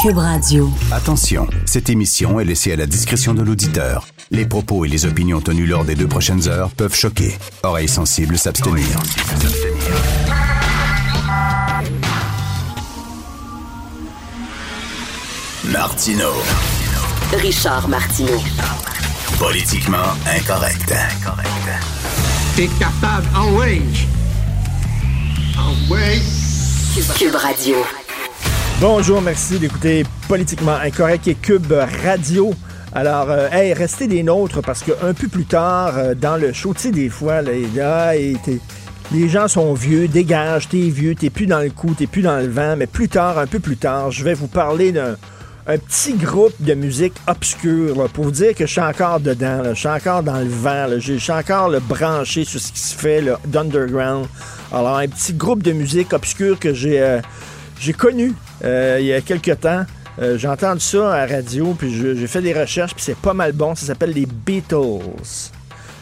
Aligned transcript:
Cube 0.00 0.16
Radio. 0.16 0.70
Attention, 0.92 1.46
cette 1.66 1.90
émission 1.90 2.40
est 2.40 2.44
laissée 2.46 2.72
à 2.72 2.76
la 2.76 2.86
discrétion 2.86 3.34
de 3.34 3.42
l'auditeur. 3.42 4.06
Les 4.30 4.46
propos 4.46 4.86
et 4.86 4.88
les 4.88 5.04
opinions 5.04 5.42
tenues 5.42 5.66
lors 5.66 5.84
des 5.84 5.94
deux 5.94 6.06
prochaines 6.06 6.48
heures 6.48 6.70
peuvent 6.70 6.94
choquer. 6.94 7.36
Oreilles 7.64 7.88
sensibles 7.88 8.38
s'abstenir. 8.38 8.86
Martino. 15.64 16.30
Richard 17.34 17.86
Martineau. 17.88 18.40
Politiquement 19.38 20.14
incorrect. 20.34 20.94
T'es 22.56 22.68
capable, 22.78 23.28
ah 23.34 23.44
ouais! 23.58 23.82
Ah 25.58 25.92
ouais! 25.92 26.22
Cube 27.18 27.34
Radio. 27.34 27.76
Bonjour, 28.80 29.20
merci 29.20 29.58
d'écouter 29.58 30.04
Politiquement 30.26 30.76
Incorrect 30.76 31.28
et 31.28 31.34
Cube 31.34 31.70
Radio. 32.02 32.54
Alors, 32.94 33.30
euh, 33.30 33.48
hey, 33.52 33.74
restez 33.74 34.06
des 34.06 34.22
nôtres 34.22 34.62
parce 34.62 34.82
qu'un 34.82 35.12
peu 35.12 35.28
plus 35.28 35.44
tard, 35.44 35.98
euh, 35.98 36.14
dans 36.14 36.36
le 36.36 36.52
show, 36.54 36.74
des 36.90 37.08
fois, 37.10 37.42
t'es- 37.42 38.58
les 39.12 39.28
gens 39.28 39.48
sont 39.48 39.74
vieux, 39.74 40.08
dégage, 40.08 40.68
t'es 40.68 40.88
vieux, 40.88 41.14
t'es 41.14 41.28
plus 41.28 41.46
dans 41.46 41.60
le 41.60 41.68
coup, 41.70 41.94
t'es 41.96 42.06
plus 42.06 42.22
dans 42.22 42.38
le 42.38 42.48
vent, 42.48 42.74
mais 42.76 42.86
plus 42.86 43.08
tard, 43.08 43.38
un 43.38 43.46
peu 43.46 43.60
plus 43.60 43.76
tard, 43.76 44.10
je 44.10 44.24
vais 44.24 44.34
vous 44.34 44.48
parler 44.48 44.92
d'un 44.92 45.16
un 45.66 45.76
petit 45.78 46.14
groupe 46.14 46.54
de 46.58 46.74
musique 46.74 47.12
obscure 47.28 48.08
pour 48.14 48.24
vous 48.24 48.30
dire 48.32 48.54
que 48.54 48.66
je 48.66 48.72
suis 48.72 48.80
encore 48.80 49.20
dedans, 49.20 49.62
je 49.68 49.74
suis 49.78 49.88
encore 49.88 50.22
dans 50.22 50.38
le 50.40 50.48
vent, 50.48 50.86
je 50.98 51.12
suis 51.14 51.30
encore 51.32 51.68
le 51.68 51.78
branché 51.80 52.44
sur 52.44 52.58
ce 52.58 52.72
qui 52.72 52.80
se 52.80 52.96
fait 52.96 53.22
d'underground. 53.46 54.26
Alors, 54.72 54.96
un 54.96 55.06
petit 55.06 55.34
groupe 55.34 55.62
de 55.62 55.70
musique 55.72 56.12
obscure 56.12 56.58
que 56.58 56.72
j'ai 56.74 57.00
euh, 57.00 57.20
j'ai 57.80 57.94
connu 57.94 58.34
euh, 58.62 58.98
il 59.00 59.06
y 59.06 59.12
a 59.12 59.20
quelques 59.22 59.60
temps. 59.60 59.84
Euh, 60.20 60.36
j'ai 60.36 60.48
entendu 60.48 60.80
ça 60.80 61.14
à 61.14 61.26
la 61.26 61.36
radio, 61.36 61.74
puis 61.78 61.90
j'ai 61.92 62.26
fait 62.26 62.42
des 62.42 62.52
recherches, 62.52 62.94
puis 62.94 63.02
c'est 63.02 63.16
pas 63.16 63.32
mal 63.32 63.52
bon. 63.52 63.74
Ça 63.74 63.86
s'appelle 63.86 64.12
les 64.12 64.26
Beatles. 64.26 65.50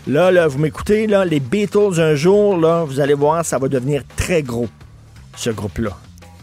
Là, 0.08 0.30
là, 0.32 0.48
vous 0.48 0.58
m'écoutez, 0.58 1.06
là, 1.06 1.24
les 1.24 1.38
Beatles, 1.38 2.00
un 2.00 2.14
jour, 2.14 2.56
là, 2.56 2.82
vous 2.82 2.98
allez 2.98 3.14
voir, 3.14 3.44
ça 3.44 3.58
va 3.58 3.68
devenir 3.68 4.02
très 4.16 4.42
gros, 4.42 4.68
ce 5.36 5.50
groupe-là. 5.50 5.96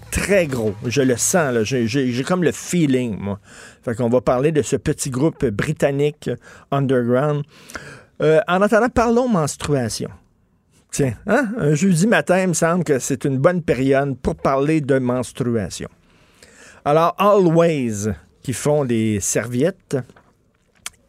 Très 0.09 0.47
gros. 0.47 0.73
Je 0.85 1.01
le 1.01 1.17
sens, 1.17 1.53
là. 1.53 1.63
J'ai 1.63 2.23
comme 2.23 2.43
le 2.43 2.53
feeling, 2.53 3.17
moi. 3.19 3.39
Fait 3.83 3.93
qu'on 3.93 4.07
va 4.07 4.21
parler 4.21 4.53
de 4.53 4.61
ce 4.61 4.77
petit 4.77 5.09
groupe 5.09 5.45
britannique 5.45 6.29
euh, 6.29 6.37
underground. 6.71 7.43
Euh, 8.21 8.39
en 8.47 8.61
attendant, 8.61 8.87
parlons 8.87 9.27
menstruation. 9.27 10.09
Tiens, 10.95 11.15
hein? 11.27 11.49
un 11.57 11.75
jeudi 11.75 12.07
matin, 12.07 12.43
il 12.43 12.47
me 12.47 12.53
semble 12.53 12.85
que 12.85 12.99
c'est 12.99 13.25
une 13.25 13.37
bonne 13.37 13.61
période 13.61 14.17
pour 14.17 14.37
parler 14.37 14.79
de 14.79 14.97
menstruation. 14.97 15.89
Alors, 16.85 17.13
Always, 17.17 18.13
qui 18.41 18.53
font 18.53 18.85
des 18.85 19.19
serviettes 19.19 19.97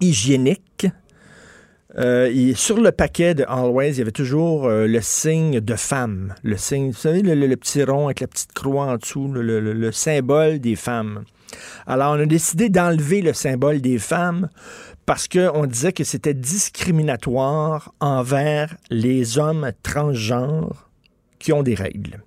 hygiéniques, 0.00 0.88
euh, 1.98 2.52
sur 2.56 2.80
le 2.80 2.90
paquet 2.90 3.36
de 3.36 3.44
Always, 3.46 3.92
il 3.92 3.98
y 3.98 4.00
avait 4.00 4.10
toujours 4.10 4.66
euh, 4.66 4.88
le 4.88 5.00
signe 5.00 5.60
de 5.60 5.74
femme. 5.76 6.34
Le 6.42 6.56
signe, 6.56 6.90
vous 6.90 6.98
savez, 6.98 7.22
le, 7.22 7.56
petit 7.56 7.84
rond 7.84 8.06
avec 8.06 8.18
la 8.18 8.26
petite 8.26 8.54
croix 8.54 8.86
en 8.86 8.96
dessous, 8.96 9.28
le 9.28 9.92
symbole 9.92 10.58
des 10.58 10.74
femmes. 10.74 11.22
Alors, 11.86 12.14
on 12.16 12.20
a 12.20 12.26
décidé 12.26 12.68
d'enlever 12.68 13.22
le 13.22 13.32
symbole 13.32 13.80
des 13.80 13.98
femmes 13.98 14.48
parce 15.06 15.28
qu'on 15.28 15.66
disait 15.66 15.92
que 15.92 16.04
c'était 16.04 16.34
discriminatoire 16.34 17.92
envers 18.00 18.76
les 18.90 19.38
hommes 19.38 19.70
transgenres 19.82 20.88
qui 21.38 21.52
ont 21.52 21.62
des 21.62 21.74
règles. 21.74 22.22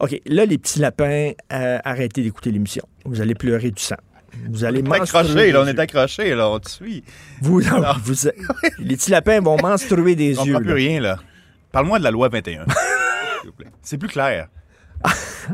OK, 0.00 0.20
là, 0.26 0.44
les 0.44 0.58
petits 0.58 0.80
lapins, 0.80 1.30
euh, 1.52 1.78
arrêtez 1.84 2.22
d'écouter 2.22 2.50
l'émission. 2.50 2.84
Vous 3.04 3.20
allez 3.20 3.34
pleurer 3.34 3.70
du 3.70 3.80
sang. 3.82 3.96
Vous 4.50 4.64
allez 4.64 4.82
On 4.82 4.92
est 4.92 4.98
menstruer 4.98 5.20
accroché, 5.20 5.52
là, 5.52 5.60
on 5.62 5.66
est 5.66 5.72
yeux. 5.72 5.78
accroché, 5.80 6.34
là, 6.34 6.50
on 6.50 6.58
te 6.58 6.68
suit. 6.68 7.04
Vous, 7.40 7.60
vous- 7.60 8.14
les 8.80 8.96
petits 8.96 9.12
lapins 9.12 9.40
vont 9.40 9.56
menstruer 9.62 10.16
des 10.16 10.36
On 10.38 10.44
yeux. 10.44 10.54
comprend 10.54 10.60
plus 10.60 10.68
là. 10.70 10.74
rien, 10.90 11.00
là. 11.00 11.18
Parle-moi 11.70 12.00
de 12.00 12.04
la 12.04 12.10
loi 12.10 12.28
21. 12.28 12.64
s'il 13.40 13.50
vous 13.50 13.52
plaît. 13.56 13.68
C'est 13.82 13.96
plus 13.98 14.08
clair. 14.08 14.48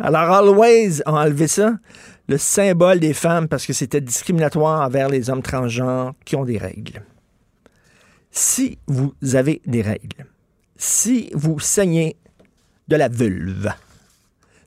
Alors, 0.02 0.30
Always 0.30 1.02
ont 1.06 1.16
enlevé 1.16 1.46
ça, 1.48 1.74
le 2.30 2.38
symbole 2.38 3.00
des 3.00 3.12
femmes, 3.12 3.48
parce 3.48 3.66
que 3.66 3.72
c'était 3.72 4.00
discriminatoire 4.00 4.86
envers 4.86 5.08
les 5.08 5.30
hommes 5.30 5.42
transgenres 5.42 6.14
qui 6.24 6.36
ont 6.36 6.44
des 6.44 6.58
règles. 6.58 7.02
Si 8.30 8.78
vous 8.86 9.12
avez 9.34 9.60
des 9.66 9.82
règles, 9.82 10.26
si 10.76 11.30
vous 11.34 11.58
saignez 11.58 12.16
de 12.86 12.94
la 12.94 13.08
vulve, 13.08 13.72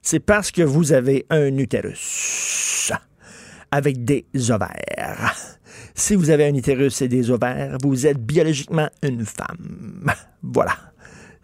c'est 0.02 0.19
parce 0.19 0.52
que 0.52 0.62
vous 0.62 0.91
avez 0.91 1.25
un 1.29 1.57
utérus 1.57 2.91
avec 3.72 4.03
des 4.03 4.25
ovaires. 4.50 5.34
Si 5.96 6.16
vous 6.16 6.31
avez 6.31 6.47
un 6.47 6.56
utérus 6.56 7.02
et 7.02 7.07
des 7.07 7.31
ovaires, 7.31 7.78
vous 7.81 8.06
êtes 8.06 8.19
biologiquement 8.19 8.90
une 9.02 9.25
femme. 9.25 10.12
Voilà. 10.41 10.92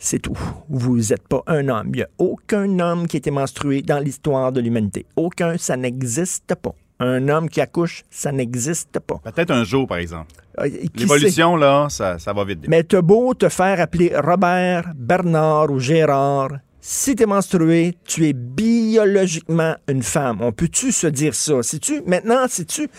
C'est 0.02 0.20
tout. 0.20 0.38
Vous 0.70 0.98
n'êtes 0.98 1.28
pas 1.28 1.44
un 1.46 1.68
homme. 1.68 1.88
Il 1.88 1.98
n'y 1.98 2.04
a 2.04 2.10
aucun 2.18 2.80
homme 2.80 3.06
qui 3.06 3.18
a 3.18 3.20
été 3.20 3.32
menstrué 3.32 3.82
dans 3.82 4.00
l'histoire 4.00 4.54
de 4.54 4.62
l'humanité. 4.62 5.06
Aucun, 5.18 5.58
ça 5.58 5.76
n'existe 5.76 6.56
pas. 6.56 6.74
Un 7.02 7.28
homme 7.28 7.50
qui 7.50 7.60
accouche, 7.60 8.04
ça 8.10 8.32
n'existe 8.32 9.00
pas. 9.00 9.20
Peut-être 9.24 9.52
un 9.52 9.66
jour, 9.66 9.88
par 9.88 9.98
exemple. 9.98 10.32
Euh? 10.60 10.70
L'évolution, 10.96 11.58
là, 11.58 11.88
ça, 11.90 12.18
ça 12.18 12.32
va 12.32 12.46
vite. 12.46 12.66
Mais 12.70 12.84
t'as 12.84 13.02
beau 13.02 13.34
te 13.34 13.50
faire 13.50 13.82
appeler 13.82 14.14
Robert, 14.16 14.94
Bernard 14.96 15.70
ou 15.70 15.80
Gérard, 15.80 16.52
si 16.80 17.16
t'es 17.16 17.26
menstrué, 17.26 17.98
tu 18.06 18.26
es 18.28 18.34
biologiquement 18.34 19.76
une 19.90 20.04
femme. 20.04 20.38
On 20.42 20.54
peut-tu 20.54 20.94
se 20.94 21.08
dire 21.08 21.36
ça? 21.36 21.60
tu 21.82 22.02
maintenant, 22.06 22.48
sais-tu, 22.48 22.90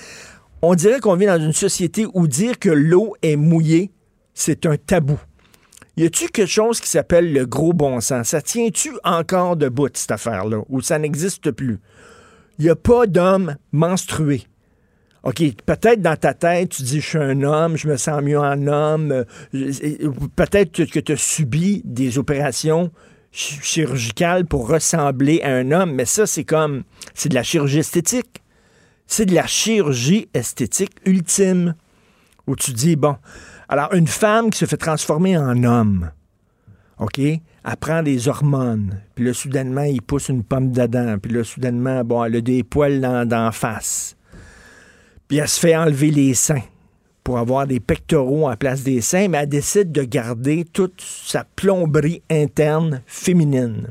on 0.60 0.74
dirait 0.74 1.00
qu'on 1.00 1.16
vit 1.16 1.26
dans 1.26 1.40
une 1.40 1.54
société 1.54 2.06
où 2.12 2.26
dire 2.26 2.58
que 2.58 2.68
l'eau 2.68 3.14
est 3.22 3.36
mouillée, 3.36 3.90
c'est 4.34 4.66
un 4.66 4.76
tabou. 4.76 5.18
Y 5.96 6.04
a-tu 6.04 6.28
quelque 6.28 6.48
chose 6.48 6.80
qui 6.80 6.88
s'appelle 6.88 7.32
le 7.32 7.46
gros 7.46 7.72
bon 7.72 8.00
sens? 8.00 8.28
Ça 8.28 8.40
tient-tu 8.40 8.90
encore 9.04 9.56
debout, 9.56 9.88
cette 9.92 10.12
affaire-là, 10.12 10.62
ou 10.68 10.80
ça 10.80 10.98
n'existe 10.98 11.50
plus? 11.50 11.78
Il 12.58 12.64
n'y 12.64 12.70
a 12.70 12.76
pas 12.76 13.06
d'homme 13.06 13.56
menstrué. 13.72 14.44
OK, 15.22 15.42
peut-être 15.66 16.00
dans 16.00 16.16
ta 16.16 16.32
tête, 16.32 16.70
tu 16.70 16.82
dis, 16.82 17.00
je 17.00 17.06
suis 17.06 17.18
un 17.18 17.42
homme, 17.42 17.76
je 17.76 17.88
me 17.88 17.96
sens 17.98 18.22
mieux 18.22 18.38
en 18.38 18.66
homme. 18.66 19.12
euh, 19.12 19.24
Peut-être 20.36 20.84
que 20.86 20.98
tu 21.00 21.12
as 21.12 21.16
subi 21.16 21.82
des 21.84 22.16
opérations 22.18 22.90
ch- 23.30 23.60
chirurgicales 23.62 24.46
pour 24.46 24.66
ressembler 24.68 25.42
à 25.42 25.54
un 25.54 25.72
homme, 25.72 25.92
mais 25.92 26.06
ça, 26.06 26.26
c'est 26.26 26.44
comme, 26.44 26.84
c'est 27.14 27.28
de 27.28 27.34
la 27.34 27.42
chirurgie 27.42 27.80
esthétique. 27.80 28.42
C'est 29.06 29.26
de 29.26 29.34
la 29.34 29.46
chirurgie 29.46 30.28
esthétique 30.32 30.92
ultime, 31.04 31.74
où 32.46 32.56
tu 32.56 32.72
dis, 32.72 32.96
bon, 32.96 33.16
alors 33.70 33.94
une 33.94 34.08
femme 34.08 34.50
qui 34.50 34.58
se 34.58 34.66
fait 34.66 34.76
transformer 34.76 35.38
en 35.38 35.62
homme, 35.62 36.10
OK? 36.98 37.18
Elle 37.18 37.40
prend 37.78 38.02
des 38.02 38.26
hormones. 38.26 39.00
Puis 39.14 39.24
là, 39.24 39.32
soudainement, 39.32 39.84
il 39.84 40.02
pousse 40.02 40.28
une 40.28 40.42
pomme 40.42 40.72
d'Adam. 40.72 41.18
Puis 41.22 41.32
là, 41.32 41.44
soudainement, 41.44 42.02
bon, 42.02 42.24
elle 42.24 42.36
a 42.36 42.40
des 42.40 42.64
poils 42.64 43.00
dans, 43.00 43.52
face. 43.52 44.16
Puis 45.28 45.38
elle 45.38 45.48
se 45.48 45.60
fait 45.60 45.76
enlever 45.76 46.10
les 46.10 46.34
seins 46.34 46.64
pour 47.22 47.38
avoir 47.38 47.68
des 47.68 47.78
pectoraux 47.78 48.50
en 48.50 48.56
place 48.56 48.82
des 48.82 49.00
seins, 49.00 49.28
mais 49.28 49.38
elle 49.38 49.48
décide 49.48 49.92
de 49.92 50.02
garder 50.02 50.64
toute 50.64 51.00
sa 51.00 51.44
plomberie 51.44 52.22
interne 52.28 53.02
féminine. 53.06 53.90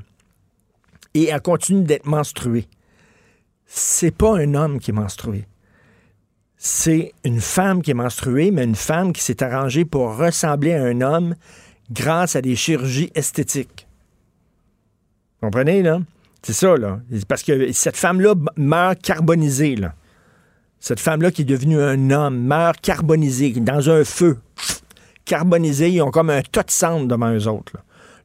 Et 1.14 1.30
elle 1.30 1.42
continue 1.42 1.84
d'être 1.84 2.06
menstruée. 2.06 2.68
C'est 3.66 4.12
pas 4.14 4.38
un 4.38 4.56
homme 4.56 4.80
qui 4.80 4.92
est 4.92 4.94
menstrué. 4.94 5.46
C'est 6.62 7.14
une 7.24 7.40
femme 7.40 7.82
qui 7.82 7.92
est 7.92 7.94
menstruée, 7.94 8.52
mais 8.52 8.66
une 8.66 8.76
femme 8.76 9.14
qui 9.14 9.24
s'est 9.24 9.42
arrangée 9.42 9.86
pour 9.86 10.18
ressembler 10.18 10.74
à 10.74 10.84
un 10.84 11.00
homme 11.00 11.36
grâce 11.90 12.36
à 12.36 12.42
des 12.42 12.58
chirurgies 12.58 13.12
esthétiques. 13.16 13.88
Vous 15.42 15.48
comprenez, 15.48 15.82
là? 15.82 16.02
C'est 16.44 16.52
ça, 16.52 16.76
là. 16.76 17.00
Parce 17.30 17.44
que 17.44 17.72
cette 17.72 17.96
femme-là 17.96 18.34
meurt 18.58 19.02
carbonisée, 19.02 19.78
là. 19.78 19.94
Cette 20.82 21.00
femme-là 21.00 21.32
qui 21.32 21.44
est 21.44 21.46
devenue 21.46 21.82
un 21.82 22.12
homme 22.12 22.38
meurt 22.38 22.82
carbonisée, 22.82 23.52
dans 23.54 23.90
un 23.90 24.04
feu. 24.04 24.38
Carbonisé, 25.24 25.90
ils 25.90 26.02
ont 26.02 26.12
comme 26.12 26.30
un 26.30 26.42
tas 26.42 26.64
de 26.64 26.72
cendres 26.72 27.08
devant 27.08 27.34
eux 27.34 27.48
autres. 27.48 27.78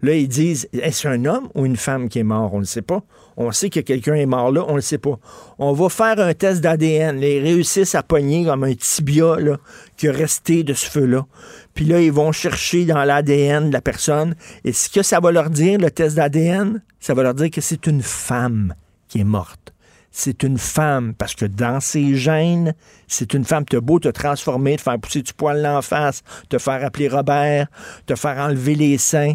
Là, 0.05 0.15
ils 0.15 0.29
disent, 0.29 0.69
est-ce 0.75 1.09
un 1.09 1.25
homme 1.25 1.49
ou 1.55 1.65
une 1.65 1.77
femme 1.77 2.09
qui 2.09 2.19
est 2.19 2.25
mort? 2.25 2.53
On 2.53 2.59
ne 2.59 2.63
le 2.63 2.67
sait 2.67 2.83
pas. 2.83 3.03
On 3.37 3.51
sait 3.53 3.71
que 3.71 3.81
quelqu'un 3.81 4.15
est 4.15 4.27
mort 4.27 4.53
là, 4.53 4.65
on 4.69 4.73
ne 4.73 4.77
le 4.77 4.83
sait 4.83 4.99
pas. 4.99 5.19
On 5.59 5.73
va 5.73 5.89
faire 5.89 6.21
un 6.21 6.35
test 6.35 6.61
d'ADN. 6.61 7.21
Ils 7.21 7.43
réussissent 7.43 7.95
à 7.95 8.03
pogner 8.03 8.45
comme 8.45 8.65
un 8.65 8.75
tibia 8.75 9.37
là, 9.41 9.57
qui 9.97 10.07
est 10.07 10.11
resté 10.11 10.63
de 10.63 10.75
ce 10.75 10.87
feu-là. 10.87 11.27
Puis 11.73 11.87
là, 11.87 12.01
ils 12.01 12.13
vont 12.13 12.33
chercher 12.33 12.85
dans 12.85 13.03
l'ADN 13.03 13.69
de 13.69 13.73
la 13.73 13.81
personne. 13.81 14.35
Et 14.65 14.73
ce 14.73 14.91
que 14.91 15.03
ça 15.03 15.21
va 15.21 15.33
leur 15.33 15.51
dire, 15.51 15.79
le 15.79 15.91
test 15.91 16.17
d'ADN, 16.17 16.83
ça 17.01 17.15
va 17.15 17.23
leur 17.23 17.35
dire 17.35 17.51
que 17.51 17.61
c'est 17.63 17.87
une 17.87 18.03
femme 18.03 18.75
qui 19.09 19.21
est 19.21 19.25
morte 19.25 19.75
c'est 20.17 20.45
une 20.45 20.59
femme, 20.59 21.13
parce 21.13 21.35
que 21.35 21.45
dans 21.45 21.81
ses 21.81 22.15
gènes, 22.15 22.75
c'est 23.09 23.35
une 23.35 23.45
femme. 23.45 23.65
T'as 23.65 23.81
beau 23.81 23.99
te 23.99 24.07
transformer, 24.07 24.77
te 24.77 24.83
faire 24.83 24.99
pousser 25.01 25.23
du 25.23 25.33
poil 25.33 25.67
en 25.67 25.83
face, 25.83 26.23
te 26.49 26.59
faire 26.59 26.85
appeler 26.85 27.09
Robert, 27.09 27.67
te 28.07 28.15
faire 28.15 28.39
enlever 28.39 28.77
les 28.77 28.97
seins, 28.97 29.35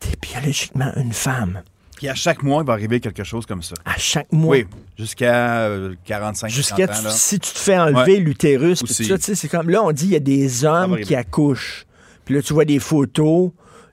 t'es 0.00 0.16
biologiquement 0.20 0.90
une 0.96 1.12
femme. 1.12 1.62
Puis 1.96 2.08
à 2.08 2.14
chaque 2.14 2.42
mois, 2.42 2.62
il 2.62 2.66
va 2.66 2.72
arriver 2.72 2.98
quelque 2.98 3.24
chose 3.24 3.44
comme 3.46 3.62
ça. 3.62 3.74
À 3.84 3.98
chaque 3.98 4.32
mois. 4.32 4.56
Oui, 4.56 4.66
jusqu'à 4.98 5.66
euh, 5.66 5.94
45 6.06 6.48
Jusqu'à 6.48 6.86
50 6.86 6.96
ans. 6.96 7.02
Là. 7.04 7.10
si 7.10 7.38
tu 7.38 7.52
te 7.52 7.58
fais 7.58 7.78
enlever 7.78 8.14
Ouais. 8.14 8.20
l'utérus, 8.20 8.82
Aussi. 8.82 9.02
tout 9.02 9.08
ça, 9.10 9.18
tu 9.18 9.24
sais, 9.24 9.34
c'est 9.34 9.48
comme 9.48 9.68
là, 9.68 9.82
on 9.84 9.92
dit 9.92 10.06
il 10.06 10.12
y 10.12 10.16
a 10.16 10.20
des 10.20 10.64
hommes 10.64 10.98
qui 11.00 11.14
accouchent. 11.14 11.84
Puis 12.24 12.34
là, 12.34 12.42
tu 12.42 12.54
vois 12.54 12.64
des 12.64 12.78
photos. 12.78 13.50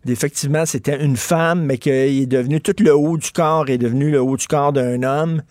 Effectivement, 0.08 0.66
c'était 0.66 1.04
une 1.04 1.18
femme, 1.18 1.66
mais 1.66 1.78
qu'il 1.78 1.92
est 1.92 2.26
devenu 2.28 2.62
tout 2.62 2.76
le 2.80 2.96
haut 2.96 3.18
du 3.18 3.30
corps 3.32 3.68
est 3.70 3.78
devenu 3.78 4.10
le 4.10 4.22
haut 4.22 4.38
du 4.38 4.48
corps 4.48 4.72
d'un 4.72 5.04
homme. 5.04 5.42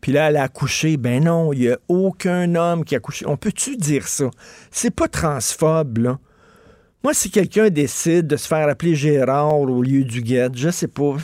Puis 0.00 0.12
là, 0.12 0.28
elle 0.28 0.36
a 0.36 0.44
accouché. 0.44 0.96
Ben 0.98 1.24
non, 1.24 1.52
il 1.52 1.60
n'y 1.60 1.68
a 1.70 1.78
aucun 1.88 2.54
homme 2.54 2.84
qui 2.84 2.94
a 2.94 2.98
accouché. 2.98 3.26
On 3.26 3.36
peut-tu 3.36 3.76
dire 3.76 4.06
ça? 4.06 4.30
C'est 4.70 4.92
pas 4.94 5.08
transphobe, 5.08 5.98
là. 5.98 6.18
Moi, 7.06 7.14
si 7.14 7.30
quelqu'un 7.30 7.70
décide 7.70 8.26
de 8.26 8.36
se 8.36 8.48
faire 8.48 8.68
appeler 8.68 8.96
Gérard 8.96 9.60
au 9.60 9.80
lieu 9.80 10.02
du 10.02 10.22
guet, 10.22 10.48
je 10.52 10.70
sais 10.70 10.88
pas. 10.88 11.14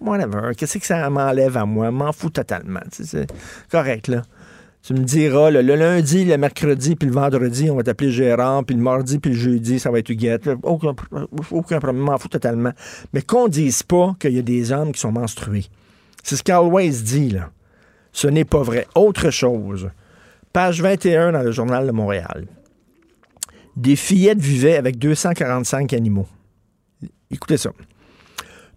Whatever. 0.00 0.52
Qu'est-ce 0.56 0.78
que 0.78 0.84
ça 0.84 1.08
m'enlève 1.10 1.56
à 1.56 1.64
moi? 1.64 1.92
M'en 1.92 2.10
fous 2.10 2.30
totalement. 2.30 2.80
C'est 2.90 3.30
correct, 3.70 4.08
là. 4.08 4.22
Tu 4.82 4.94
me 4.94 5.04
diras, 5.04 5.52
là, 5.52 5.62
le 5.62 5.76
lundi, 5.76 6.24
le 6.24 6.36
mercredi, 6.38 6.96
puis 6.96 7.06
le 7.06 7.14
vendredi, 7.14 7.70
on 7.70 7.76
va 7.76 7.84
t'appeler 7.84 8.10
Gérard, 8.10 8.64
puis 8.64 8.74
le 8.74 8.82
mardi, 8.82 9.20
puis 9.20 9.30
le 9.30 9.36
jeudi, 9.36 9.78
ça 9.78 9.92
va 9.92 10.00
être 10.00 10.10
Huguette. 10.10 10.50
Aucun, 10.64 10.96
aucun 11.52 11.78
problème, 11.78 12.02
m'en 12.02 12.18
fous 12.18 12.26
totalement. 12.26 12.72
Mais 13.12 13.22
qu'on 13.22 13.46
dise 13.46 13.84
pas 13.84 14.16
qu'il 14.18 14.32
y 14.32 14.40
a 14.40 14.42
des 14.42 14.72
hommes 14.72 14.90
qui 14.90 14.98
sont 14.98 15.12
menstrués. 15.12 15.66
C'est 16.24 16.34
ce 16.34 16.42
qu'Always 16.42 16.90
dit, 17.04 17.30
là. 17.30 17.50
Ce 18.10 18.26
n'est 18.26 18.44
pas 18.44 18.64
vrai. 18.64 18.88
Autre 18.96 19.30
chose. 19.30 19.88
Page 20.52 20.82
21 20.82 21.30
dans 21.30 21.42
le 21.42 21.52
Journal 21.52 21.86
de 21.86 21.92
Montréal. 21.92 22.48
Des 23.78 23.94
fillettes 23.94 24.40
vivaient 24.40 24.76
avec 24.76 24.98
245 24.98 25.92
animaux. 25.92 26.26
Écoutez 27.30 27.56
ça. 27.56 27.70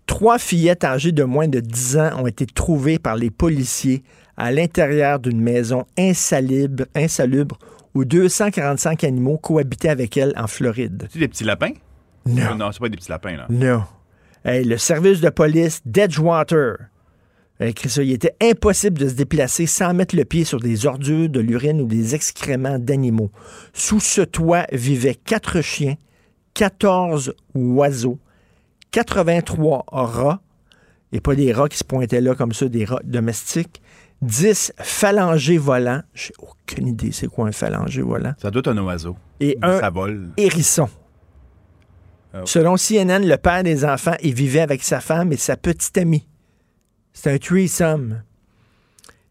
Trois 0.05 0.37
fillettes 0.37 0.83
âgées 0.83 1.11
de 1.11 1.23
moins 1.23 1.47
de 1.47 1.59
10 1.59 1.97
ans 1.97 2.19
ont 2.19 2.27
été 2.27 2.45
trouvées 2.45 2.99
par 2.99 3.15
les 3.15 3.31
policiers 3.31 4.03
à 4.37 4.51
l'intérieur 4.51 5.19
d'une 5.19 5.41
maison 5.41 5.85
insalubre, 5.97 6.83
insalubre 6.93 7.57
où 7.95 8.05
245 8.05 9.03
animaux 9.03 9.39
cohabitaient 9.39 9.89
avec 9.89 10.17
elles 10.17 10.33
en 10.37 10.45
Floride. 10.45 11.07
Tu 11.11 11.17
des 11.17 11.27
petits 11.27 11.45
lapins? 11.45 11.73
Non. 12.27 12.55
Non, 12.55 12.71
c'est 12.71 12.79
pas 12.79 12.89
des 12.89 12.97
petits 12.97 13.09
lapins, 13.09 13.37
là. 13.37 13.47
Non. 13.49 13.83
Hey, 14.45 14.63
le 14.63 14.77
service 14.77 15.19
de 15.19 15.29
police 15.29 15.81
d'Edgewater 15.83 16.77
écrit 17.67 17.89
ça. 17.89 18.01
Il 18.03 18.11
était 18.11 18.35
impossible 18.41 18.97
de 18.99 19.07
se 19.07 19.13
déplacer 19.13 19.65
sans 19.65 19.93
mettre 19.93 20.15
le 20.15 20.25
pied 20.25 20.43
sur 20.43 20.59
des 20.59 20.85
ordures, 20.85 21.29
de 21.29 21.39
l'urine 21.39 21.81
ou 21.81 21.85
des 21.85 22.15
excréments 22.15 22.79
d'animaux. 22.79 23.31
Sous 23.73 23.99
ce 23.99 24.21
toit 24.21 24.65
vivaient 24.71 25.15
quatre 25.15 25.61
chiens, 25.61 25.95
14 26.53 27.33
oiseaux, 27.55 28.19
83 28.91 29.85
rats, 29.91 30.41
et 31.11 31.19
pas 31.19 31.35
des 31.35 31.51
rats 31.51 31.67
qui 31.69 31.77
se 31.77 31.83
pointaient 31.83 32.21
là 32.21 32.35
comme 32.35 32.53
ça, 32.53 32.67
des 32.67 32.85
rats 32.85 33.01
domestiques, 33.03 33.81
10 34.21 34.73
phalangés 34.77 35.57
volants. 35.57 36.01
J'ai 36.13 36.33
aucune 36.39 36.87
idée 36.87 37.11
c'est 37.11 37.27
quoi 37.27 37.47
un 37.47 37.51
phalangé 37.51 38.01
volant. 38.01 38.33
Ça 38.41 38.51
doit 38.51 38.59
être 38.61 38.67
un 38.69 38.77
oiseau. 38.77 39.15
Et 39.39 39.57
un 39.61 39.79
Ça 39.79 39.89
vole. 39.89 40.29
hérisson. 40.37 40.87
Ah. 42.33 42.41
Selon 42.45 42.75
CNN, 42.77 43.25
le 43.25 43.35
père 43.37 43.63
des 43.63 43.83
enfants, 43.83 44.15
il 44.23 44.33
vivait 44.33 44.61
avec 44.61 44.83
sa 44.83 45.01
femme 45.01 45.33
et 45.33 45.37
sa 45.37 45.57
petite 45.57 45.97
amie. 45.97 46.25
C'est 47.13 47.31
un 47.31 47.37
threesome. 47.37 48.21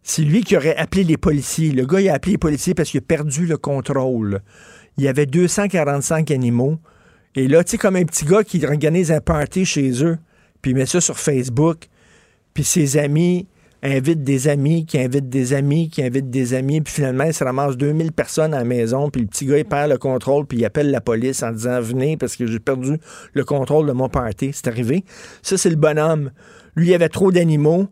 C'est 0.02 0.22
lui 0.22 0.42
qui 0.42 0.56
aurait 0.56 0.76
appelé 0.76 1.04
les 1.04 1.16
policiers. 1.16 1.72
Le 1.72 1.86
gars, 1.86 2.00
il 2.00 2.08
a 2.08 2.14
appelé 2.14 2.32
les 2.32 2.38
policiers 2.38 2.74
parce 2.74 2.90
qu'il 2.90 2.98
a 2.98 3.02
perdu 3.02 3.46
le 3.46 3.56
contrôle. 3.56 4.40
Il 4.96 5.04
y 5.04 5.08
avait 5.08 5.26
245 5.26 6.30
animaux. 6.30 6.78
Et 7.36 7.46
là, 7.48 7.62
tu 7.62 7.72
sais, 7.72 7.78
comme 7.78 7.96
un 7.96 8.04
petit 8.04 8.24
gars 8.24 8.42
qui 8.42 8.64
organise 8.64 9.12
un 9.12 9.20
party 9.20 9.64
chez 9.64 10.04
eux, 10.04 10.18
puis 10.62 10.72
il 10.72 10.76
met 10.76 10.86
ça 10.86 11.00
sur 11.00 11.18
Facebook, 11.18 11.86
puis 12.54 12.64
ses 12.64 12.96
amis 12.96 13.46
invitent 13.82 14.24
des 14.24 14.48
amis, 14.48 14.84
qui 14.84 14.98
invitent 14.98 15.28
des 15.28 15.54
amis, 15.54 15.88
qui 15.88 16.02
invitent 16.02 16.28
des 16.28 16.54
amis, 16.54 16.80
puis 16.80 16.92
finalement, 16.92 17.24
il 17.24 17.32
se 17.32 17.44
ramasse 17.44 17.76
2000 17.76 18.12
personnes 18.12 18.52
à 18.52 18.58
la 18.58 18.64
maison, 18.64 19.10
puis 19.10 19.22
le 19.22 19.28
petit 19.28 19.46
gars, 19.46 19.58
il 19.58 19.64
perd 19.64 19.90
le 19.90 19.96
contrôle, 19.96 20.44
puis 20.44 20.58
il 20.58 20.64
appelle 20.64 20.90
la 20.90 21.00
police 21.00 21.42
en 21.42 21.52
disant 21.52 21.80
«Venez, 21.82 22.16
parce 22.16 22.36
que 22.36 22.46
j'ai 22.46 22.58
perdu 22.58 22.98
le 23.32 23.44
contrôle 23.44 23.86
de 23.86 23.92
mon 23.92 24.08
party.» 24.08 24.50
C'est 24.52 24.68
arrivé. 24.68 25.04
Ça, 25.42 25.56
c'est 25.56 25.70
le 25.70 25.76
bonhomme. 25.76 26.30
Lui, 26.76 26.88
il 26.88 26.94
avait 26.94 27.08
trop 27.08 27.30
d'animaux, 27.32 27.86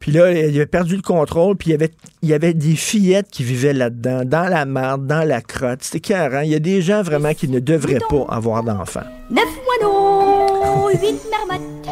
puis 0.00 0.12
là, 0.12 0.30
il 0.32 0.54
avait 0.56 0.66
perdu 0.66 0.96
le 0.96 1.02
contrôle, 1.02 1.56
puis 1.56 1.70
il 1.70 1.72
y 1.72 1.74
avait, 1.74 1.90
il 2.22 2.28
y 2.28 2.34
avait 2.34 2.54
des 2.54 2.76
fillettes 2.76 3.28
qui 3.30 3.42
vivaient 3.42 3.72
là-dedans, 3.72 4.22
dans 4.24 4.48
la 4.48 4.64
marde, 4.64 5.06
dans 5.06 5.26
la 5.26 5.40
crotte. 5.40 5.80
C'était 5.82 6.00
carré. 6.00 6.44
Il 6.46 6.50
y 6.50 6.54
a 6.54 6.60
des 6.60 6.82
gens 6.82 7.02
vraiment 7.02 7.34
qui 7.34 7.48
ne 7.48 7.58
devraient 7.60 7.98
pas 8.08 8.24
avoir 8.28 8.62
d'enfants. 8.62 9.02
Neuf 9.30 9.44
moineaux, 9.82 10.88
huit 10.90 11.20
marmottes, 11.30 11.88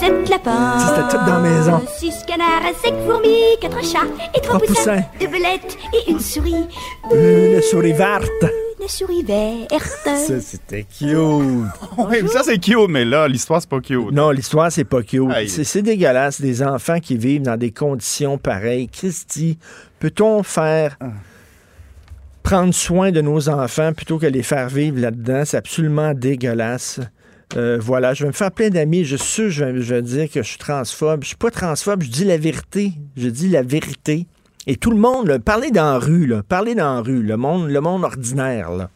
sept 0.00 0.28
lapins. 0.28 0.78
C'était 0.78 1.16
tout 1.16 1.24
dans 1.24 1.38
la 1.38 1.40
maison. 1.40 1.82
Six 1.98 2.14
canards, 2.26 2.62
cinq 2.84 2.94
fourmis, 3.06 3.56
quatre 3.60 3.82
chats 3.82 4.06
et 4.36 4.40
trois, 4.40 4.58
Trois 4.58 4.66
poussins. 4.68 4.96
poussins. 4.96 5.04
Deux 5.20 5.26
belettes 5.28 5.78
et 5.94 6.10
une 6.10 6.20
souris. 6.20 6.66
Le 7.12 7.60
souris 7.62 7.92
verte. 7.92 8.28
Une 8.82 8.88
souris 8.88 9.22
verte. 9.22 9.70
Ça, 10.04 10.40
c'était 10.40 10.82
cute. 10.82 12.28
Ça, 12.32 12.42
c'est 12.42 12.58
cute, 12.58 12.88
mais 12.88 13.04
là, 13.04 13.28
l'histoire, 13.28 13.60
c'est 13.60 13.70
pas 13.70 13.80
cute. 13.80 14.10
Non, 14.10 14.30
l'histoire, 14.30 14.72
c'est 14.72 14.82
pas 14.82 15.02
cute. 15.04 15.30
Aïe. 15.30 15.48
C'est 15.48 15.62
c'est 15.62 15.82
dégueulasse, 15.82 16.40
des 16.40 16.64
enfants 16.64 16.98
qui 16.98 17.16
vivent 17.16 17.42
dans 17.42 17.56
des 17.56 17.70
conditions 17.70 18.38
pareilles. 18.38 18.88
Christy, 18.88 19.56
peut-on 20.00 20.42
faire 20.42 20.96
prendre 22.42 22.74
soin 22.74 23.12
de 23.12 23.20
nos 23.20 23.48
enfants 23.48 23.92
plutôt 23.92 24.18
que 24.18 24.26
les 24.26 24.42
faire 24.42 24.68
vivre 24.68 24.98
là-dedans? 24.98 25.44
C'est 25.44 25.58
absolument 25.58 26.12
dégueulasse. 26.12 26.98
Euh, 27.56 27.78
voilà, 27.80 28.14
je 28.14 28.24
vais 28.24 28.28
me 28.28 28.34
faire 28.34 28.50
plein 28.50 28.70
d'amis. 28.70 29.04
Je 29.04 29.14
suis 29.14 29.28
sûr, 29.28 29.50
je 29.50 29.64
vais, 29.64 29.80
je 29.80 29.94
vais 29.94 30.02
dire 30.02 30.28
que 30.28 30.42
je 30.42 30.48
suis 30.48 30.58
transphobe. 30.58 31.22
Je 31.22 31.28
suis 31.28 31.36
pas 31.36 31.52
transphobe, 31.52 32.02
je 32.02 32.10
dis 32.10 32.24
la 32.24 32.36
vérité. 32.36 32.94
Je 33.16 33.28
dis 33.28 33.48
la 33.48 33.62
vérité. 33.62 34.26
Et 34.66 34.76
tout 34.76 34.90
le 34.90 34.96
monde, 34.96 35.26
là, 35.26 35.38
parlez 35.40 35.70
dans 35.70 35.92
la 35.92 35.98
rue, 35.98 36.26
là, 36.26 36.42
parlez 36.42 36.74
dans 36.74 36.94
la 36.94 37.00
rue, 37.00 37.22
le 37.22 37.36
monde, 37.36 37.68
le 37.68 37.80
monde 37.80 38.04
ordinaire, 38.04 38.70
là. 38.70 38.90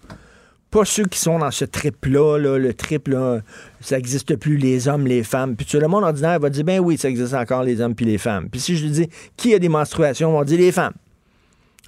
Pas 0.71 0.85
ceux 0.85 1.05
qui 1.05 1.19
sont 1.19 1.39
dans 1.39 1.51
ce 1.51 1.65
trip-là, 1.65 2.39
là, 2.39 2.59
le 2.59 2.75
trip, 2.75 3.09
là, 3.09 3.41
ça 3.81 3.97
n'existe 3.97 4.37
plus, 4.37 4.57
les 4.57 4.89
hommes, 4.89 5.07
les 5.07 5.23
femmes. 5.23 5.57
Puis 5.57 5.67
le 5.79 5.89
monde 5.89 6.05
ordinaire 6.05 6.39
va 6.39 6.51
dire, 6.51 6.65
ben 6.65 6.81
oui, 6.81 6.99
ça 6.99 7.09
existe 7.09 7.35
encore, 7.35 7.63
les 7.63 7.81
hommes 7.81 7.95
puis 7.95 8.05
les 8.05 8.19
femmes. 8.19 8.49
Puis 8.51 8.61
si 8.61 8.77
je 8.77 8.85
lui 8.85 8.91
dis, 8.91 9.09
qui 9.37 9.55
a 9.55 9.59
des 9.59 9.69
menstruations, 9.69 10.35
on 10.35 10.39
va 10.39 10.45
dire 10.45 10.59
les 10.59 10.73
femmes. 10.73 10.93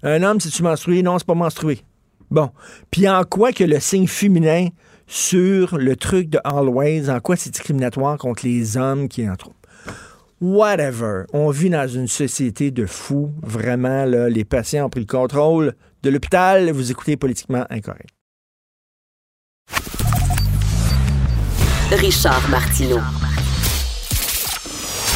Un 0.03 0.23
homme, 0.23 0.41
si 0.41 0.51
tu 0.51 0.63
menstrues, 0.63 1.03
non, 1.03 1.19
c'est 1.19 1.27
pas 1.27 1.35
menstrué. 1.35 1.81
Bon. 2.31 2.51
Puis 2.91 3.09
en 3.09 3.25
quoi 3.25 3.53
que 3.53 3.65
le 3.65 3.81
signe 3.81 4.07
féminin 4.07 4.69
sur 5.07 5.77
le 5.77 5.97
truc 5.97 6.29
de 6.29 6.39
Always, 6.45 7.11
en 7.11 7.21
quoi 7.21 7.37
c'est 7.37 7.51
discriminatoire 7.51 8.17
contre 8.17 8.47
les 8.47 8.77
hommes 8.77 9.09
qui 9.09 9.29
en 9.29 9.37
trouvent? 9.37 9.55
Whatever. 10.41 11.25
On 11.33 11.51
vit 11.51 11.71
dans 11.71 11.89
une 11.89 12.07
société 12.07 12.71
de 12.71 12.87
fous. 12.87 13.33
Vraiment, 13.43 14.05
là, 14.05 14.29
les 14.29 14.45
patients 14.45 14.87
ont 14.87 14.91
pris 14.91 15.01
le 15.01 15.07
contrôle 15.07 15.75
de 16.03 16.11
l'hôpital. 16.11 16.71
Vous 16.71 16.91
écoutez 16.91 17.17
politiquement 17.17 17.65
incorrect. 17.71 18.11
Richard 21.91 22.49
Martineau. 22.51 23.01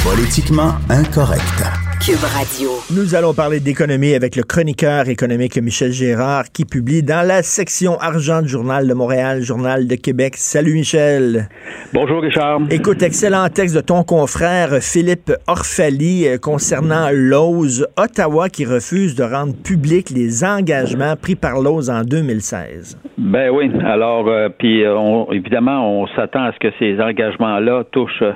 Politiquement 0.02 0.75
incorrect. 0.88 1.92
Cube 2.04 2.25
Radio. 2.25 2.71
Nous 2.94 3.14
allons 3.14 3.32
parler 3.32 3.61
d'économie 3.61 4.14
avec 4.14 4.35
le 4.37 4.42
chroniqueur 4.42 5.09
économique 5.09 5.56
Michel 5.62 5.92
Gérard 5.92 6.44
qui 6.52 6.64
publie 6.64 7.02
dans 7.02 7.26
la 7.26 7.42
section 7.42 7.97
argent 8.00 8.42
du 8.42 8.49
Journal 8.49 8.88
de 8.88 8.92
Montréal, 8.94 9.42
Journal 9.42 9.87
de 9.87 9.94
Québec. 9.94 10.35
Salut 10.37 10.73
Michel. 10.75 11.49
Bonjour 11.92 12.21
Richard. 12.23 12.61
Écoute, 12.71 13.02
excellent 13.02 13.49
texte 13.49 13.76
de 13.76 13.80
ton 13.80 14.02
confrère 14.02 14.71
Philippe 14.82 15.32
Orphalie 15.47 16.26
euh, 16.26 16.38
concernant 16.38 17.09
l'OSE, 17.12 17.87
Ottawa 17.97 18.49
qui 18.49 18.64
refuse 18.64 19.14
de 19.14 19.23
rendre 19.23 19.54
publics 19.54 20.11
les 20.11 20.44
engagements 20.44 21.14
pris 21.16 21.37
par 21.37 21.61
l'OSE 21.61 21.90
en 21.90 22.02
2016. 22.02 22.99
Ben 23.18 23.50
oui. 23.50 23.71
Alors, 23.85 24.26
euh, 24.28 24.49
puis 24.59 24.85
euh, 24.85 24.97
on- 24.97 25.30
évidemment, 25.32 26.02
on 26.02 26.06
s'attend 26.16 26.44
à 26.44 26.52
ce 26.52 26.59
que 26.59 26.75
ces 26.78 27.00
engagements-là 27.00 27.85
touchent, 27.92 28.23
euh, 28.23 28.32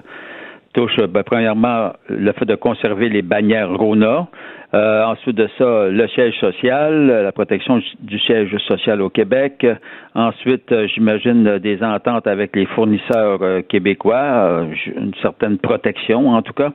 touchent 0.77 1.01
ben, 1.09 1.23
premièrement 1.25 1.93
le 2.09 2.33
fait 2.33 2.45
de 2.45 2.55
conserver 2.55 3.09
les 3.09 3.23
bannières 3.23 3.73
Rona. 3.73 4.29
Euh, 4.75 5.05
ensuite 5.05 5.37
de 5.37 5.49
ça, 5.57 5.89
le 5.89 6.07
siège 6.09 6.35
social, 6.39 7.07
la 7.07 7.33
protection 7.33 7.81
du 8.01 8.19
siège 8.19 8.55
social 8.69 9.01
au 9.01 9.09
Québec. 9.09 9.67
Ensuite, 10.15 10.71
euh, 10.73 10.87
j'imagine 10.89 11.59
des 11.59 11.83
ententes 11.83 12.27
avec 12.27 12.55
les 12.55 12.67
fournisseurs 12.67 13.39
euh, 13.43 13.63
québécois, 13.63 14.17
euh, 14.17 14.65
une 14.97 15.15
certaine 15.23 15.59
protection 15.59 16.29
en 16.31 16.43
tout 16.43 16.53
cas. 16.53 16.73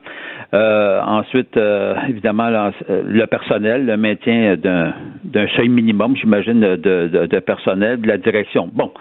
Euh, 0.53 1.01
ensuite, 1.01 1.55
euh, 1.58 1.93
évidemment, 2.10 2.50
le 2.89 3.25
personnel, 3.25 3.86
le 3.86 3.98
maintien 3.98 4.55
d'un 4.55 5.48
seuil 5.55 5.70
minimum, 5.70 6.15
j'imagine, 6.15 6.60
de, 6.60 7.27
de 7.27 7.39
personnel, 7.39 8.01
de 8.01 8.08
la 8.08 8.17
direction. 8.17 8.70
Bon. 8.74 8.91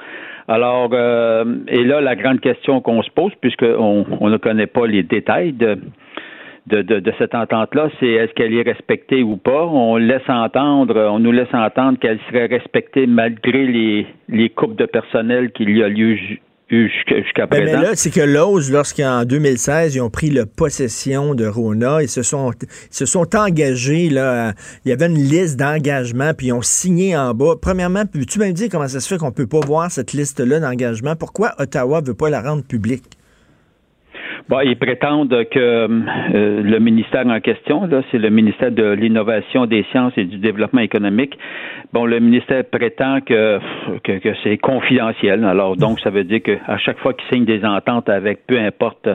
Alors, 0.50 0.90
euh, 0.92 1.44
et 1.68 1.84
là, 1.84 2.00
la 2.00 2.16
grande 2.16 2.40
question 2.40 2.80
qu'on 2.80 3.02
se 3.04 3.10
pose, 3.12 3.32
puisqu'on 3.40 4.04
on 4.20 4.28
ne 4.28 4.36
connaît 4.36 4.66
pas 4.66 4.84
les 4.84 5.04
détails 5.04 5.52
de, 5.52 5.78
de, 6.66 6.82
de, 6.82 6.98
de 6.98 7.12
cette 7.18 7.36
entente-là, 7.36 7.88
c'est 8.00 8.08
est-ce 8.08 8.32
qu'elle 8.32 8.52
est 8.54 8.62
respectée 8.62 9.22
ou 9.22 9.36
pas? 9.36 9.64
On 9.66 9.96
laisse 9.96 10.28
entendre, 10.28 11.08
on 11.08 11.20
nous 11.20 11.30
laisse 11.30 11.54
entendre 11.54 12.00
qu'elle 12.00 12.18
serait 12.28 12.46
respectée 12.46 13.06
malgré 13.06 13.64
les, 13.64 14.08
les 14.28 14.50
coupes 14.50 14.74
de 14.74 14.86
personnel 14.86 15.52
qu'il 15.52 15.70
y 15.70 15.84
a 15.84 15.88
lieu 15.88 16.16
jusqu'à 16.70 17.46
Ben, 17.46 17.58
mais 17.58 17.62
présent. 17.72 17.80
là, 17.80 17.90
c'est 17.94 18.10
que 18.10 18.20
Lowe's, 18.20 18.70
lorsqu'en 18.70 19.24
2016, 19.24 19.94
ils 19.96 20.00
ont 20.00 20.10
pris 20.10 20.30
la 20.30 20.46
possession 20.46 21.34
de 21.34 21.44
Rona, 21.46 22.02
ils 22.02 22.08
se 22.08 22.22
sont, 22.22 22.52
ils 22.62 22.68
se 22.90 23.06
sont 23.06 23.34
engagés, 23.36 24.08
là, 24.08 24.48
à- 24.50 24.52
il 24.84 24.90
y 24.90 24.92
avait 24.92 25.06
une 25.06 25.18
liste 25.18 25.58
d'engagements, 25.58 26.32
puis 26.34 26.48
ils 26.48 26.52
ont 26.52 26.62
signé 26.62 27.16
en 27.16 27.34
bas. 27.34 27.54
Premièrement, 27.60 28.06
peux-tu 28.06 28.38
me 28.38 28.50
dire 28.52 28.68
comment 28.70 28.88
ça 28.88 29.00
se 29.00 29.08
fait 29.08 29.18
qu'on 29.18 29.32
peut 29.32 29.46
pas 29.46 29.60
voir 29.66 29.90
cette 29.90 30.12
liste-là 30.12 30.60
d'engagements? 30.60 31.16
Pourquoi 31.16 31.54
Ottawa 31.58 32.00
veut 32.00 32.14
pas 32.14 32.30
la 32.30 32.40
rendre 32.40 32.62
publique? 32.62 33.04
Bon, 34.48 34.60
ils 34.60 34.76
prétendent 34.76 35.44
que 35.50 35.58
euh, 35.58 36.62
le 36.62 36.78
ministère 36.78 37.26
en 37.26 37.40
question, 37.40 37.86
là, 37.86 38.02
c'est 38.10 38.18
le 38.18 38.30
ministère 38.30 38.72
de 38.72 38.90
l'Innovation, 38.92 39.66
des 39.66 39.84
Sciences 39.90 40.12
et 40.16 40.24
du 40.24 40.38
Développement 40.38 40.80
économique. 40.80 41.38
Bon, 41.92 42.04
le 42.04 42.18
ministère 42.20 42.64
prétend 42.70 43.20
que, 43.20 43.58
que, 44.02 44.18
que 44.18 44.30
c'est 44.42 44.58
confidentiel. 44.58 45.44
Alors, 45.44 45.76
donc, 45.76 46.00
ça 46.00 46.10
veut 46.10 46.24
dire 46.24 46.42
qu'à 46.42 46.78
chaque 46.78 46.98
fois 46.98 47.12
qu'ils 47.12 47.28
signent 47.28 47.44
des 47.44 47.64
ententes 47.64 48.08
avec 48.08 48.46
peu 48.46 48.58
importe 48.58 49.08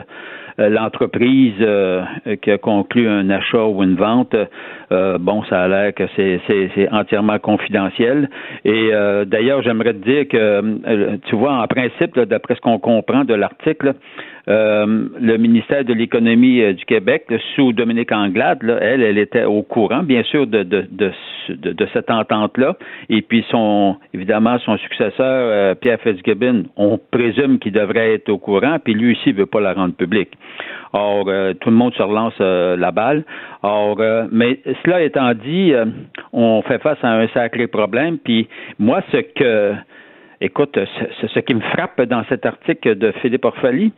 euh, 0.58 0.70
l'entreprise 0.70 1.54
euh, 1.60 2.02
qui 2.40 2.50
a 2.50 2.56
conclu 2.56 3.06
un 3.06 3.28
achat 3.28 3.66
ou 3.66 3.82
une 3.82 3.96
vente, 3.96 4.34
euh, 4.90 5.18
bon, 5.18 5.42
ça 5.44 5.62
a 5.62 5.68
l'air 5.68 5.94
que 5.94 6.04
c'est, 6.16 6.40
c'est, 6.46 6.70
c'est 6.74 6.88
entièrement 6.90 7.38
confidentiel. 7.38 8.30
Et 8.64 8.90
euh, 8.92 9.26
d'ailleurs, 9.26 9.62
j'aimerais 9.62 9.92
te 9.92 10.02
dire 10.02 10.28
que, 10.28 10.36
euh, 10.36 11.16
tu 11.26 11.36
vois, 11.36 11.54
en 11.62 11.66
principe, 11.66 12.16
là, 12.16 12.24
d'après 12.24 12.54
ce 12.54 12.60
qu'on 12.60 12.78
comprend 12.78 13.24
de 13.24 13.34
l'article, 13.34 13.94
euh, 14.48 15.08
le 15.20 15.36
ministère 15.38 15.84
de 15.84 15.92
l'économie 15.92 16.60
euh, 16.60 16.72
du 16.72 16.84
Québec, 16.84 17.24
sous 17.56 17.72
Dominique 17.72 18.12
Anglade, 18.12 18.58
elle, 18.80 19.02
elle 19.02 19.18
était 19.18 19.42
au 19.42 19.62
courant, 19.62 20.04
bien 20.04 20.22
sûr, 20.22 20.46
de, 20.46 20.62
cette 21.92 22.10
entente-là. 22.10 22.76
Et 23.08 23.22
puis, 23.22 23.44
son, 23.50 23.96
évidemment, 24.14 24.56
son 24.60 24.78
successeur, 24.78 25.14
euh, 25.18 25.74
Pierre 25.74 26.00
Fitzgibbon, 26.00 26.64
on 26.76 26.96
présume 27.10 27.58
qu'il 27.58 27.72
devrait 27.72 28.14
être 28.14 28.28
au 28.28 28.38
courant, 28.38 28.76
puis 28.82 28.94
lui 28.94 29.12
aussi, 29.12 29.30
il 29.30 29.34
veut 29.34 29.46
pas 29.46 29.60
la 29.60 29.72
rendre 29.72 29.94
publique. 29.94 30.30
Or, 30.92 31.24
tout 31.60 31.68
le 31.68 31.76
monde 31.76 31.92
se 31.94 32.02
relance 32.02 32.38
la 32.38 32.90
balle. 32.90 33.24
Or, 33.62 34.00
mais 34.32 34.60
cela 34.82 35.02
étant 35.02 35.34
dit, 35.34 35.74
on 36.32 36.62
fait 36.62 36.80
face 36.80 36.96
à 37.02 37.08
un 37.08 37.28
sacré 37.28 37.66
problème. 37.66 38.16
Puis 38.16 38.48
moi, 38.78 39.02
ce 39.12 39.18
que 39.18 39.74
Écoute, 40.40 40.78
ce, 40.78 41.40
qui 41.40 41.54
me 41.54 41.60
frappe 41.60 42.00
dans 42.02 42.24
cet 42.28 42.44
article 42.44 42.96
de 42.96 43.12
Philippe 43.22 43.44
Orphalie, 43.44 43.92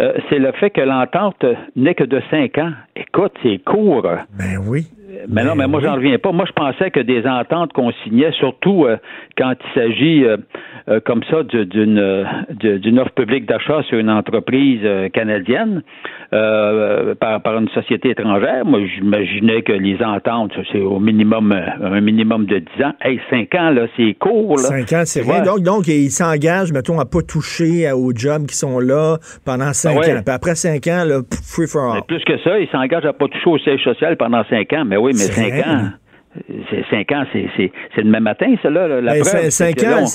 euh, 0.00 0.14
c'est 0.28 0.38
le 0.38 0.50
fait 0.52 0.70
que 0.70 0.80
l'entente 0.80 1.44
n'est 1.76 1.94
que 1.94 2.04
de 2.04 2.20
cinq 2.30 2.58
ans. 2.58 2.72
Écoute, 2.96 3.32
c'est 3.42 3.58
court. 3.58 4.02
Ben 4.36 4.58
oui. 4.66 4.86
Mais 5.28 5.44
non, 5.44 5.54
mais 5.54 5.66
moi, 5.66 5.80
j'en 5.80 5.94
reviens 5.94 6.18
pas. 6.18 6.32
Moi, 6.32 6.44
je 6.46 6.52
pensais 6.52 6.90
que 6.90 7.00
des 7.00 7.26
ententes 7.26 7.72
qu'on 7.72 7.92
signait, 8.04 8.32
surtout 8.32 8.84
euh, 8.84 8.96
quand 9.36 9.52
il 9.52 9.80
s'agit 9.80 10.24
euh, 10.24 10.36
euh, 10.88 11.00
comme 11.04 11.22
ça 11.30 11.42
d'une 11.42 12.98
offre 12.98 13.12
publique 13.12 13.46
d'achat 13.46 13.82
sur 13.88 13.98
une 13.98 14.10
entreprise 14.10 14.80
canadienne 15.12 15.82
par, 16.30 17.40
par 17.42 17.58
une 17.58 17.68
société 17.68 18.10
étrangère, 18.10 18.64
moi, 18.64 18.80
j'imaginais 18.84 19.62
que 19.62 19.72
les 19.72 20.02
ententes, 20.02 20.52
c'est 20.72 20.80
au 20.80 20.98
minimum 20.98 21.52
un 21.52 22.00
minimum 22.00 22.46
de 22.46 22.58
10 22.58 22.84
ans. 22.84 22.92
Hey, 23.00 23.20
5 23.30 23.54
ans, 23.54 23.70
là, 23.70 23.86
c'est 23.96 24.14
court, 24.14 24.56
là. 24.56 24.62
Cinq 24.62 24.92
ans, 24.92 25.02
c'est 25.04 25.22
vrai. 25.22 25.42
Donc, 25.42 25.60
donc, 25.62 25.86
ils 25.86 26.10
s'engagent, 26.10 26.72
mettons, 26.72 26.98
à 26.98 27.04
pas 27.04 27.22
toucher 27.22 27.90
aux 27.92 28.12
jobs 28.14 28.46
qui 28.46 28.56
sont 28.56 28.80
là 28.80 29.18
pendant 29.44 29.72
cinq 29.72 29.94
Ah 29.96 30.00
ouais. 30.00 30.18
ans. 30.18 30.22
Puis 30.24 30.34
après 30.34 30.54
cinq 30.54 30.86
ans, 30.88 31.04
là, 31.06 31.20
free 31.42 31.66
for 31.66 31.82
all. 31.82 31.94
Mais 31.96 32.02
plus 32.06 32.24
que 32.24 32.38
ça, 32.42 32.58
il 32.58 32.68
s'engage 32.68 33.04
à 33.04 33.12
pas 33.12 33.28
toucher 33.28 33.50
au 33.50 33.58
siège 33.58 33.82
social 33.82 34.16
pendant 34.16 34.44
5 34.44 34.72
ans. 34.72 34.84
Mais 34.84 34.96
oui, 35.04 35.12
mais 35.14 35.24
C'est 35.24 35.32
5 35.32 35.52
vrai. 35.52 35.64
ans. 35.64 35.90
C'est 36.70 36.84
5 36.90 37.12
ans, 37.12 37.24
c'est- 37.32 37.48
même 38.10 38.24
matin, 38.24 38.52
ça, 38.60 38.68
là. 38.70 39.00
La 39.00 39.12
Ben, 39.14 39.20
preuve, 39.20 39.34
cin- 39.34 39.42
c'est 39.44 39.50
cinq 39.50 39.76
que 39.76 39.82
là, 39.84 40.02
ans, 40.02 40.06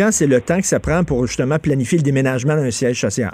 ans, 0.00 0.08
c'est 0.10 0.26
le 0.26 0.40
temps 0.40 0.56
que 0.58 0.66
ça 0.66 0.80
prend 0.80 1.04
pour 1.04 1.26
justement 1.26 1.58
planifier 1.58 1.98
le 1.98 2.02
déménagement 2.04 2.56
d'un 2.56 2.70
siège 2.70 2.98
social. 3.00 3.32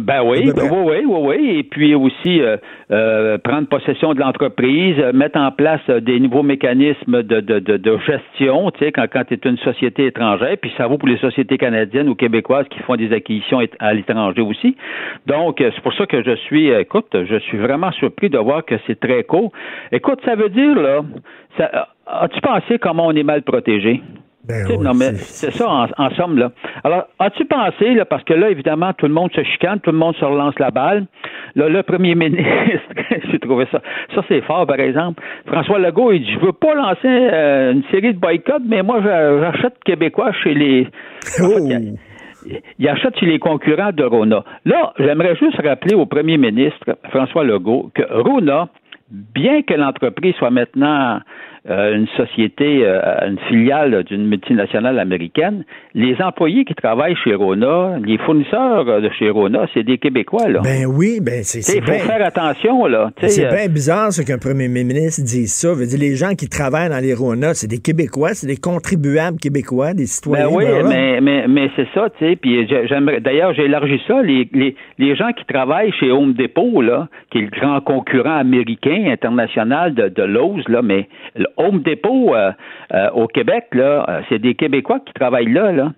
Ben 0.00 0.16
À 0.16 0.24
oui, 0.24 0.52
ben 0.54 0.68
oui, 0.70 0.78
oui, 0.84 1.04
oui, 1.06 1.20
oui. 1.38 1.58
Et 1.58 1.62
puis 1.62 1.94
aussi 1.94 2.40
euh, 2.40 2.56
euh, 2.90 3.38
prendre 3.38 3.68
possession 3.68 4.12
de 4.12 4.20
l'entreprise, 4.20 4.96
euh, 4.98 5.12
mettre 5.12 5.38
en 5.38 5.50
place 5.50 5.80
euh, 5.88 6.00
des 6.00 6.20
nouveaux 6.20 6.42
mécanismes 6.42 7.22
de, 7.22 7.40
de, 7.40 7.58
de, 7.58 7.76
de 7.76 7.98
gestion, 7.98 8.70
tu 8.70 8.84
sais, 8.84 8.92
quand, 8.92 9.06
quand 9.10 9.24
tu 9.24 9.34
es 9.34 9.48
une 9.48 9.56
société 9.58 10.06
étrangère, 10.06 10.56
puis 10.60 10.70
ça 10.76 10.86
vaut 10.86 10.98
pour 10.98 11.08
les 11.08 11.16
sociétés 11.18 11.56
canadiennes 11.56 12.08
ou 12.08 12.14
québécoises 12.14 12.66
qui 12.68 12.80
font 12.80 12.96
des 12.96 13.12
acquisitions 13.12 13.60
à 13.78 13.94
l'étranger 13.94 14.42
aussi. 14.42 14.76
Donc, 15.26 15.60
euh, 15.60 15.70
c'est 15.74 15.82
pour 15.82 15.94
ça 15.94 16.06
que 16.06 16.22
je 16.22 16.34
suis, 16.36 16.70
euh, 16.70 16.80
écoute, 16.80 17.06
je 17.12 17.36
suis 17.38 17.58
vraiment 17.58 17.92
surpris 17.92 18.28
de 18.28 18.38
voir 18.38 18.64
que 18.64 18.74
c'est 18.86 19.00
très 19.00 19.24
court. 19.24 19.52
Écoute, 19.92 20.20
ça 20.24 20.34
veut 20.34 20.50
dire, 20.50 20.74
là, 20.74 21.00
ça, 21.56 21.88
as-tu 22.06 22.40
pensé 22.40 22.78
comment 22.78 23.06
on 23.06 23.12
est 23.12 23.22
mal 23.22 23.42
protégé? 23.42 24.02
Ben 24.48 24.64
oui, 24.68 24.78
non, 24.78 24.94
mais 24.94 25.12
c'est- 25.14 25.50
ça, 25.50 25.68
en, 25.68 25.86
en 25.98 26.10
somme, 26.16 26.38
là. 26.38 26.50
Alors, 26.82 27.04
as-tu 27.18 27.44
pensé, 27.44 27.92
là, 27.94 28.04
parce 28.06 28.24
que 28.24 28.32
là, 28.34 28.48
évidemment, 28.50 28.92
tout 28.94 29.06
le 29.06 29.12
monde 29.12 29.30
se 29.34 29.42
chicane, 29.42 29.78
tout 29.80 29.90
le 29.92 29.98
monde 29.98 30.16
se 30.16 30.24
relance 30.24 30.58
la 30.58 30.70
balle. 30.70 31.04
Là, 31.54 31.68
le 31.68 31.82
premier 31.82 32.14
ministre, 32.24 32.88
j'ai 33.30 33.38
trouvé 33.38 33.66
ça. 33.70 33.80
Ça, 34.14 34.22
c'est 34.28 34.40
fort, 34.42 34.66
par 34.66 34.80
exemple. 34.80 35.22
François 35.46 35.78
Legault, 35.78 36.12
il 36.12 36.20
dit 36.22 36.32
Je 36.32 36.38
veux 36.38 36.52
pas 36.52 36.74
lancer 36.74 37.06
euh, 37.06 37.72
une 37.72 37.82
série 37.90 38.14
de 38.14 38.18
boycotts, 38.18 38.62
mais 38.66 38.82
moi, 38.82 39.00
j'a- 39.02 39.38
j'achète 39.52 39.74
québécois 39.84 40.32
chez 40.42 40.54
les. 40.54 40.88
Oh! 41.42 41.58
il- 42.78 42.88
achète 42.88 43.18
chez 43.18 43.26
les 43.26 43.38
concurrents 43.38 43.92
de 43.92 44.04
Rona. 44.04 44.44
Là, 44.64 44.94
j'aimerais 44.98 45.36
juste 45.36 45.60
rappeler 45.62 45.94
au 45.94 46.06
premier 46.06 46.38
ministre, 46.38 46.96
François 47.10 47.44
Legault, 47.44 47.90
que 47.94 48.02
Rona, 48.10 48.68
bien 49.10 49.62
que 49.62 49.74
l'entreprise 49.74 50.34
soit 50.36 50.50
maintenant 50.50 51.20
une 51.68 52.06
société, 52.16 52.80
euh, 52.84 53.00
une 53.28 53.38
filiale 53.48 54.02
d'une 54.04 54.26
multinationale 54.26 54.98
américaine, 54.98 55.64
les 55.94 56.16
employés 56.22 56.64
qui 56.64 56.74
travaillent 56.74 57.16
chez 57.22 57.34
Rona, 57.34 57.98
les 58.04 58.18
fournisseurs 58.18 58.88
euh, 58.88 59.00
de 59.00 59.10
chez 59.18 59.28
Rona, 59.30 59.66
c'est 59.74 59.82
des 59.82 59.98
Québécois, 59.98 60.48
là. 60.48 60.60
Ben 60.64 60.86
oui, 60.86 61.18
ben 61.22 61.42
c'est 61.42 61.60
il 61.76 61.82
faut 61.82 61.92
faire 61.92 62.24
attention, 62.24 62.86
là. 62.86 63.10
C'est 63.22 63.44
euh, 63.46 63.50
bien 63.50 63.68
bizarre 63.68 64.12
ce 64.12 64.22
qu'un 64.22 64.38
premier 64.38 64.68
ministre 64.68 65.22
dise 65.22 65.52
ça. 65.52 65.74
Veut 65.74 65.86
dire, 65.86 65.98
les 65.98 66.16
gens 66.16 66.34
qui 66.34 66.48
travaillent 66.48 66.88
dans 66.90 67.02
les 67.02 67.14
Rona, 67.14 67.54
c'est 67.54 67.68
des 67.68 67.80
Québécois, 67.80 68.30
c'est 68.34 68.46
des 68.46 68.56
contribuables 68.56 69.38
québécois, 69.38 69.92
des 69.94 70.06
citoyens. 70.06 70.48
Ben 70.48 70.54
oui, 70.54 70.64
mais, 70.88 71.20
mais, 71.20 71.46
mais 71.48 71.70
c'est 71.76 71.88
ça, 71.94 72.08
tu 72.18 72.24
sais. 72.24 72.36
Puis 72.36 72.66
j'ai- 72.68 72.86
j'aimerais. 72.86 73.20
D'ailleurs, 73.20 73.52
j'ai 73.54 73.64
élargi 73.64 74.00
ça. 74.06 74.22
Les, 74.22 74.48
les, 74.52 74.74
les 74.98 75.16
gens 75.16 75.32
qui 75.32 75.44
travaillent 75.44 75.92
chez 76.00 76.10
Home 76.10 76.32
Depot, 76.32 76.80
là, 76.80 77.08
qui 77.30 77.38
est 77.38 77.42
le 77.42 77.50
grand 77.50 77.80
concurrent 77.80 78.36
américain, 78.38 79.04
international 79.10 79.94
de, 79.94 80.08
de 80.08 80.22
Lowe's, 80.22 80.66
là, 80.68 80.82
mais 80.82 81.08
Home 81.58 81.82
Depot 81.82 82.34
euh, 82.34 82.52
euh, 82.94 83.10
au 83.10 83.26
Québec, 83.26 83.64
là, 83.72 84.06
euh, 84.08 84.20
c'est 84.28 84.38
des 84.38 84.54
Québécois 84.54 85.00
qui 85.04 85.12
travaillent 85.12 85.52
là, 85.52 85.72
là. 85.72 85.92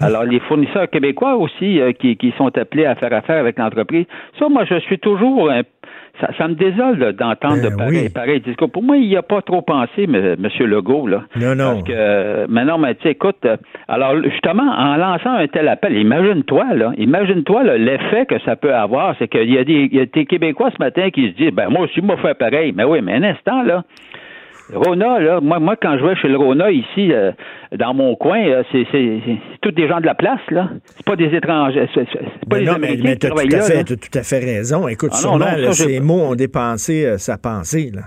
Alors, 0.00 0.24
les 0.24 0.40
fournisseurs 0.40 0.88
québécois 0.88 1.34
aussi 1.36 1.78
euh, 1.80 1.92
qui, 1.92 2.16
qui 2.16 2.32
sont 2.38 2.56
appelés 2.56 2.86
à 2.86 2.94
faire 2.94 3.12
affaire 3.12 3.38
avec 3.38 3.58
l'entreprise. 3.58 4.06
Ça, 4.38 4.48
moi, 4.48 4.64
je 4.64 4.78
suis 4.78 4.98
toujours 4.98 5.50
un- 5.50 5.60
ça, 6.20 6.28
ça 6.38 6.48
me 6.48 6.54
désole 6.54 7.12
d'entendre 7.14 7.60
Ben 7.62 7.70
de 7.70 7.76
pareil, 7.76 8.02
oui. 8.04 8.08
pareil 8.08 8.40
discours. 8.40 8.70
Pour 8.70 8.82
moi, 8.82 8.96
il 8.96 9.08
n'y 9.08 9.16
a 9.16 9.22
pas 9.22 9.42
trop 9.42 9.60
pensé, 9.62 10.04
M. 10.04 10.36
Monsieur 10.38 10.64
Legault, 10.66 11.06
là. 11.06 11.24
Non, 11.38 11.54
non. 11.54 11.72
Parce 11.74 11.82
que, 11.82 12.46
mais 12.48 12.64
non, 12.64 12.78
mais 12.78 12.94
tu 12.94 13.08
écoute, 13.08 13.46
alors 13.88 14.14
justement, 14.22 14.62
en 14.70 14.96
lançant 14.96 15.34
un 15.34 15.46
tel 15.48 15.68
appel, 15.68 15.96
imagine-toi, 15.96 16.66
là, 16.74 16.92
imagine-toi 16.96 17.64
là, 17.64 17.76
l'effet 17.76 18.24
que 18.26 18.38
ça 18.40 18.56
peut 18.56 18.74
avoir, 18.74 19.16
c'est 19.18 19.28
qu'il 19.28 19.50
y 19.52 19.58
a 19.58 19.64
des, 19.64 19.88
il 19.92 19.94
y 19.96 20.00
a 20.00 20.06
des 20.06 20.24
Québécois 20.24 20.70
ce 20.70 20.82
matin 20.82 21.10
qui 21.10 21.28
se 21.30 21.36
disent, 21.36 21.52
ben 21.52 21.68
moi 21.68 21.82
aussi, 21.82 22.00
moi, 22.00 22.16
faire 22.18 22.36
pareil. 22.36 22.72
Mais 22.74 22.84
oui, 22.84 23.00
mais 23.02 23.14
un 23.14 23.22
instant, 23.24 23.62
là, 23.62 23.82
Rona, 24.74 25.18
là, 25.20 25.40
moi, 25.40 25.58
moi, 25.58 25.76
quand 25.80 25.98
je 25.98 26.04
vais 26.04 26.16
chez 26.16 26.28
le 26.28 26.36
Rona 26.36 26.70
ici, 26.70 27.12
euh, 27.12 27.32
dans 27.76 27.94
mon 27.94 28.14
coin, 28.16 28.40
euh, 28.40 28.62
c'est, 28.72 28.86
c'est, 28.92 29.20
c'est 29.24 29.38
tous 29.62 29.70
des 29.72 29.88
gens 29.88 30.00
de 30.00 30.06
la 30.06 30.14
place, 30.14 30.40
là. 30.50 30.68
C'est 30.84 31.04
pas 31.06 31.16
des 31.16 31.34
étrangers, 31.34 31.88
c'est, 31.94 32.04
c'est- 32.12 32.18
c'est 32.22 32.48
pas 32.48 32.56
Ben 32.56 32.58
des 32.60 32.64
non, 32.66 32.72
mais, 32.80 32.86
Américains 32.88 33.02
mais 33.04 33.12
qui 33.14 33.18
t'as 33.18 33.28
tout, 33.30 33.38
à 33.38 33.60
fait, 33.62 33.74
là. 33.74 33.84
t'as 33.84 33.96
tout 33.96 34.18
à 34.18 34.22
fait 34.22 34.38
raison. 34.38 34.88
Écoute, 34.88 35.10
Ah 35.12 35.16
sûrement, 35.16 35.38
non, 35.38 35.72
ça, 35.72 35.84
ces 35.84 36.00
mots 36.00 36.22
ont 36.30 36.34
dépensé 36.34 37.04
euh, 37.06 37.18
sa 37.18 37.38
pensée. 37.38 37.90
Là. 37.94 38.02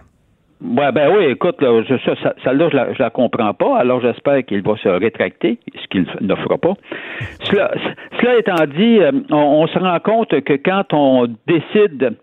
Ouais, 0.66 0.94
ben 0.94 1.12
oui, 1.14 1.26
écoute, 1.26 1.62
là, 1.62 1.82
je- 1.90 1.98
ça, 2.06 2.16
ça, 2.24 2.34
celle-là, 2.44 2.70
je 2.72 2.76
la, 2.78 2.94
je 2.94 3.00
la 3.04 3.10
comprends 3.10 3.54
pas, 3.54 3.78
alors 3.80 4.00
j'espère 4.02 4.46
qu'il 4.46 4.62
va 4.62 4.78
se 4.78 4.88
rétracter, 4.88 5.60
ce 5.76 5.88
qu'il 5.90 6.06
ne 6.22 6.36
fera 6.36 6.58
pas. 6.58 6.74
Cela, 7.44 7.72
cela 8.22 8.38
étant 8.40 8.66
dit, 8.74 9.00
euh, 9.02 9.12
on, 9.30 9.36
on 9.64 9.68
se 9.68 9.78
rend 9.78 10.00
compte 10.00 10.30
que 10.42 10.54
quand 10.54 10.86
on 10.94 11.28
décide 11.48 12.16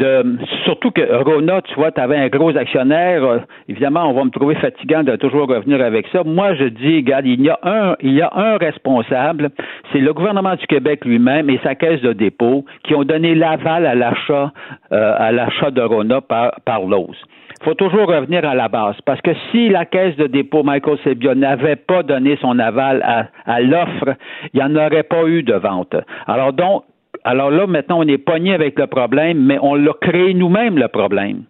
de 0.00 0.38
surtout 0.64 0.90
que 0.90 1.02
Rona, 1.22 1.60
tu 1.62 1.74
vois, 1.74 1.92
tu 1.92 2.00
avais 2.00 2.16
un 2.16 2.28
gros 2.28 2.56
actionnaire, 2.56 3.22
euh, 3.24 3.38
évidemment, 3.68 4.08
on 4.08 4.14
va 4.14 4.24
me 4.24 4.30
trouver 4.30 4.54
fatigant 4.56 5.02
de 5.02 5.14
toujours 5.16 5.46
revenir 5.46 5.80
avec 5.82 6.06
ça. 6.08 6.24
Moi, 6.24 6.54
je 6.54 6.64
dis, 6.64 6.96
regarde, 6.96 7.26
il 7.26 7.42
y 7.42 7.50
a 7.50 7.58
un, 7.62 7.96
il 8.00 8.14
y 8.14 8.22
a 8.22 8.30
un 8.34 8.56
responsable, 8.56 9.50
c'est 9.92 10.00
le 10.00 10.12
gouvernement 10.12 10.56
du 10.56 10.66
Québec 10.66 11.04
lui-même 11.04 11.50
et 11.50 11.60
sa 11.62 11.74
caisse 11.74 12.00
de 12.00 12.14
dépôt 12.14 12.64
qui 12.84 12.94
ont 12.94 13.04
donné 13.04 13.34
l'aval 13.34 13.86
à 13.86 13.94
l'achat, 13.94 14.52
euh, 14.92 15.14
à 15.18 15.32
l'achat 15.32 15.70
de 15.70 15.82
Rona 15.82 16.20
par, 16.20 16.52
par 16.64 16.80
Lowe's 16.82 17.18
faut 17.62 17.74
toujours 17.74 18.06
revenir 18.08 18.44
à 18.48 18.54
la 18.54 18.68
base. 18.68 18.96
Parce 19.04 19.20
que 19.20 19.32
si 19.50 19.68
la 19.68 19.84
caisse 19.84 20.16
de 20.16 20.26
dépôt 20.26 20.62
Michael 20.62 20.98
Sebia 21.04 21.34
n'avait 21.34 21.76
pas 21.76 22.02
donné 22.02 22.38
son 22.40 22.58
aval 22.58 23.02
à, 23.02 23.26
à 23.44 23.60
l'offre, 23.60 24.16
il 24.54 24.60
n'y 24.60 24.62
en 24.62 24.74
aurait 24.76 25.02
pas 25.02 25.26
eu 25.26 25.42
de 25.42 25.54
vente. 25.54 25.94
Alors 26.26 26.52
donc, 26.52 26.84
alors 27.24 27.50
là, 27.50 27.66
maintenant, 27.66 28.00
on 28.00 28.08
est 28.08 28.18
pogné 28.18 28.54
avec 28.54 28.78
le 28.78 28.86
problème, 28.86 29.44
mais 29.44 29.58
on 29.60 29.74
l'a 29.74 29.92
créé 30.00 30.34
nous-mêmes, 30.34 30.78
le 30.78 30.88
problème. 30.88 31.42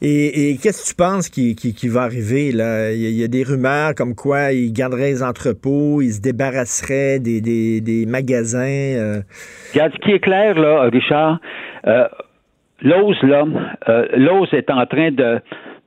Et, 0.00 0.50
et 0.50 0.56
qu'est-ce 0.56 0.84
que 0.84 0.88
tu 0.88 0.94
penses 0.94 1.28
qui, 1.28 1.54
qui, 1.54 1.74
qui 1.74 1.88
va 1.88 2.02
arriver? 2.02 2.50
Là? 2.50 2.92
Il, 2.92 3.02
y 3.02 3.06
a, 3.06 3.10
il 3.10 3.16
y 3.16 3.24
a 3.24 3.28
des 3.28 3.42
rumeurs 3.42 3.94
comme 3.94 4.14
quoi 4.14 4.52
ils 4.52 4.72
garderaient 4.72 5.10
les 5.10 5.22
entrepôts, 5.22 6.00
ils 6.00 6.12
se 6.12 6.20
débarrasseraient 6.20 7.18
des, 7.18 7.40
des, 7.40 7.80
des 7.82 8.06
magasins. 8.06 8.60
euh. 8.60 9.20
Regarde, 9.74 9.92
ce 9.92 9.98
qui 9.98 10.12
est 10.12 10.20
clair, 10.20 10.58
là, 10.58 10.88
Richard, 10.90 11.40
euh, 11.86 12.08
Lowe's, 12.80 13.22
là, 13.22 13.44
euh, 13.88 14.06
Lowe's 14.16 14.52
est 14.52 14.70
en 14.70 14.86
train 14.86 15.10
de 15.10 15.40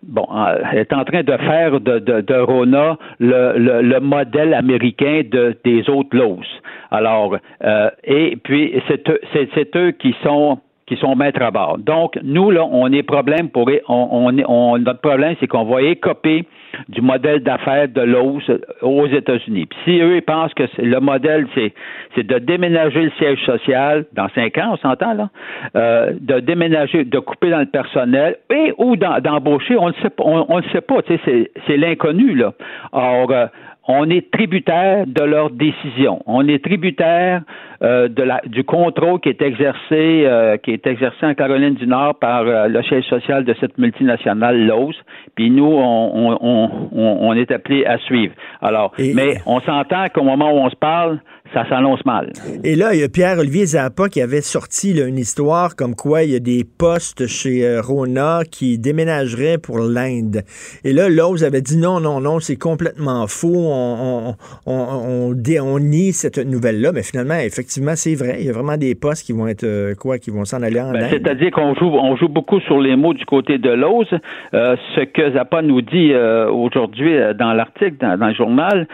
bon, 0.04 0.28
euh, 0.34 0.58
est 0.74 0.94
en 0.94 1.04
train 1.04 1.24
de 1.24 1.38
faire 1.38 1.80
de, 1.80 2.00
de, 2.00 2.22
de 2.22 2.34
Rona 2.36 2.98
le, 3.20 3.58
le, 3.58 3.82
le 3.82 4.00
modèle 4.00 4.54
américain 4.54 5.22
de, 5.30 5.58
des 5.64 5.90
autres 5.90 6.16
Lowe's. 6.16 6.48
Alors, 6.92 7.36
euh, 7.64 7.90
et 8.04 8.38
puis 8.44 8.82
c'est 8.88 9.76
eux, 9.76 9.92
qui 9.92 10.16
sont 10.24 10.60
qui 10.88 10.96
sont 10.98 11.16
maîtres 11.16 11.44
à 11.44 11.52
bord. 11.52 11.78
Donc, 11.78 12.18
nous, 12.24 12.50
là, 12.50 12.66
on 12.66 12.92
est 12.92 13.04
problème 13.04 13.50
pour 13.50 13.70
on, 13.88 14.08
on, 14.12 14.44
on- 14.48 14.78
notre 14.80 15.02
problème, 15.02 15.36
c'est 15.40 15.46
qu'on 15.46 15.66
va 15.66 15.84
écoper 15.84 16.46
du 16.90 17.02
modèle 17.02 17.42
d'affaires 17.42 17.88
de 17.88 18.02
Lowe's 18.02 18.50
aux 18.82 19.08
États-Unis. 19.08 19.66
Puis 19.66 19.80
si 19.86 20.00
eux, 20.02 20.18
ils 20.18 20.22
pensent 20.22 20.54
que 20.54 20.64
le 20.78 21.00
modèle, 21.00 21.48
c'est, 21.56 21.74
c'est 22.16 22.26
de 22.26 22.40
déménager 22.40 23.04
le 23.04 23.12
siège 23.18 23.40
social 23.46 24.06
dans 24.14 24.30
cinq 24.30 24.58
ans, 24.58 24.72
on 24.74 24.78
s'entend, 24.78 25.14
là, 25.14 25.30
euh, 25.76 26.14
de 26.20 26.40
déménager, 26.40 27.04
de 27.06 27.20
couper 27.20 27.50
dans 27.50 27.60
le 27.60 27.66
personnel 27.66 28.38
et 28.50 28.74
ou 28.78 28.96
d'embaucher, 28.96 29.78
on 29.78 29.90
ne 29.90 29.94
sait 30.02 30.10
pas, 30.10 30.24
on, 30.26 30.58
le 30.58 30.64
sait 30.72 30.82
pas, 30.82 30.98
c'est, 31.08 31.52
c'est 31.68 31.78
l'inconnu, 31.78 32.36
là. 32.36 32.54
Or, 32.92 33.32
euh, 33.32 33.48
on 33.92 34.08
est 34.12 34.30
tributaire 34.32 35.06
de 35.08 35.24
leurs 35.24 35.50
décisions. 35.50 36.22
On 36.28 36.48
est 36.48 36.64
tributaire 36.64 37.42
euh, 37.82 38.08
de 38.08 38.22
la, 38.22 38.40
du 38.46 38.64
contrôle 38.64 39.20
qui 39.20 39.30
est 39.30 39.42
exercé, 39.42 40.24
euh, 40.26 40.58
qui 40.58 40.72
est 40.72 40.86
exercé 40.86 41.26
en 41.26 41.34
Caroline 41.34 41.74
du 41.74 41.88
Nord 41.88 42.14
par 42.20 42.42
euh, 42.46 42.68
le 42.68 42.84
siège 42.84 43.06
social 43.06 43.44
de 43.46 43.56
cette 43.60 43.78
multinationale 43.80 44.64
Lowe's. 44.68 44.96
Puis 45.36 45.50
nous, 45.50 45.66
on, 45.66 46.12
on, 46.14 46.38
on, 46.40 46.70
on- 46.92 47.18
on 47.30 47.34
est 47.34 47.50
appelé 47.52 47.86
à 47.86 47.98
suivre. 48.00 48.34
Alors, 48.62 48.94
Et- 49.00 49.14
mais 49.16 49.38
on 49.48 49.60
s'entend 49.62 50.06
qu'au 50.14 50.24
moment 50.24 50.52
où 50.52 50.58
on 50.60 50.70
se 50.70 50.76
parle, 50.76 51.20
ça 51.54 51.68
s'annonce 51.68 52.04
mal. 52.06 52.32
Et 52.64 52.76
là, 52.76 52.94
il 52.94 53.00
y 53.00 53.04
a 53.04 53.10
Pierre-Olivier 53.10 53.66
Zappa 53.66 54.08
qui 54.10 54.22
avait 54.22 54.42
sorti 54.42 54.94
là, 54.94 55.06
une 55.06 55.18
histoire 55.18 55.76
comme 55.76 55.96
quoi 55.96 56.24
il 56.24 56.32
y 56.32 56.36
a 56.36 56.40
des 56.40 56.64
postes 56.64 57.28
chez 57.28 57.66
euh, 57.66 57.82
Rona 57.82 58.42
qui 58.50 58.78
déménageraient 58.78 59.58
pour 59.58 59.80
l'Inde. 59.80 60.42
Et 60.84 60.94
là, 60.94 61.10
Lowe's 61.10 61.44
avait 61.44 61.62
dit 61.62 61.78
non, 61.78 62.00
non, 62.00 62.22
non, 62.22 62.40
c'est 62.40 62.56
complètement 62.56 63.26
faux. 63.28 63.48
On, 63.56 64.36
on, 64.66 65.80
nie 65.80 66.12
cette 66.12 66.38
nouvelle-là. 66.38 66.92
Mais 66.94 67.04
finalement, 67.04 67.36
effectivement, 67.36 67.94
c'est 67.96 68.16
vrai. 68.16 68.38
Il 68.40 68.46
y 68.46 68.50
a 68.50 68.54
vraiment 68.54 68.78
des 68.78 68.96
postes 68.96 69.26
qui 69.26 69.34
vont 69.34 69.48
être 69.48 69.64
euh, 69.64 69.96
quoi, 69.96 70.18
qui 70.18 70.30
vont 70.30 70.46
s'en 70.46 70.62
aller 70.62 70.80
en 70.80 70.92
Ben, 70.92 71.04
Inde. 71.04 71.10
C'est-à-dire 71.12 71.52
qu'on 71.52 71.74
joue, 71.76 71.86
on 71.88 72.16
joue 72.16 72.28
beaucoup 72.28 72.60
sur 72.62 72.80
les 72.80 72.96
mots 72.96 73.14
du 73.14 73.26
côté 73.26 73.58
de 73.58 73.70
Lowe's. 73.70 74.08
Euh, 74.54 74.76
ce 74.96 75.02
que 75.02 75.32
Zappa 75.32 75.62
nous 75.62 75.82
dit 75.82 76.14
aujourd'hui 76.14 77.16
dans 77.38 77.54
l'article, 77.54 77.96
dans, 78.00 78.18
dans 78.18 78.28
le 78.28 78.34
journal, 78.34 78.88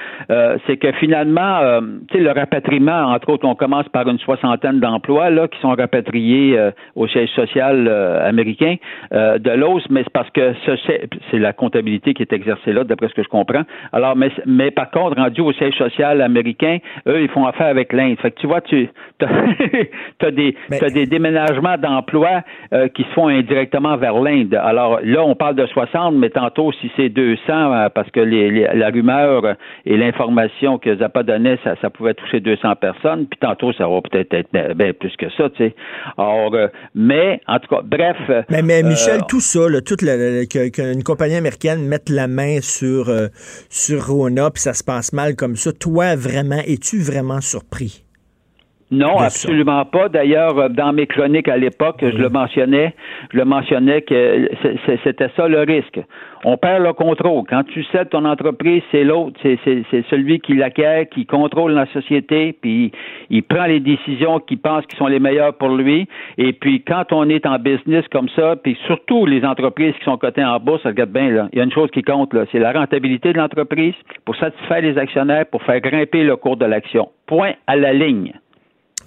c'est 0.68 0.78
que 0.78 0.92
finalement, 0.94 1.80
tu 2.10 2.18
sais, 2.18 2.24
le 2.24 2.32
rapatriement, 2.50 3.06
entre 3.14 3.30
autres, 3.30 3.48
on 3.48 3.56
commence 3.56 3.88
par 3.90 4.08
une 4.08 4.20
soixantaine 4.20 4.80
d'emplois 4.80 5.30
là 5.30 5.48
qui 5.48 5.60
sont 5.60 5.70
rapatriés 5.74 6.58
euh, 6.58 6.72
au 6.96 7.08
siège 7.08 7.30
social 7.30 7.88
euh, 7.88 8.28
américain 8.28 8.76
euh, 9.14 9.38
de 9.40 9.50
Lowe's, 9.52 9.84
mais 9.90 10.04
c'est 10.04 10.14
parce 10.14 10.30
que 10.30 10.54
ce- 10.66 11.08
c'est 11.32 11.40
la 11.40 11.54
comptabilité 11.54 12.14
qui 12.14 12.22
est 12.22 12.34
exercée 12.34 12.72
là, 12.74 12.84
d'après 12.84 13.08
ce 13.10 13.14
que 13.14 13.24
je 13.24 13.28
comprends. 13.30 13.64
Alors, 13.92 14.16
mais, 14.16 14.30
mais 14.46 14.70
par 14.72 14.92
contre, 14.92 15.18
rendu 15.18 15.42
au 15.42 15.52
siège 15.54 15.74
social 15.76 16.22
américain, 16.22 16.78
eux, 17.08 17.22
ils 17.22 17.30
font 17.30 17.46
affaire 17.46 17.68
avec 17.68 17.92
l'Inde. 17.94 18.18
Fait 18.22 18.32
que 18.32 18.40
tu 18.40 18.48
vois, 18.48 18.62
tu 18.62 18.90
as, 19.22 20.32
des, 20.32 20.56
Mais- 20.70 20.80
des 20.92 21.06
déménagements 21.06 21.78
d'emplois 21.78 22.42
euh, 22.74 22.88
qui 22.90 23.04
se 23.04 23.10
font 23.10 23.28
indirectement 23.28 23.98
vers 23.98 24.16
l'Inde. 24.20 24.54
Alors 24.56 25.00
là, 25.04 25.24
on 25.24 25.36
parle 25.36 25.56
de 25.56 25.66
60, 25.66 26.16
mais 26.16 26.30
tantôt, 26.30 26.72
si 26.74 26.92
c'est 26.96 27.10
200, 27.10 27.40
euh, 27.50 27.90
parce 27.90 28.10
que 28.12 28.20
les, 28.20 28.52
les- 28.52 28.68
la 28.74 28.90
rumeur 28.90 29.56
et 29.86 29.98
l'information 29.98 30.78
que 30.78 30.96
Zappa 30.96 31.24
donnait, 31.24 31.58
ça, 31.64 31.76
ça 31.82 31.90
pouvait 31.90 32.14
toucher 32.14 32.35
200 32.40 32.76
personnes, 32.76 33.28
puis 33.28 33.40
tantôt, 33.40 33.74
ça 33.74 33.88
va 33.88 34.02
peut-être 34.02 34.34
être 34.34 34.74
bien 34.76 34.94
plus 34.94 35.16
que 35.18 35.30
ça, 35.38 35.50
tu 35.50 35.66
sais. 35.66 35.76
Euh, 36.20 36.68
mais, 36.94 37.42
en 37.48 37.60
tout 37.60 37.68
cas, 37.68 37.82
bref... 37.84 38.18
Mais, 38.50 38.62
mais 38.62 38.84
Michel, 38.84 39.22
euh, 39.22 39.26
tout 39.28 39.40
ça, 39.40 39.68
là, 39.70 39.82
toute 39.82 40.02
qu'une 40.02 41.04
compagnie 41.04 41.36
américaine 41.36 41.88
mette 41.88 42.10
la 42.10 42.28
main 42.28 42.60
sur, 42.62 43.10
euh, 43.10 43.28
sur 43.70 44.08
Rona, 44.08 44.52
puis 44.52 44.62
ça 44.62 44.74
se 44.74 44.84
passe 44.84 45.14
mal 45.14 45.36
comme 45.36 45.56
ça, 45.56 45.72
toi, 45.72 46.16
vraiment, 46.16 46.62
es-tu 46.66 47.00
vraiment 47.00 47.42
surpris? 47.42 48.05
Non, 48.92 49.18
ça. 49.18 49.26
absolument 49.26 49.84
pas. 49.86 50.10
D'ailleurs, 50.10 50.58
euh, 50.60 50.70
dans 50.70 50.94
mes 50.94 51.08
chroniques 51.08 51.48
à 51.48 51.58
l'époque, 51.58 51.98
je 52.02 52.16
le 52.18 52.30
mentionnais, 52.30 52.94
je 53.34 53.38
le 53.38 53.46
mentionnais 53.46 54.04
que 54.04 54.50
c'était 55.04 55.30
ça 55.36 55.48
le 55.48 55.62
risque. 55.62 56.00
On 56.44 56.58
perd 56.58 56.84
le 56.84 56.94
contrôle. 56.94 57.44
Quand 57.50 57.64
tu 57.64 57.84
cèdes 57.86 58.10
ton 58.10 58.24
entreprise, 58.26 58.84
c'est 58.92 59.04
l'autre, 59.04 59.40
c'est- 59.42 59.60
celui 60.12 60.40
qui 60.40 60.54
l'acquiert, 60.54 61.10
qui 61.10 61.26
contrôle 61.26 61.72
la 61.72 61.88
société, 61.88 62.54
puis 62.62 62.92
il 63.32 63.42
prend 63.42 63.66
les 63.66 63.80
décisions 63.80 64.40
qu'il 64.40 64.60
pense 64.60 64.86
qui 64.86 64.96
sont 64.98 65.08
les 65.08 65.20
meilleures 65.20 65.56
pour 65.56 65.70
lui. 65.70 66.08
Et 66.38 66.54
puis, 66.54 66.84
quand 66.84 67.12
on 67.12 67.28
est 67.30 67.48
en 67.48 67.58
business 67.58 68.06
comme 68.12 68.30
ça, 68.30 68.56
puis 68.56 68.78
surtout 68.86 69.26
les 69.26 69.44
entreprises 69.44 69.96
qui 69.98 70.04
sont 70.04 70.18
cotées 70.18 70.46
en 70.46 70.60
bourse, 70.60 70.84
regarde 70.86 71.10
bien, 71.10 71.30
là, 71.32 71.50
il 71.52 71.58
y 71.58 71.62
a 71.62 71.64
une 71.64 71.72
chose 71.72 71.90
qui 71.90 72.04
compte, 72.04 72.32
là, 72.36 72.46
c'est 72.52 72.60
la 72.60 72.72
rentabilité 72.72 73.34
de 73.34 73.40
l'entreprise 73.40 73.96
pour 74.26 74.36
satisfaire 74.36 74.82
les 74.82 74.96
actionnaires, 75.00 75.48
pour 75.48 75.64
faire 75.64 75.80
grimper 75.82 76.24
le 76.24 76.36
cours 76.36 76.58
de 76.58 76.66
l'action. 76.66 77.10
Point 77.26 77.54
à 77.66 77.76
la 77.76 77.92
ligne. 77.92 78.34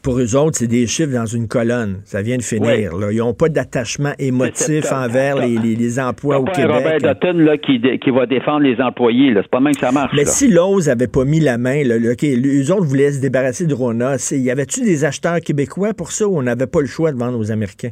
Pour 0.03 0.19
eux 0.19 0.37
autres, 0.37 0.59
c'est 0.59 0.67
des 0.67 0.87
chiffres 0.87 1.13
dans 1.13 1.27
une 1.27 1.49
colonne. 1.49 2.01
Ça 2.05 2.23
vient 2.23 2.37
de 2.37 2.43
finir. 2.43 2.97
là. 2.97 3.13
Ils 3.13 3.19
n'ont 3.19 3.35
pas 3.35 3.49
d'attachement 3.49 4.13
émotif 4.19 4.91
envers 4.93 5.37
les, 5.37 5.59
les- 5.59 5.77
les 5.77 6.01
emplois 6.01 6.39
au 6.39 6.45
pas 6.45 6.53
un 6.59 6.67
Robert 6.67 6.97
Québec. 6.99 7.17
Dutton 7.23 7.39
là, 7.39 7.59
qui, 7.59 7.81
qui 8.03 8.11
va 8.11 8.27
défendre 8.27 8.61
les 8.61 8.81
employés. 8.81 9.33
C'est 9.35 9.51
pas 9.51 9.61
même 9.61 9.75
que 9.75 9.81
ça 9.81 9.93
marche. 9.93 10.13
Mais 10.15 10.25
là. 10.25 10.31
si 10.31 10.49
Lowe's 10.49 10.89
avait 10.89 11.09
pas 11.09 11.25
mis 11.25 11.41
la 11.41 11.59
main, 11.59 11.83
là, 11.85 11.97
les 11.99 12.71
autres 12.71 12.85
voulaient 12.85 13.13
se 13.13 13.21
débarrasser 13.21 13.67
de 13.67 13.75
Rona, 13.75 14.17
y 14.31 14.51
avait-tu 14.51 14.83
des 14.83 15.05
acheteurs 15.05 15.41
québécois 15.41 15.95
pour 15.95 16.13
ça 16.13 16.27
ou 16.27 16.39
on 16.39 16.43
n'avait 16.43 16.67
pas 16.67 16.81
le 16.81 16.87
choix 16.87 17.13
de 17.13 17.19
vendre 17.19 17.39
aux 17.39 17.51
Américains? 17.51 17.91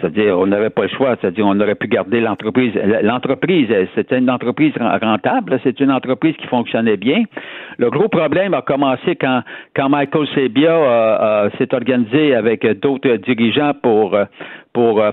C'est-à-dire, 0.00 0.38
on 0.38 0.46
n'avait 0.46 0.70
pas 0.70 0.82
le 0.82 0.88
choix. 0.88 1.16
C'est-à-dire, 1.20 1.46
on 1.46 1.58
aurait 1.60 1.74
pu 1.74 1.88
garder 1.88 2.20
l'entreprise. 2.20 2.72
L'entreprise, 3.02 3.68
euh, 3.70 3.86
c'était 3.94 4.18
une 4.18 4.30
entreprise 4.30 4.72
ren- 4.78 4.98
rentable. 5.00 5.58
C'est 5.62 5.80
une 5.80 5.90
entreprise 5.90 6.36
qui 6.36 6.46
fonctionnait 6.46 6.96
bien. 6.96 7.22
Le 7.78 7.90
gros 7.90 8.08
problème 8.08 8.54
a 8.54 8.62
commencé 8.62 9.16
quand, 9.16 9.88
Michael 9.88 10.26
Sebia 10.34 10.70
euh, 10.70 11.18
euh, 11.20 11.50
s'est 11.58 11.72
organisé 11.74 12.34
avec 12.34 12.66
d'autres 12.80 13.16
dirigeants 13.16 13.72
pour, 13.82 14.16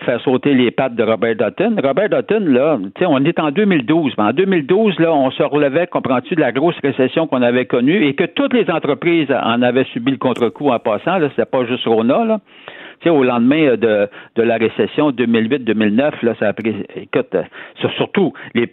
faire 0.05 0.21
sauter 0.21 0.53
les 0.53 0.69
pattes 0.69 0.93
de 0.93 1.03
Robert 1.03 1.35
Dutton. 1.35 1.75
Robert 1.83 2.09
Dutton, 2.09 2.43
là, 2.45 2.77
on 3.07 3.25
est 3.25 3.39
en 3.39 3.49
2012. 3.49 4.13
Mais 4.17 4.23
en 4.25 4.31
2012, 4.31 4.99
là, 4.99 5.11
on 5.11 5.31
se 5.31 5.41
relevait, 5.41 5.87
comprends-tu, 5.87 6.35
de 6.35 6.41
la 6.41 6.51
grosse 6.51 6.77
récession 6.83 7.25
qu'on 7.25 7.41
avait 7.41 7.65
connue 7.65 8.05
et 8.05 8.13
que 8.13 8.25
toutes 8.25 8.53
les 8.53 8.69
entreprises 8.69 9.31
en 9.31 9.63
avaient 9.63 9.85
subi 9.85 10.11
le 10.11 10.17
contre-coup 10.17 10.69
en 10.69 10.77
passant. 10.77 11.17
Là, 11.17 11.29
c'était 11.29 11.49
pas 11.49 11.65
juste 11.65 11.85
Rona, 11.85 12.25
là. 12.25 12.39
Tu 12.99 13.03
sais, 13.03 13.09
au 13.09 13.23
lendemain 13.23 13.61
euh, 13.67 13.77
de, 13.77 14.09
de 14.35 14.43
la 14.43 14.57
récession 14.57 15.11
2008-2009, 15.11 16.13
là, 16.23 16.35
ça 16.39 16.47
a 16.49 16.53
pris, 16.53 16.75
écoute, 16.95 17.33
euh, 17.35 17.43
sur- 17.79 17.91
surtout, 17.93 18.33
les, 18.53 18.69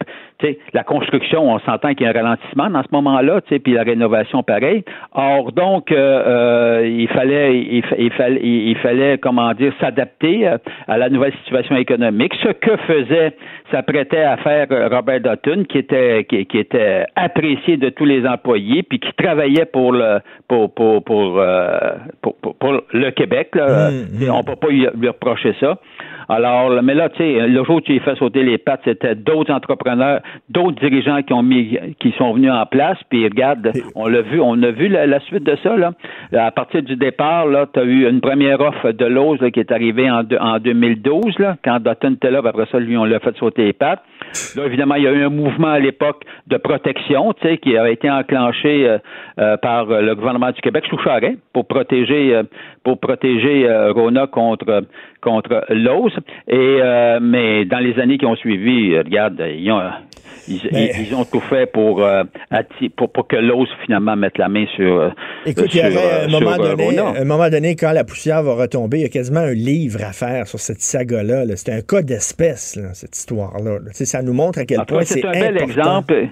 la 0.73 0.85
construction, 0.85 1.51
on 1.53 1.59
s'entend 1.61 1.95
qu'il 1.95 2.03
y 2.05 2.07
a 2.07 2.11
un 2.11 2.23
ralentissement 2.23 2.71
dans 2.71 2.83
ce 2.83 2.89
moment-là, 2.93 3.41
puis 3.43 3.73
la 3.73 3.83
rénovation, 3.83 4.43
pareil. 4.43 4.85
Or, 5.15 5.53
donc, 5.53 5.91
euh, 5.93 5.97
euh, 5.97 6.87
il 6.89 7.09
fallait, 7.09 7.59
il, 7.59 7.83
fa- 7.85 7.97
il 7.99 8.11
fallait, 8.13 8.41
il, 8.43 8.77
fallait, 8.77 9.19
comment 9.19 9.53
dire, 9.55 9.73
s'adapter 9.81 10.47
euh, 10.49 10.59
à 10.89 10.99
la 10.99 11.09
nouvelle 11.09 11.33
situation 11.45 11.77
économique. 11.77 12.35
Ce 12.43 12.49
que 12.49 12.77
faisait, 12.79 13.33
s'apprêtait 13.71 14.23
à 14.23 14.37
faire 14.39 14.67
euh, 14.71 14.89
Robert 14.89 15.21
Dutton, 15.21 15.65
qui 15.69 15.79
était, 15.79 16.25
qui, 16.29 16.47
qui 16.47 16.59
était 16.59 17.05
apprécié 17.17 17.77
de 17.77 17.89
tous 17.91 18.05
les 18.05 18.27
employés, 18.27 18.83
puis 18.83 18.99
qui 18.99 19.13
travaillait 19.15 19.67
pour 19.67 19.93
le, 19.93 20.19
pour, 20.49 20.73
pour, 20.75 21.03
pour, 21.05 21.39
euh, 21.39 21.69
pour, 22.21 22.37
pour- 22.37 22.57
pour 22.57 22.73
le 22.93 23.11
Québec, 23.11 23.51
là. 23.55 23.91
Mm, 23.91 24.19
Tu 24.19 24.25
sais, 24.25 24.31
On 24.31 24.43
peut 24.43 24.57
pas 24.57 24.69
lui, 24.69 24.87
reprocher 25.07 25.55
ça. 25.61 25.79
Alors, 26.29 26.83
mais 26.83 26.95
là, 26.95 27.09
tu 27.09 27.19
sais, 27.19 27.47
le 27.47 27.65
jour 27.65 27.77
où 27.77 27.81
tu 27.81 27.93
lui 27.93 28.01
fais 28.01 28.15
sauter 28.15 28.43
les 28.43 28.57
pattes, 28.59 28.81
c'était 28.85 29.15
d'autres 29.15 29.53
entrepreneurs, 29.53 30.21
d'autres 30.49 30.81
dirigeants 30.81 31.23
qui 31.23 31.33
ont 31.33 31.43
mis, 31.43 31.79
qui 32.01 32.13
sont 32.19 32.33
venus 32.33 32.51
en 32.51 32.67
place. 32.67 32.99
Puis 33.11 33.25
regarde, 33.25 33.73
on 33.95 34.09
l'a 34.09 34.23
vu, 34.23 34.41
on 34.41 34.63
a 34.63 34.71
vu 34.71 34.89
la, 34.89 35.07
la 35.07 35.21
suite 35.21 35.45
de 35.45 35.57
ça 35.63 35.77
là. 35.77 35.93
À 36.33 36.51
partir 36.51 36.83
du 36.83 36.97
départ, 36.97 37.47
là, 37.47 37.67
tu 37.73 37.81
as 37.81 37.85
eu 37.85 38.09
une 38.09 38.21
première 38.21 38.61
offre 38.61 38.93
de 38.93 39.05
Lowe's 39.05 39.41
là, 39.41 39.51
qui 39.51 39.61
est 39.61 39.73
arrivée 39.73 40.11
en, 40.11 40.23
en 40.41 40.59
2012, 40.59 41.39
là, 41.39 41.57
quand 41.65 41.79
Dutton 41.81 42.15
était 42.15 42.31
là. 42.31 42.41
Après 42.45 42.67
ça, 42.71 42.79
lui, 42.79 42.97
on 42.97 43.05
l'a 43.05 43.21
fait 43.21 43.37
sauter 43.37 43.65
les 43.65 43.73
pattes. 43.73 44.03
Là, 44.57 44.67
évidemment, 44.67 44.95
il 44.95 45.05
y 45.05 45.07
a 45.07 45.13
eu 45.13 45.25
un 45.25 45.31
mouvement 45.31 45.69
à 45.69 45.79
l'époque 45.79 46.25
de 46.47 46.57
protection, 46.57 47.33
tu 47.35 47.49
sais, 47.49 47.59
qui 47.59 47.77
a 47.77 47.89
été 47.91 48.11
enclenché 48.11 48.89
euh, 48.89 48.99
euh, 49.39 49.57
par 49.57 49.87
le 49.87 50.15
gouvernement 50.15 50.51
du 50.51 50.61
Québec 50.61 50.85
sous 50.89 50.99
Charest 50.99 51.39
pour 51.53 51.67
protéger, 51.67 52.35
euh, 52.35 52.43
pour 52.85 52.99
protéger 52.99 53.69
euh, 53.69 53.93
Rona 53.93 54.27
contre 54.27 54.85
contre 55.23 55.65
Lowe's. 55.71 56.13
Et 56.49 56.57
euh, 56.83 57.19
mais 57.23 57.65
dans 57.65 57.79
les 57.79 57.99
années 57.99 58.19
qui 58.19 58.27
ont 58.27 58.37
suivi, 58.37 58.99
regarde, 58.99 59.41
ils 59.57 59.71
ont 59.73 59.81
ils, 60.49 60.61
Mais- 60.73 60.91
ils- 60.99 61.07
ils 61.09 61.15
ont 61.15 61.25
tout 61.25 61.39
fait 61.41 61.67
pour, 61.71 62.03
euh, 62.05 62.25
pour, 62.97 63.13
pour 63.13 63.29
que 63.29 63.37
l'os 63.37 63.69
finalement 63.85 64.17
mette 64.17 64.39
la 64.39 64.49
main 64.49 64.65
sur. 64.75 65.01
euh, 65.01 65.11
Écoute, 65.47 65.73
il 65.73 65.79
y 65.79 65.83
euh, 65.83 66.27
un 66.27 66.29
moment, 66.29 66.55
sur, 66.55 66.77
donné, 66.77 66.99
un 66.99 67.25
moment 67.25 67.49
donné, 67.49 67.77
quand 67.77 67.93
la 67.93 68.03
poussière 68.03 68.43
va 68.43 68.55
retomber, 68.55 68.99
il 68.99 69.03
y 69.03 69.07
a 69.07 69.09
quasiment 69.09 69.39
un 69.41 69.53
livre 69.55 70.01
à 70.03 70.13
faire 70.13 70.49
sur 70.49 70.59
cette 70.59 70.81
saga-là. 70.81 71.45
là. 71.45 71.55
C'est 71.55 71.73
un 71.73 71.81
cas 71.83 72.03
d'espèce, 72.03 72.77
cette 72.93 73.17
histoire-là. 73.17 73.79
là. 73.85 73.91
Ça 73.93 74.21
nous 74.23 74.33
montre 74.33 74.59
à 74.59 74.65
quel 74.65 74.81
En 74.81 74.85
point 74.85 75.03
c'est 75.03 75.21
c'est 75.21 75.27
un 75.29 75.31
bel 75.31 75.63
exemple. 75.63 76.27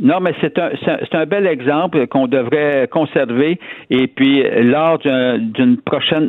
Non, 0.00 0.20
mais 0.20 0.32
c'est 0.42 0.58
un, 0.58 0.70
c'est 0.84 1.14
un- 1.16 1.24
bel 1.24 1.46
exemple 1.46 2.06
qu'on 2.08 2.26
devrait 2.26 2.86
conserver. 2.92 3.58
Et 3.88 4.06
puis, 4.06 4.44
lors 4.64 4.98
d'un- 4.98 5.38
d'une 5.38 5.78
prochaine 5.78 6.28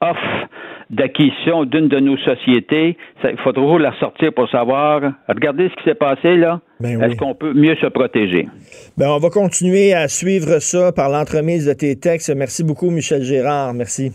offre 0.00 0.46
d'acquisition 0.90 1.64
d'une 1.64 1.88
de 1.88 2.00
nos 2.00 2.16
sociétés, 2.18 2.96
il 3.24 3.36
faudra 3.38 3.52
toujours 3.52 3.78
la 3.78 3.98
sortir 3.98 4.32
pour 4.32 4.48
savoir, 4.50 5.02
regardez 5.28 5.68
ce 5.68 5.74
qui 5.76 5.84
s'est 5.84 5.94
passé 5.94 6.36
là. 6.36 6.60
Ben 6.80 7.00
Est-ce 7.02 7.10
oui. 7.10 7.16
qu'on 7.16 7.34
peut 7.34 7.52
mieux 7.52 7.76
se 7.76 7.86
protéger? 7.86 8.48
Ben, 8.96 9.10
on 9.10 9.18
va 9.18 9.30
continuer 9.30 9.92
à 9.92 10.08
suivre 10.08 10.60
ça 10.60 10.92
par 10.92 11.08
l'entremise 11.10 11.66
de 11.66 11.72
tes 11.72 11.96
textes. 11.96 12.34
Merci 12.34 12.64
beaucoup, 12.64 12.90
Michel 12.90 13.22
Gérard. 13.22 13.74
Merci. 13.74 14.12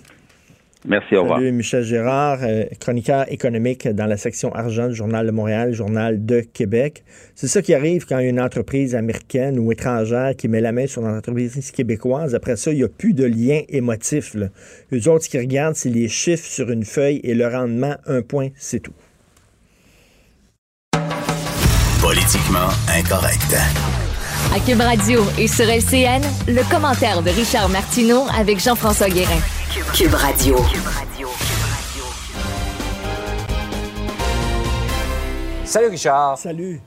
Merci, 0.85 1.15
au 1.15 1.21
revoir. 1.21 1.39
Salut, 1.39 1.51
Michel 1.53 1.83
Gérard, 1.83 2.39
euh, 2.41 2.65
chroniqueur 2.79 3.31
économique 3.31 3.87
dans 3.87 4.05
la 4.05 4.17
section 4.17 4.53
argent 4.53 4.89
du 4.89 4.95
Journal 4.95 5.25
de 5.25 5.31
Montréal, 5.31 5.73
Journal 5.73 6.25
de 6.25 6.41
Québec. 6.41 7.03
C'est 7.35 7.47
ça 7.47 7.61
qui 7.61 7.73
arrive 7.73 8.05
quand 8.05 8.19
il 8.19 8.23
y 8.23 8.27
a 8.27 8.29
une 8.29 8.41
entreprise 8.41 8.93
américaine 8.93 9.59
ou 9.59 9.71
étrangère 9.71 10.35
qui 10.35 10.49
met 10.49 10.59
la 10.59 10.73
main 10.73 10.85
sur 10.85 11.03
une 11.03 11.15
entreprise 11.15 11.71
québécoise. 11.71 12.35
Après 12.35 12.57
ça, 12.57 12.71
il 12.71 12.77
n'y 12.77 12.83
a 12.83 12.89
plus 12.89 13.13
de 13.13 13.23
lien 13.23 13.61
émotif. 13.69 14.33
Là. 14.33 14.47
Eux 14.91 15.07
autres, 15.07 15.23
ce 15.23 15.29
qu'ils 15.29 15.39
regardent, 15.39 15.75
c'est 15.75 15.89
les 15.89 16.09
chiffres 16.09 16.45
sur 16.45 16.69
une 16.69 16.83
feuille 16.83 17.21
et 17.23 17.33
le 17.33 17.47
rendement, 17.47 17.95
un 18.05 18.21
point, 18.21 18.49
c'est 18.55 18.81
tout. 18.81 18.93
Politiquement 22.01 22.67
incorrect. 22.89 23.55
À 24.51 24.59
Cube 24.59 24.81
Radio 24.81 25.23
et 25.37 25.47
sur 25.47 25.65
LCN, 25.65 26.21
le 26.47 26.69
commentaire 26.69 27.21
de 27.21 27.29
Richard 27.29 27.69
Martineau 27.69 28.25
avec 28.37 28.59
Jean-François 28.59 29.09
Guérin. 29.09 29.39
Cube 29.93 30.13
Radio. 30.13 30.57
Salut 35.65 35.87
Richard. 35.87 36.37
Salut. 36.37 36.81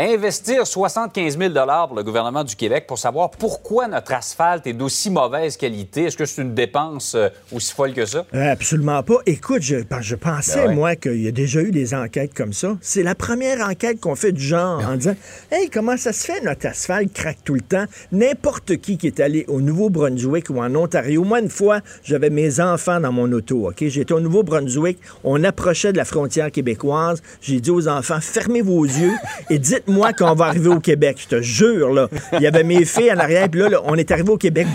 Investir 0.00 0.64
75 0.64 1.36
000 1.36 1.52
pour 1.88 1.96
le 1.96 2.04
gouvernement 2.04 2.44
du 2.44 2.54
Québec 2.54 2.84
pour 2.86 3.00
savoir 3.00 3.30
pourquoi 3.32 3.88
notre 3.88 4.12
asphalte 4.12 4.64
est 4.68 4.72
d'aussi 4.72 5.10
mauvaise 5.10 5.56
qualité. 5.56 6.04
Est-ce 6.04 6.16
que 6.16 6.24
c'est 6.24 6.40
une 6.42 6.54
dépense 6.54 7.16
euh, 7.16 7.28
aussi 7.52 7.72
folle 7.74 7.94
que 7.94 8.06
ça? 8.06 8.24
Euh, 8.32 8.52
absolument 8.52 9.02
pas. 9.02 9.16
Écoute, 9.26 9.62
je, 9.62 9.78
je 10.00 10.14
pensais, 10.14 10.60
Ben 10.60 10.68
ouais. 10.68 10.74
moi, 10.76 10.94
qu'il 10.94 11.20
y 11.20 11.26
a 11.26 11.32
déjà 11.32 11.62
eu 11.62 11.72
des 11.72 11.94
enquêtes 11.94 12.32
comme 12.32 12.52
ça. 12.52 12.76
C'est 12.80 13.02
la 13.02 13.16
première 13.16 13.68
enquête 13.68 13.98
qu'on 14.00 14.14
fait 14.14 14.30
du 14.30 14.40
genre 14.40 14.80
en 14.88 14.94
disant 14.94 15.16
Hey, 15.50 15.68
comment 15.68 15.96
ça 15.96 16.12
se 16.12 16.24
fait, 16.26 16.42
notre 16.42 16.66
asphalte 16.66 17.12
craque 17.12 17.38
tout 17.44 17.54
le 17.54 17.60
temps? 17.62 17.86
N'importe 18.12 18.76
qui 18.76 18.98
qui 18.98 19.08
est 19.08 19.18
allé 19.18 19.46
au 19.48 19.60
Nouveau-Brunswick 19.60 20.48
ou 20.50 20.60
en 20.62 20.72
Ontario, 20.76 21.24
moi, 21.24 21.40
une 21.40 21.50
fois, 21.50 21.80
j'avais 22.04 22.30
mes 22.30 22.60
enfants 22.60 23.00
dans 23.00 23.10
mon 23.10 23.32
auto, 23.32 23.68
OK? 23.68 23.82
J'étais 23.88 24.12
au 24.12 24.20
Nouveau-Brunswick, 24.20 24.98
on 25.24 25.42
approchait 25.42 25.90
de 25.90 25.96
la 25.96 26.04
frontière 26.04 26.52
québécoise. 26.52 27.20
J'ai 27.40 27.58
dit 27.58 27.72
aux 27.72 27.88
enfants 27.88 28.20
Fermez 28.20 28.62
vos 28.62 28.84
yeux 28.84 29.14
et 29.50 29.58
dites-moi 29.88 30.12
qu'on 30.12 30.34
va 30.34 30.46
arriver 30.46 30.68
au 30.68 30.80
Québec. 30.80 31.16
Je 31.20 31.36
te 31.36 31.42
jure, 31.42 31.92
là. 31.92 32.08
Il 32.34 32.40
y 32.40 32.46
avait 32.46 32.62
mes 32.64 32.84
filles 32.84 33.12
en 33.12 33.18
arrière, 33.18 33.48
puis 33.48 33.60
là, 33.60 33.68
là, 33.68 33.80
on 33.84 33.94
est 33.96 34.10
arrivé 34.10 34.30
au 34.30 34.36
Québec. 34.36 34.66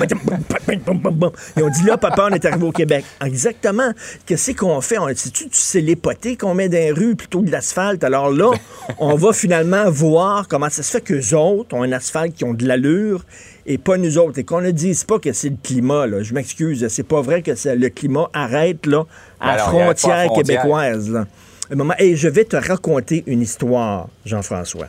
Et 1.58 1.62
on 1.62 1.70
dit 1.70 1.84
là, 1.86 1.98
papa, 1.98 2.28
on 2.32 2.34
est 2.36 2.46
arrivé 2.46 2.66
au 2.66 2.72
Québec. 2.72 3.06
Exactement. 3.24 3.92
Qu'est-ce 4.26 4.52
qu'on 4.52 4.82
fait? 4.82 4.98
On, 4.98 5.08
c'est-tu 5.16 5.46
du 5.46 5.56
célépoté 5.56 6.36
qu'on 6.36 6.54
met 6.54 6.70
dans 6.70 6.78
les 6.78 6.92
rues 6.92 7.16
plutôt 7.16 7.42
que 7.42 7.48
de 7.48 7.52
l'asphalte? 7.52 8.04
Alors 8.04 8.32
là, 8.32 8.52
on 8.98 9.16
va 9.16 9.34
finalement 9.34 9.90
voir 9.90 10.48
comment 10.48 10.70
ça 10.70 10.84
se 10.84 10.92
fait 10.92 11.02
qu'eux 11.02 11.36
autres 11.36 11.76
ont 11.76 11.84
un 11.84 11.92
asphalte 11.92 12.34
qui 12.36 12.44
ont 12.44 12.54
de 12.54 12.66
l'allure 12.68 13.24
et 13.66 13.78
pas 13.78 13.98
nous 13.98 14.18
autres. 14.18 14.40
Et 14.40 14.44
qu'on 14.44 14.62
ne 14.62 14.72
dise 14.72 15.04
pas 15.04 15.20
que 15.20 15.32
c'est 15.34 15.50
le 15.50 15.58
climat, 15.62 16.08
là. 16.08 16.24
Je 16.24 16.34
m'excuse. 16.34 16.86
C'est 16.90 17.04
pas 17.08 17.22
vrai 17.22 17.42
que 17.42 17.56
c'est- 17.56 17.76
le 17.76 17.90
climat 17.90 18.30
arrête, 18.34 18.86
là, 18.86 19.04
à 19.40 19.56
la 19.56 19.58
frontière 19.60 20.18
la 20.18 20.26
frontière. 20.26 20.34
québécoise, 20.34 21.10
là. 21.10 21.26
Un 21.72 21.76
moment. 21.76 21.94
Et 21.98 22.16
je 22.16 22.28
vais 22.28 22.44
te 22.46 22.56
raconter 22.58 23.24
une 23.26 23.42
histoire, 23.42 24.08
Jean-François. 24.26 24.88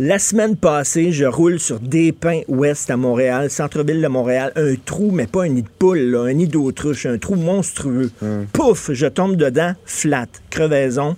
La 0.00 0.18
semaine 0.18 0.56
passée, 0.56 1.12
je 1.12 1.24
roule 1.24 1.60
sur 1.60 1.78
des 1.78 2.10
pins 2.10 2.40
ouest 2.48 2.90
à 2.90 2.96
Montréal, 2.96 3.48
centre-ville 3.48 4.02
de 4.02 4.08
Montréal, 4.08 4.50
un 4.56 4.74
trou, 4.74 5.12
mais 5.12 5.28
pas 5.28 5.44
un 5.44 5.48
nid 5.48 5.62
de 5.62 5.68
poule, 5.68 6.00
là, 6.00 6.24
un 6.24 6.32
nid 6.32 6.48
d'autruche, 6.48 7.06
un 7.06 7.16
trou 7.16 7.36
monstrueux. 7.36 8.10
Pouf, 8.52 8.90
je 8.92 9.06
tombe 9.06 9.36
dedans, 9.36 9.74
flat, 9.84 10.26
crevaison. 10.50 11.16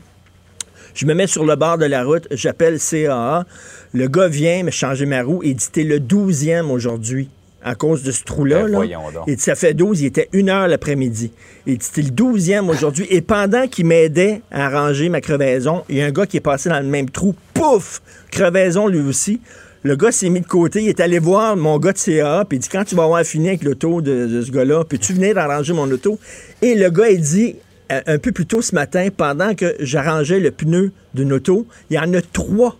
Je 0.94 1.06
me 1.06 1.14
mets 1.14 1.26
sur 1.26 1.46
le 1.46 1.56
bord 1.56 1.78
de 1.78 1.86
la 1.86 2.04
route, 2.04 2.28
j'appelle 2.30 2.78
CAA. 2.78 3.46
Le 3.94 4.08
gars 4.08 4.28
vient 4.28 4.62
me 4.64 4.70
changer 4.70 5.06
ma 5.06 5.22
roue 5.22 5.42
et 5.42 5.54
dit 5.54 5.68
T'es 5.72 5.84
le 5.84 5.98
12e 5.98 6.66
aujourd'hui 6.66 7.30
à 7.66 7.74
cause 7.74 8.04
de 8.04 8.12
ce 8.12 8.22
trou-là. 8.22 8.64
Ben, 8.68 8.80
dit 9.26 9.42
Ça 9.42 9.56
fait 9.56 9.74
12, 9.74 10.00
il 10.00 10.06
était 10.06 10.28
une 10.32 10.48
heure 10.48 10.68
l'après-midi. 10.68 11.32
Dit 11.66 11.78
T'es 11.78 12.02
le 12.02 12.10
12e 12.10 12.70
aujourd'hui. 12.70 13.06
Et 13.10 13.20
pendant 13.20 13.66
qu'il 13.66 13.86
m'aidait 13.86 14.40
à 14.52 14.66
arranger 14.66 15.08
ma 15.08 15.20
crevaison, 15.20 15.82
il 15.88 15.96
y 15.96 16.02
a 16.02 16.06
un 16.06 16.12
gars 16.12 16.26
qui 16.26 16.36
est 16.36 16.40
passé 16.40 16.68
dans 16.68 16.78
le 16.78 16.86
même 16.86 17.10
trou. 17.10 17.34
Pouf 17.52 18.00
Crevaison 18.30 18.86
lui 18.86 19.00
aussi. 19.00 19.40
Le 19.82 19.96
gars 19.96 20.12
s'est 20.12 20.30
mis 20.30 20.40
de 20.40 20.46
côté, 20.46 20.82
il 20.82 20.88
est 20.88 21.00
allé 21.00 21.18
voir 21.18 21.56
mon 21.56 21.78
gars 21.78 21.92
de 21.92 21.98
CA, 21.98 22.44
puis 22.48 22.58
il 22.58 22.60
dit 22.60 22.68
Quand 22.68 22.84
tu 22.84 22.94
vas 22.94 23.04
avoir 23.04 23.24
fini 23.24 23.48
avec 23.48 23.64
l'auto 23.64 24.00
de, 24.00 24.26
de 24.26 24.42
ce 24.42 24.50
gars-là, 24.52 24.84
peux-tu 24.84 25.12
venir 25.12 25.34
d'arranger 25.34 25.72
mon 25.72 25.90
auto 25.90 26.18
Et 26.62 26.74
le 26.74 26.88
gars, 26.90 27.08
il 27.08 27.20
dit 27.20 27.56
euh, 27.90 28.00
un 28.06 28.18
peu 28.18 28.30
plus 28.30 28.46
tôt 28.46 28.62
ce 28.62 28.74
matin, 28.74 29.08
pendant 29.16 29.54
que 29.54 29.74
j'arrangeais 29.80 30.40
le 30.40 30.50
pneu 30.50 30.92
d'une 31.14 31.32
auto, 31.32 31.66
il 31.90 31.96
y 31.96 31.98
en 31.98 32.12
a 32.14 32.20
trois 32.20 32.76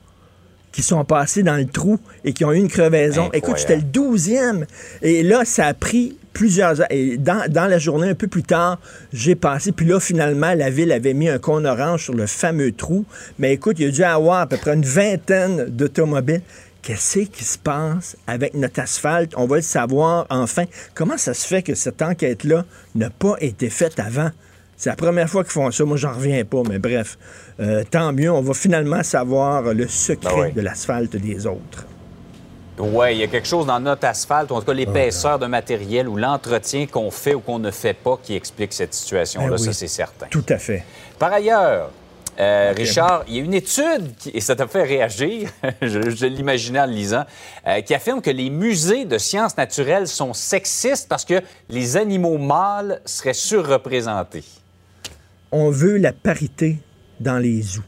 qui 0.76 0.82
sont 0.82 1.06
passés 1.06 1.42
dans 1.42 1.56
le 1.56 1.64
trou 1.64 1.98
et 2.22 2.34
qui 2.34 2.44
ont 2.44 2.52
eu 2.52 2.58
une 2.58 2.68
crevaison. 2.68 3.22
Incroyable. 3.22 3.36
Écoute, 3.36 3.56
j'étais 3.56 3.76
le 3.76 3.82
douzième. 3.82 4.66
Et 5.00 5.22
là, 5.22 5.46
ça 5.46 5.68
a 5.68 5.72
pris 5.72 6.18
plusieurs 6.34 6.82
heures. 6.82 6.86
Et 6.90 7.16
dans, 7.16 7.50
dans 7.50 7.64
la 7.64 7.78
journée, 7.78 8.10
un 8.10 8.14
peu 8.14 8.26
plus 8.26 8.42
tard, 8.42 8.78
j'ai 9.10 9.36
passé. 9.36 9.72
Puis 9.72 9.86
là, 9.86 9.98
finalement, 10.00 10.52
la 10.52 10.68
ville 10.68 10.92
avait 10.92 11.14
mis 11.14 11.30
un 11.30 11.38
cône 11.38 11.64
orange 11.64 12.04
sur 12.04 12.12
le 12.12 12.26
fameux 12.26 12.72
trou. 12.72 13.06
Mais 13.38 13.54
écoute, 13.54 13.78
il 13.78 13.86
y 13.86 13.88
a 13.88 13.90
dû 13.90 14.04
avoir 14.04 14.40
à 14.40 14.46
peu 14.46 14.58
près 14.58 14.74
une 14.74 14.84
vingtaine 14.84 15.64
d'automobiles. 15.64 16.42
Qu'est-ce 16.82 17.20
qui 17.20 17.44
se 17.44 17.56
passe 17.56 18.18
avec 18.26 18.52
notre 18.52 18.80
asphalte? 18.80 19.32
On 19.34 19.46
va 19.46 19.56
le 19.56 19.62
savoir 19.62 20.26
enfin. 20.28 20.64
Comment 20.94 21.16
ça 21.16 21.32
se 21.32 21.46
fait 21.46 21.62
que 21.62 21.74
cette 21.74 22.02
enquête-là 22.02 22.66
n'a 22.94 23.08
pas 23.08 23.36
été 23.40 23.70
faite 23.70 23.98
avant? 23.98 24.28
C'est 24.76 24.90
la 24.90 24.96
première 24.96 25.28
fois 25.28 25.42
qu'ils 25.42 25.52
font 25.52 25.70
ça. 25.70 25.84
Moi, 25.84 25.96
j'en 25.96 26.12
reviens 26.12 26.44
pas, 26.44 26.62
mais 26.68 26.78
bref. 26.78 27.16
Euh, 27.60 27.82
tant 27.90 28.12
mieux, 28.12 28.30
on 28.30 28.42
va 28.42 28.52
finalement 28.54 29.02
savoir 29.02 29.62
le 29.62 29.88
secret 29.88 30.34
Ben 30.34 30.42
oui. 30.42 30.52
de 30.52 30.60
l'asphalte 30.60 31.16
des 31.16 31.46
autres. 31.46 31.86
Oui, 32.78 33.12
il 33.12 33.18
y 33.18 33.22
a 33.22 33.26
quelque 33.26 33.48
chose 33.48 33.64
dans 33.64 33.80
notre 33.80 34.06
asphalte, 34.06 34.50
ou 34.50 34.54
en 34.54 34.60
tout 34.60 34.66
cas 34.66 34.74
l'épaisseur 34.74 35.38
de 35.38 35.46
matériel 35.46 36.08
ou 36.08 36.16
l'entretien 36.18 36.86
qu'on 36.86 37.10
fait 37.10 37.34
ou 37.34 37.40
qu'on 37.40 37.58
ne 37.58 37.70
fait 37.70 37.94
pas 37.94 38.18
qui 38.22 38.36
explique 38.36 38.74
cette 38.74 38.92
situation-là, 38.92 39.48
Ben 39.48 39.54
oui. 39.54 39.64
ça 39.64 39.72
c'est 39.72 39.88
certain. 39.88 40.26
Tout 40.28 40.44
à 40.50 40.58
fait. 40.58 40.84
Par 41.18 41.32
ailleurs, 41.32 41.90
euh, 42.38 42.74
Richard, 42.76 43.24
il 43.28 43.36
y 43.36 43.40
a 43.40 43.44
une 43.44 43.54
étude, 43.54 44.14
qui, 44.18 44.28
et 44.28 44.42
ça 44.42 44.54
t'a 44.54 44.66
fait 44.66 44.82
réagir, 44.82 45.48
je, 45.80 46.10
je 46.10 46.26
l'imaginais 46.26 46.80
en 46.80 46.86
le 46.86 46.92
lisant, 46.92 47.24
euh, 47.66 47.80
qui 47.80 47.94
affirme 47.94 48.20
que 48.20 48.28
les 48.28 48.50
musées 48.50 49.06
de 49.06 49.16
sciences 49.16 49.56
naturelles 49.56 50.06
sont 50.06 50.34
sexistes 50.34 51.08
parce 51.08 51.24
que 51.24 51.40
les 51.70 51.96
animaux 51.96 52.36
mâles 52.36 53.00
seraient 53.06 53.32
surreprésentés. 53.32 54.44
On 55.52 55.70
veut 55.70 55.96
la 55.96 56.12
parité 56.12 56.78
dans 57.20 57.38
les 57.38 57.62
zoos. 57.62 57.82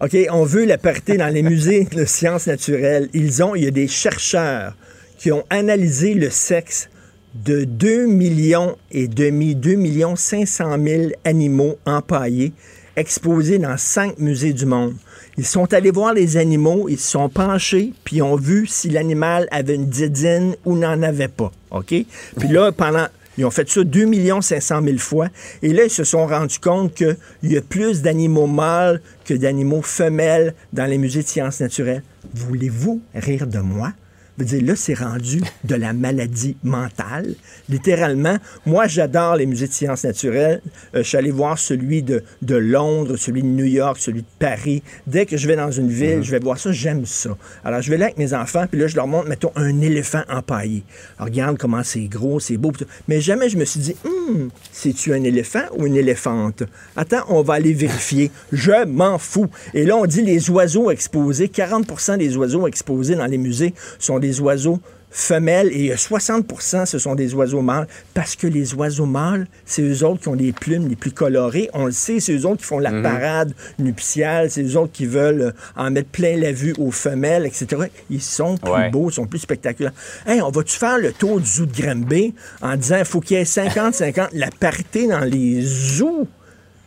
OK, 0.00 0.16
on 0.30 0.44
veut 0.44 0.64
la 0.64 0.78
parité 0.78 1.16
dans 1.16 1.32
les 1.32 1.42
musées 1.42 1.84
de 1.84 2.04
sciences 2.04 2.48
naturelles. 2.48 3.08
Ils 3.14 3.42
ont, 3.42 3.54
il 3.54 3.64
y 3.64 3.66
a 3.68 3.70
des 3.70 3.86
chercheurs 3.86 4.74
qui 5.16 5.30
ont 5.30 5.44
analysé 5.48 6.14
le 6.14 6.28
sexe 6.28 6.88
de 7.34 7.64
2 7.64 8.06
millions 8.06 8.76
et 8.90 9.06
demi, 9.06 9.54
2 9.54 9.74
millions 9.74 10.16
500 10.16 10.76
000 10.84 11.02
animaux 11.24 11.78
empaillés 11.86 12.52
exposés 12.96 13.58
dans 13.58 13.76
cinq 13.76 14.18
musées 14.18 14.52
du 14.52 14.66
monde. 14.66 14.94
Ils 15.38 15.46
sont 15.46 15.72
allés 15.72 15.90
voir 15.90 16.12
les 16.12 16.36
animaux, 16.36 16.88
ils 16.88 16.98
se 16.98 17.12
sont 17.12 17.28
penchés, 17.28 17.92
puis 18.04 18.20
ont 18.20 18.36
vu 18.36 18.66
si 18.66 18.90
l'animal 18.90 19.48
avait 19.50 19.76
une 19.76 19.88
didine 19.88 20.56
ou 20.64 20.76
n'en 20.76 21.02
avait 21.02 21.28
pas. 21.28 21.52
OK? 21.70 21.94
Puis 22.38 22.48
là, 22.48 22.72
pendant. 22.72 23.06
Ils 23.38 23.44
ont 23.44 23.50
fait 23.50 23.68
ça 23.68 23.82
2 23.82 24.40
500 24.40 24.82
000 24.82 24.98
fois. 24.98 25.28
Et 25.62 25.72
là, 25.72 25.84
ils 25.84 25.90
se 25.90 26.04
sont 26.04 26.26
rendus 26.26 26.58
compte 26.58 26.94
qu'il 26.94 27.16
y 27.42 27.56
a 27.56 27.62
plus 27.62 28.02
d'animaux 28.02 28.46
mâles 28.46 29.00
que 29.24 29.34
d'animaux 29.34 29.82
femelles 29.82 30.54
dans 30.72 30.86
les 30.86 30.98
musées 30.98 31.22
de 31.22 31.28
sciences 31.28 31.60
naturelles. 31.60 32.02
Voulez-vous 32.34 33.00
rire 33.14 33.46
de 33.46 33.58
moi? 33.58 33.92
Je 34.38 34.44
veux 34.44 34.48
dire, 34.48 34.66
là, 34.66 34.76
c'est 34.76 34.94
rendu 34.94 35.42
de 35.64 35.74
la 35.74 35.92
maladie 35.92 36.56
mentale. 36.62 37.34
Littéralement, 37.68 38.38
moi, 38.64 38.86
j'adore 38.86 39.36
les 39.36 39.44
musées 39.44 39.68
de 39.68 39.72
sciences 39.72 40.04
naturelles. 40.04 40.62
Euh, 40.94 41.02
je 41.02 41.08
suis 41.08 41.18
allé 41.18 41.30
voir 41.30 41.58
celui 41.58 42.02
de, 42.02 42.22
de 42.40 42.56
Londres, 42.56 43.16
celui 43.16 43.42
de 43.42 43.46
New 43.46 43.66
York, 43.66 43.98
celui 44.00 44.22
de 44.22 44.26
Paris. 44.38 44.82
Dès 45.06 45.26
que 45.26 45.36
je 45.36 45.46
vais 45.46 45.56
dans 45.56 45.70
une 45.70 45.90
ville, 45.90 46.22
je 46.22 46.30
vais 46.30 46.38
voir 46.38 46.58
ça, 46.58 46.72
j'aime 46.72 47.04
ça. 47.04 47.36
Alors, 47.62 47.82
je 47.82 47.90
vais 47.90 47.98
là 47.98 48.06
avec 48.06 48.16
mes 48.16 48.32
enfants, 48.32 48.64
puis 48.70 48.80
là, 48.80 48.86
je 48.86 48.96
leur 48.96 49.06
montre, 49.06 49.28
mettons, 49.28 49.52
un 49.54 49.80
éléphant 49.82 50.22
empaillé. 50.30 50.82
Alors, 51.18 51.28
regarde 51.28 51.58
comment 51.58 51.82
c'est 51.82 52.04
gros, 52.04 52.40
c'est 52.40 52.56
beau. 52.56 52.72
Mais 53.08 53.20
jamais 53.20 53.50
je 53.50 53.58
me 53.58 53.66
suis 53.66 53.80
dit, 53.80 53.96
hum, 54.04 54.48
c'est-tu 54.72 55.12
un 55.12 55.24
éléphant 55.24 55.64
ou 55.76 55.86
une 55.86 55.96
éléphante? 55.96 56.62
Attends, 56.96 57.24
on 57.28 57.42
va 57.42 57.54
aller 57.54 57.74
vérifier. 57.74 58.30
Je 58.50 58.86
m'en 58.86 59.18
fous. 59.18 59.48
Et 59.74 59.84
là, 59.84 59.96
on 59.96 60.06
dit 60.06 60.22
les 60.22 60.48
oiseaux 60.48 60.90
exposés. 60.90 61.48
40% 61.48 62.16
des 62.16 62.36
oiseaux 62.38 62.66
exposés 62.66 63.14
dans 63.14 63.26
les 63.26 63.38
musées 63.38 63.74
sont 63.98 64.21
des 64.22 64.40
oiseaux 64.40 64.80
femelles 65.14 65.68
et 65.72 65.94
60 65.94 66.86
ce 66.86 66.98
sont 66.98 67.14
des 67.14 67.34
oiseaux 67.34 67.60
mâles 67.60 67.86
parce 68.14 68.34
que 68.34 68.46
les 68.46 68.72
oiseaux 68.72 69.04
mâles, 69.04 69.46
c'est 69.66 69.82
eux 69.82 70.02
autres 70.06 70.22
qui 70.22 70.28
ont 70.28 70.34
les 70.34 70.52
plumes 70.52 70.88
les 70.88 70.96
plus 70.96 71.10
colorées. 71.12 71.68
On 71.74 71.84
le 71.84 71.92
sait, 71.92 72.18
c'est 72.18 72.32
eux 72.32 72.46
autres 72.46 72.60
qui 72.62 72.64
font 72.64 72.78
la 72.78 72.90
Mhm. 72.90 73.02
parade 73.02 73.52
nuptiale, 73.78 74.50
c'est 74.50 74.62
eux 74.62 74.76
autres 74.78 74.92
qui 74.92 75.04
veulent 75.04 75.42
euh, 75.42 75.52
en 75.76 75.90
mettre 75.90 76.08
plein 76.08 76.36
la 76.38 76.50
vue 76.50 76.74
aux 76.78 76.90
femelles, 76.90 77.44
etc. 77.44 77.66
Ils 78.08 78.22
sont 78.22 78.56
plus 78.56 78.70
Ouais. 78.72 78.88
beaux, 78.88 79.10
ils 79.10 79.12
sont 79.12 79.26
plus 79.26 79.40
spectaculaires. 79.40 79.92
Hey, 80.26 80.40
on 80.40 80.50
va-tu 80.50 80.78
faire 80.78 80.96
le 80.96 81.12
tour 81.12 81.40
du 81.40 81.46
zoo 81.46 81.66
de 81.66 81.76
Granby 81.78 82.34
en 82.62 82.74
disant 82.76 82.96
il 83.00 83.04
faut 83.04 83.20
qu'il 83.20 83.36
y 83.36 83.40
ait 83.40 83.44
50-50 83.44 84.30
la 84.32 84.48
parité 84.58 85.06
dans 85.08 85.20
les 85.26 85.60
zoos? 85.60 86.26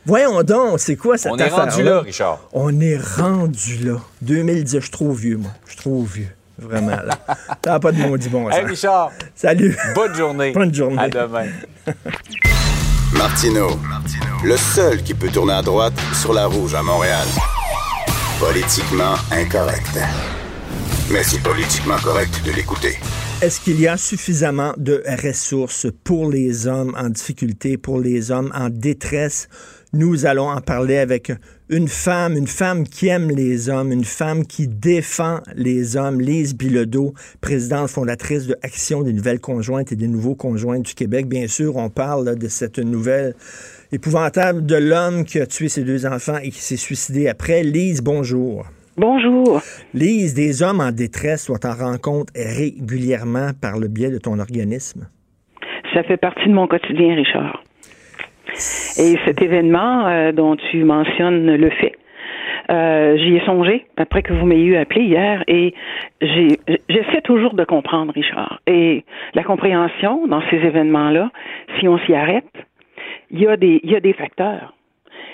Voyons 0.08 0.42
donc, 0.42 0.80
c'est 0.80 0.96
quoi 0.96 1.18
cette 1.20 1.32
On 1.32 1.38
est 1.38 1.48
rendu 1.48 1.84
là, 1.84 2.00
Richard. 2.02 2.40
On 2.54 2.80
est 2.80 2.98
rendu 2.98 3.78
là. 3.84 3.98
2010, 4.24 4.76
je 4.78 4.80
suis 4.82 4.90
trop 4.92 5.12
vieux, 5.12 5.38
moi. 5.38 5.52
Je 5.66 5.72
suis 5.74 5.80
trop 5.82 6.02
vieux. 6.04 6.28
Vraiment, 6.58 6.92
là. 6.92 7.20
T'as 7.62 7.80
pas 7.80 7.92
de 7.92 7.98
maudit 8.02 8.30
bon 8.30 8.50
Hey. 8.50 8.64
Richard, 8.66 9.12
Salut. 9.36 9.76
bonne 9.94 10.16
journée. 10.16 10.52
Bonne 10.52 10.74
journée. 10.74 11.00
À 11.02 11.10
demain. 11.10 11.48
Martino, 13.14 13.68
le 14.44 14.58
seul 14.58 15.02
qui 15.04 15.14
peut 15.14 15.30
tourner 15.30 15.54
à 15.54 15.62
droite 15.62 15.94
sur 16.14 16.34
la 16.34 16.46
rouge 16.48 16.74
à 16.76 16.84
Montréal. 16.84 17.26
Politiquement 18.40 19.16
incorrect. 19.32 19.98
Mais 21.12 21.24
c'est 21.24 21.42
politiquement 21.42 21.98
correct 22.04 22.42
de 22.46 22.52
l'écouter. 22.52 22.98
Est-ce 23.42 23.60
qu'il 23.60 23.80
y 23.80 23.88
a 23.88 23.98
suffisamment 23.98 24.74
de 24.78 25.04
ressources 25.24 25.88
pour 26.04 26.30
les 26.32 26.68
hommes 26.68 26.96
en 26.98 27.10
difficulté, 27.10 27.78
pour 27.78 28.00
les 28.00 28.32
hommes 28.32 28.52
en 28.56 28.70
détresse? 28.70 29.48
Nous 29.98 30.26
allons 30.26 30.50
en 30.50 30.60
parler 30.60 30.98
avec 30.98 31.32
une 31.70 31.88
femme, 31.88 32.36
une 32.36 32.48
femme 32.48 32.84
qui 32.84 33.08
aime 33.08 33.30
les 33.30 33.70
hommes, 33.70 33.94
une 33.94 34.04
femme 34.04 34.46
qui 34.46 34.68
défend 34.68 35.40
les 35.56 35.96
hommes, 35.96 36.20
Lise 36.20 36.54
Bilodeau, 36.54 37.14
présidente 37.40 37.88
fondatrice 37.88 38.46
de 38.46 38.58
Action 38.62 39.04
des 39.04 39.14
nouvelles 39.14 39.40
conjointes 39.40 39.94
et 39.94 39.96
des 39.96 40.10
nouveaux 40.10 40.36
conjoints 40.36 40.80
du 40.80 40.94
Québec. 40.96 41.28
Bien 41.30 41.48
sûr, 41.48 41.78
on 41.78 41.90
parle 41.90 42.26
là, 42.26 42.36
de 42.36 42.50
cette 42.50 42.78
nouvelle 42.78 43.36
épouvantable 43.94 44.66
de 44.66 44.76
l'homme 44.76 45.24
qui 45.24 45.40
a 45.40 45.46
tué 45.46 45.70
ses 45.70 45.86
deux 45.86 46.06
enfants 46.06 46.40
et 46.44 46.50
qui 46.50 46.60
s'est 46.60 46.76
suicidé 46.76 47.30
après. 47.30 47.64
Lise, 47.64 48.02
bonjour. 48.02 48.66
Bonjour. 48.98 49.62
Lise, 49.94 50.34
des 50.34 50.62
hommes 50.62 50.82
en 50.82 50.92
détresse, 50.92 51.46
toi 51.46 51.58
t'en 51.58 51.98
compte 52.00 52.28
régulièrement 52.36 53.52
par 53.62 53.80
le 53.80 53.88
biais 53.88 54.12
de 54.12 54.18
ton 54.18 54.40
organisme? 54.40 55.08
Ça 55.94 56.04
fait 56.04 56.18
partie 56.18 56.50
de 56.50 56.54
mon 56.54 56.68
quotidien, 56.68 57.16
Richard. 57.16 57.65
Et 58.98 59.18
cet 59.26 59.42
événement 59.42 60.08
euh, 60.08 60.32
dont 60.32 60.56
tu 60.56 60.84
mentionnes 60.84 61.56
le 61.56 61.70
fait, 61.70 61.94
euh, 62.70 63.18
j'y 63.18 63.36
ai 63.36 63.46
songé 63.46 63.86
après 63.98 64.24
que 64.24 64.34
vous 64.34 64.46
m'ayez 64.46 64.78
appelé 64.78 65.04
hier 65.04 65.44
et 65.48 65.74
j'essaie 66.22 67.22
toujours 67.24 67.54
de 67.54 67.64
comprendre, 67.64 68.14
Richard. 68.14 68.60
Et 68.66 69.04
la 69.34 69.44
compréhension 69.44 70.26
dans 70.28 70.42
ces 70.50 70.58
événements-là, 70.58 71.32
si 71.80 71.88
on 71.88 71.98
s'y 72.00 72.14
arrête, 72.14 72.46
il 73.32 73.42
y 73.42 73.48
a 73.48 73.58
des, 73.58 73.82
il 73.84 73.92
y 73.92 73.96
a 73.96 74.00
des 74.00 74.14
facteurs. 74.14 74.74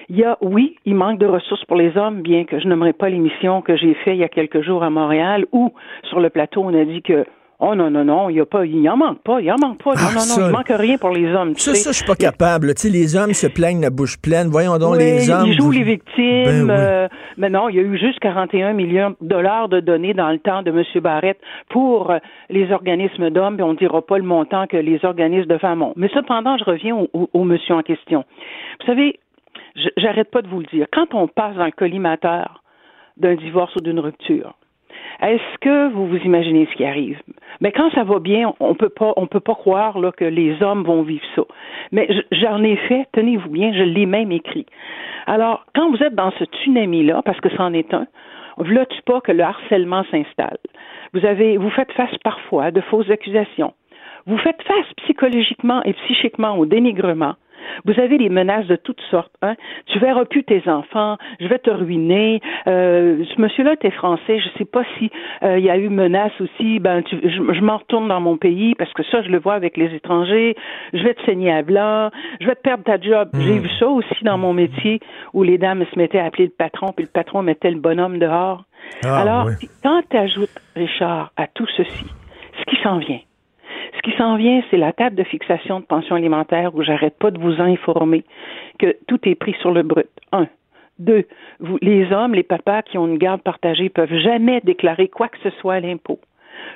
Il 0.10 0.18
y 0.18 0.26
a, 0.26 0.38
oui, 0.42 0.76
il 0.86 0.96
manque 0.96 1.20
de 1.20 1.26
ressources 1.26 1.64
pour 1.66 1.78
les 1.78 1.96
hommes, 1.98 2.22
bien 2.22 2.44
que 2.44 2.60
je 2.60 2.68
n'aimerais 2.68 2.92
pas 2.92 3.08
l'émission 3.08 3.62
que 3.62 3.78
j'ai 3.78 3.94
faite 3.94 4.16
il 4.16 4.20
y 4.20 4.24
a 4.26 4.30
quelques 4.30 4.62
jours 4.62 4.84
à 4.84 4.90
Montréal 4.90 5.46
où, 5.54 5.72
sur 6.04 6.20
le 6.20 6.30
plateau, 6.30 6.64
on 6.66 6.74
a 6.74 6.84
dit 6.84 7.02
que 7.02 7.26
Oh 7.64 7.76
non, 7.76 7.92
non, 7.92 8.04
non, 8.04 8.30
il 8.32 8.38
y 8.38 8.40
a 8.40 8.46
pas, 8.48 8.66
il 8.66 8.90
en 8.90 8.98
manque 8.98 9.22
pas, 9.22 9.40
il 9.40 9.52
en 9.52 9.56
manque 9.62 9.84
pas. 9.84 9.92
Non, 9.94 10.00
Ah, 10.02 10.14
non, 10.16 10.20
ça- 10.22 10.42
non, 10.42 10.48
il 10.48 10.52
manque 10.52 10.70
rien 10.70 10.98
pour 10.98 11.12
les 11.12 11.32
hommes. 11.32 11.54
Ça, 11.58 11.76
sais. 11.76 11.80
ça, 11.80 11.92
je 11.92 11.98
suis 11.98 12.06
pas 12.06 12.16
capable. 12.16 12.74
Tu 12.74 12.82
sais, 12.82 12.90
les 12.90 13.16
hommes 13.16 13.34
se 13.34 13.46
plaignent 13.46 13.82
la 13.82 13.92
bouche 13.92 14.18
pleine. 14.20 14.48
Voyons 14.48 14.80
donc, 14.80 14.94
Oui, 14.94 14.98
les 14.98 15.30
hommes. 15.30 15.46
Ils 15.46 15.54
jouent 15.58 15.66
vous- 15.66 15.72
les 15.72 15.84
victimes. 15.84 16.44
Ben 16.46 16.64
oui. 16.64 16.70
euh, 16.72 17.08
mais 17.38 17.50
non, 17.52 17.70
il 17.70 17.76
y 17.76 17.80
a 17.80 17.84
eu 17.84 18.00
juste 18.00 18.18
41 18.20 18.74
millions 18.74 19.12
de 19.22 19.28
dollars 19.28 19.70
de 19.70 19.80
données 19.80 20.16
dans 20.16 20.32
le 20.32 20.40
temps 20.40 20.64
de 20.64 20.72
M. 20.72 20.84
Barrett 21.04 21.38
pour 21.70 22.10
euh, 22.10 22.18
les 22.50 22.72
organismes 22.72 23.30
d'hommes, 23.30 23.60
et 23.60 23.64
on 23.64 23.74
ne 23.74 23.78
dira 23.78 24.02
pas 24.02 24.18
le 24.18 24.24
montant 24.24 24.66
que 24.66 24.78
les 24.78 25.00
organismes 25.06 25.48
de 25.50 25.58
femmes 25.60 25.84
ont. 25.84 25.94
Mais 25.96 26.10
cependant, 26.16 26.58
je 26.58 26.64
reviens 26.64 26.96
au, 26.96 27.10
au- 27.14 27.30
au 27.32 27.44
monsieur 27.44 27.76
en 27.76 27.84
question. 27.84 28.26
Vous 28.80 28.86
savez, 28.88 29.20
j'arrête 29.98 30.32
pas 30.32 30.42
de 30.42 30.48
vous 30.48 30.60
le 30.62 30.66
dire. 30.74 30.88
Quand 30.92 31.14
on 31.14 31.28
passe 31.28 31.56
dans 31.56 31.66
le 31.66 31.72
collimateur 31.72 32.64
d'un 33.18 33.36
divorce 33.36 33.76
ou 33.76 33.82
d'une 33.82 34.00
rupture, 34.00 34.56
est-ce 35.22 35.58
que 35.60 35.90
vous 35.92 36.08
vous 36.08 36.18
imaginez 36.18 36.68
ce 36.72 36.76
qui 36.76 36.86
arrive? 36.86 37.20
Mais 37.60 37.72
quand 37.72 37.92
ça 37.92 38.04
va 38.04 38.20
bien, 38.20 38.54
on 38.60 38.76
peut 38.76 38.90
pas, 38.90 39.14
on 39.18 39.28
peut 39.28 39.40
pas 39.40 39.56
croire 39.56 40.00
là, 40.00 40.12
que 40.12 40.26
les 40.26 40.62
hommes 40.64 40.84
vont 40.84 41.04
vivre 41.04 41.26
ça. 41.36 41.44
Mais 41.92 42.08
j'en 42.32 42.64
ai 42.64 42.76
fait, 42.76 43.08
tenez-vous 43.12 43.50
bien, 43.50 43.74
je 43.74 43.84
l'ai 43.84 44.06
même 44.06 44.32
écrit. 44.32 44.66
Alors, 45.28 45.66
quand 45.76 45.90
vous 45.92 46.02
êtes 46.02 46.16
dans 46.16 46.32
ce 46.32 46.46
tsunami-là, 46.46 47.22
parce 47.24 47.40
que 47.40 47.50
c'en 47.56 47.74
est 47.74 47.94
un, 47.94 48.08
v'là-tu 48.58 49.02
pas 49.04 49.22
que 49.22 49.32
le 49.32 49.44
harcèlement 49.44 50.04
s'installe? 50.12 50.58
Vous 51.14 51.26
avez, 51.26 51.58
vous 51.58 51.70
faites 51.70 51.92
face 51.92 52.16
parfois 52.24 52.66
à 52.66 52.72
de 52.72 52.82
fausses 52.82 53.10
accusations. 53.10 53.74
Vous 54.26 54.38
faites 54.38 54.62
face 54.64 54.94
psychologiquement 55.04 55.84
et 55.84 55.94
psychiquement 55.94 56.58
au 56.58 56.66
dénigrement. 56.66 57.36
Vous 57.86 58.00
avez 58.00 58.18
des 58.18 58.30
menaces 58.30 58.68
de 58.68 58.76
toutes 58.76 59.02
sortes. 59.10 59.34
Hein? 59.42 59.56
Tu 59.88 60.00
verras 60.00 60.26
plus 60.26 60.44
tes 60.44 60.68
enfants, 60.68 61.18
je 61.40 61.48
vais 61.48 61.60
te 61.60 61.70
ruiner. 61.70 62.42
Euh, 62.68 63.24
ce 63.26 63.42
monsieur-là 63.42 63.74
était 63.74 63.92
français, 63.92 64.40
je 64.40 64.50
sais 64.58 64.66
pas 64.66 64.84
si 64.98 65.10
euh, 65.44 65.58
il 65.58 65.66
y 65.66 65.70
a 65.70 65.78
eu 65.78 65.90
menace 65.90 66.34
aussi. 66.40 66.80
Ben, 66.80 67.02
tu, 67.04 67.18
je, 67.24 67.54
je 67.54 67.62
m'en 67.62 67.78
retourne 67.78 68.08
dans 68.08 68.22
mon 68.22 68.38
pays 68.38 68.76
parce 68.76 68.92
que 68.94 69.04
ça, 69.04 69.22
je 69.22 69.30
le 69.30 69.40
vois 69.40 69.54
avec 69.54 69.78
les 69.78 69.94
étrangers. 69.96 70.56
Je 70.94 71.04
vais 71.04 71.14
te 71.14 71.24
saigner 71.26 71.52
à 71.52 71.62
blanc, 71.62 72.10
je 72.40 72.48
vais 72.48 72.56
te 72.56 72.62
perdre 72.62 72.84
ta 72.84 73.00
job. 73.00 73.30
J'ai 73.34 73.60
vu 73.60 73.70
ça 73.80 73.88
aussi 73.88 74.24
dans 74.24 74.38
mon 74.38 74.54
métier 74.54 75.00
où 75.34 75.44
les 75.44 75.58
dames 75.58 75.86
se 75.92 75.98
mettaient 75.98 76.20
à 76.20 76.26
appeler 76.26 76.46
le 76.46 76.52
patron, 76.52 76.88
puis 76.96 77.06
le 77.06 77.12
patron 77.12 77.42
mettait 77.42 77.72
le 77.72 77.80
bonhomme 77.80 78.20
dehors. 78.20 78.64
Ah, 79.04 79.20
Alors, 79.22 79.46
oui. 79.48 79.70
quand 79.84 80.02
tu 80.10 80.18
ajoutes, 80.18 80.50
Richard, 80.76 81.32
à 81.38 81.48
tout 81.48 81.68
ceci, 81.78 82.06
ce 82.60 82.64
qui 82.66 82.82
s'en 82.84 82.98
vient, 82.98 83.20
ce 83.94 84.02
qui 84.02 84.16
s'en 84.18 84.36
vient, 84.36 84.62
c'est 84.70 84.78
la 84.78 84.94
table 84.94 85.16
de 85.16 85.24
fixation 85.24 85.80
de 85.80 85.86
pension 85.86 86.16
alimentaire 86.16 86.74
où 86.76 86.82
j'arrête 86.82 87.18
pas 87.18 87.32
de 87.32 87.40
vous 87.40 87.62
informer 87.62 88.24
que 88.80 88.96
tout 89.08 89.20
est 89.28 89.36
pris 89.36 89.56
sur 89.60 89.72
le 89.72 89.84
brut. 89.84 90.10
Un. 90.32 90.48
Deux, 91.00 91.26
les 91.82 92.12
hommes, 92.12 92.36
les 92.36 92.44
papas 92.44 92.84
qui 92.84 92.98
ont 92.98 93.08
une 93.08 93.18
garde 93.18 93.42
partagée 93.42 93.90
peuvent 93.90 94.14
jamais 94.20 94.62
déclarer 94.62 95.08
quoi 95.08 95.30
que 95.30 95.40
ce 95.40 95.50
soit 95.60 95.76
à 95.76 95.80
l'impôt. 95.80 96.20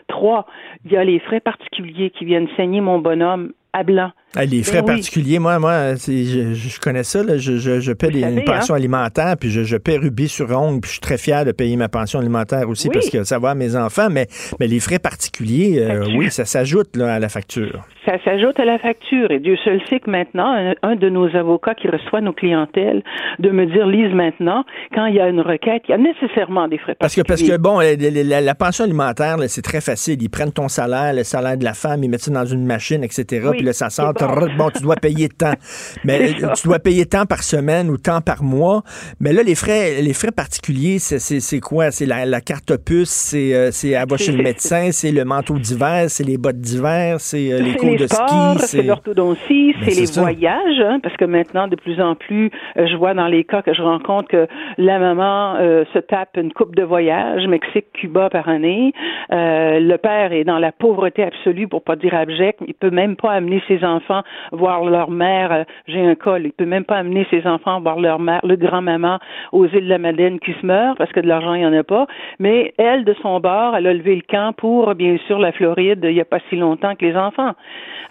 Trois, 0.07 0.47
il 0.83 0.91
y 0.91 0.97
a 0.97 1.03
les 1.03 1.19
frais 1.19 1.39
particuliers 1.39 2.09
qui 2.09 2.25
viennent 2.25 2.47
saigner 2.57 2.81
mon 2.81 2.99
bonhomme 2.99 3.53
à 3.77 3.83
blanc. 3.83 4.11
Ah, 4.37 4.45
les 4.45 4.63
frais 4.63 4.81
Ben 4.81 4.89
oui. 4.89 4.95
particuliers, 4.97 5.39
moi, 5.39 5.59
moi, 5.59 5.95
je, 5.95 6.53
je 6.53 6.79
connais 6.79 7.03
ça. 7.03 7.23
là. 7.23 7.37
Je, 7.37 7.57
je, 7.57 7.79
je 7.79 7.91
paie 7.93 8.09
des- 8.09 8.21
savez, 8.21 8.35
une 8.37 8.43
pension 8.45 8.73
hein? 8.73 8.77
alimentaire, 8.77 9.35
puis 9.39 9.49
je, 9.51 9.77
paie 9.77 9.97
rubis 9.97 10.27
sur 10.29 10.49
ongle, 10.51 10.81
puis 10.81 10.87
je 10.89 10.93
suis 10.93 11.01
très 11.01 11.17
fier 11.17 11.45
de 11.45 11.51
payer 11.51 11.75
ma 11.75 11.89
pension 11.89 12.19
alimentaire 12.19 12.69
aussi 12.69 12.87
Oui. 12.87 12.93
parce 12.93 13.09
que 13.09 13.23
ça 13.23 13.39
va 13.39 13.51
à 13.51 13.55
mes 13.55 13.75
enfants. 13.75 14.09
Mais, 14.09 14.27
mais 14.59 14.67
les 14.67 14.79
frais 14.79 14.99
particuliers, 14.99 15.79
euh, 15.79 16.05
oui, 16.17 16.31
ça 16.31 16.45
s'ajoute 16.45 16.97
à 16.97 17.19
la 17.19 17.29
facture. 17.29 17.85
Ça 18.23 18.31
s'ajoute 18.31 18.59
à 18.59 18.65
la 18.65 18.77
facture. 18.79 19.31
Et 19.31 19.39
Dieu 19.39 19.55
seul 19.63 19.81
sait 19.89 19.99
que 19.99 20.09
maintenant, 20.09 20.51
un, 20.53 20.73
un 20.83 20.95
de 20.95 21.09
nos 21.09 21.33
avocats 21.35 21.75
qui 21.75 21.87
reçoit 21.87 22.21
nos 22.21 22.33
clientèles, 22.33 23.03
de 23.39 23.49
me 23.49 23.65
dire, 23.65 23.85
Lise, 23.87 24.13
maintenant, 24.13 24.63
quand 24.93 25.05
il 25.07 25.15
y 25.15 25.19
a 25.19 25.27
une 25.27 25.41
requête, 25.41 25.83
il 25.87 25.91
y 25.91 25.93
a 25.93 25.97
nécessairement 25.97 26.67
des 26.67 26.77
frais 26.77 26.95
Parce 26.99 27.15
que, 27.15 27.21
parce 27.21 27.41
que 27.43 27.57
bon, 27.57 27.79
la, 27.79 27.95
la- 27.95 28.23
la- 28.23 28.41
la 28.41 28.55
pension 28.55 28.83
alimentaire, 28.85 29.37
là, 29.37 29.47
c'est 29.47 29.61
très 29.61 29.81
facile. 29.81 30.21
Ils 30.21 30.29
prennent 30.29 30.51
ton 30.53 30.67
salaire, 30.67 31.13
le 31.13 31.23
salaire 31.23 31.57
de 31.57 31.63
la 31.63 31.73
femme, 31.73 32.03
ils 32.03 32.09
mettent 32.09 32.21
ça 32.21 32.31
dans 32.31 32.45
une 32.45 32.65
machine, 32.65 33.03
etc. 33.03 33.47
Oui, 33.49 33.57
puis 33.57 33.65
là, 33.65 33.73
ça 33.73 33.89
sort. 33.89 34.13
bon. 34.13 34.25
trrr, 34.27 34.47
bon, 34.57 34.69
tu 34.69 34.81
dois 34.83 34.95
payer 34.95 35.27
tant. 35.29 35.53
Mais 36.05 36.29
euh, 36.43 36.53
tu 36.55 36.67
dois 36.67 36.79
payer 36.79 37.05
tant 37.05 37.25
par 37.25 37.43
semaine 37.43 37.89
ou 37.89 37.97
tant 37.97 38.21
par 38.21 38.43
mois. 38.43 38.83
Mais 39.19 39.33
là, 39.33 39.43
les 39.43 39.55
frais, 39.55 40.01
les 40.01 40.13
frais 40.13 40.31
particuliers, 40.31 40.99
c'est- 40.99 41.59
quoi? 41.59 41.91
C'est 41.91 42.05
la, 42.05 42.25
la 42.25 42.41
carte 42.41 42.75
puce, 42.77 43.09
c'est 43.09 43.53
euh, 43.53 43.71
c'est 43.71 43.89
elle 43.89 44.07
va 44.09 44.17
chez 44.17 44.31
le 44.31 44.43
médecin, 44.43 44.89
c'est 44.91 45.11
le 45.11 45.25
manteau 45.25 45.57
d'hiver, 45.57 46.05
c'est 46.09 46.23
les 46.23 46.37
bottes 46.37 46.59
d'hiver, 46.59 47.15
c'est 47.19 47.51
euh, 47.51 47.59
les 47.59 47.75
cours 47.75 47.95
de 47.97 48.04
sports, 48.07 48.59
ski. 48.59 48.77
c'est 48.77 48.83
l'orthodontie, 48.83 49.73
Ben, 49.73 49.83
c'est 49.83 49.91
c'est 49.91 50.01
les 50.01 50.05
ça. 50.07 50.21
voyages, 50.21 50.79
hein, 50.79 50.99
parce 51.01 51.15
que 51.17 51.25
maintenant, 51.25 51.67
de 51.67 51.75
plus 51.75 51.99
en 52.01 52.15
plus, 52.15 52.51
euh, 52.77 52.87
je 52.87 52.95
vois 52.95 53.13
dans 53.13 53.27
les 53.27 53.43
cas 53.43 53.61
que 53.61 53.73
je 53.73 53.81
rencontre 53.81 54.27
que 54.29 54.47
la 54.77 54.99
maman 54.99 55.55
euh, 55.59 55.83
se 55.93 55.99
tape 55.99 56.37
une 56.37 56.51
coupe 56.53 56.75
de 56.75 56.83
voyage, 56.83 57.47
Mexique, 57.47 57.85
Cuba 57.93 58.29
par 58.29 58.47
année. 58.49 58.93
Euh, 59.31 59.79
le 59.79 59.97
père 59.97 60.31
est 60.33 60.43
dans 60.43 60.59
la 60.59 60.71
pauvreté 60.71 61.23
absolue, 61.23 61.67
pour 61.67 61.83
pas 61.83 61.95
dire 61.95 62.13
abject. 62.15 62.59
Il 62.67 62.73
peut 62.73 62.89
même 62.91 63.15
pas 63.15 63.31
amener 63.31 63.61
ses 63.67 63.83
enfants 63.83 64.21
voir 64.51 64.83
leur 64.85 65.09
mère. 65.11 65.51
euh, 65.51 65.63
J'ai 65.87 66.05
un 66.05 66.15
col, 66.15 66.43
il 66.45 66.51
peut 66.53 66.65
même 66.65 66.85
pas 66.85 66.97
amener 66.97 67.25
ses 67.29 67.45
enfants 67.47 67.79
voir 67.81 67.99
leur 67.99 68.19
mère, 68.19 68.41
le 68.43 68.55
grand-maman 68.55 69.19
aux 69.51 69.65
îles 69.67 69.85
de 69.85 69.89
la 69.89 69.97
Madeleine 69.97 70.39
qui 70.39 70.53
se 70.59 70.65
meurt 70.65 70.97
parce 70.97 71.11
que 71.11 71.19
de 71.19 71.27
l'argent, 71.27 71.53
il 71.53 71.61
y 71.61 71.65
en 71.65 71.73
a 71.73 71.83
pas. 71.83 72.07
Mais 72.39 72.73
elle, 72.77 73.05
de 73.05 73.13
son 73.21 73.39
bord, 73.39 73.75
elle 73.75 73.87
a 73.87 73.93
levé 73.93 74.15
le 74.15 74.21
camp 74.27 74.53
pour, 74.55 74.93
bien 74.95 75.17
sûr, 75.27 75.39
la 75.39 75.51
Floride 75.51 76.01
il 76.03 76.11
y 76.15 76.21
a 76.21 76.25
pas 76.25 76.39
si 76.49 76.55
longtemps 76.55 76.95
que 76.95 77.05
les 77.05 77.15
enfants. 77.15 77.53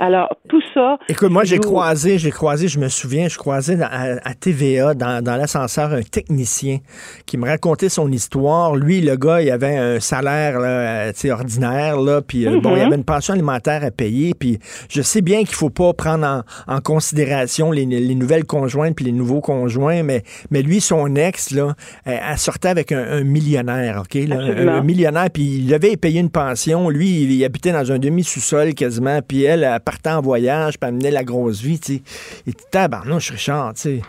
Alors, 0.01 0.29
tout 0.49 0.61
ça. 0.75 0.99
Écoute, 1.09 1.31
moi, 1.31 1.45
j'ai 1.45 1.59
croisé, 1.59 2.19
j'ai 2.19 2.33
croisé, 2.33 2.67
je 2.67 2.81
me 2.81 2.89
souviens, 2.89 3.29
je 3.29 3.39
croisais 3.39 3.79
à, 3.81 4.17
à 4.25 4.35
TVA, 4.35 4.93
dans, 4.95 5.23
dans 5.23 5.37
l'ascenseur, 5.37 5.93
un 5.93 6.03
technicien 6.03 6.79
qui 7.27 7.39
me 7.39 7.47
racontait 7.47 7.89
son 7.89 8.11
histoire. 8.11 8.75
Lui, 8.75 9.01
le 9.01 9.15
gars, 9.17 9.41
il 9.41 9.51
avait 9.53 9.77
un 9.77 10.01
salaire 10.01 10.59
là, 10.59 10.67
euh, 11.09 11.13
ordinaire, 11.31 12.01
là, 12.01 12.23
puis 12.23 12.47
euh, 12.47 12.61
bon, 12.61 12.71
il 12.75 12.81
Mhm. 12.81 12.87
avait 12.87 12.97
une 12.97 13.05
pension 13.05 13.35
alimentaire 13.35 13.85
à 13.85 13.91
payer, 13.93 14.35
puis 14.35 14.59
je 14.91 15.01
sais 15.01 15.21
bien 15.21 15.39
qu'il 15.45 15.55
faut 15.55 15.71
pas 15.71 15.93
prendre 15.93 16.27
en, 16.27 16.75
en 16.75 16.81
considération 16.81 17.71
les, 17.71 17.87
les 17.87 18.15
nouvelles 18.17 18.45
conjointes 18.45 18.97
puis 18.97 19.05
les 19.05 19.13
nouveaux 19.13 19.41
conjoints, 19.41 20.03
mais, 20.03 20.23
mais 20.51 20.63
lui, 20.63 20.81
son 20.81 21.15
ex, 21.15 21.53
là, 21.53 21.75
elle, 22.05 22.21
elle 22.31 22.39
sortait 22.39 22.69
avec 22.69 22.91
un, 22.93 23.05
un 23.11 23.23
millionnaire, 23.23 24.01
OK? 24.05 24.15
là, 24.27 24.37
un, 24.39 24.83
millionnaire, 24.83 25.29
puis 25.33 25.43
il 25.59 25.67
devait 25.69 25.97
payer 25.97 26.21
une 26.21 26.31
pension. 26.31 26.91
Lui, 26.91 27.23
il, 27.23 27.33
il 27.33 27.45
habitait 27.45 27.73
dans 27.73 27.93
un 27.93 27.99
demi-sous-sol 27.99 28.75
quasiment, 28.75 29.21
puis 29.27 29.45
elle, 29.45 29.63
elle 29.64 29.81
partait 29.81 30.11
en 30.11 30.20
voyage, 30.20 30.79
puis 30.79 30.90
la 31.11 31.24
grosse 31.24 31.62
vie, 31.62 31.81
tu 31.81 31.94
sais. 31.94 32.03
Et 32.46 32.53
tabarnouche, 32.70 33.31
Richard, 33.31 33.74
tu 33.74 33.81
sais. 33.81 34.00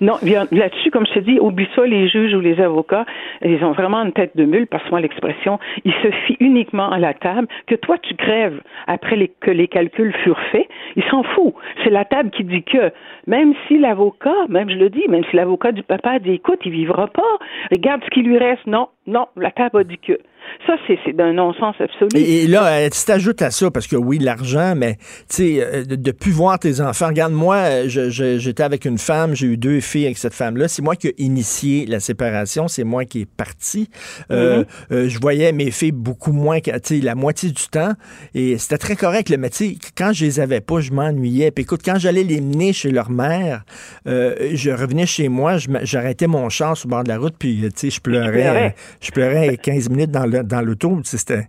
Non, 0.00 0.18
là-dessus, 0.22 0.90
comme 0.90 1.06
je 1.06 1.12
te 1.12 1.18
dis, 1.20 1.38
oublie 1.38 1.68
ça, 1.74 1.84
les 1.86 2.08
juges 2.08 2.34
ou 2.34 2.40
les 2.40 2.60
avocats, 2.60 3.04
ils 3.42 3.62
ont 3.64 3.72
vraiment 3.72 4.02
une 4.02 4.12
tête 4.12 4.36
de 4.36 4.44
mule, 4.44 4.66
passe-moi 4.66 5.00
l'expression. 5.00 5.58
Ils 5.84 5.92
se 6.02 6.10
fient 6.26 6.36
uniquement 6.40 6.90
à 6.90 6.98
la 6.98 7.14
table. 7.14 7.46
Que 7.66 7.74
toi, 7.74 7.98
tu 7.98 8.14
crèves 8.14 8.60
après 8.86 9.30
que 9.40 9.50
les 9.50 9.68
calculs 9.68 10.14
furent 10.24 10.40
faits, 10.52 10.68
ils 10.96 11.04
s'en 11.10 11.22
foutent. 11.22 11.54
C'est 11.84 11.90
la 11.90 12.04
table 12.04 12.30
qui 12.30 12.44
dit 12.44 12.62
que, 12.62 12.92
même 13.26 13.54
si 13.68 13.78
l'avocat, 13.78 14.46
même 14.48 14.70
je 14.70 14.76
le 14.76 14.90
dis, 14.90 15.06
même 15.08 15.24
si 15.30 15.36
l'avocat 15.36 15.72
du 15.72 15.82
papa 15.82 16.18
dit, 16.18 16.32
écoute, 16.32 16.60
il 16.64 16.72
vivra 16.72 17.06
pas, 17.06 17.38
regarde 17.70 18.02
ce 18.04 18.10
qui 18.10 18.22
lui 18.22 18.38
reste. 18.38 18.66
Non, 18.66 18.88
non, 19.06 19.26
la 19.36 19.50
table 19.50 19.78
a 19.80 19.84
dit 19.84 19.98
que. 19.98 20.18
Ça, 20.66 20.74
c'est 20.86 21.12
d'un 21.12 21.32
non-sens 21.32 21.74
absolu. 21.80 22.08
Et, 22.14 22.44
et 22.44 22.46
là, 22.46 22.66
euh, 22.66 22.88
tu 22.90 23.04
t'ajoutes 23.04 23.42
à 23.42 23.50
ça, 23.50 23.70
parce 23.70 23.86
que 23.86 23.96
oui, 23.96 24.18
l'argent, 24.18 24.74
mais 24.76 24.96
tu 24.96 25.00
sais, 25.28 25.56
euh, 25.60 25.84
de, 25.84 25.96
de 25.96 26.10
plus 26.12 26.32
voir 26.32 26.58
tes 26.58 26.80
enfants. 26.80 27.08
Regarde, 27.08 27.32
moi, 27.32 27.56
euh, 27.56 27.88
j'étais 27.88 28.62
avec 28.62 28.84
une 28.84 28.98
femme, 28.98 29.34
j'ai 29.34 29.46
eu 29.46 29.56
deux 29.56 29.80
filles 29.80 30.06
avec 30.06 30.18
cette 30.18 30.34
femme-là. 30.34 30.68
C'est 30.68 30.82
moi 30.82 30.96
qui 30.96 31.08
ai 31.08 31.14
initié 31.18 31.86
la 31.86 32.00
séparation, 32.00 32.68
c'est 32.68 32.84
moi 32.84 33.04
qui 33.04 33.22
est 33.22 33.28
parti. 33.28 33.88
Euh, 34.30 34.64
euh, 34.92 35.08
je 35.08 35.18
voyais 35.18 35.52
mes 35.52 35.70
filles 35.70 35.92
beaucoup 35.92 36.32
moins, 36.32 36.60
tu 36.60 36.70
sais, 36.82 37.00
la 37.00 37.14
moitié 37.14 37.50
du 37.50 37.66
temps, 37.70 37.92
et 38.34 38.58
c'était 38.58 38.78
très 38.78 38.96
correct. 38.96 39.28
Le 39.28 39.36
mais 39.36 39.50
tu 39.50 39.56
sais, 39.56 39.74
quand 39.96 40.12
je 40.12 40.24
les 40.24 40.40
avais 40.40 40.60
pas, 40.60 40.80
je 40.80 40.92
m'ennuyais. 40.92 41.50
Puis 41.50 41.62
écoute, 41.62 41.80
quand 41.84 41.98
j'allais 41.98 42.24
les 42.24 42.40
mener 42.40 42.72
chez 42.72 42.90
leur 42.90 43.10
mère, 43.10 43.64
euh, 44.06 44.50
je 44.52 44.70
revenais 44.70 45.06
chez 45.06 45.28
moi, 45.28 45.56
j'arrêtais 45.82 46.26
mon 46.26 46.48
char 46.48 46.76
sur 46.76 46.88
le 46.88 46.90
bord 46.90 47.04
de 47.04 47.08
la 47.08 47.18
route, 47.18 47.34
puis 47.38 47.60
tu 47.62 47.70
sais, 47.74 47.90
je 47.90 48.00
pleurais, 48.00 48.66
euh, 48.66 48.68
je 49.00 49.10
pleurais 49.10 49.56
15 49.56 49.88
minutes 49.90 50.10
dans 50.10 50.26
le- 50.30 50.42
dans. 50.44 51.02
Tu 51.02 51.16
C'était 51.16 51.48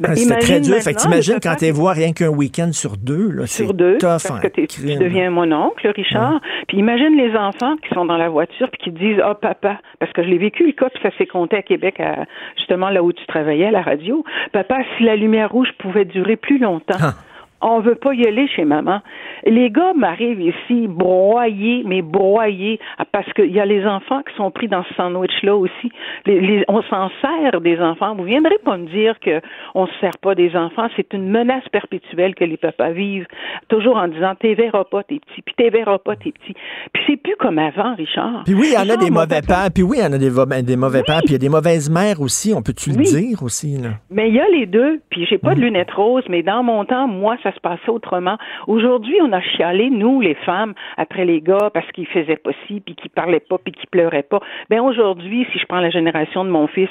Ben, 0.00 0.10
ah, 0.12 0.14
C'était 0.16 0.38
très 0.38 0.60
dur. 0.60 0.76
Fait 0.76 0.94
t'imagines 0.94 1.34
le 1.34 1.40
quand 1.40 1.56
t'es 1.56 1.72
voir 1.72 1.96
rien 1.96 2.12
qu'un 2.12 2.28
week-end 2.28 2.70
sur 2.72 2.96
deux, 2.96 3.30
là, 3.32 3.46
sur 3.48 3.74
deux, 3.74 3.98
tough 3.98 4.06
parce 4.08 4.30
en 4.30 4.38
que 4.38 4.46
tu 4.48 4.80
deviens 4.96 5.30
mon 5.30 5.50
oncle, 5.50 5.88
Richard. 5.88 6.40
Puis 6.68 6.78
imagine 6.78 7.16
les 7.16 7.34
enfants 7.36 7.76
qui 7.82 7.92
sont 7.94 8.04
dans 8.04 8.16
la 8.16 8.28
voiture 8.28 8.68
puis 8.70 8.80
qui 8.84 8.90
disent 8.92 9.20
ah 9.24 9.34
papa, 9.34 9.80
parce 9.98 10.12
que 10.12 10.22
je 10.22 10.28
l'ai 10.28 10.38
vécu 10.38 10.64
le 10.66 10.72
cas 10.72 10.88
puis 10.88 11.02
ça 11.02 11.10
s'est 11.18 11.26
compté 11.26 11.56
à 11.56 11.62
Québec, 11.62 11.98
à- 11.98 12.26
justement 12.56 12.90
là 12.90 13.02
où 13.02 13.12
tu 13.12 13.26
travaillais 13.26 13.66
à 13.66 13.70
la 13.72 13.82
radio. 13.82 14.24
Papa, 14.52 14.76
si 14.96 15.02
la 15.04 15.16
lumière 15.16 15.50
rouge 15.50 15.68
pouvait 15.78 16.04
durer 16.04 16.36
plus 16.36 16.58
longtemps. 16.58 16.98
Ah. 17.00 17.14
On 17.60 17.80
veut 17.80 17.94
pas 17.96 18.14
y 18.14 18.26
aller 18.26 18.46
chez 18.48 18.64
maman. 18.64 19.00
Les 19.44 19.70
gars 19.70 19.92
m'arrivent 19.94 20.40
ici 20.40 20.86
broyés, 20.88 21.82
mais 21.86 22.02
broyés, 22.02 22.78
ah, 22.98 23.04
parce 23.10 23.32
qu'il 23.32 23.50
y 23.52 23.60
a 23.60 23.66
les 23.66 23.84
enfants 23.86 24.22
qui 24.22 24.34
sont 24.36 24.50
pris 24.50 24.68
dans 24.68 24.84
ce 24.84 24.94
sandwich-là 24.94 25.56
aussi. 25.56 25.90
Les- 26.26 26.40
les- 26.40 26.64
on 26.68 26.82
s'en 26.82 27.10
sert 27.20 27.60
des 27.60 27.78
enfants. 27.80 28.14
Vous 28.14 28.24
viendrez 28.24 28.58
pas 28.64 28.76
me 28.76 28.86
dire 28.86 29.18
que 29.20 29.40
on 29.74 29.86
se 29.86 29.92
sert 30.00 30.18
pas 30.18 30.34
des 30.34 30.54
enfants. 30.56 30.88
C'est 30.96 31.12
une 31.12 31.28
menace 31.30 31.68
perpétuelle 31.70 32.34
que 32.34 32.44
les 32.44 32.56
papas 32.56 32.90
vivent, 32.90 33.26
toujours 33.68 33.96
en 33.96 34.08
disant 34.08 34.34
t'es 34.38 34.54
verras 34.54 34.84
pas 34.84 35.02
tes 35.02 35.18
petits, 35.20 35.42
puis 35.42 35.54
t'es 35.56 35.70
verras 35.70 35.98
pas 35.98 36.16
tes 36.16 36.32
petits. 36.32 36.54
Puis 36.92 37.02
c'est 37.06 37.16
plus 37.16 37.36
comme 37.38 37.58
avant, 37.58 37.94
Richard. 37.94 38.42
Puis 38.44 38.54
oui, 38.54 38.68
il 38.70 38.74
y 38.74 38.76
en 38.78 38.88
a 38.94 38.96
des 38.96 39.10
mauvais 39.10 39.42
pères. 39.42 39.68
Puis 39.74 39.82
oui, 39.82 39.98
il 39.98 40.04
y 40.04 40.06
en 40.06 40.12
a 40.12 40.18
des, 40.18 40.76
mauvais 40.76 41.02
pères. 41.02 41.20
Puis 41.24 41.30
il 41.30 41.32
y 41.32 41.36
a 41.36 41.38
des 41.38 41.48
mauvaises 41.48 41.90
mères 41.90 42.20
aussi. 42.20 42.52
On 42.54 42.62
peut-tu 42.62 42.90
le 42.90 43.02
dire 43.02 43.42
aussi, 43.42 43.78
là? 43.78 43.90
Mais 44.10 44.28
il 44.28 44.34
y 44.34 44.40
a 44.40 44.48
les 44.48 44.66
deux, 44.66 45.00
puis 45.18 45.26
j'ai 45.26 45.38
pas 45.38 45.56
de 45.56 45.60
lunettes 45.60 45.90
roses, 45.90 46.22
mais 46.28 46.44
dans 46.44 46.62
mon 46.62 46.84
temps, 46.84 47.08
moi, 47.08 47.36
ça 47.42 47.52
se 47.52 47.58
passait 47.58 47.88
autrement. 47.88 48.38
Aujourd'hui, 48.68 49.16
on 49.20 49.32
a 49.32 49.40
chialé, 49.40 49.90
nous, 49.90 50.20
les 50.20 50.36
femmes, 50.36 50.74
après 50.96 51.24
les 51.24 51.40
gars, 51.40 51.70
parce 51.74 51.90
qu'ils 51.90 52.06
faisaient 52.06 52.36
pas 52.36 52.52
ci, 52.66 52.80
puis 52.80 52.94
qu'ils 52.94 53.10
parlaient 53.10 53.40
pas, 53.40 53.58
puis 53.58 53.72
qu'ils 53.72 53.88
pleuraient 53.88 54.22
pas. 54.22 54.40
Ben 54.70 54.80
aujourd'hui, 54.80 55.44
si 55.52 55.58
je 55.58 55.66
prends 55.66 55.80
la 55.80 55.90
génération 55.90 56.44
de 56.44 56.50
mon 56.50 56.68
fils, 56.68 56.88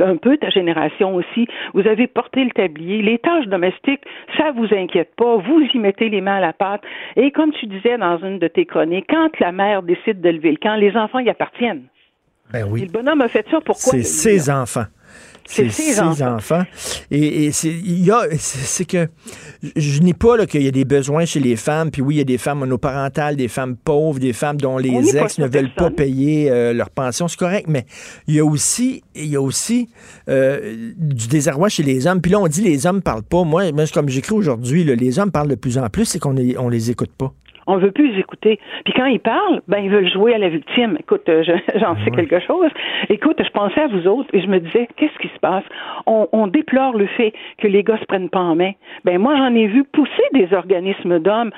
un 0.00 0.16
peu 0.16 0.36
ta 0.38 0.50
génération 0.50 1.14
aussi, 1.14 1.46
vous 1.72 1.86
avez 1.86 2.08
porté 2.08 2.42
le 2.42 2.50
tablier. 2.50 3.00
Les 3.00 3.18
tâches 3.18 3.46
domestiques, 3.46 4.02
ça 4.36 4.50
vous 4.50 4.66
inquiète 4.74 5.14
pas. 5.14 5.36
Vous 5.36 5.60
y 5.72 5.78
mettez 5.78 6.08
les 6.08 6.20
mains 6.20 6.38
à 6.38 6.40
la 6.40 6.52
pâte. 6.52 6.82
Et 7.14 7.30
comme 7.30 7.52
tu 7.52 7.66
disais 7.66 7.96
dans 7.96 8.18
une 8.18 8.40
de 8.40 8.48
tes 8.48 8.66
chroniques, 8.66 9.06
quand 9.08 9.38
la 9.38 9.52
mère 9.52 9.84
décide 9.84 10.20
de 10.20 10.30
lever 10.30 10.50
le 10.50 10.56
camp, 10.56 10.74
les 10.74 10.96
enfants 10.96 11.20
y 11.20 11.30
appartiennent. 11.30 11.84
Ben 12.52 12.66
Et 12.66 12.68
oui. 12.68 12.80
le 12.86 12.90
bonhomme 12.90 13.20
a 13.20 13.28
fait 13.28 13.46
ça 13.52 13.60
pourquoi? 13.60 13.92
C'est 13.92 14.02
ses 14.02 14.50
enfants. 14.50 14.86
Ses 15.54 15.68
ses 15.70 16.22
enfants. 16.22 16.62
Et, 17.10 17.44
et 17.44 17.52
c'est 17.52 17.68
il 17.68 18.04
y 18.04 18.10
a 18.10 18.22
c'est 18.32 18.58
c'est 18.58 18.84
que 18.84 19.08
je- 19.76 20.00
nie 20.00 20.14
pas 20.14 20.36
là, 20.36 20.46
qu'il 20.46 20.62
y 20.62 20.68
a 20.68 20.70
des 20.70 20.84
besoins 20.84 21.24
chez 21.24 21.40
les 21.40 21.56
femmes. 21.56 21.90
Puis 21.90 22.02
oui, 22.02 22.14
il 22.14 22.18
y 22.18 22.20
a 22.22 22.24
des 22.24 22.38
femmes 22.38 22.60
monoparentales, 22.60 23.36
des 23.36 23.48
femmes 23.48 23.76
pauvres, 23.76 24.18
des 24.18 24.32
femmes 24.32 24.56
dont 24.56 24.74
On 24.74 24.78
les 24.78 25.16
ex 25.16 25.38
ne 25.38 25.46
veulent 25.46 25.74
pas 25.74 25.90
payer 25.90 26.50
euh, 26.50 26.72
leur 26.72 26.90
pension. 26.90 27.28
C'est 27.28 27.38
correct, 27.38 27.66
mais 27.68 27.84
il 28.26 28.34
y 28.34 28.40
a 28.40 28.44
aussi 28.44 29.02
il 29.14 29.26
y 29.26 29.36
a 29.36 29.40
aussi 29.42 29.88
euh, 30.28 30.92
du 30.96 31.28
désarroi 31.28 31.68
chez 31.68 31.82
les 31.82 32.06
hommes. 32.06 32.20
Puis 32.20 32.32
là, 32.32 32.40
on 32.40 32.48
dit 32.48 32.62
les 32.62 32.86
hommes 32.86 33.02
parlent 33.02 33.22
pas. 33.22 33.44
Moi, 33.44 33.64
comme 33.92 34.08
j'écris 34.08 34.34
aujourd'hui, 34.34 34.84
les 34.84 35.18
hommes 35.18 35.30
parlent 35.30 35.48
de 35.48 35.54
plus 35.54 35.76
en 35.78 35.88
plus, 35.88 36.06
c'est 36.06 36.18
qu'on 36.18 36.34
on 36.58 36.68
les 36.68 36.90
écoute 36.90 37.12
pas. 37.16 37.32
On 37.66 37.76
veut 37.76 37.90
plus 37.92 38.12
les 38.12 38.18
écouter. 38.20 38.58
Puis 38.84 38.92
quand 38.94 39.06
ils 39.06 39.20
parlent, 39.20 39.60
ben 39.68 39.78
ils 39.78 39.90
veulent 39.90 40.10
jouer 40.10 40.34
à 40.34 40.38
la 40.38 40.48
victime. 40.48 40.96
Écoute, 40.98 41.28
euh, 41.28 41.42
je- 41.42 41.52
j'en 41.78 41.96
sais 42.04 42.10
quelque 42.10 42.40
chose. 42.40 42.70
Écoute, 43.08 43.40
je 43.44 43.50
pensais 43.50 43.80
à 43.80 43.86
vous 43.88 44.06
autres 44.06 44.28
et 44.32 44.40
je 44.40 44.46
me 44.48 44.58
disais, 44.60 44.88
qu'est-ce 44.96 45.18
qui 45.18 45.28
se 45.28 45.38
passe? 45.40 45.64
On, 46.06 46.28
on 46.32 46.46
déplore 46.46 46.96
le 46.96 47.06
fait 47.06 47.32
que 47.58 47.68
les 47.68 47.82
gars 47.84 47.98
se 47.98 48.04
prennent 48.04 48.30
pas 48.30 48.40
en 48.40 48.56
main. 48.56 48.72
Ben 49.04 49.18
moi, 49.18 49.36
j'en 49.36 49.54
ai 49.54 49.66
vu 49.66 49.84
pousser 49.84 50.22
des 50.32 50.52
organismes 50.54 51.18
d'hommes 51.20 51.50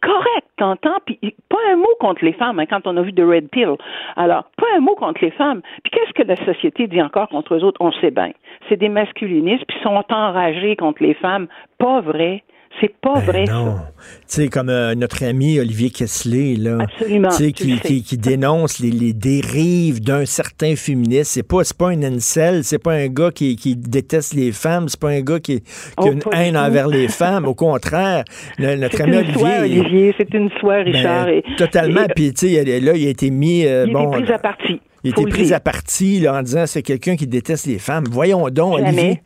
correct, 0.00 0.46
t'entends, 0.58 0.98
puis 1.06 1.18
pas 1.48 1.58
un 1.72 1.76
mot 1.76 1.88
contre 1.98 2.24
les 2.24 2.32
femmes, 2.32 2.60
hein, 2.60 2.66
quand 2.66 2.86
on 2.86 2.96
a 2.96 3.02
vu 3.02 3.10
de 3.10 3.24
Red 3.24 3.48
Pill. 3.48 3.70
Alors, 4.14 4.44
pas 4.56 4.66
un 4.76 4.80
mot 4.80 4.94
contre 4.94 5.24
les 5.24 5.32
femmes. 5.32 5.60
Puis 5.82 5.90
qu'est-ce 5.90 6.12
que 6.12 6.22
la 6.22 6.36
société 6.44 6.86
dit 6.86 7.02
encore 7.02 7.28
contre 7.28 7.56
eux 7.56 7.64
autres? 7.64 7.80
On 7.80 7.90
sait 7.90 8.12
bien. 8.12 8.30
C'est 8.68 8.76
des 8.76 8.88
masculinistes, 8.88 9.64
puis 9.66 9.76
sont 9.82 10.00
enragés 10.10 10.76
contre 10.76 11.02
les 11.02 11.14
femmes. 11.14 11.48
Pas 11.78 12.00
vrai. 12.00 12.44
C'est 12.80 12.94
pas 13.00 13.14
Ben 13.14 13.20
vrai, 13.22 13.44
non. 13.46 13.76
Tu 13.76 14.12
sais, 14.26 14.48
comme 14.48 14.68
euh, 14.68 14.94
notre 14.94 15.24
ami 15.24 15.58
Olivier 15.58 15.90
Kessler, 15.90 16.56
là. 16.56 16.78
Absolument, 16.80 17.28
Tu 17.30 17.36
sais, 17.36 17.52
tu 17.52 17.64
qui, 17.64 17.80
qui, 17.80 18.02
qui 18.02 18.18
dénonce 18.18 18.78
les, 18.78 18.90
les 18.90 19.12
dérives 19.12 20.00
d'un 20.00 20.24
certain 20.24 20.76
féministe. 20.76 21.32
C'est 21.32 21.42
pas, 21.42 21.62
pas 21.76 21.88
un 21.88 22.02
incel, 22.02 22.62
c'est 22.64 22.78
pas 22.78 22.92
un 22.92 23.08
gars 23.08 23.30
qui, 23.32 23.56
qui 23.56 23.74
déteste 23.74 24.34
les 24.34 24.52
femmes, 24.52 24.88
c'est 24.88 25.00
pas 25.00 25.10
un 25.10 25.20
gars 25.22 25.40
qui, 25.40 25.60
qui 25.60 25.66
Oh, 25.98 26.04
a 26.06 26.10
une 26.10 26.20
haine 26.32 26.54
tout. 26.54 26.60
envers 26.60 26.88
les 26.88 27.08
femmes. 27.08 27.46
Au 27.46 27.54
contraire, 27.54 28.24
le- 28.58 28.76
notre 28.76 28.96
C'est 28.96 29.02
ami 29.02 29.12
une 29.16 29.18
Olivier. 29.18 29.58
Olivier. 29.80 30.14
C'est 30.16 30.32
une 30.34 30.50
soie, 30.60 30.84
ben, 30.84 30.92
Richard. 30.92 31.28
et- 31.28 31.44
totalement. 31.56 32.02
et- 32.04 32.12
Puis, 32.14 32.32
tu 32.32 32.48
sais, 32.48 32.64
là, 32.80 32.92
il 32.94 33.06
a 33.06 33.10
été 33.10 33.30
mis. 33.30 33.66
euh, 33.66 33.84
il 33.88 33.92
bon, 33.92 34.10
pris 34.10 34.30
à 34.32 34.38
partie. 34.38 34.80
Il 35.04 35.10
était 35.10 35.24
pris 35.26 35.52
à 35.52 35.60
partie 35.60 36.20
là, 36.20 36.34
en 36.34 36.42
disant 36.42 36.64
c'est 36.66 36.82
quelqu'un 36.82 37.16
qui 37.16 37.26
déteste 37.26 37.66
les 37.66 37.78
femmes. 37.78 38.04
Voyons 38.10 38.48
donc. 38.50 38.74
Olivier. 38.80 39.22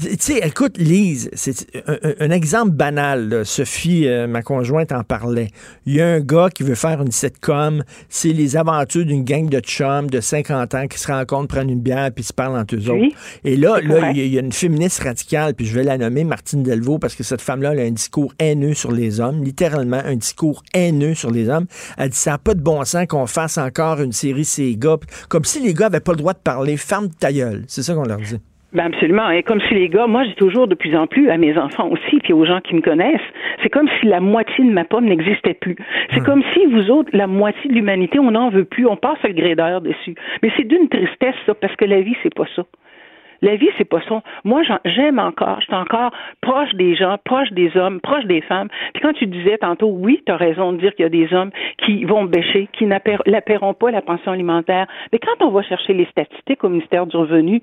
Tu 0.00 0.16
sais, 0.18 0.38
écoute, 0.38 0.78
Lise, 0.78 1.30
c'est 1.34 1.54
un, 2.20 2.30
exemple 2.30 2.70
banal. 2.70 3.28
là. 3.28 3.44
Sophie, 3.44 4.06
euh, 4.08 4.26
ma 4.26 4.42
conjointe, 4.42 4.92
en 4.92 5.02
parlait. 5.04 5.48
Il 5.86 5.94
y 5.94 6.00
a 6.00 6.06
un 6.06 6.20
gars 6.20 6.48
qui 6.52 6.62
veut 6.62 6.74
faire 6.74 7.02
une 7.02 7.12
sitcom. 7.12 7.84
C'est 8.08 8.32
les 8.32 8.56
aventures 8.56 9.04
d'une 9.04 9.24
gang 9.24 9.48
de 9.48 9.60
chums 9.60 10.08
de 10.08 10.20
50 10.20 10.74
ans 10.74 10.86
qui 10.86 10.98
se 10.98 11.06
rencontrent, 11.12 11.48
prennent 11.48 11.70
une 11.70 11.80
bière 11.80 12.10
puis 12.14 12.24
se 12.24 12.32
parlent 12.32 12.56
entre 12.58 12.76
eux 12.76 12.90
Oui, 12.90 13.06
autres. 13.08 13.16
Et 13.44 13.56
là, 13.56 13.80
là, 13.82 14.10
il 14.12 14.16
y, 14.16 14.20
a- 14.20 14.24
il 14.24 14.32
y 14.32 14.38
a 14.38 14.40
une 14.40 14.52
féministe 14.52 15.02
radicale, 15.02 15.54
puis 15.54 15.66
je 15.66 15.74
vais 15.74 15.82
la 15.84 15.98
nommer 15.98 16.24
Martine 16.24 16.62
Delvaux 16.62 16.98
parce 16.98 17.14
que 17.14 17.22
cette 17.22 17.40
femme-là 17.42 17.72
elle 17.72 17.80
a 17.80 17.82
un 17.82 17.90
discours 17.90 18.32
haineux 18.38 18.74
sur 18.74 18.90
les 18.92 19.20
hommes, 19.20 19.42
littéralement 19.44 20.00
un 20.04 20.16
discours 20.16 20.62
haineux 20.74 21.14
sur 21.14 21.30
les 21.30 21.48
hommes. 21.48 21.66
Elle 21.98 22.10
dit 22.10 22.16
ça 22.16 22.32
n'a 22.32 22.38
pas 22.38 22.54
de 22.54 22.60
bon 22.60 22.84
sens 22.84 23.06
qu'on 23.06 23.26
fasse 23.26 23.58
encore 23.58 24.00
une 24.00 24.12
série 24.12 24.44
ces 24.44 24.76
gars, 24.76 24.96
comme 25.28 25.44
si 25.44 25.60
les 25.60 25.74
gars 25.74 25.86
avaient 25.86 26.00
pas 26.00 26.12
le 26.12 26.18
droit 26.18 26.32
de 26.32 26.38
parler. 26.38 26.76
Ferme 26.76 27.08
ta 27.08 27.32
gueule. 27.32 27.62
C'est 27.66 27.82
ça 27.82 27.94
qu'on 27.94 28.04
leur 28.04 28.18
dit. 28.18 28.40
Ben 28.72 28.86
absolument. 28.86 29.30
Et 29.30 29.42
comme 29.42 29.60
si 29.68 29.74
les 29.74 29.88
gars, 29.88 30.06
moi, 30.06 30.22
je 30.22 30.28
dis 30.28 30.36
toujours 30.36 30.68
de 30.68 30.76
plus 30.76 30.94
en 30.96 31.08
plus 31.08 31.28
à 31.28 31.36
mes 31.36 31.58
enfants 31.58 31.88
aussi, 31.88 32.18
puis 32.22 32.32
aux 32.32 32.44
gens 32.44 32.60
qui 32.60 32.74
me 32.74 32.80
connaissent, 32.80 33.20
c'est 33.62 33.68
comme 33.68 33.88
si 33.98 34.06
la 34.06 34.20
moitié 34.20 34.64
de 34.64 34.70
ma 34.70 34.84
pomme 34.84 35.06
n'existait 35.06 35.54
plus. 35.54 35.76
C'est 36.14 36.22
comme 36.22 36.42
si 36.54 36.66
vous 36.66 36.88
autres, 36.90 37.10
la 37.12 37.26
moitié 37.26 37.68
de 37.68 37.74
l'humanité, 37.74 38.20
on 38.20 38.30
n'en 38.30 38.48
veut 38.48 38.64
plus, 38.64 38.86
on 38.86 38.96
passe 38.96 39.18
le 39.24 39.32
gré 39.32 39.56
d'heure 39.56 39.80
dessus. 39.80 40.14
Mais 40.42 40.52
c'est 40.56 40.68
d'une 40.68 40.88
tristesse, 40.88 41.34
ça, 41.46 41.54
parce 41.54 41.74
que 41.74 41.84
la 41.84 42.00
vie, 42.00 42.14
c'est 42.22 42.34
pas 42.34 42.46
ça. 42.54 42.62
La 43.42 43.56
vie, 43.56 43.68
c'est 43.78 43.84
pas 43.88 44.00
ça. 44.08 44.22
Moi, 44.44 44.62
j'aime 44.84 45.18
encore. 45.18 45.56
Je 45.60 45.64
suis 45.66 45.74
encore 45.74 46.12
proche 46.42 46.74
des 46.74 46.94
gens, 46.94 47.16
proche 47.24 47.50
des 47.52 47.74
hommes, 47.76 48.00
proche 48.00 48.24
des 48.24 48.40
femmes. 48.42 48.68
Puis 48.92 49.02
quand 49.02 49.12
tu 49.14 49.26
disais 49.26 49.56
tantôt, 49.58 49.88
oui, 49.88 50.22
tu 50.26 50.32
as 50.32 50.36
raison 50.36 50.72
de 50.72 50.78
dire 50.78 50.94
qu'il 50.94 51.04
y 51.04 51.06
a 51.06 51.08
des 51.08 51.32
hommes 51.34 51.50
qui 51.84 52.04
vont 52.04 52.24
bêcher, 52.24 52.68
qui 52.72 52.84
n'appaier- 52.86 53.18
n'appaieront 53.26 53.74
pas 53.74 53.90
la 53.90 54.02
pension 54.02 54.32
alimentaire. 54.32 54.86
Mais 55.12 55.18
quand 55.18 55.44
on 55.46 55.50
va 55.50 55.62
chercher 55.62 55.94
les 55.94 56.06
statistiques 56.06 56.62
au 56.64 56.68
ministère 56.68 57.06
du 57.06 57.16
Revenu, 57.16 57.60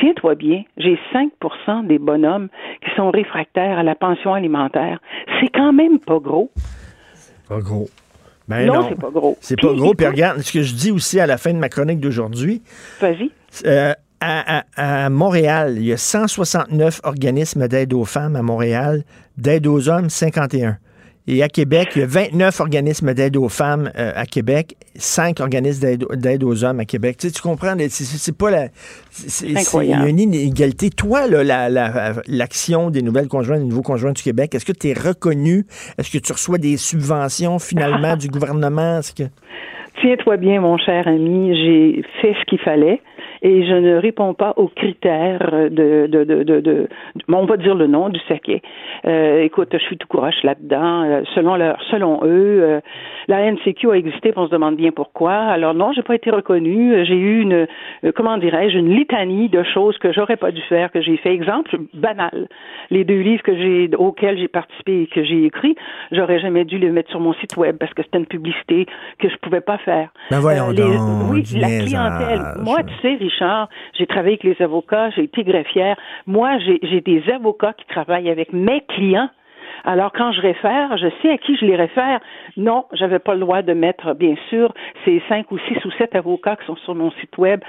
tiens-toi 0.00 0.34
bien, 0.36 0.62
j'ai 0.78 0.98
5% 1.12 1.82
des 1.86 1.98
bonhommes 1.98 2.48
qui 2.84 2.90
sont 2.96 3.10
réfractaires 3.10 3.78
à 3.78 3.82
la 3.82 3.94
pension 3.94 4.32
alimentaire. 4.34 5.00
C'est 5.40 5.48
quand 5.50 5.72
même 5.72 5.98
pas 5.98 6.18
gros. 6.18 6.50
Pas 7.48 7.58
gros. 7.60 7.88
Ben 8.48 8.66
non, 8.66 8.74
non. 8.74 8.86
c'est 8.88 9.00
pas 9.00 9.10
gros. 9.10 9.36
C'est 9.40 9.60
pas 9.60 9.72
gros. 9.74 9.94
Puis 9.94 10.06
regarde, 10.06 10.38
ce 10.38 10.52
que 10.52 10.62
je 10.62 10.74
dis 10.74 10.90
aussi 10.90 11.20
à 11.20 11.26
la 11.26 11.36
fin 11.38 11.52
de 11.52 11.58
ma 11.58 11.68
chronique 11.68 12.00
d'aujourd'hui, 12.00 12.62
Vas-y. 13.00 13.30
euh, 13.66 13.92
à, 14.20 14.58
à- 14.76 15.04
à 15.04 15.10
Montréal, 15.10 15.74
il 15.76 15.84
y 15.86 15.92
a 15.92 15.96
169 15.96 17.00
organismes 17.04 17.66
d'aide 17.68 17.92
aux 17.94 18.04
femmes 18.04 18.36
à 18.36 18.42
Montréal, 18.42 19.02
d'aide 19.38 19.66
aux 19.66 19.88
hommes, 19.88 20.10
51. 20.10 20.76
Et 21.26 21.42
à 21.42 21.48
Québec, 21.48 21.90
il 21.94 22.00
y 22.00 22.02
a 22.02 22.06
29 22.06 22.60
organismes 22.60 23.14
d'aide 23.14 23.36
aux 23.36 23.48
femmes 23.48 23.90
euh, 23.96 24.10
à 24.16 24.24
Québec, 24.26 24.74
5 24.96 25.38
organismes 25.40 25.96
d'aide- 26.16 26.42
aux 26.42 26.64
hommes 26.64 26.80
à 26.80 26.84
Québec. 26.86 27.18
Tu, 27.18 27.28
sais, 27.28 27.32
tu 27.34 27.40
comprends, 27.42 27.74
c'est- 27.88 28.36
pas 28.36 28.50
la... 28.50 28.68
c'est- 29.10 29.28
c'est- 29.28 29.46
Il 29.46 29.52
y 29.52 29.56
a 29.56 29.60
incroyable. 29.60 30.08
une 30.08 30.18
inégalité. 30.18 30.90
Toi, 30.90 31.28
là, 31.28 31.44
la- 31.44 31.68
la- 31.68 32.14
l'action 32.26 32.90
des 32.90 33.02
nouvelles 33.02 33.28
conjointes, 33.28 33.60
des 33.60 33.66
nouveaux 33.66 33.82
conjoints 33.82 34.12
du 34.12 34.22
Québec, 34.22 34.54
est-ce 34.54 34.64
que 34.64 34.72
tu 34.72 34.88
es 34.88 34.92
reconnu? 34.94 35.66
Est-ce 35.98 36.10
que 36.10 36.18
tu 36.18 36.32
reçois 36.32 36.58
des 36.58 36.76
subventions 36.76 37.58
finalement 37.58 38.16
du 38.16 38.28
gouvernement? 38.28 39.00
Tiens-toi 40.00 40.36
bien, 40.38 40.60
mon 40.62 40.78
cher 40.78 41.06
ami, 41.06 41.54
j'ai 41.54 42.02
fait 42.22 42.32
ce 42.40 42.44
qu'il 42.46 42.58
fallait 42.60 43.00
et 43.42 43.64
je 43.66 43.74
ne 43.74 43.96
réponds 43.96 44.34
pas 44.34 44.52
aux 44.56 44.68
critères 44.68 45.50
de, 45.70 46.06
de, 46.06 46.24
de, 46.24 46.42
de, 46.42 46.60
de- 46.60 46.88
on 47.32 47.46
va 47.46 47.56
dire 47.56 47.74
le 47.74 47.86
nom 47.86 48.08
du 48.08 48.20
saquet. 48.28 48.60
Euh, 49.06 49.42
écoute, 49.42 49.68
je 49.72 49.78
suis 49.78 49.96
tout 49.96 50.06
courage 50.08 50.36
là-dedans. 50.42 51.02
Euh, 51.04 51.22
selon 51.34 51.56
leur, 51.56 51.80
selon 51.90 52.20
eux, 52.24 52.60
euh, 52.62 52.80
la 53.28 53.50
NCQ 53.50 53.90
a 53.90 53.94
existé, 53.94 54.32
on 54.36 54.46
se 54.46 54.50
demande 54.50 54.76
bien 54.76 54.90
pourquoi. 54.90 55.32
Alors 55.32 55.74
non, 55.74 55.92
j'ai 55.92 56.02
pas 56.02 56.14
été 56.16 56.30
reconnue. 56.30 57.04
J'ai 57.06 57.14
eu 57.16 57.40
une, 57.40 57.66
euh, 58.04 58.12
comment 58.14 58.36
dirais-je, 58.36 58.76
une 58.78 58.94
litanie 58.94 59.48
de 59.48 59.62
choses 59.62 59.96
que 59.98 60.12
j'aurais 60.12 60.36
pas 60.36 60.50
dû 60.50 60.60
faire, 60.62 60.90
que 60.92 61.00
j'ai 61.00 61.16
fait. 61.16 61.32
Exemple 61.34 61.76
banal. 61.94 62.48
Les 62.90 63.04
deux 63.04 63.20
livres 63.20 63.42
que 63.42 63.56
j'ai, 63.56 63.88
auxquels 63.96 64.38
j'ai 64.38 64.48
participé 64.48 65.02
et 65.02 65.06
que 65.06 65.24
j'ai 65.24 65.44
écrit, 65.44 65.76
j'aurais 66.12 66.40
jamais 66.40 66.64
dû 66.64 66.78
les 66.78 66.90
mettre 66.90 67.10
sur 67.10 67.20
mon 67.20 67.32
site 67.34 67.56
web 67.56 67.76
parce 67.78 67.94
que 67.94 68.02
c'était 68.02 68.18
une 68.18 68.26
publicité 68.26 68.86
que 69.18 69.28
je 69.28 69.36
pouvais 69.36 69.60
pas 69.60 69.78
faire. 69.78 70.10
Ben 70.30 70.40
voyons 70.40 70.70
les- 70.70 70.76
donc, 70.82 71.30
oui, 71.30 71.42
la 71.58 71.68
clientèle. 71.84 72.40
Moi, 72.64 72.82
tu 72.82 72.94
sais, 73.00 73.16
Richard, 73.30 73.68
j'ai 73.96 74.06
travaillé 74.06 74.38
avec 74.40 74.44
les 74.44 74.64
avocats, 74.64 75.10
j'ai 75.10 75.24
été 75.24 75.44
greffière. 75.44 75.96
Moi, 76.26 76.58
j'ai 76.58 77.00
des 77.00 77.22
avocats 77.30 77.74
qui 77.74 77.86
travaillent 77.86 78.30
avec 78.30 78.52
mes 78.52 78.80
clients. 78.82 79.28
Alors, 79.84 80.12
quand 80.12 80.32
je 80.32 80.40
réfère, 80.40 80.98
je 80.98 81.06
sais 81.22 81.30
à 81.30 81.38
qui 81.38 81.56
je 81.56 81.64
les 81.64 81.76
réfère. 81.76 82.20
Non, 82.56 82.84
j'avais 82.92 83.18
pas 83.18 83.34
le 83.34 83.40
droit 83.40 83.62
de 83.62 83.72
mettre, 83.72 84.14
bien 84.14 84.34
sûr, 84.50 84.74
ces 85.04 85.22
cinq 85.28 85.50
ou 85.52 85.58
six 85.58 85.82
ou 85.84 85.90
sept 85.92 86.14
avocats 86.14 86.56
qui 86.56 86.66
sont 86.66 86.76
sur 86.76 86.94
mon 86.94 87.10
site 87.12 87.38
web. 87.38 87.60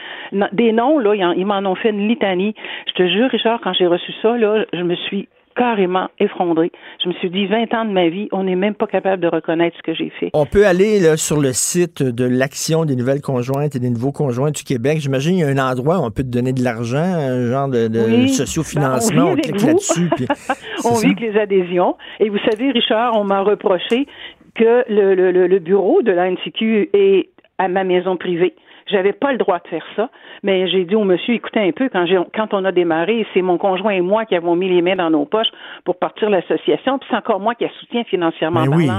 Des 0.51 0.71
noms, 0.71 0.97
là, 0.99 1.13
ils 1.13 1.45
m'en 1.45 1.63
ont 1.69 1.75
fait 1.75 1.91
une 1.91 2.07
litanie. 2.07 2.55
Je 2.87 2.93
te 2.93 3.07
jure, 3.07 3.29
Richard, 3.29 3.61
quand 3.61 3.73
j'ai 3.73 3.87
reçu 3.87 4.11
ça, 4.21 4.35
là, 4.35 4.65
je 4.73 4.83
me 4.83 4.95
suis 4.95 5.29
carrément 5.55 6.09
effondrée. 6.19 6.71
Je 7.03 7.09
me 7.09 7.13
suis 7.15 7.29
dit, 7.29 7.45
20 7.47 7.73
ans 7.73 7.85
de 7.85 7.91
ma 7.91 8.09
vie, 8.09 8.27
on 8.31 8.43
n'est 8.43 8.55
même 8.55 8.75
pas 8.75 8.87
capable 8.87 9.21
de 9.21 9.27
reconnaître 9.27 9.75
ce 9.77 9.83
que 9.83 9.93
j'ai 9.93 10.09
fait. 10.19 10.29
On 10.33 10.45
peut 10.45 10.65
aller 10.65 10.99
là, 10.99 11.17
sur 11.17 11.39
le 11.39 11.53
site 11.53 12.03
de 12.03 12.25
l'Action 12.25 12.85
des 12.85 12.95
nouvelles 12.95 13.21
conjointes 13.21 13.75
et 13.75 13.79
des 13.79 13.89
nouveaux 13.89 14.11
conjoints 14.11 14.51
du 14.51 14.63
Québec. 14.63 14.99
J'imagine 14.99 15.33
qu'il 15.37 15.41
y 15.41 15.43
a 15.43 15.47
un 15.47 15.71
endroit 15.71 15.99
où 15.99 16.03
on 16.05 16.11
peut 16.11 16.23
te 16.23 16.29
donner 16.29 16.53
de 16.53 16.63
l'argent, 16.63 16.97
un 17.03 17.47
genre 17.47 17.67
de, 17.67 17.87
de 17.87 17.99
Oui. 17.99 18.29
sociofinancement. 18.29 19.25
Ben, 19.25 19.31
on 19.31 19.35
clique 19.35 19.61
là-dessus. 19.61 20.09
on 20.85 20.95
vit 20.97 21.15
que 21.15 21.21
les 21.31 21.37
adhésions. 21.39 21.95
Et 22.19 22.29
vous 22.29 22.39
savez, 22.49 22.71
Richard, 22.71 23.15
on 23.15 23.23
m'a 23.23 23.41
reproché 23.41 24.07
que 24.55 24.83
le, 24.89 25.13
le, 25.31 25.59
bureau 25.59 26.01
de 26.01 26.11
l'ANCQ 26.11 26.89
est 26.93 27.29
à 27.57 27.67
ma 27.67 27.83
maison 27.83 28.17
privée. 28.17 28.53
J'avais 28.91 29.13
pas 29.13 29.31
le 29.31 29.37
droit 29.37 29.59
de 29.59 29.67
faire 29.67 29.85
ça, 29.95 30.09
mais 30.43 30.67
j'ai 30.69 30.83
dit 30.83 30.95
au 30.95 31.03
monsieur, 31.03 31.33
écoutez 31.33 31.59
un 31.59 31.71
peu, 31.71 31.89
quand, 31.91 32.05
j'ai, 32.05 32.17
quand 32.35 32.53
on 32.53 32.65
a 32.65 32.71
démarré, 32.71 33.25
c'est 33.33 33.41
mon 33.41 33.57
conjoint 33.57 33.91
et 33.91 34.01
moi 34.01 34.25
qui 34.25 34.35
avons 34.35 34.55
mis 34.55 34.69
les 34.69 34.81
mains 34.81 34.95
dans 34.95 35.09
nos 35.09 35.25
poches 35.25 35.51
pour 35.85 35.97
partir 35.97 36.29
l'association, 36.29 36.99
puis 36.99 37.07
c'est 37.09 37.17
encore 37.17 37.39
moi 37.39 37.55
qui 37.55 37.63
la 37.63 37.69
soutiens 37.79 38.03
financièrement 38.03 38.65
Mais 38.65 38.75
oui. 38.75 38.89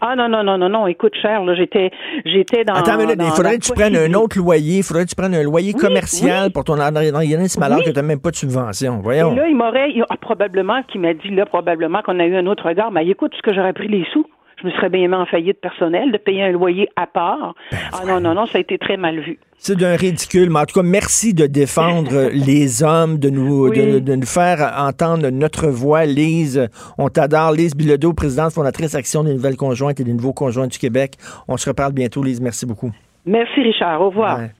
Ah 0.00 0.14
non, 0.14 0.28
non, 0.28 0.44
non, 0.44 0.58
non, 0.58 0.68
non, 0.68 0.86
écoute, 0.86 1.14
cher, 1.20 1.44
là, 1.44 1.54
j'étais, 1.54 1.90
j'étais 2.24 2.64
dans... 2.64 2.74
Attends 2.74 2.96
minute, 2.98 3.16
dans 3.16 3.24
il 3.24 3.30
faudrait 3.32 3.58
que 3.58 3.64
tu 3.64 3.72
prennes 3.72 3.96
un 3.96 4.14
autre 4.14 4.38
loyer. 4.38 4.78
Il 4.78 4.82
faudrait 4.84 5.04
que 5.04 5.10
tu 5.10 5.16
prennes 5.16 5.34
un 5.34 5.42
loyer 5.42 5.72
Oui, 5.74 5.80
commercial 5.80 6.46
oui. 6.46 6.52
pour 6.52 6.64
ton 6.64 6.78
organisme 6.78 7.62
alors 7.62 7.78
Oui. 7.78 7.84
que 7.84 7.90
tu 7.90 7.96
n'as 7.96 8.02
même 8.02 8.20
pas 8.20 8.30
de 8.30 8.36
subvention. 8.36 9.00
Voyons. 9.02 9.32
Et 9.32 9.36
là, 9.36 9.48
il 9.48 9.56
m'aurait, 9.56 9.92
ah, 10.08 10.16
probablement, 10.20 10.82
qui 10.84 10.98
m'a 10.98 11.14
dit 11.14 11.30
là, 11.30 11.46
probablement 11.46 12.02
qu'on 12.02 12.20
a 12.20 12.26
eu 12.26 12.36
un 12.36 12.46
autre 12.46 12.66
regard. 12.68 12.92
Mais 12.92 13.06
écoute, 13.08 13.32
ce 13.36 13.42
que 13.42 13.52
j'aurais 13.52 13.72
pris 13.72 13.88
les 13.88 14.04
sous, 14.12 14.24
je 14.60 14.66
me 14.66 14.72
serais 14.72 14.88
bien 14.88 15.06
mis 15.08 15.14
en 15.14 15.26
faillite 15.26 15.60
personnelle, 15.60 16.10
de 16.12 16.18
payer 16.18 16.42
un 16.42 16.50
loyer 16.52 16.88
à 16.96 17.06
part. 17.06 17.54
Ben, 17.70 17.78
ah 17.92 18.04
non, 18.06 18.20
non, 18.20 18.34
non, 18.34 18.46
ça 18.46 18.58
a 18.58 18.60
été 18.60 18.76
très 18.78 18.96
mal 18.96 19.20
vu. 19.20 19.38
C'est 19.58 19.76
d'un 19.76 19.96
ridicule, 19.96 20.50
mais 20.50 20.60
en 20.60 20.64
tout 20.66 20.80
cas, 20.80 20.84
merci 20.86 21.34
de 21.34 21.46
défendre 21.46 22.28
les 22.32 22.82
hommes, 22.82 23.18
de 23.18 23.30
nous, 23.30 23.70
de, 23.70 23.80
Oui. 23.80 24.00
de 24.02 24.14
nous 24.14 24.26
faire 24.26 24.74
entendre 24.78 25.30
notre 25.30 25.68
voix. 25.68 26.04
Lise, 26.04 26.68
on 26.96 27.08
t'adore. 27.08 27.52
Lise 27.52 27.74
Bilodeau, 27.74 28.12
présidente 28.12 28.52
fondatrice 28.52 28.94
Action 28.94 29.24
des 29.24 29.32
nouvelles 29.34 29.56
conjointes 29.56 30.00
et 30.00 30.04
des 30.04 30.12
nouveaux 30.12 30.32
conjoints 30.32 30.66
du 30.68 30.78
Québec. 30.78 31.14
On 31.48 31.56
se 31.56 31.68
reparle 31.68 31.92
bientôt, 31.92 32.22
Lise. 32.22 32.40
Merci 32.40 32.66
beaucoup. 32.66 32.92
Merci, 33.26 33.60
Richard. 33.62 34.00
Au 34.00 34.10
revoir. 34.10 34.38
Ouais. 34.38 34.50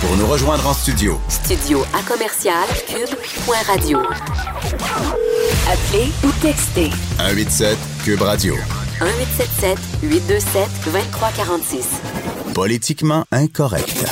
Pour 0.00 0.16
nous 0.16 0.26
rejoindre 0.26 0.66
en 0.66 0.72
studio, 0.72 1.14
Studio 1.28 1.80
à 1.92 2.02
commercial 2.08 2.64
cube.radio. 2.86 3.98
Appelez 5.70 6.08
ou 6.24 6.30
textez 6.40 6.88
187 7.18 7.76
Cube 8.02 8.22
Radio. 8.22 8.54
1877 9.02 9.78
827 10.02 10.68
2346. 10.86 12.00
Politiquement 12.54 13.24
incorrect. 13.30 14.06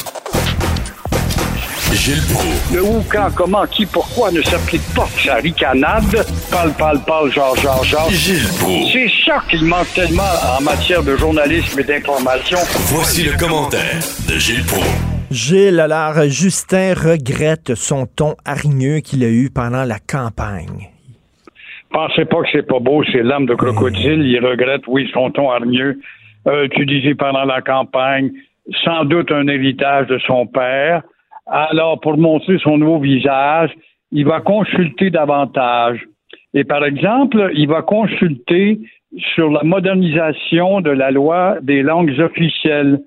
Gilles 1.94 2.20
Proulx. 2.30 2.74
Le 2.74 2.82
où, 2.82 3.02
quand, 3.11 3.30
comment, 3.34 3.66
qui, 3.66 3.86
pourquoi 3.86 4.30
ne 4.32 4.42
s'applique 4.42 4.82
pas 4.94 5.09
sa 5.24 5.36
ricanade? 5.36 6.26
Parle, 6.50 6.72
parle, 6.74 7.02
parle, 7.04 7.32
genre, 7.32 7.57
genre, 7.57 7.82
genre. 7.84 8.11
Gilles 8.11 8.46
Proulx. 8.59 8.92
C'est 8.92 9.11
ça 9.24 9.42
qu'il 9.48 9.64
manque 9.64 9.90
tellement 9.94 10.22
en 10.59 10.61
matière 10.61 11.02
de 11.02 11.16
journalisme 11.16 11.80
et 11.80 11.84
d'information. 11.84 12.59
Voici 12.88 13.22
le 13.22 13.34
commentaire 13.38 14.02
de 14.28 14.38
Gilles 14.38 14.64
Proulx. 14.66 14.86
Gilles, 15.30 15.80
alors, 15.80 16.28
Justin 16.28 16.92
regrette 16.92 17.74
son 17.74 18.04
ton 18.04 18.36
hargneux 18.44 19.00
qu'il 19.00 19.24
a 19.24 19.28
eu 19.28 19.48
pendant 19.48 19.84
la 19.84 19.98
campagne. 19.98 20.90
Pensez 21.91 22.24
pas 22.24 22.43
que 22.43 22.49
c'est 22.53 22.66
pas 22.66 22.78
beau, 22.78 23.05
c'est 23.05 23.22
l'âme 23.22 23.47
de 23.47 23.55
crocodile. 23.55 24.22
Il 24.22 24.45
regrette, 24.45 24.82
oui, 24.87 25.09
son 25.12 25.30
ton 25.30 25.51
hargneux, 25.51 25.99
euh, 26.47 26.64
utilisé 26.64 27.14
pendant 27.14 27.45
la 27.45 27.62
campagne, 27.62 28.30
sans 28.84 29.05
doute 29.05 29.30
un 29.32 29.47
héritage 29.49 30.07
de 30.09 30.18
son 30.18 30.47
père. 30.47 31.03
Alors, 31.47 32.01
pour 32.01 32.18
montrer 32.18 32.59
son 32.59 32.78
nouveau 32.78 32.99
visage, 32.99 33.70
il 34.11 34.26
va 34.26 34.41
consulter 34.41 35.11
davantage. 35.11 36.05
Et 36.55 36.64
par 36.64 36.84
exemple, 36.84 37.51
il 37.55 37.68
va 37.68 37.82
consulter 37.82 38.80
sur 39.34 39.51
la 39.51 39.62
modernisation 39.62 40.80
de 40.80 40.91
la 40.91 41.11
loi 41.11 41.57
des 41.62 41.82
langues 41.82 42.18
officielles, 42.18 43.01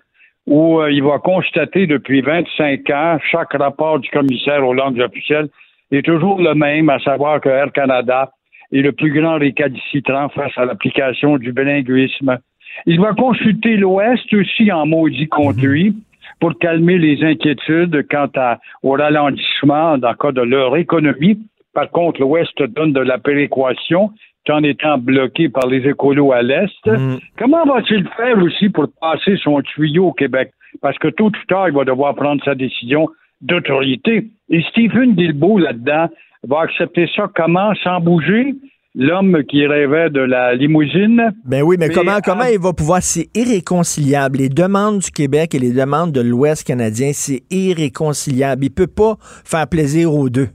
où 0.47 0.79
euh, 0.79 0.91
il 0.91 1.03
va 1.03 1.19
constater 1.19 1.85
depuis 1.85 2.21
25 2.21 2.89
ans, 2.89 3.17
chaque 3.29 3.53
rapport 3.53 3.99
du 3.99 4.09
commissaire 4.09 4.65
aux 4.65 4.73
langues 4.73 4.99
officielles 4.99 5.49
est 5.91 6.05
toujours 6.05 6.39
le 6.39 6.53
même, 6.53 6.89
à 6.89 6.99
savoir 6.99 7.41
que 7.41 7.49
Air 7.49 7.71
Canada 7.71 8.31
est 8.71 8.81
le 8.81 8.91
plus 8.91 9.11
grand 9.11 9.37
récalcitrant 9.37 10.29
face 10.29 10.57
à 10.57 10.65
l'application 10.65 11.37
du 11.37 11.51
bilinguisme. 11.51 12.37
Il 12.85 12.99
va 12.99 13.13
consulter 13.13 13.77
l'Ouest 13.77 14.33
aussi 14.33 14.71
en 14.71 14.85
maudit 14.85 15.27
lui 15.61 15.95
pour 16.39 16.57
calmer 16.59 16.97
les 16.97 17.23
inquiétudes 17.23 18.07
quant 18.09 18.29
à, 18.35 18.59
au 18.83 18.91
ralentissement 18.91 19.97
dans 19.97 20.11
le 20.11 20.15
cas 20.15 20.31
de 20.31 20.41
leur 20.41 20.77
économie. 20.77 21.39
Par 21.73 21.89
contre, 21.89 22.21
l'Ouest 22.21 22.61
donne 22.61 22.93
de 22.93 23.01
la 23.01 23.17
péréquation 23.17 24.11
tout 24.45 24.53
en 24.53 24.63
étant 24.63 24.97
bloqué 24.97 25.49
par 25.49 25.67
les 25.67 25.87
écolos 25.87 26.31
à 26.31 26.41
l'Est. 26.41 26.89
Comment 27.37 27.65
va-t-il 27.65 28.07
faire 28.15 28.37
aussi 28.41 28.69
pour 28.69 28.87
passer 29.01 29.35
son 29.37 29.61
tuyau 29.61 30.07
au 30.07 30.13
Québec? 30.13 30.51
Parce 30.81 30.97
que 30.97 31.09
tôt 31.09 31.25
ou 31.25 31.45
tard, 31.47 31.67
il 31.67 31.75
va 31.75 31.83
devoir 31.83 32.15
prendre 32.15 32.43
sa 32.43 32.55
décision 32.55 33.09
d'autorité. 33.41 34.27
Et 34.49 34.61
Stephen 34.69 35.13
Guilbeault, 35.13 35.59
là-dedans, 35.59 36.07
va 36.47 36.61
accepter 36.61 37.07
ça 37.15 37.29
comment? 37.35 37.73
Sans 37.83 37.99
bouger? 37.99 38.55
L'homme 38.95 39.43
qui 39.47 39.65
rêvait 39.67 40.09
de 40.09 40.19
la 40.19 40.55
limousine? 40.55 41.31
Ben 41.45 41.61
oui, 41.61 41.77
mais, 41.79 41.89
Mais, 41.89 41.93
comment, 41.93 42.19
comment 42.23 42.45
il 42.45 42.59
va 42.59 42.73
pouvoir... 42.73 43.03
C'est 43.03 43.29
irréconciliable. 43.35 44.39
Les 44.39 44.49
demandes 44.49 44.99
du 44.99 45.11
Québec 45.11 45.53
et 45.53 45.59
les 45.59 45.71
demandes 45.71 46.11
de 46.11 46.21
l'Ouest 46.21 46.65
canadien, 46.65 47.11
c'est 47.13 47.43
irréconciliable. 47.51 48.65
Il 48.65 48.71
peut 48.71 48.87
pas 48.87 49.15
faire 49.21 49.67
plaisir 49.67 50.13
aux 50.13 50.29
deux. 50.29 50.49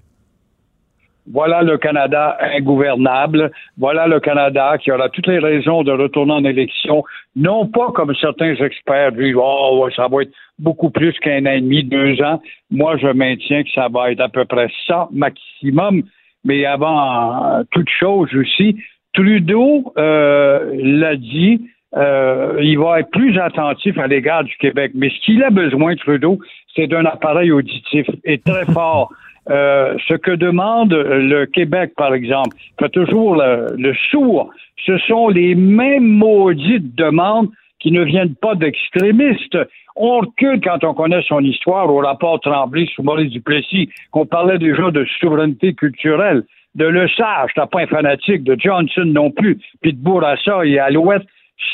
Voilà 1.33 1.63
le 1.63 1.79
Canada 1.79 2.37
ingouvernable. 2.41 3.51
Voilà 3.79 4.07
le 4.07 4.21
Canada 4.21 4.77
qui 4.79 4.93
aura 4.93 5.09
toutes 5.09 5.27
les 5.27 5.39
raisons 5.39 5.83
de 5.83 5.93
retourner 5.93 6.33
en 6.33 6.45
élection. 6.45 7.03
Non 7.35 7.67
pas 7.67 7.93
comme 7.93 8.15
certains 8.15 8.55
experts 8.57 9.13
disent, 9.13 9.35
oh, 9.37 9.89
ça 9.97 10.09
va 10.09 10.23
être 10.23 10.33
beaucoup 10.59 10.91
plus 10.91 11.13
qu'un 11.21 11.47
an 11.47 11.53
et 11.53 11.61
demi, 11.61 11.83
deux 11.85 12.21
ans. 12.23 12.41
Moi, 12.71 12.97
je 12.99 13.09
maintiens 13.09 13.63
que 13.63 13.71
ça 13.75 13.89
va 13.89 14.13
être 14.13 14.21
à 14.21 14.29
peu 14.29 14.45
près 14.45 14.69
ça 14.87 15.09
maximum. 15.13 16.03
Mais 16.45 16.67
avant 16.67 17.59
euh, 17.59 17.63
toute 17.71 17.89
chose 17.89 18.29
aussi, 18.35 18.77
Trudeau 19.15 19.93
euh, 19.97 20.73
l'a 20.75 21.17
dit, 21.17 21.61
euh, 21.97 22.59
il 22.61 22.79
va 22.79 23.01
être 23.01 23.11
plus 23.11 23.39
attentif 23.39 23.97
à 23.99 24.07
l'égard 24.07 24.45
du 24.45 24.55
Québec. 24.57 24.93
Mais 24.95 25.09
ce 25.11 25.25
qu'il 25.25 25.43
a 25.43 25.51
besoin, 25.51 25.95
Trudeau, 25.97 26.39
c'est 26.75 26.87
d'un 26.87 27.05
appareil 27.07 27.51
auditif 27.51 28.07
et 28.25 28.39
très 28.39 28.65
fort. 28.73 29.11
Euh, 29.51 29.97
ce 30.09 30.15
que 30.15 30.31
demande 30.31 30.93
le 30.93 31.45
Québec, 31.45 31.93
par 31.97 32.15
exemple, 32.15 32.57
fait 32.79 32.89
toujours 32.89 33.37
le, 33.37 33.75
le 33.77 33.95
sourd. 34.11 34.51
Ce 34.87 34.97
sont 34.99 35.29
les 35.29 35.55
mêmes 35.55 36.07
maudites 36.07 36.95
demandes 36.95 37.51
qui 37.79 37.93
ne 37.93 38.03
viennent 38.03 38.35
pas 38.35 38.55
d'extrémistes. 38.55 39.59
On 39.97 40.21
recule 40.21 40.61
quand 40.63 40.83
on 40.85 40.95
connaît 40.95 41.23
son 41.23 41.41
histoire 41.41 41.93
au 41.93 41.99
rapport 41.99 42.41
Tremblay 42.41 42.87
sous 42.95 43.03
Maurice 43.03 43.31
Duplessis, 43.31 43.91
qu'on 44.11 44.27
parlait 44.27 44.59
déjà 44.59 44.91
de 44.91 45.05
souveraineté 45.21 45.75
culturelle. 45.75 46.45
De 46.75 46.87
Le 46.87 47.07
Sage, 47.09 47.51
t'as 47.55 47.67
pas 47.67 47.83
un 47.83 47.87
fanatique, 47.87 48.43
de 48.43 48.57
Johnson 48.59 49.05
non 49.05 49.31
plus, 49.31 49.61
puis 49.81 49.93
de 49.93 49.99
Bourassa 49.99 50.65
et 50.65 50.79
Alouette, 50.81 51.23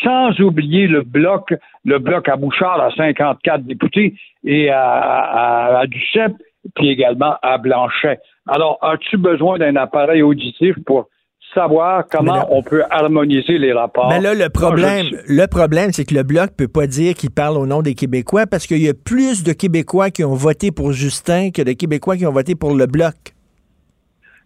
sans 0.02 0.38
oublier 0.40 0.88
le 0.88 1.02
bloc, 1.02 1.54
le 1.86 1.98
bloc 1.98 2.28
à 2.28 2.36
Bouchard 2.36 2.80
à 2.80 2.90
54 2.90 3.62
députés 3.62 4.14
et 4.44 4.68
à, 4.68 4.82
à, 4.82 5.78
à 5.78 5.86
Duceppe, 5.86 6.34
puis 6.74 6.90
également 6.90 7.36
à 7.42 7.58
Blanchet. 7.58 8.18
Alors, 8.48 8.78
as-tu 8.82 9.16
besoin 9.16 9.58
d'un 9.58 9.76
appareil 9.76 10.22
auditif 10.22 10.74
pour 10.86 11.08
savoir 11.54 12.04
comment 12.10 12.46
on 12.50 12.62
peut 12.62 12.82
harmoniser 12.90 13.58
les 13.58 13.72
rapports? 13.72 14.08
Mais 14.08 14.20
là, 14.20 14.34
le 14.34 14.48
problème, 14.48 15.06
le 15.26 15.46
problème, 15.46 15.90
c'est 15.92 16.04
que 16.04 16.14
le 16.14 16.22
Bloc 16.22 16.50
peut 16.56 16.68
pas 16.68 16.86
dire 16.86 17.14
qu'il 17.14 17.30
parle 17.30 17.56
au 17.56 17.66
nom 17.66 17.82
des 17.82 17.94
Québécois 17.94 18.46
parce 18.46 18.66
qu'il 18.66 18.82
y 18.82 18.88
a 18.88 18.94
plus 18.94 19.42
de 19.42 19.52
Québécois 19.52 20.10
qui 20.10 20.24
ont 20.24 20.34
voté 20.34 20.70
pour 20.70 20.92
Justin 20.92 21.50
que 21.50 21.62
de 21.62 21.72
Québécois 21.72 22.16
qui 22.16 22.26
ont 22.26 22.32
voté 22.32 22.54
pour 22.54 22.74
le 22.74 22.86
Bloc. 22.86 23.14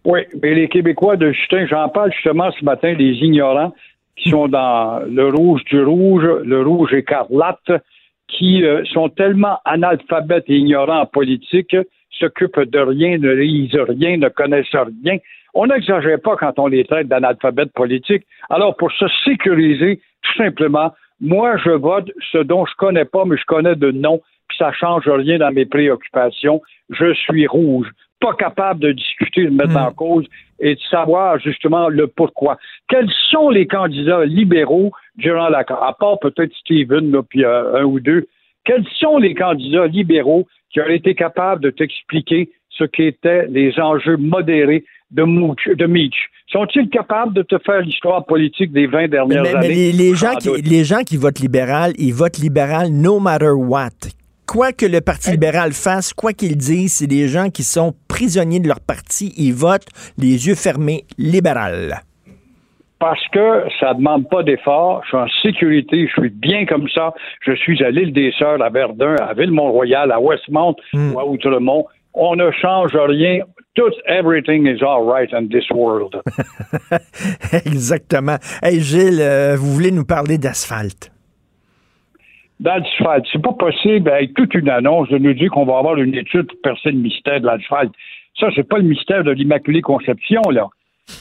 Oui, 0.05 0.21
mais 0.41 0.53
les 0.53 0.67
Québécois 0.67 1.17
de 1.17 1.31
Justin, 1.31 1.65
j'en 1.67 1.89
parle 1.89 2.11
justement 2.11 2.51
ce 2.51 2.63
matin, 2.63 2.93
les 2.93 3.13
ignorants 3.21 3.73
qui 4.15 4.29
sont 4.29 4.47
dans 4.47 4.99
le 5.07 5.29
rouge 5.29 5.63
du 5.65 5.83
rouge, 5.83 6.23
le 6.43 6.61
rouge 6.61 6.93
écarlate, 6.93 7.71
qui 8.27 8.63
euh, 8.63 8.83
sont 8.85 9.09
tellement 9.09 9.59
analphabètes 9.65 10.45
et 10.47 10.57
ignorants 10.57 11.01
en 11.01 11.05
politique, 11.05 11.75
s'occupent 12.19 12.59
de 12.59 12.79
rien, 12.79 13.17
ne 13.17 13.31
lisent 13.31 13.75
rien, 13.75 14.17
ne 14.17 14.29
connaissent 14.29 14.73
rien. 14.73 15.17
On 15.53 15.67
n'exagère 15.67 16.19
pas 16.21 16.35
quand 16.35 16.59
on 16.59 16.67
les 16.67 16.83
traite 16.83 17.07
d'analphabètes 17.07 17.73
politiques. 17.73 18.25
Alors, 18.49 18.75
pour 18.75 18.91
se 18.91 19.05
sécuriser, 19.23 20.01
tout 20.21 20.43
simplement, 20.43 20.93
moi, 21.21 21.57
je 21.57 21.71
vote 21.71 22.11
ce 22.31 22.39
dont 22.39 22.65
je 22.65 22.73
connais 22.77 23.05
pas, 23.05 23.23
mais 23.25 23.37
je 23.37 23.45
connais 23.45 23.75
de 23.75 23.91
nom, 23.91 24.21
puis 24.47 24.57
ça 24.57 24.73
change 24.73 25.07
rien 25.07 25.37
dans 25.37 25.51
mes 25.51 25.65
préoccupations. 25.65 26.61
Je 26.89 27.13
suis 27.13 27.47
rouge 27.47 27.87
pas 28.21 28.33
capable 28.33 28.79
de 28.79 28.91
discuter, 28.91 29.45
de 29.45 29.49
mettre 29.49 29.77
en 29.77 29.91
cause 29.91 30.25
et 30.59 30.75
de 30.75 30.79
savoir 30.89 31.37
justement 31.39 31.89
le 31.89 32.07
pourquoi. 32.07 32.57
Quels 32.87 33.11
sont 33.29 33.49
les 33.49 33.67
candidats 33.67 34.25
libéraux 34.25 34.91
durant 35.15 35.49
la 35.49 35.59
à 35.59 35.93
part 35.99 36.19
peut-être 36.19 36.53
Steven, 36.55 37.11
là, 37.11 37.21
puis 37.23 37.43
euh, 37.43 37.81
un 37.81 37.83
ou 37.83 37.99
deux, 37.99 38.27
quels 38.63 38.85
sont 38.99 39.17
les 39.17 39.35
candidats 39.35 39.87
libéraux 39.87 40.47
qui 40.75 40.81
ont 40.81 40.89
été 40.89 41.15
capables 41.15 41.61
de 41.63 41.69
t'expliquer 41.69 42.51
ce 42.69 42.83
qu'étaient 42.83 43.47
les 43.47 43.79
enjeux 43.79 44.17
modérés 44.17 44.83
de, 45.09 45.23
Mooch, 45.23 45.69
de 45.73 45.85
Mitch? 45.85 46.17
Sont-ils 46.51 46.89
capables 46.89 47.33
de 47.33 47.43
te 47.43 47.57
faire 47.65 47.79
l'histoire 47.79 48.25
politique 48.25 48.73
des 48.73 48.85
20 48.85 49.07
dernières 49.07 49.41
Mais, 49.41 49.53
mais 49.53 49.57
années? 49.57 49.67
les, 49.69 49.91
les 49.93 50.15
gens 50.15 50.35
qui, 50.35 50.49
les 50.61 50.83
gens 50.83 51.03
qui 51.03 51.15
votent 51.15 51.39
libéral, 51.39 51.93
ils 51.97 52.13
votent 52.13 52.39
libéral 52.39 52.89
no 52.89 53.21
matter 53.21 53.51
what. 53.51 53.89
Quoi 54.45 54.73
que 54.73 54.85
le 54.85 54.99
Parti 54.99 55.31
libéral 55.31 55.71
fasse, 55.71 56.13
quoi 56.13 56.33
qu'il 56.33 56.57
dise, 56.57 56.95
c'est 56.95 57.07
des 57.07 57.29
gens 57.29 57.49
qui 57.49 57.63
sont 57.63 57.95
prisonniers 58.09 58.59
de 58.59 58.67
leur 58.67 58.81
parti. 58.81 59.33
Ils 59.37 59.53
votent 59.53 59.87
les 60.17 60.47
yeux 60.47 60.55
fermés 60.55 61.05
libéral. 61.17 62.01
Parce 62.99 63.27
que 63.27 63.63
ça 63.79 63.93
ne 63.93 63.97
demande 63.97 64.29
pas 64.29 64.43
d'effort. 64.43 65.01
Je 65.03 65.09
suis 65.09 65.17
en 65.17 65.27
sécurité. 65.41 66.07
Je 66.07 66.21
suis 66.21 66.29
bien 66.29 66.65
comme 66.65 66.87
ça. 66.89 67.13
Je 67.41 67.53
suis 67.53 67.83
à 67.83 67.91
l'île 67.91 68.13
des 68.13 68.31
Sœurs, 68.37 68.61
à 68.61 68.69
Verdun, 68.69 69.15
à 69.15 69.33
Ville-Mont-Royal, 69.33 70.11
à 70.11 70.19
Westmount 70.19 70.75
ou 70.93 71.19
à 71.19 71.25
Outremont. 71.25 71.85
On 72.13 72.35
ne 72.35 72.49
change 72.51 72.95
rien. 72.95 73.39
Tout, 73.75 73.91
everything 74.07 74.67
is 74.67 74.81
all 74.81 75.03
right 75.03 75.33
in 75.33 75.49
this 75.49 75.69
world. 75.69 76.15
Exactement. 77.65 78.37
Hey 78.63 78.79
Gilles, 78.79 79.19
euh, 79.19 79.57
vous 79.57 79.73
voulez 79.73 79.91
nous 79.91 80.05
parler 80.05 80.37
d'asphalte? 80.37 81.11
D'asphalte. 82.61 83.25
C'est 83.33 83.41
pas 83.41 83.51
possible, 83.51 84.09
avec 84.09 84.33
toute 84.33 84.53
une 84.53 84.69
annonce, 84.69 85.09
de 85.09 85.17
nous 85.17 85.33
dire 85.33 85.51
qu'on 85.51 85.65
va 85.65 85.77
avoir 85.77 85.97
une 85.97 86.15
étude 86.15 86.47
pour 86.47 86.61
percer 86.63 86.91
le 86.91 86.99
mystère 86.99 87.41
de 87.41 87.47
l'asphalte. 87.47 87.91
Ça, 88.39 88.47
c'est 88.55 88.67
pas 88.67 88.77
le 88.77 88.83
mystère 88.83 89.25
de 89.25 89.31
l'Immaculée 89.31 89.81
Conception, 89.81 90.41
là. 90.51 90.67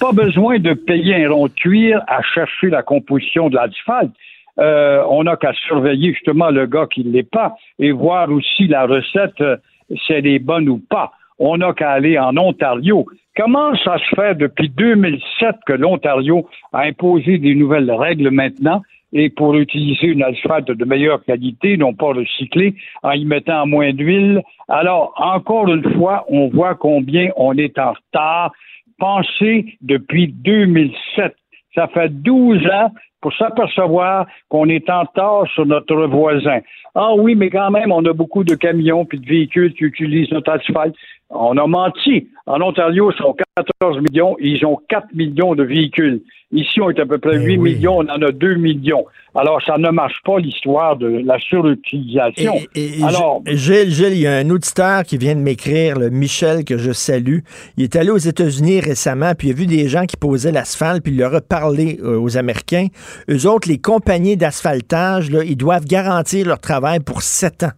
Pas 0.01 0.13
besoin 0.13 0.59
de 0.59 0.75
payer 0.75 1.25
un 1.25 1.31
rond 1.31 1.47
de 1.47 1.53
cuir 1.53 2.03
à 2.07 2.23
chercher 2.23 2.71
la 2.71 2.83
composition 2.83 3.49
de 3.49 3.57
l'asphalte. 3.57 4.13
Euh, 4.59 5.03
on 5.09 5.25
n'a 5.25 5.37
qu'à 5.37 5.53
surveiller 5.53 6.13
justement 6.13 6.51
le 6.51 6.67
gars 6.67 6.87
qui 6.87 7.05
ne 7.05 7.11
l'est 7.11 7.29
pas 7.29 7.55
et 7.79 7.91
voir 7.91 8.31
aussi 8.31 8.67
la 8.69 8.87
recette, 8.87 9.41
euh, 9.41 9.57
si 9.91 10.13
elle 10.13 10.27
est 10.27 10.39
bonne 10.39 10.69
ou 10.69 10.79
pas. 10.79 11.13
On 11.39 11.57
n'a 11.57 11.73
qu'à 11.73 11.91
aller 11.91 12.19
en 12.19 12.37
Ontario. 12.37 13.07
Comment 13.37 13.75
ça 13.77 13.99
se 13.99 14.15
fait 14.15 14.37
depuis 14.37 14.69
2007 14.69 15.57
que 15.67 15.73
l'Ontario 15.73 16.49
a 16.73 16.83
imposé 16.83 17.39
des 17.39 17.55
nouvelles 17.57 17.91
règles 17.91 18.31
maintenant 18.31 18.83
et 19.13 19.29
pour 19.29 19.57
utiliser 19.57 20.07
une 20.07 20.23
asphalte 20.23 20.71
de 20.71 20.85
meilleure 20.85 21.25
qualité, 21.25 21.77
non 21.77 21.95
pas 21.95 22.13
recyclée, 22.13 22.75
en 23.03 23.13
y 23.13 23.25
mettant 23.25 23.67
moins 23.67 23.93
d'huile? 23.93 24.43
Alors, 24.69 25.15
encore 25.17 25.69
une 25.69 25.95
fois, 25.95 26.25
on 26.29 26.49
voit 26.49 26.77
combien 26.77 27.31
on 27.37 27.57
est 27.59 27.79
en 27.79 27.93
retard. 27.93 28.53
Pensez 28.99 29.77
depuis 29.81 30.29
2007. 30.29 31.35
Ça 31.75 31.89
fait 31.89 32.09
12 32.09 32.67
ans 32.67 32.91
pour 33.21 33.35
s'apercevoir 33.37 34.27
qu'on 34.49 34.69
est 34.69 34.89
en 34.91 35.03
retard 35.03 35.47
sur 35.55 35.67
notre 35.67 36.07
voisin. 36.07 36.61
Ah 36.95 37.15
oui, 37.15 37.35
mais 37.35 37.51
quand 37.51 37.71
même, 37.71 37.91
on 37.91 38.05
a 38.05 38.13
beaucoup 38.13 38.45
de 38.45 38.55
camions 38.55 39.05
puis 39.05 39.19
de 39.19 39.27
véhicules 39.27 39.73
qui 39.75 39.85
utilisent 39.85 40.31
notre 40.31 40.53
asphalte. 40.53 40.95
On 41.35 41.57
a 41.57 41.67
menti. 41.67 42.29
En 42.47 42.61
Ontario, 42.61 43.11
ils 43.11 43.17
sont 43.17 43.35
14 43.81 44.01
millions, 44.01 44.37
ils 44.39 44.65
ont 44.65 44.79
4 44.89 45.09
millions 45.15 45.55
de 45.55 45.65
véhicules. 45.65 46.21
Ici, 46.53 46.81
on 46.81 46.91
est 46.91 47.01
à 47.01 47.07
peu 47.07 47.19
près 47.19 47.37
8 47.37 47.59
millions, 47.59 47.99
on 47.99 48.09
en 48.09 48.23
a 48.23 48.31
2 48.31 48.55
millions. 48.55 49.05
Alors, 49.35 49.61
ça 49.67 49.77
ne 49.77 49.91
marche 49.91 50.21
pas 50.25 50.39
l'histoire 50.39 50.97
de 50.97 51.23
la 51.25 51.37
surutilisation. 51.41 52.55
Et, 52.77 53.01
et 53.01 53.03
Alors, 53.03 53.43
Gilles, 53.47 53.91
Gilles, 53.91 54.13
il 54.13 54.21
y 54.21 54.27
a 54.29 54.37
un 54.37 54.49
auditeur 54.51 55.03
qui 55.03 55.19
vient 55.19 55.35
de 55.35 55.41
m'écrire, 55.41 55.99
le 55.99 56.11
Michel, 56.11 56.65
que 56.65 56.79
je 56.79 56.93
salue. 56.93 57.39
Il 57.77 57.83
est 57.83 57.97
allé 57.97 58.11
aux 58.11 58.19
États-Unis 58.19 58.79
récemment, 58.81 59.33
puis 59.37 59.49
il 59.49 59.51
a 59.51 59.55
vu 59.55 59.67
des 59.67 59.89
gens 59.89 60.07
qui 60.07 60.17
posaient 60.17 60.53
l'asphalte, 60.53 61.03
puis 61.03 61.13
il 61.13 61.19
leur 61.19 61.35
a 61.35 61.41
parlé 61.41 61.99
euh, 62.05 62.21
aux 62.21 62.37
Américains. 62.37 62.87
Eux 63.29 63.49
autres, 63.49 63.69
les 63.69 63.79
compagnies 63.79 64.37
d'asphaltage, 64.37 65.31
ils 65.45 65.57
doivent 65.57 65.87
garantir 65.87 66.47
leur 66.47 66.61
travail 66.61 67.01
pour 67.01 67.23
7 67.23 67.65
ans. 67.65 67.73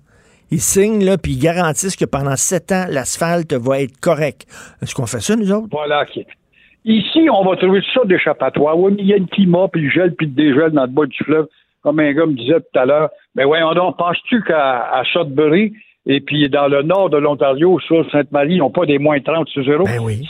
Ils 0.51 0.61
signent, 0.61 1.05
là, 1.05 1.19
puis 1.19 1.33
ils 1.33 1.43
garantissent 1.43 1.97
que 1.97 2.05
pendant 2.05 2.37
7 2.37 2.73
ans, 2.73 2.85
l'asphalte 2.89 3.53
va 3.55 3.81
être 3.81 3.99
correct. 4.01 4.47
Est-ce 4.83 4.95
qu'on 4.95 5.07
fait 5.07 5.21
ça, 5.21 5.35
nous 5.37 5.51
autres? 5.53 5.69
Voilà. 5.73 6.05
qui- 6.07 6.25
Ici, 6.85 7.29
on 7.33 7.45
va 7.45 7.57
trouver 7.57 7.81
ça 7.93 8.03
d'échappatoire. 8.05 8.79
Oui, 8.79 8.93
mais 8.97 9.03
il 9.03 9.09
y 9.09 9.13
a 9.15 9.19
le 9.19 9.27
climat, 9.27 9.67
puis 9.73 9.83
le 9.83 9.91
gel, 9.91 10.15
puis 10.15 10.27
le 10.29 10.33
dégel 10.33 10.71
dans 10.71 10.83
le 10.83 10.89
bas 10.89 11.07
du 11.07 11.17
fleuve, 11.25 11.47
comme 11.83 11.99
un 11.99 12.13
gars 12.13 12.27
me 12.27 12.35
disait 12.35 12.61
tout 12.61 12.79
à 12.79 12.87
l'heure. 12.87 13.11
Mais 13.35 13.45
voyons 13.45 13.75
donc, 13.75 13.97
penses-tu 13.99 14.41
qu'à 14.45 14.85
à 14.93 15.03
Sudbury, 15.05 15.73
et 16.07 16.21
puis 16.21 16.49
dans 16.49 16.69
le 16.69 16.83
nord 16.83 17.11
de 17.11 17.17
l'Ontario, 17.17 17.81
sur 17.81 18.09
Sainte-Marie, 18.13 18.55
ils 18.55 18.59
n'ont 18.59 18.71
pas 18.71 18.87
des 18.87 18.99
moins 18.99 19.19
30 19.21 19.49
sur 19.49 19.65
zéro? 19.65 19.85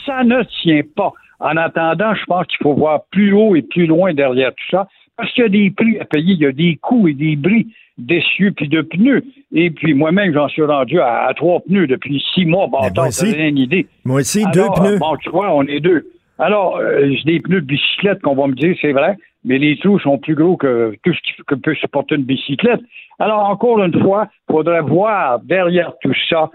Ça 0.06 0.24
ne 0.24 0.42
tient 0.62 0.80
pas. 0.96 1.12
En 1.40 1.58
attendant, 1.58 2.14
je 2.14 2.24
pense 2.24 2.46
qu'il 2.46 2.56
faut 2.62 2.72
voir 2.72 3.00
plus 3.10 3.34
haut 3.34 3.54
et 3.54 3.60
plus 3.60 3.86
loin 3.86 4.14
derrière 4.14 4.52
tout 4.52 4.64
ça, 4.70 4.88
parce 5.16 5.32
qu'il 5.32 5.42
y 5.42 5.46
a 5.46 5.48
des 5.48 5.70
prix 5.70 5.98
à 5.98 6.04
payer, 6.04 6.34
il 6.34 6.40
y 6.40 6.46
a 6.46 6.52
des 6.52 6.76
coûts 6.76 7.08
et 7.08 7.14
des 7.14 7.36
bris 7.36 7.68
d'essieux 7.98 8.52
puis 8.52 8.68
de 8.68 8.82
pneus. 8.82 9.22
Et 9.52 9.70
puis 9.70 9.94
moi-même, 9.94 10.32
j'en 10.34 10.48
suis 10.48 10.62
rendu 10.62 11.00
à, 11.00 11.26
à 11.26 11.34
trois 11.34 11.60
pneus 11.60 11.86
depuis 11.86 12.22
six 12.34 12.44
mois. 12.44 12.66
Bon, 12.66 12.78
moi 12.94 13.08
aussi. 13.08 13.32
rien 13.32 13.48
une 13.48 13.58
idée. 13.58 13.86
Moi 14.04 14.20
aussi, 14.20 14.40
Alors, 14.44 14.52
deux 14.52 14.80
pneus. 14.82 14.98
Bon, 14.98 15.16
tu 15.16 15.30
vois, 15.30 15.54
on 15.54 15.62
est 15.62 15.80
deux. 15.80 16.06
Alors, 16.38 16.76
euh, 16.76 17.08
j'ai 17.14 17.24
des 17.34 17.40
pneus 17.40 17.62
de 17.62 17.66
bicyclette 17.66 18.20
qu'on 18.20 18.34
va 18.34 18.46
me 18.46 18.54
dire, 18.54 18.76
c'est 18.82 18.92
vrai, 18.92 19.16
mais 19.44 19.56
les 19.58 19.78
trous 19.78 19.98
sont 20.00 20.18
plus 20.18 20.34
gros 20.34 20.58
que 20.58 20.94
tout 21.02 21.14
ce 21.14 21.20
qui- 21.22 21.42
que 21.46 21.54
peut 21.54 21.74
supporter 21.76 22.16
une 22.16 22.24
bicyclette. 22.24 22.80
Alors, 23.18 23.48
encore 23.48 23.82
une 23.82 23.98
fois, 24.02 24.28
il 24.48 24.52
faudrait 24.52 24.82
voir 24.82 25.40
derrière 25.40 25.92
tout 26.02 26.12
ça 26.28 26.50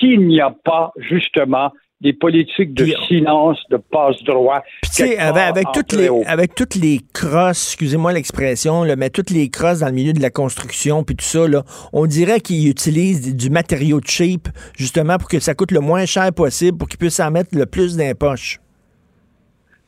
s'il 0.00 0.26
n'y 0.26 0.40
a 0.40 0.50
pas, 0.64 0.90
justement, 0.98 1.70
des 2.00 2.12
politiques 2.14 2.72
de 2.74 2.84
Puis- 2.84 2.94
silence, 3.08 3.58
de 3.70 3.76
passe-droit. 3.76 4.62
Puis, 4.82 4.90
tu 4.90 4.96
sais, 5.02 5.08
quelque 5.10 5.20
avec, 5.20 5.42
avec 5.42 5.66
toutes 5.74 5.92
les, 5.92 6.08
haut. 6.08 6.22
avec 6.26 6.54
toutes 6.54 6.74
les 6.74 7.00
crosses, 7.12 7.68
excusez-moi 7.72 8.12
l'expression, 8.12 8.84
là, 8.84 8.96
mais 8.96 9.10
toutes 9.10 9.30
les 9.30 9.50
crosses 9.50 9.80
dans 9.80 9.86
le 9.88 9.92
milieu 9.92 10.12
de 10.14 10.22
la 10.22 10.30
construction, 10.30 11.04
puis 11.04 11.14
tout 11.14 11.24
ça, 11.24 11.46
là, 11.46 11.62
on 11.92 12.06
dirait 12.06 12.40
qu'ils 12.40 12.68
utilisent 12.70 13.36
du 13.36 13.50
matériau 13.50 14.00
cheap, 14.02 14.48
justement, 14.78 15.18
pour 15.18 15.28
que 15.28 15.40
ça 15.40 15.54
coûte 15.54 15.72
le 15.72 15.80
moins 15.80 16.06
cher 16.06 16.32
possible, 16.32 16.78
pour 16.78 16.88
qu'ils 16.88 16.98
puissent 16.98 17.20
en 17.20 17.30
mettre 17.30 17.50
le 17.56 17.66
plus 17.66 17.96
d'impoches. 17.96 18.58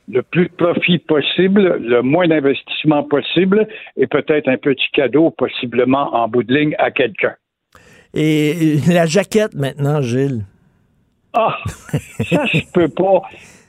le 0.09 0.21
plus 0.23 0.49
de 0.49 0.55
profit 0.55 0.99
possible, 0.99 1.79
le 1.81 2.03
moins 2.03 2.27
d'investissement 2.29 3.05
possible 3.05 3.67
et 3.97 4.07
peut-être 4.07 4.49
un 4.49 4.59
petit 4.59 4.85
cadeau 4.93 5.31
possiblement 5.31 6.13
en 6.15 6.29
bout 6.29 6.43
de 6.43 6.53
ligne 6.53 6.75
à 6.79 6.91
quelqu'un. 6.91 7.35
Et 8.13 8.77
la 8.89 9.07
jaquette, 9.07 9.55
maintenant, 9.55 10.03
Gilles. 10.03 10.45
Ah, 11.35 11.59
ça 12.25 12.47
se 12.47 12.71
peut 12.73 12.89
pas. 12.89 13.23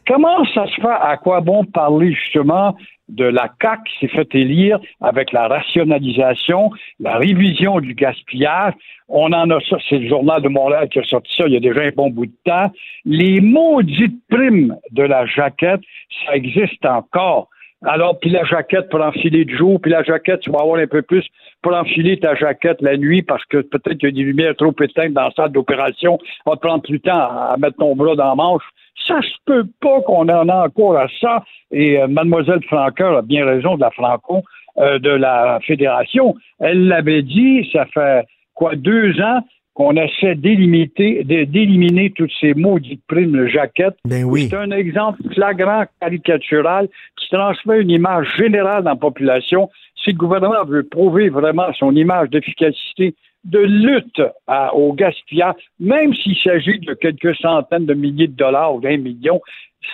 Comment 0.07 0.43
ça 0.53 0.67
se 0.67 0.81
fait? 0.81 0.87
À 0.87 1.17
quoi 1.17 1.41
bon 1.41 1.63
parler 1.63 2.13
justement 2.13 2.75
de 3.09 3.25
la 3.25 3.49
CAC 3.59 3.79
qui 3.85 3.99
s'est 3.99 4.11
fait 4.11 4.35
élire 4.35 4.79
avec 5.01 5.31
la 5.31 5.47
rationalisation, 5.47 6.71
la 6.99 7.17
révision 7.17 7.79
du 7.79 7.93
gaspillage? 7.93 8.73
On 9.07 9.31
en 9.31 9.49
a 9.49 9.59
ça, 9.69 9.77
c'est 9.87 9.99
le 9.99 10.09
journal 10.09 10.41
de 10.41 10.49
Montréal 10.49 10.89
qui 10.89 10.99
a 10.99 11.03
sorti 11.03 11.33
ça 11.37 11.45
il 11.47 11.53
y 11.53 11.57
a 11.57 11.61
déjà 11.61 11.81
un 11.81 11.91
bon 11.95 12.09
bout 12.09 12.25
de 12.25 12.37
temps. 12.43 12.71
Les 13.05 13.39
maudites 13.39 14.19
primes 14.29 14.75
de 14.91 15.03
la 15.03 15.25
jaquette, 15.25 15.81
ça 16.25 16.35
existe 16.35 16.85
encore. 16.85 17.47
Alors, 17.85 18.17
puis 18.19 18.29
la 18.29 18.45
jaquette 18.45 18.89
pour 18.89 19.01
enfiler 19.01 19.43
de 19.43 19.55
jour, 19.55 19.79
puis 19.81 19.91
la 19.91 20.03
jaquette, 20.03 20.39
tu 20.41 20.51
vas 20.51 20.59
avoir 20.61 20.79
un 20.79 20.87
peu 20.87 21.01
plus 21.01 21.25
pour 21.61 21.75
enfiler 21.75 22.17
ta 22.17 22.33
jaquette 22.35 22.81
la 22.81 22.95
nuit 22.95 23.21
parce 23.21 23.43
que 23.45 23.57
peut-être 23.57 23.97
qu'il 23.97 24.09
y 24.09 24.11
a 24.11 24.15
des 24.15 24.23
lumières 24.23 24.55
trop 24.55 24.73
éteintes 24.81 25.13
dans 25.13 25.23
la 25.23 25.31
salle 25.31 25.51
d'opération. 25.51 26.17
On 26.45 26.51
va 26.51 26.55
te 26.55 26.61
prendre 26.61 26.81
plus 26.81 26.99
de 26.99 27.03
temps 27.03 27.19
à 27.19 27.55
mettre 27.57 27.77
ton 27.77 27.95
bras 27.95 28.15
dans 28.15 28.29
la 28.29 28.35
manche. 28.35 28.63
Ça 29.05 29.21
se 29.21 29.35
peut 29.45 29.65
pas 29.81 30.01
qu'on 30.01 30.29
en 30.29 30.47
a 30.47 30.65
encore 30.65 30.97
à 30.97 31.07
ça. 31.19 31.43
Et 31.71 31.99
euh, 31.99 32.07
mademoiselle 32.07 32.63
Franqueur 32.63 33.17
a 33.17 33.21
bien 33.21 33.45
raison 33.45 33.75
de 33.75 33.81
la 33.81 33.91
Franco, 33.91 34.43
euh, 34.77 34.99
de 34.99 35.09
la 35.09 35.59
Fédération. 35.65 36.35
Elle 36.59 36.87
l'avait 36.87 37.21
dit, 37.23 37.69
ça 37.73 37.85
fait 37.87 38.25
quoi, 38.53 38.75
deux 38.75 39.19
ans 39.19 39.41
qu'on 39.73 39.95
essaie 39.95 40.35
d'éliminer, 40.35 41.23
d'éliminer 41.23 42.11
toutes 42.11 42.31
ces 42.39 42.53
maudites 42.53 43.01
primes 43.07 43.31
de 43.31 43.47
jaquette. 43.47 43.95
Ben 44.05 44.23
oui. 44.23 44.47
C'est 44.49 44.57
un 44.57 44.71
exemple 44.71 45.19
flagrant, 45.33 45.85
caricatural, 45.99 46.87
qui 47.17 47.29
transmet 47.29 47.81
une 47.81 47.89
image 47.89 48.27
générale 48.37 48.83
dans 48.83 48.91
la 48.91 48.95
population. 48.95 49.69
Si 50.03 50.11
le 50.11 50.17
gouvernement 50.17 50.63
veut 50.65 50.83
prouver 50.83 51.29
vraiment 51.29 51.73
son 51.73 51.95
image 51.95 52.29
d'efficacité 52.29 53.15
de 53.45 53.59
lutte 53.59 54.21
à- 54.47 54.73
au 54.75 54.93
gaspillage, 54.93 55.55
même 55.79 56.13
s'il 56.13 56.37
s'agit 56.37 56.79
de 56.79 56.93
quelques 56.93 57.35
centaines 57.37 57.85
de 57.85 57.93
milliers 57.93 58.27
de 58.27 58.35
dollars 58.35 58.75
ou 58.75 58.79
d'un 58.79 58.97
million, 58.97 59.41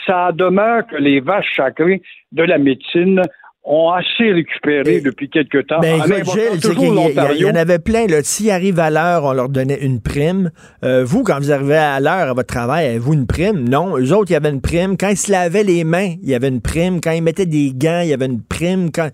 ça 0.05 0.31
demeure 0.33 0.85
que 0.85 0.97
les 0.97 1.19
vaches 1.19 1.55
sacrées 1.55 2.01
de 2.31 2.43
la 2.43 2.57
médecine 2.59 3.21
ont 3.63 3.91
assez 3.91 4.31
récupéré 4.31 5.01
depuis 5.01 5.29
quelque 5.29 5.59
temps. 5.59 5.79
Ben, 5.79 5.97
écoute, 5.97 6.31
Gilles, 6.33 6.49
y, 6.53 7.35
il 7.35 7.37
y 7.37 7.41
y 7.41 7.45
en 7.45 7.55
avait 7.55 7.79
plein. 7.79 8.07
S'ils 8.23 8.51
arrivent 8.51 8.79
à 8.79 8.89
l'heure, 8.89 9.25
on 9.25 9.33
leur 9.33 9.49
donnait 9.49 9.83
une 9.83 10.01
prime. 10.01 10.51
Euh, 10.83 11.03
vous, 11.03 11.23
quand 11.23 11.37
vous 11.37 11.51
arrivez 11.51 11.75
à 11.75 11.99
l'heure 11.99 12.29
à 12.29 12.33
votre 12.33 12.47
travail, 12.47 12.87
avez-vous 12.87 13.13
une 13.13 13.27
prime? 13.27 13.67
Non. 13.67 13.97
Eux 13.97 14.13
autres, 14.13 14.31
il 14.31 14.33
y 14.33 14.37
avait 14.37 14.49
une 14.49 14.61
prime. 14.61 14.97
Quand 14.97 15.09
ils 15.09 15.17
se 15.17 15.31
lavaient 15.31 15.63
les 15.63 15.83
mains, 15.83 16.15
il 16.21 16.29
y 16.29 16.35
avait 16.35 16.47
une 16.47 16.61
prime. 16.61 16.99
Quand 17.01 17.11
ils 17.11 17.21
mettaient 17.21 17.45
des 17.45 17.71
gants, 17.75 18.01
il 18.03 18.09
y 18.09 18.13
avait 18.13 18.25
une 18.25 18.41
prime. 18.41 18.91
Quand... 18.91 19.09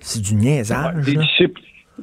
C'est 0.00 0.22
du 0.22 0.34
niaisage. 0.34 1.04
des 1.04 1.16
disciples, 1.16 1.60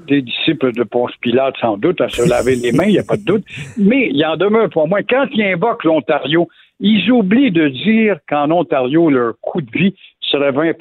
des 0.07 0.21
disciples 0.21 0.71
de 0.73 0.83
Ponce 0.83 1.13
Pilate, 1.21 1.55
sans 1.59 1.77
doute, 1.77 1.99
à 2.01 2.09
se 2.09 2.27
laver 2.29 2.55
les 2.55 2.71
mains, 2.71 2.85
il 2.85 2.91
n'y 2.91 2.99
a 2.99 3.03
pas 3.03 3.17
de 3.17 3.23
doute. 3.23 3.43
Mais 3.77 4.09
il 4.11 4.23
en 4.25 4.37
demeure 4.37 4.69
pour 4.69 4.87
moi. 4.87 4.99
Quand 5.01 5.25
ils 5.33 5.41
invoquent 5.41 5.83
l'Ontario, 5.83 6.47
ils 6.79 7.11
oublient 7.11 7.51
de 7.51 7.69
dire 7.69 8.19
qu'en 8.29 8.51
Ontario, 8.51 9.09
leur 9.09 9.33
coût 9.41 9.61
de 9.61 9.71
vie 9.71 9.95
serait 10.29 10.51
20 10.51 10.71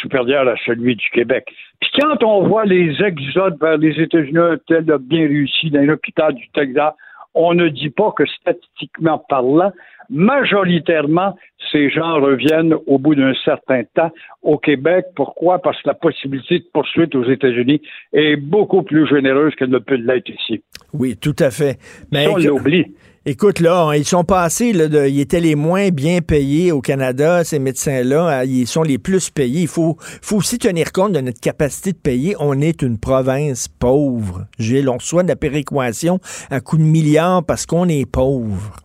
supérieur 0.00 0.46
à 0.48 0.54
celui 0.66 0.96
du 0.96 1.08
Québec. 1.10 1.46
Puis 1.80 1.90
quand 1.98 2.22
on 2.22 2.46
voit 2.46 2.64
les 2.64 3.02
exodes 3.02 3.58
vers 3.60 3.78
les 3.78 4.00
États-Unis, 4.00 4.38
un 4.38 4.58
tel 4.66 4.90
a 4.90 4.98
bien 4.98 5.26
réussi 5.26 5.70
dans 5.70 5.82
l'hôpital 5.82 6.34
du 6.34 6.48
Texas, 6.54 6.94
on 7.34 7.54
ne 7.54 7.68
dit 7.68 7.90
pas 7.90 8.12
que 8.16 8.26
statistiquement 8.26 9.24
parlant, 9.28 9.72
majoritairement, 10.10 11.36
ces 11.70 11.90
gens 11.90 12.20
reviennent 12.20 12.74
au 12.86 12.98
bout 12.98 13.14
d'un 13.14 13.34
certain 13.44 13.82
temps 13.94 14.10
au 14.42 14.58
Québec. 14.58 15.06
Pourquoi? 15.14 15.58
Parce 15.58 15.80
que 15.82 15.88
la 15.88 15.94
possibilité 15.94 16.60
de 16.60 16.64
poursuite 16.72 17.14
aux 17.14 17.24
États-Unis 17.24 17.82
est 18.12 18.36
beaucoup 18.36 18.82
plus 18.82 19.06
généreuse 19.06 19.54
qu'elle 19.54 19.70
ne 19.70 19.78
peut 19.78 19.96
l'être 19.96 20.30
ici. 20.30 20.62
Oui, 20.94 21.16
tout 21.16 21.36
à 21.38 21.50
fait. 21.50 21.78
Mais 22.10 22.26
on 22.26 22.36
l'oublie. 22.36 22.86
Écoute, 23.30 23.60
là, 23.60 23.92
ils 23.94 24.06
sont 24.06 24.24
passés, 24.24 24.72
là, 24.72 25.06
ils 25.06 25.20
étaient 25.20 25.38
les 25.38 25.54
moins 25.54 25.90
bien 25.90 26.20
payés 26.26 26.72
au 26.72 26.80
Canada, 26.80 27.44
ces 27.44 27.58
médecins-là. 27.58 28.46
Ils 28.46 28.66
sont 28.66 28.82
les 28.82 28.96
plus 28.96 29.28
payés. 29.28 29.60
Il 29.60 29.68
faut, 29.68 29.96
faut 30.00 30.36
aussi 30.36 30.56
tenir 30.56 30.92
compte 30.92 31.12
de 31.12 31.20
notre 31.20 31.38
capacité 31.38 31.92
de 31.92 31.98
payer. 31.98 32.36
On 32.40 32.58
est 32.62 32.80
une 32.80 32.98
province 32.98 33.68
pauvre. 33.68 34.46
Gilles, 34.58 34.88
on 34.88 34.94
reçoit 34.94 35.24
de 35.24 35.28
la 35.28 35.36
péréquation 35.36 36.20
à 36.50 36.60
coups 36.60 36.80
de 36.80 36.86
milliards 36.88 37.44
parce 37.44 37.66
qu'on 37.66 37.86
est 37.90 38.10
pauvre. 38.10 38.76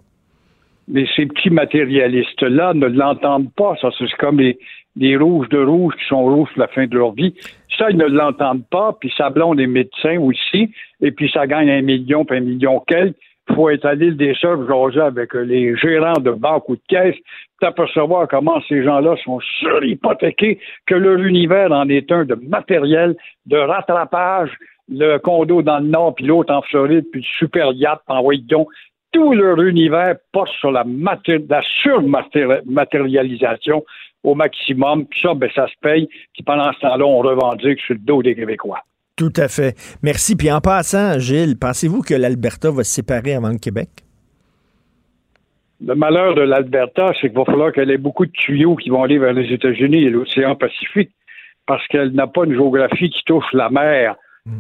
Mais 0.90 1.06
ces 1.16 1.26
petits 1.26 1.50
matérialistes-là 1.50 2.74
ne 2.74 2.88
l'entendent 2.88 3.54
pas. 3.54 3.78
Ça, 3.80 3.92
c'est 3.98 4.12
comme 4.20 4.42
les, 4.42 4.60
les 4.98 5.16
rouges 5.16 5.48
de 5.48 5.64
rouge 5.64 5.94
qui 5.98 6.06
sont 6.10 6.22
rouges 6.22 6.50
pour 6.50 6.60
la 6.60 6.68
fin 6.68 6.86
de 6.86 6.98
leur 6.98 7.14
vie. 7.14 7.34
Ça, 7.78 7.90
ils 7.90 7.98
ne 7.98 8.08
l'entendent 8.08 8.68
pas. 8.70 8.98
Puis 9.00 9.10
ça 9.18 9.30
blonde 9.30 9.60
les 9.60 9.68
médecins 9.68 10.20
aussi. 10.20 10.70
Et 11.00 11.12
puis 11.12 11.32
ça 11.34 11.48
gagne 11.48 11.70
un 11.70 11.82
million, 11.82 12.26
puis 12.26 12.40
un 12.40 12.42
million 12.42 12.82
quelques. 12.86 13.16
Faut 13.56 13.70
être 13.70 13.86
à 13.86 13.94
l'île 13.94 14.16
des 14.16 14.34
Sœurs, 14.36 14.68
jaser 14.68 15.02
avec 15.02 15.34
les 15.34 15.76
gérants 15.76 16.20
de 16.20 16.32
banque 16.32 16.70
ou 16.70 16.76
de 16.76 16.82
caisse, 16.88 17.16
pour 17.60 17.70
apercevoir 17.70 18.28
comment 18.28 18.62
ces 18.68 18.84
gens-là 18.84 19.16
sont 19.24 19.40
surhypothéqués, 19.60 20.60
que 20.86 20.96
leur 20.96 21.20
univers 21.20 21.72
en 21.72 21.88
est 21.90 22.12
un 22.12 22.26
de 22.26 22.36
matériel, 22.36 23.16
de 23.46 23.58
rattrapage, 23.58 24.52
le 24.90 25.18
condo 25.18 25.62
dans 25.62 25.80
le 25.80 25.88
nord, 25.88 26.16
puis 26.16 26.26
l'autre 26.26 26.54
en 26.54 26.62
Floride, 26.62 27.06
puis 27.12 27.22
le 27.22 27.28
super 27.38 27.72
yacht, 27.74 28.02
envoyé 28.08 28.42
donc. 28.42 28.68
Tout 29.12 29.34
leur 29.34 29.62
univers 29.62 30.16
porte 30.32 30.52
sur 30.60 30.72
la 30.72 30.84
surmatérialisation 31.84 33.84
au 34.24 34.36
maximum. 34.36 35.06
Puis 35.06 35.22
ça, 35.22 35.34
ben, 35.34 35.50
ça 35.54 35.68
se 35.68 35.74
paye. 35.82 36.08
Puis 36.34 36.44
pendant 36.44 36.72
ce 36.74 36.80
temps-là, 36.80 37.06
on 37.06 37.20
revendique 37.20 37.80
sur 37.82 37.94
le 37.94 38.00
dos 38.00 38.24
des 38.24 38.36
Québécois. 38.36 38.80
Tout 39.16 39.34
à 39.36 39.48
fait. 39.48 39.76
Merci. 40.02 40.36
Puis 40.36 40.52
en 40.52 40.60
passant, 40.60 41.20
Gilles, 41.20 41.58
pensez-vous 41.60 42.02
que 42.02 42.16
l'Alberta 42.16 42.72
va 42.72 42.84
se 42.84 42.92
séparer 42.92 43.36
avant 43.36 43.50
le 43.50 43.60
Québec? 43.60 43.90
Le 45.86 45.96
malheur 45.96 46.34
de 46.34 46.42
l'Alberta, 46.42 47.12
c'est 47.20 47.28
qu'il 47.28 47.38
va 47.38 47.46
falloir 47.46 47.72
qu'elle 47.72 47.92
ait 47.92 47.98
beaucoup 47.98 48.26
de 48.26 48.32
tuyaux 48.32 48.76
qui 48.76 48.90
vont 48.90 49.04
aller 49.04 49.20
vers 49.20 49.34
les 49.34 49.54
États-Unis 49.54 50.04
et 50.04 50.10
l'océan 50.10 50.56
Pacifique, 50.56 51.12
parce 51.68 51.86
qu'elle 51.88 52.14
n'a 52.14 52.28
pas 52.28 52.46
une 52.46 52.54
géographie 52.54 53.10
qui 53.10 53.24
touche 53.26 53.52
la 53.54 53.70
mer. 53.70 54.16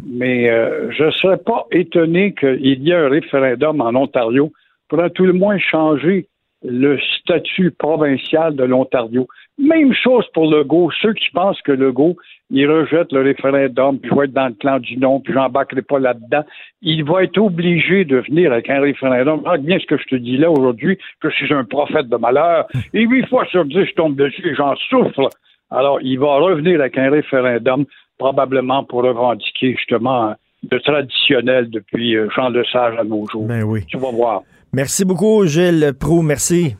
Mais 0.05 0.49
euh, 0.49 0.91
je 0.91 1.05
ne 1.05 1.11
serais 1.11 1.37
pas 1.37 1.65
étonné 1.71 2.33
qu'il 2.33 2.83
y 2.83 2.91
ait 2.91 2.95
un 2.95 3.09
référendum 3.09 3.81
en 3.81 3.95
Ontario 3.95 4.51
pour 4.87 5.01
à 5.01 5.09
tout 5.09 5.25
le 5.25 5.33
moins 5.33 5.57
changer 5.57 6.27
le 6.63 6.97
statut 7.19 7.71
provincial 7.71 8.55
de 8.55 8.63
l'Ontario. 8.63 9.27
Même 9.57 9.93
chose 9.93 10.25
pour 10.33 10.49
Legault. 10.49 10.91
Ceux 11.01 11.13
qui 11.13 11.29
pensent 11.31 11.61
que 11.61 11.71
Legault, 11.71 12.15
il 12.49 12.69
rejette 12.69 13.11
le 13.11 13.21
référendum, 13.21 13.99
puis 13.99 14.09
je 14.09 14.15
vais 14.15 14.25
être 14.25 14.33
dans 14.33 14.47
le 14.47 14.53
clan 14.53 14.79
du 14.79 14.97
non, 14.97 15.19
puis 15.19 15.33
j'embarquerai 15.33 15.81
pas 15.81 15.99
là-dedans. 15.99 16.43
Il 16.81 17.03
va 17.03 17.23
être 17.23 17.37
obligé 17.37 18.05
de 18.05 18.17
venir 18.17 18.51
avec 18.51 18.69
un 18.69 18.79
référendum. 18.79 19.39
Regarde 19.39 19.61
bien 19.61 19.79
ce 19.79 19.85
que 19.85 19.97
je 19.97 20.05
te 20.05 20.15
dis 20.15 20.37
là 20.37 20.49
aujourd'hui, 20.49 20.97
que 21.21 21.29
je 21.29 21.35
suis 21.35 21.53
un 21.53 21.65
prophète 21.65 22.07
de 22.07 22.17
malheur. 22.17 22.67
Et 22.93 23.01
huit 23.01 23.27
fois 23.27 23.45
sur 23.45 23.65
dix, 23.65 23.85
je 23.85 23.93
tombe 23.93 24.15
dessus 24.15 24.47
et 24.47 24.55
j'en 24.55 24.75
souffre. 24.75 25.29
Alors, 25.69 25.99
il 26.01 26.19
va 26.19 26.35
revenir 26.35 26.79
avec 26.79 26.97
un 26.97 27.09
référendum, 27.09 27.85
probablement 28.17 28.83
pour 28.83 29.03
revendiquer 29.03 29.75
justement 29.75 30.35
le 30.71 30.79
traditionnel 30.79 31.69
depuis 31.69 32.15
euh, 32.15 32.29
Jean 32.35 32.49
Lesage 32.49 32.97
à 32.97 33.03
nos 33.03 33.27
jours. 33.27 33.47
Ben 33.47 33.63
oui. 33.63 33.85
Tu 33.87 33.97
vas 33.97 34.11
voir. 34.11 34.43
Merci 34.73 35.05
beaucoup, 35.05 35.45
Gilles 35.45 35.93
Prou. 35.97 36.23
Merci. 36.23 36.75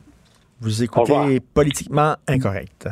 Vous 0.60 0.82
écoutez 0.82 1.40
Politiquement 1.54 2.16
Incorrect. 2.26 2.88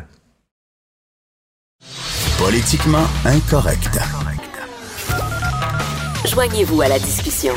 Politiquement 2.39 3.07
incorrect. 3.25 3.99
Joignez-vous 6.29 6.83
à 6.83 6.89
la 6.89 6.99
discussion. 6.99 7.53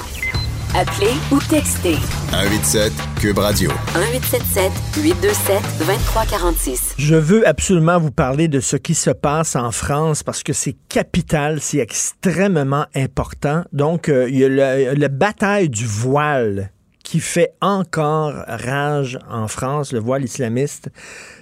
Appelez 0.76 1.14
ou 1.32 1.40
textez 1.50 1.96
187 2.32 2.94
Cube 3.20 3.38
Radio. 3.38 3.72
1877 3.96 4.72
827 5.04 5.62
2346. 5.80 6.96
Je 6.98 7.16
veux 7.16 7.48
absolument 7.48 8.00
vous 8.00 8.12
parler 8.12 8.48
de 8.48 8.60
ce 8.60 8.76
qui 8.76 8.94
se 8.94 9.10
passe 9.10 9.56
en 9.56 9.72
France 9.72 10.22
parce 10.22 10.44
que 10.44 10.54
c'est 10.54 10.76
capital, 10.90 11.62
c'est 11.62 11.80
extrêmement 11.80 12.86
important. 12.96 13.64
Donc, 13.74 14.10
euh, 14.10 14.30
il 14.30 14.38
y 14.38 14.46
a 14.46 14.50
le, 14.50 14.94
la 14.94 15.08
bataille 15.08 15.70
du 15.70 15.86
voile 15.86 16.72
qui 17.06 17.20
fait 17.20 17.54
encore 17.62 18.34
rage 18.48 19.18
en 19.30 19.48
France, 19.48 19.94
le 19.94 20.00
voile 20.00 20.26
islamiste. 20.26 20.90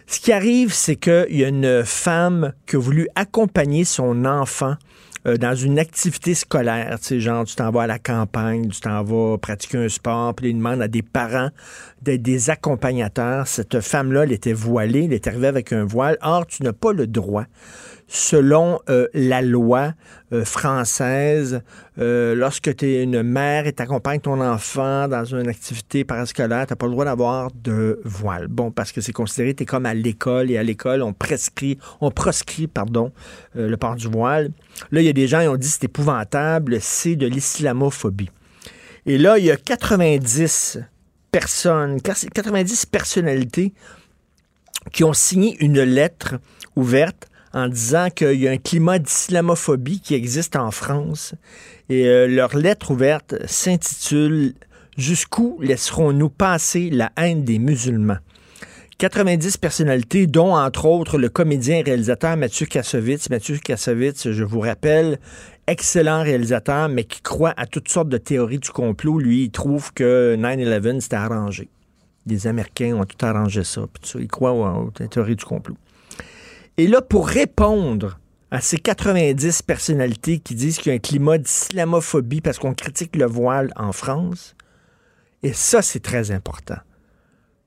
Ce 0.06 0.20
qui 0.20 0.34
arrive, 0.34 0.74
c'est 0.74 0.98
qu'il 0.98 1.38
y 1.38 1.46
a 1.46 1.48
une 1.48 1.84
femme 1.86 2.54
qui 2.68 2.76
a 2.76 2.80
voulu 2.80 3.08
accompagner 3.16 3.86
son 3.86 4.26
enfant 4.26 4.76
euh, 5.26 5.38
dans 5.38 5.56
une 5.56 5.80
activité 5.80 6.36
scolaire, 6.36 7.00
tu 7.00 7.08
sais, 7.08 7.20
genre, 7.22 7.46
tu 7.46 7.56
t'en 7.56 7.72
vas 7.72 7.84
à 7.84 7.88
la 7.88 7.98
campagne, 7.98 8.68
tu 8.68 8.82
t'en 8.82 9.04
vas 9.04 9.38
pratiquer 9.38 9.78
un 9.78 9.88
sport, 9.88 10.36
puis 10.36 10.50
ils 10.50 10.58
demandent 10.58 10.82
à 10.82 10.90
des 10.90 11.02
parents 11.02 11.50
d'être 12.02 12.22
des 12.22 12.50
accompagnateurs. 12.50 13.48
Cette 13.48 13.80
femme-là, 13.80 14.24
elle 14.24 14.34
était 14.34 14.52
voilée, 14.52 15.06
elle 15.06 15.14
est 15.14 15.28
arrivée 15.28 15.48
avec 15.48 15.72
un 15.72 15.86
voile. 15.86 16.18
Or, 16.22 16.46
tu 16.46 16.64
n'as 16.64 16.74
pas 16.74 16.92
le 16.92 17.08
droit 17.08 17.46
selon 18.14 18.80
euh, 18.90 19.08
la 19.16 19.42
loi 19.42 19.94
euh, 20.34 20.46
française, 20.46 21.64
euh, 21.98 22.36
lorsque 22.36 22.76
tu 22.76 22.86
es 22.86 23.02
une 23.02 23.24
mère 23.24 23.66
et 23.66 23.74
t'accompagnes 23.74 24.20
ton 24.20 24.40
enfant 24.40 25.08
dans 25.08 25.26
une 25.26 25.48
activité 25.48 26.04
parascolaire, 26.04 26.68
tu 26.68 26.76
pas 26.76 26.86
le 26.86 26.92
droit 26.92 27.06
d'avoir 27.06 27.50
de 27.64 28.00
voile. 28.06 28.48
Bon, 28.50 28.70
parce 28.70 28.92
que 28.92 29.02
c'est 29.02 29.14
considéré, 29.14 29.56
tu 29.56 29.64
es 29.64 29.66
comme 29.66 29.88
à 29.88 29.96
l'école, 29.96 30.52
et 30.52 30.60
à 30.60 30.64
l'école, 30.64 31.02
on 31.02 31.12
prescrit, 31.12 31.80
on 32.02 32.12
proscrit, 32.12 32.68
pardon, 32.68 33.12
le 33.56 33.76
port 33.78 33.96
du 33.96 34.08
voile. 34.08 34.52
Là, 34.92 35.02
il 35.02 35.06
y 35.06 35.10
a 35.10 35.14
des 35.14 35.28
gens 35.28 35.42
qui 35.42 35.48
ont 35.48 35.58
dit 35.58 35.68
c'est 35.68 35.86
épouvantable, 35.86 36.80
c'est 36.82 37.16
de 37.16 37.26
l'islamophobie. 37.26 38.30
Et 39.08 39.18
là, 39.18 39.40
il 39.40 39.46
y 39.46 39.52
a 39.52 39.58
90 39.58 40.78
personnes, 41.32 42.00
90 42.00 42.86
personnalités 42.86 43.74
qui 44.92 45.04
ont 45.04 45.14
signé 45.14 45.58
une 45.64 45.82
lettre 45.82 46.36
ouverte 46.76 47.28
en 47.54 47.68
disant 47.68 48.10
qu'il 48.10 48.40
y 48.40 48.48
a 48.48 48.52
un 48.52 48.58
climat 48.58 49.00
d'islamophobie 49.00 50.00
qui 50.00 50.16
existe 50.16 50.56
en 50.56 50.72
France. 50.72 51.36
Et 51.90 52.08
euh, 52.08 52.28
leur 52.28 52.56
lettre 52.58 52.92
ouverte 52.92 53.36
s'intitule 53.46 54.54
Jusqu'où 54.98 55.58
laisserons-nous 55.60 56.30
passer 56.30 56.92
la 56.92 57.12
haine 57.18 57.44
des 57.44 57.58
musulmans? 57.58 58.18
90 59.00 59.58
personnalités, 59.58 60.28
dont 60.28 60.56
entre 60.56 60.86
autres 60.86 61.18
le 61.18 61.30
comédien 61.30 61.78
et 61.78 61.82
réalisateur 61.82 62.38
Mathieu 62.38 62.68
Kassovitz. 62.68 63.30
Mathieu 63.32 63.58
Kassovitz, 63.58 64.30
je 64.30 64.44
vous 64.44 64.60
rappelle, 64.60 65.18
excellent 65.66 66.22
réalisateur, 66.22 66.90
mais 66.90 67.06
qui 67.06 67.22
croit 67.22 67.56
à 67.58 67.66
toutes 67.66 67.90
sortes 67.90 68.10
de 68.10 68.18
théories 68.18 68.60
du 68.60 68.70
complot. 68.70 69.18
Lui, 69.18 69.46
il 69.46 69.50
trouve 69.50 69.92
que 69.94 70.36
9-11, 70.38 71.02
c'était 71.02 71.16
arrangé. 71.16 71.70
Les 72.28 72.46
Américains 72.46 72.96
ont 72.96 73.04
tout 73.04 73.26
arrangé 73.26 73.64
ça. 73.64 73.82
il 74.20 74.28
croit 74.28 74.54
aux 74.54 74.92
théories 74.92 75.36
du 75.36 75.44
complot. 75.44 75.76
Et 76.78 76.88
là, 76.88 77.02
pour 77.02 77.28
répondre 77.28 78.20
à 78.50 78.62
ces 78.62 78.78
90 78.78 79.62
personnalités 79.62 80.40
qui 80.40 80.56
disent 80.56 80.78
qu'il 80.78 80.92
y 80.92 80.94
a 80.94 80.96
un 80.96 81.00
climat 81.00 81.38
d'islamophobie 81.38 82.42
parce 82.42 82.60
qu'on 82.60 82.74
critique 82.74 83.16
le 83.16 83.26
voile 83.26 83.72
en 83.76 83.92
France, 83.92 84.56
et 85.44 85.54
ça, 85.54 85.82
c'est 85.82 86.00
très 86.00 86.32
important. 86.32 86.78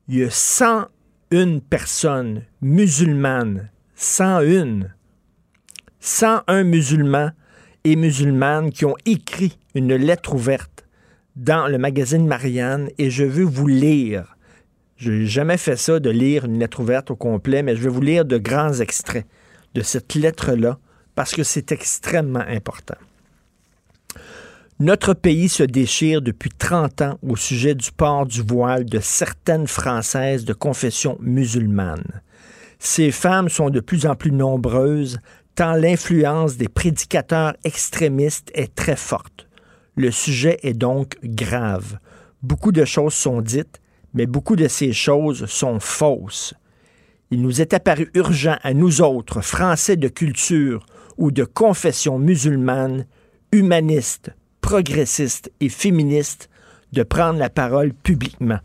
Il 0.09 0.19
y 0.19 0.25
a 0.25 0.31
101 0.31 1.59
personnes 1.59 2.43
musulmanes, 2.63 3.71
101, 3.95 4.89
101 6.01 6.65
musulmans 6.65 7.31
et 7.85 7.97
musulmanes 7.97 8.73
qui 8.73 8.85
ont 8.85 8.97
écrit 9.05 9.59
une 9.75 9.95
lettre 9.95 10.35
ouverte 10.35 10.87
dans 11.37 11.69
le 11.69 11.79
magazine 11.79 12.27
Marianne 12.27 12.89
et 12.99 13.11
je 13.11 13.25
veux 13.25 13.45
vous 13.45 13.67
lire 13.67 14.36
je 14.97 15.11
n'ai 15.11 15.27
jamais 15.27 15.59
fait 15.59 15.77
ça, 15.77 16.01
de 16.01 16.11
lire 16.11 16.47
une 16.47 16.59
lettre 16.59 16.81
ouverte 16.81 17.11
au 17.11 17.17
complet, 17.17 17.63
mais 17.63 17.77
je 17.77 17.83
vais 17.83 17.89
vous 17.89 18.01
lire 18.01 18.25
de 18.25 18.39
grands 18.39 18.73
extraits 18.73 19.27
de 19.75 19.83
cette 19.83 20.15
lettre-là, 20.15 20.79
parce 21.15 21.33
que 21.33 21.43
c'est 21.43 21.71
extrêmement 21.73 22.45
important. 22.47 22.97
Notre 24.79 25.15
pays 25.15 25.49
se 25.49 25.63
déchire 25.63 26.21
depuis 26.21 26.51
30 26.51 27.03
ans 27.03 27.19
au 27.23 27.37
sujet 27.37 27.75
du 27.75 27.91
port 27.93 28.27
du 28.27 28.43
voile 28.43 28.85
de 28.85 29.01
certaines 29.01 29.67
Françaises 29.67 30.45
de 30.45 30.53
confession 30.53 31.17
musulmane. 31.21 32.21
Ces 32.79 33.11
femmes 33.11 33.49
sont 33.49 33.71
de 33.71 33.81
plus 33.81 34.07
en 34.07 34.15
plus 34.15 34.33
nombreuses, 34.33 35.19
tant 35.55 35.73
l'influence 35.73 36.59
des 36.59 36.69
prédicateurs 36.69 37.55
extrémistes 37.65 38.51
est 38.55 38.75
très 38.75 38.97
forte. 38.97 39.49
Le 39.95 40.11
sujet 40.11 40.59
est 40.63 40.75
donc 40.75 41.17
grave. 41.25 41.99
Beaucoup 42.43 42.73
de 42.73 42.85
choses 42.85 43.15
sont 43.15 43.41
dites, 43.41 43.81
mais 44.17 44.27
beaucoup 44.27 44.57
de 44.57 44.67
ces 44.67 44.93
choses 44.93 45.45
sont 45.47 45.79
fausses. 45.79 46.55
Il 47.31 47.43
nous 47.43 47.61
est 47.61 47.75
apparu 47.75 48.11
urgent 48.15 48.57
à 48.63 48.73
nous 48.73 49.03
autres, 49.03 49.43
Français 49.43 49.97
de 49.97 50.09
culture 50.09 50.87
ou 51.19 51.31
de 51.31 51.45
confession 51.45 52.19
musulmane, 52.19 53.07
humanistes, 53.53 54.31
progressistes 54.63 55.53
et 55.61 55.69
féministes, 55.69 56.49
de 56.93 57.03
prendre 57.03 57.39
la 57.39 57.51
parole 57.51 57.93
publiquement. 57.93 58.59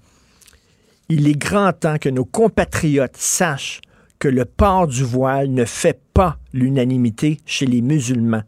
Il 1.10 1.28
est 1.28 1.38
grand 1.38 1.74
temps 1.74 1.97
que 1.97 2.10
nos 2.10 2.24
compatriotes 2.24 3.18
sachent 3.18 3.82
que 4.20 4.30
le 4.30 4.45
port 4.45 4.88
du 4.88 5.04
voile 5.04 5.49
ne 5.49 5.66
fait 5.66 5.99
pas 6.14 6.38
l'unanimité 6.54 7.39
chez 7.45 7.66
les 7.66 7.82
musulmans. 7.82 8.43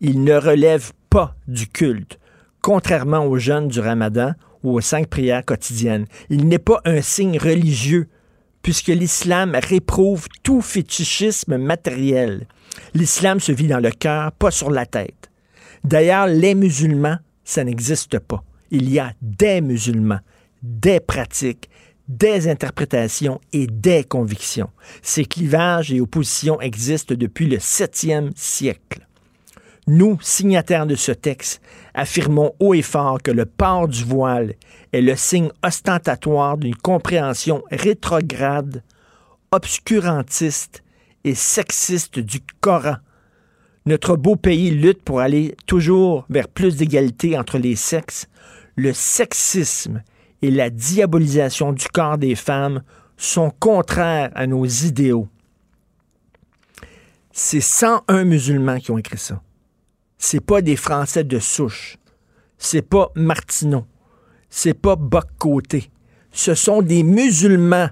Il 0.00 0.24
ne 0.24 0.34
relève 0.34 0.92
pas 1.10 1.34
du 1.48 1.66
culte. 1.68 2.18
Contrairement 2.62 3.26
aux 3.26 3.38
jeunes 3.38 3.68
du 3.68 3.80
ramadan, 3.80 4.32
aux 4.74 4.80
cinq 4.80 5.08
prières 5.08 5.44
quotidiennes. 5.44 6.06
Il 6.30 6.46
n'est 6.48 6.58
pas 6.58 6.80
un 6.84 7.00
signe 7.00 7.38
religieux, 7.38 8.08
puisque 8.62 8.88
l'islam 8.88 9.56
réprouve 9.62 10.26
tout 10.42 10.60
fétichisme 10.60 11.56
matériel. 11.56 12.46
L'islam 12.94 13.40
se 13.40 13.52
vit 13.52 13.68
dans 13.68 13.80
le 13.80 13.90
cœur, 13.90 14.32
pas 14.32 14.50
sur 14.50 14.70
la 14.70 14.86
tête. 14.86 15.30
D'ailleurs, 15.84 16.26
les 16.26 16.54
musulmans, 16.54 17.18
ça 17.44 17.62
n'existe 17.64 18.18
pas. 18.18 18.42
Il 18.70 18.90
y 18.90 18.98
a 18.98 19.12
des 19.22 19.60
musulmans, 19.60 20.18
des 20.62 21.00
pratiques, 21.00 21.70
des 22.08 22.48
interprétations 22.48 23.40
et 23.52 23.66
des 23.66 24.04
convictions. 24.04 24.70
Ces 25.02 25.24
clivages 25.24 25.92
et 25.92 26.00
oppositions 26.00 26.60
existent 26.60 27.14
depuis 27.16 27.46
le 27.46 27.58
7e 27.58 28.30
siècle. 28.34 29.06
Nous, 29.88 30.18
signataires 30.20 30.86
de 30.86 30.96
ce 30.96 31.12
texte, 31.12 31.60
affirmons 31.96 32.52
haut 32.60 32.74
et 32.74 32.82
fort 32.82 33.20
que 33.22 33.32
le 33.32 33.46
port 33.46 33.88
du 33.88 34.04
voile 34.04 34.54
est 34.92 35.00
le 35.00 35.16
signe 35.16 35.50
ostentatoire 35.64 36.58
d'une 36.58 36.76
compréhension 36.76 37.64
rétrograde, 37.70 38.84
obscurantiste 39.50 40.84
et 41.24 41.34
sexiste 41.34 42.20
du 42.20 42.40
Coran. 42.60 42.96
Notre 43.86 44.16
beau 44.16 44.36
pays 44.36 44.70
lutte 44.70 45.02
pour 45.02 45.20
aller 45.20 45.56
toujours 45.66 46.26
vers 46.28 46.48
plus 46.48 46.76
d'égalité 46.76 47.38
entre 47.38 47.58
les 47.58 47.76
sexes. 47.76 48.28
Le 48.76 48.92
sexisme 48.92 50.02
et 50.42 50.50
la 50.50 50.70
diabolisation 50.70 51.72
du 51.72 51.88
corps 51.88 52.18
des 52.18 52.34
femmes 52.34 52.82
sont 53.16 53.50
contraires 53.58 54.30
à 54.34 54.46
nos 54.46 54.66
idéaux. 54.66 55.28
C'est 57.32 57.60
101 57.60 58.24
musulmans 58.24 58.78
qui 58.78 58.90
ont 58.90 58.98
écrit 58.98 59.18
ça 59.18 59.40
c'est 60.18 60.40
pas 60.40 60.62
des 60.62 60.76
Français 60.76 61.24
de 61.24 61.38
souche. 61.38 61.98
C'est 62.58 62.82
pas 62.82 63.10
Martineau. 63.14 63.84
C'est 64.50 64.74
pas 64.74 64.96
Boc-Côté. 64.96 65.90
Ce 66.32 66.54
sont 66.54 66.82
des 66.82 67.02
musulmans 67.02 67.88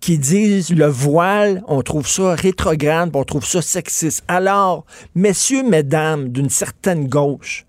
qui 0.00 0.18
disent 0.18 0.70
le 0.70 0.86
voile, 0.86 1.62
on 1.66 1.82
trouve 1.82 2.06
ça 2.06 2.34
rétrograde, 2.34 3.10
on 3.14 3.24
trouve 3.24 3.44
ça 3.44 3.62
sexiste. 3.62 4.22
Alors, 4.28 4.86
messieurs, 5.14 5.64
mesdames 5.64 6.28
d'une 6.28 6.50
certaine 6.50 7.08
gauche, 7.08 7.66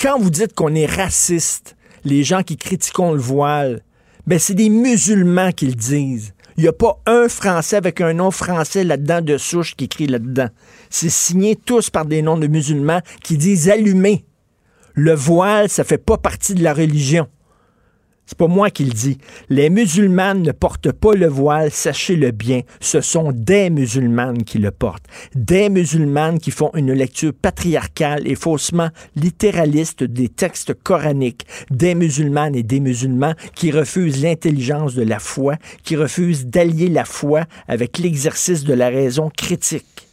quand 0.00 0.18
vous 0.18 0.30
dites 0.30 0.54
qu'on 0.54 0.74
est 0.74 0.86
raciste, 0.86 1.76
les 2.04 2.24
gens 2.24 2.42
qui 2.42 2.56
critiquent 2.56 2.98
le 2.98 3.18
voile, 3.18 3.82
ben 4.26 4.38
c'est 4.38 4.54
des 4.54 4.70
musulmans 4.70 5.52
qui 5.52 5.66
le 5.66 5.74
disent. 5.74 6.32
Il 6.56 6.62
n'y 6.62 6.68
a 6.68 6.72
pas 6.72 7.00
un 7.06 7.28
Français 7.28 7.76
avec 7.76 8.00
un 8.00 8.14
nom 8.14 8.30
français 8.30 8.84
là-dedans 8.84 9.22
de 9.22 9.38
souche 9.38 9.74
qui 9.76 9.84
écrit 9.84 10.06
là-dedans. 10.06 10.48
C'est 10.90 11.08
signé 11.08 11.54
tous 11.54 11.88
par 11.88 12.04
des 12.04 12.20
noms 12.20 12.36
de 12.36 12.48
musulmans 12.48 13.00
qui 13.22 13.38
disent 13.38 13.70
allumer. 13.70 14.24
Le 14.94 15.14
voile, 15.14 15.68
ça 15.68 15.84
fait 15.84 15.98
pas 15.98 16.18
partie 16.18 16.54
de 16.54 16.64
la 16.64 16.74
religion. 16.74 17.28
C'est 18.26 18.38
pas 18.38 18.48
moi 18.48 18.70
qui 18.70 18.84
le 18.84 18.92
dis. 18.92 19.18
Les 19.48 19.70
musulmanes 19.70 20.42
ne 20.42 20.52
portent 20.52 20.92
pas 20.92 21.14
le 21.14 21.26
voile, 21.26 21.70
sachez-le 21.70 22.32
bien. 22.32 22.62
Ce 22.80 23.00
sont 23.00 23.32
des 23.32 23.70
musulmanes 23.70 24.44
qui 24.44 24.58
le 24.58 24.70
portent. 24.70 25.06
Des 25.34 25.68
musulmanes 25.68 26.38
qui 26.38 26.50
font 26.50 26.70
une 26.74 26.92
lecture 26.92 27.32
patriarcale 27.34 28.28
et 28.28 28.36
faussement 28.36 28.90
littéraliste 29.16 30.04
des 30.04 30.28
textes 30.28 30.74
coraniques. 30.74 31.46
Des 31.70 31.94
musulmanes 31.94 32.54
et 32.54 32.62
des 32.62 32.80
musulmans 32.80 33.34
qui 33.54 33.70
refusent 33.70 34.22
l'intelligence 34.22 34.94
de 34.94 35.02
la 35.02 35.18
foi, 35.18 35.56
qui 35.82 35.96
refusent 35.96 36.46
d'allier 36.46 36.88
la 36.88 37.04
foi 37.04 37.46
avec 37.68 37.98
l'exercice 37.98 38.64
de 38.64 38.74
la 38.74 38.90
raison 38.90 39.30
critique 39.36 40.09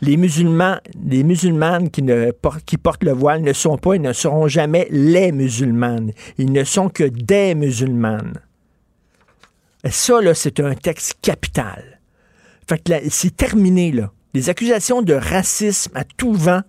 les 0.00 0.16
musulmans, 0.16 0.78
les 1.04 1.24
musulmanes 1.24 1.90
qui, 1.90 2.02
ne, 2.02 2.30
qui 2.64 2.76
portent 2.76 3.04
le 3.04 3.12
voile 3.12 3.42
ne 3.42 3.52
sont 3.52 3.76
pas 3.76 3.94
et 3.94 3.98
ne 3.98 4.12
seront 4.12 4.48
jamais 4.48 4.86
les 4.90 5.32
musulmanes. 5.32 6.12
Ils 6.38 6.52
ne 6.52 6.64
sont 6.64 6.88
que 6.88 7.04
des 7.04 7.54
musulmanes. 7.54 8.40
Ça, 9.88 10.20
là, 10.20 10.34
c'est 10.34 10.60
un 10.60 10.74
texte 10.74 11.14
capital. 11.22 12.00
Fait 12.68 12.78
que 12.78 12.92
c'est 13.08 13.36
terminé, 13.36 13.92
là. 13.92 14.12
Des 14.34 14.48
accusations 14.48 15.02
de 15.02 15.14
racisme 15.14 15.92
à 15.94 16.04
tout 16.04 16.32
vent 16.32 16.62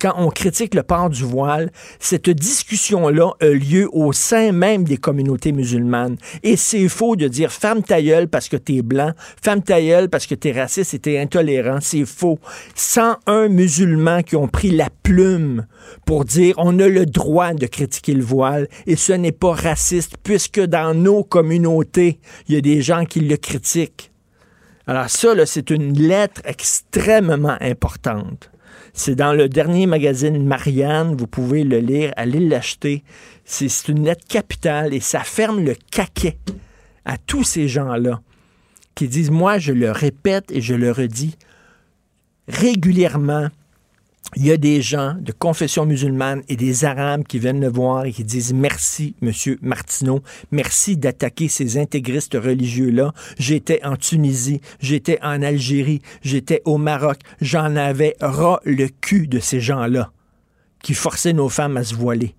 quand 0.00 0.14
on 0.18 0.28
critique 0.28 0.74
le 0.74 0.82
port 0.82 1.08
du 1.08 1.22
voile, 1.22 1.70
cette 1.98 2.28
discussion-là 2.28 3.32
a 3.40 3.46
lieu 3.46 3.88
au 3.92 4.12
sein 4.12 4.52
même 4.52 4.84
des 4.84 4.98
communautés 4.98 5.52
musulmanes. 5.52 6.16
Et 6.42 6.56
c'est 6.56 6.88
faux 6.88 7.16
de 7.16 7.28
dire 7.28 7.50
ferme 7.50 7.82
ta 7.82 7.96
parce 8.30 8.48
que 8.48 8.56
t'es 8.56 8.82
blanc, 8.82 9.12
ferme 9.42 9.62
ta 9.62 9.76
parce 10.10 10.26
que 10.26 10.34
t'es 10.34 10.52
raciste 10.52 10.94
et 10.94 10.98
t'es 10.98 11.18
intolérant. 11.18 11.78
C'est 11.80 12.04
faux. 12.04 12.38
101 12.74 13.48
musulmans 13.48 14.22
qui 14.22 14.36
ont 14.36 14.48
pris 14.48 14.70
la 14.70 14.90
plume 15.02 15.66
pour 16.04 16.24
dire 16.24 16.54
on 16.58 16.78
a 16.78 16.88
le 16.88 17.06
droit 17.06 17.54
de 17.54 17.66
critiquer 17.66 18.12
le 18.12 18.24
voile 18.24 18.68
et 18.86 18.96
ce 18.96 19.12
n'est 19.12 19.32
pas 19.32 19.54
raciste 19.54 20.16
puisque 20.22 20.60
dans 20.60 20.94
nos 20.94 21.24
communautés, 21.24 22.20
il 22.48 22.54
y 22.54 22.58
a 22.58 22.60
des 22.60 22.82
gens 22.82 23.04
qui 23.06 23.20
le 23.20 23.36
critiquent. 23.36 24.12
Alors 24.86 25.10
ça, 25.10 25.46
c'est 25.46 25.70
une 25.70 25.98
lettre 25.98 26.40
extrêmement 26.44 27.56
importante. 27.60 28.50
C'est 28.92 29.14
dans 29.14 29.34
le 29.34 29.48
dernier 29.48 29.86
magazine 29.86 30.46
Marianne, 30.46 31.16
vous 31.16 31.26
pouvez 31.26 31.64
le 31.64 31.78
lire, 31.78 32.12
allez 32.16 32.40
l'acheter. 32.40 33.04
C'est 33.44 33.88
une 33.88 34.04
lettre 34.04 34.24
capitale 34.26 34.94
et 34.94 35.00
ça 35.00 35.20
ferme 35.20 35.60
le 35.60 35.74
caquet 35.90 36.38
à 37.04 37.18
tous 37.18 37.44
ces 37.44 37.68
gens-là 37.68 38.20
qui 38.94 39.08
disent, 39.08 39.30
moi, 39.30 39.58
je 39.58 39.72
le 39.72 39.90
répète 39.90 40.50
et 40.50 40.60
je 40.60 40.74
le 40.74 40.90
redis 40.90 41.36
régulièrement, 42.48 43.48
il 44.34 44.44
y 44.44 44.50
a 44.50 44.56
des 44.56 44.82
gens 44.82 45.14
de 45.20 45.32
confession 45.32 45.86
musulmane 45.86 46.42
et 46.48 46.56
des 46.56 46.84
Arabes 46.84 47.24
qui 47.24 47.38
viennent 47.38 47.60
me 47.60 47.68
voir 47.68 48.06
et 48.06 48.12
qui 48.12 48.24
disent 48.24 48.52
merci, 48.52 49.14
Monsieur 49.20 49.58
Martineau, 49.62 50.20
merci 50.50 50.96
d'attaquer 50.96 51.48
ces 51.48 51.78
intégristes 51.78 52.34
religieux-là. 52.34 53.12
J'étais 53.38 53.84
en 53.84 53.96
Tunisie, 53.96 54.60
j'étais 54.80 55.18
en 55.22 55.42
Algérie, 55.42 56.02
j'étais 56.22 56.60
au 56.64 56.76
Maroc, 56.76 57.18
j'en 57.40 57.76
avais 57.76 58.16
ras 58.20 58.60
le 58.64 58.88
cul 58.88 59.28
de 59.28 59.38
ces 59.38 59.60
gens-là 59.60 60.10
qui 60.82 60.94
forçaient 60.94 61.32
nos 61.32 61.48
femmes 61.48 61.76
à 61.76 61.84
se 61.84 61.94
voiler 61.94 62.34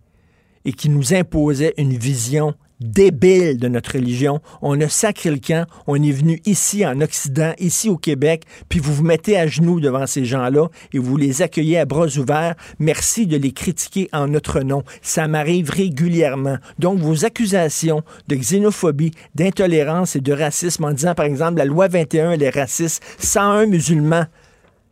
et 0.65 0.73
qui 0.73 0.89
nous 0.89 1.13
imposaient 1.13 1.73
une 1.77 1.97
vision 1.97 2.53
débile 2.79 3.57
de 3.57 3.67
notre 3.67 3.93
religion. 3.93 4.39
On 4.61 4.79
a 4.81 4.89
sacré 4.89 5.31
le 5.31 5.39
camp, 5.39 5.67
on 5.87 6.01
est 6.01 6.11
venu 6.11 6.41
ici 6.45 6.85
en 6.85 7.01
Occident, 7.01 7.53
ici 7.59 7.89
au 7.89 7.97
Québec, 7.97 8.43
puis 8.69 8.79
vous 8.79 8.93
vous 8.93 9.03
mettez 9.03 9.37
à 9.37 9.47
genoux 9.47 9.79
devant 9.79 10.07
ces 10.07 10.25
gens-là 10.25 10.69
et 10.93 10.99
vous 10.99 11.17
les 11.17 11.41
accueillez 11.41 11.79
à 11.79 11.85
bras 11.85 12.07
ouverts. 12.17 12.55
Merci 12.79 13.27
de 13.27 13.37
les 13.37 13.51
critiquer 13.51 14.09
en 14.13 14.27
notre 14.27 14.61
nom. 14.61 14.83
Ça 15.01 15.27
m'arrive 15.27 15.69
régulièrement. 15.69 16.57
Donc 16.79 16.99
vos 16.99 17.25
accusations 17.25 18.03
de 18.27 18.35
xénophobie, 18.35 19.11
d'intolérance 19.35 20.15
et 20.15 20.21
de 20.21 20.33
racisme 20.33 20.85
en 20.85 20.91
disant 20.91 21.15
par 21.15 21.25
exemple 21.25 21.57
la 21.57 21.65
loi 21.65 21.87
21 21.87 22.31
elle 22.31 22.43
est 22.43 22.49
raciste, 22.49 23.03
101 23.19 23.65
musulmans 23.65 24.25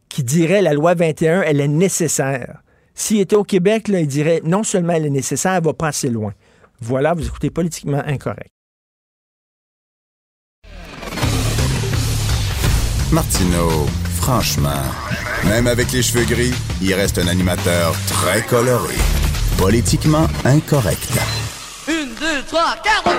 qui 0.10 0.24
diraient 0.24 0.62
la 0.62 0.74
loi 0.74 0.96
21 0.96 1.42
elle 1.44 1.62
est 1.62 1.68
nécessaire. 1.68 2.62
S'il 2.98 3.20
était 3.20 3.36
au 3.36 3.44
Québec, 3.44 3.90
il 3.90 4.08
dirait 4.08 4.42
non 4.46 4.64
seulement 4.64 4.94
elle 4.94 5.06
est 5.06 5.10
nécessaire, 5.10 5.56
elle 5.56 5.64
va 5.64 5.74
pas 5.74 5.90
assez 5.90 6.10
loin. 6.10 6.34
Voilà, 6.82 7.14
vous 7.14 7.26
écoutez 7.26 7.50
politiquement 7.50 8.02
incorrect. 8.06 8.52
Martineau, 13.12 13.86
franchement, 14.16 14.84
même 15.46 15.68
avec 15.68 15.92
les 15.92 16.02
cheveux 16.02 16.26
gris, 16.26 16.54
il 16.82 16.94
reste 16.94 17.18
un 17.18 17.28
animateur 17.28 17.96
très 18.08 18.42
coloré. 18.42 18.96
Politiquement 19.58 20.28
incorrect. 20.44 21.10
Une, 21.88 22.10
deux, 22.16 22.42
trois, 22.48 22.76
quatre 22.84 23.16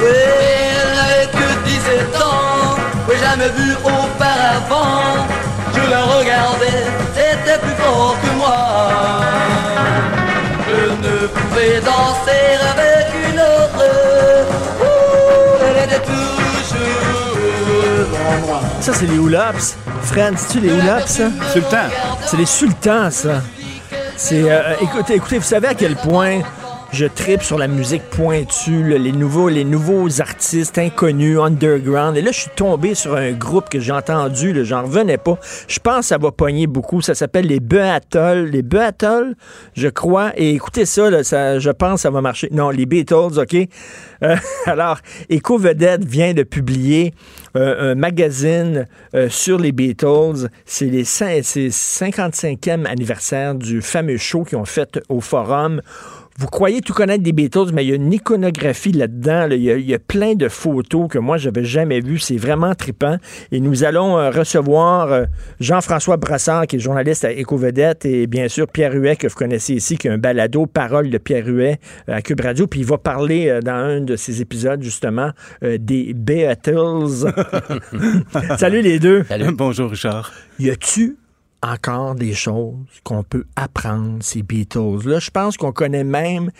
Oui, 0.00 0.08
elle 0.08 0.94
n'avait 0.94 1.30
que 1.30 1.64
17 1.68 2.16
ans 2.16 2.76
Oui, 3.08 3.14
jamais 3.20 3.50
vu 3.50 3.74
auparavant 3.84 5.26
Je 5.74 5.90
la 5.90 6.02
regardais, 6.04 6.86
c'était 7.14 7.58
plus 7.60 7.74
fort 7.82 8.16
que 8.22 8.36
moi 8.36 8.75
pouvais 11.76 11.80
danser 11.80 12.56
avec 12.72 13.06
une 13.28 13.38
autre 13.38 13.84
Ouh, 14.80 14.84
Elle 15.62 15.84
était 15.84 16.00
toujours 16.00 16.76
en 18.26 18.46
moi 18.46 18.60
Ça, 18.80 18.92
c'est 18.94 19.06
les 19.06 19.16
hula-hoops. 19.16 19.76
Fred, 20.02 20.34
c'est-tu 20.36 20.60
les 20.60 20.68
hula-hoops, 20.68 21.06
ça? 21.06 21.28
Sultan. 21.52 21.88
C'est 22.26 22.36
les 22.36 22.46
sultans, 22.46 23.10
ça. 23.10 23.42
C'est, 24.16 24.50
euh, 24.50 24.74
écoutez, 24.80 25.14
écoutez, 25.14 25.38
vous 25.38 25.44
savez 25.44 25.68
à 25.68 25.74
quel 25.74 25.96
point 25.96 26.40
je 26.96 27.04
tripe 27.04 27.42
sur 27.42 27.58
la 27.58 27.68
musique 27.68 28.04
pointue, 28.04 28.98
les 28.98 29.12
nouveaux, 29.12 29.50
les 29.50 29.64
nouveaux 29.64 30.22
artistes 30.22 30.78
inconnus, 30.78 31.38
underground. 31.38 32.16
Et 32.16 32.22
là, 32.22 32.32
je 32.32 32.40
suis 32.40 32.50
tombé 32.56 32.94
sur 32.94 33.14
un 33.16 33.32
groupe 33.32 33.68
que 33.68 33.78
j'ai 33.80 33.92
entendu, 33.92 34.64
j'en 34.64 34.84
revenais 34.84 35.18
pas. 35.18 35.38
Je 35.68 35.78
pense 35.78 35.98
que 35.98 36.06
ça 36.06 36.16
va 36.16 36.32
pogner 36.32 36.66
beaucoup. 36.66 37.02
Ça 37.02 37.14
s'appelle 37.14 37.48
les 37.48 37.60
Beatles. 37.60 38.48
Les 38.50 38.62
Beatles, 38.62 39.34
je 39.74 39.88
crois. 39.88 40.32
Et 40.36 40.52
écoutez 40.52 40.86
ça, 40.86 41.10
je 41.10 41.70
pense 41.70 41.96
que 41.96 42.00
ça 42.00 42.10
va 42.10 42.22
marcher. 42.22 42.48
Non, 42.50 42.70
les 42.70 42.86
Beatles, 42.86 43.38
OK? 43.38 43.54
Euh, 44.22 44.36
alors, 44.66 44.98
Echo 45.28 45.58
Vedette 45.58 46.04
vient 46.04 46.32
de 46.32 46.44
publier 46.44 47.12
euh, 47.56 47.92
un 47.92 47.94
magazine 47.94 48.86
euh, 49.14 49.28
sur 49.28 49.58
les 49.58 49.72
Beatles. 49.72 50.48
C'est 50.64 51.04
c'est 51.04 51.40
55e 51.68 52.86
anniversaire 52.86 53.54
du 53.54 53.82
fameux 53.82 54.16
show 54.16 54.44
qu'ils 54.44 54.56
ont 54.56 54.64
fait 54.64 54.98
au 55.10 55.20
Forum. 55.20 55.82
Vous 56.38 56.48
croyez 56.48 56.82
tout 56.82 56.92
connaître 56.92 57.22
des 57.22 57.32
Beatles, 57.32 57.70
mais 57.72 57.84
il 57.84 57.88
y 57.88 57.92
a 57.92 57.94
une 57.94 58.12
iconographie 58.12 58.92
là-dedans. 58.92 59.46
là. 59.46 59.54
Il, 59.54 59.62
y 59.62 59.70
a, 59.70 59.76
il 59.76 59.86
y 59.86 59.94
a 59.94 59.98
plein 59.98 60.34
de 60.34 60.48
photos 60.48 61.08
que 61.08 61.18
moi, 61.18 61.38
j'avais 61.38 61.64
jamais 61.64 62.00
vues. 62.00 62.18
C'est 62.18 62.36
vraiment 62.36 62.74
trippant. 62.74 63.16
Et 63.52 63.60
nous 63.60 63.84
allons 63.84 64.18
euh, 64.18 64.30
recevoir 64.30 65.12
euh, 65.12 65.24
Jean-François 65.60 66.18
Brassard, 66.18 66.66
qui 66.66 66.76
est 66.76 66.78
journaliste 66.78 67.24
à 67.24 67.32
Éco-Vedette, 67.32 68.04
et 68.04 68.26
bien 68.26 68.48
sûr 68.48 68.66
Pierre 68.68 68.92
Huet, 68.92 69.16
que 69.16 69.28
vous 69.28 69.34
connaissez 69.34 69.74
ici, 69.74 69.96
qui 69.96 70.08
a 70.08 70.12
un 70.12 70.18
balado, 70.18 70.66
Parole 70.66 71.08
de 71.08 71.18
Pierre 71.18 71.46
Huet 71.46 71.78
euh, 72.10 72.16
à 72.16 72.22
Cube 72.22 72.40
Radio. 72.42 72.66
Puis 72.66 72.80
il 72.80 72.86
va 72.86 72.98
parler 72.98 73.48
euh, 73.48 73.60
dans 73.60 73.72
un 73.72 74.00
de 74.02 74.16
ses 74.16 74.42
épisodes, 74.42 74.82
justement, 74.82 75.30
des 75.62 76.12
Beatles. 76.14 77.32
Salut 78.58 78.82
les 78.82 78.98
deux. 78.98 79.24
Bonjour 79.56 79.90
Richard. 79.90 80.32
Y 80.58 80.70
a-tu 80.70 81.16
encore 81.62 82.14
des 82.14 82.34
choses 82.34 82.74
qu'on 83.04 83.22
peut 83.22 83.44
apprendre, 83.56 84.22
ces 84.22 84.42
Beatles-là? 84.42 85.18
Je 85.18 85.30
pense 85.30 85.56
qu'on 85.56 85.72
connaît 85.72 86.04
même 86.04 86.50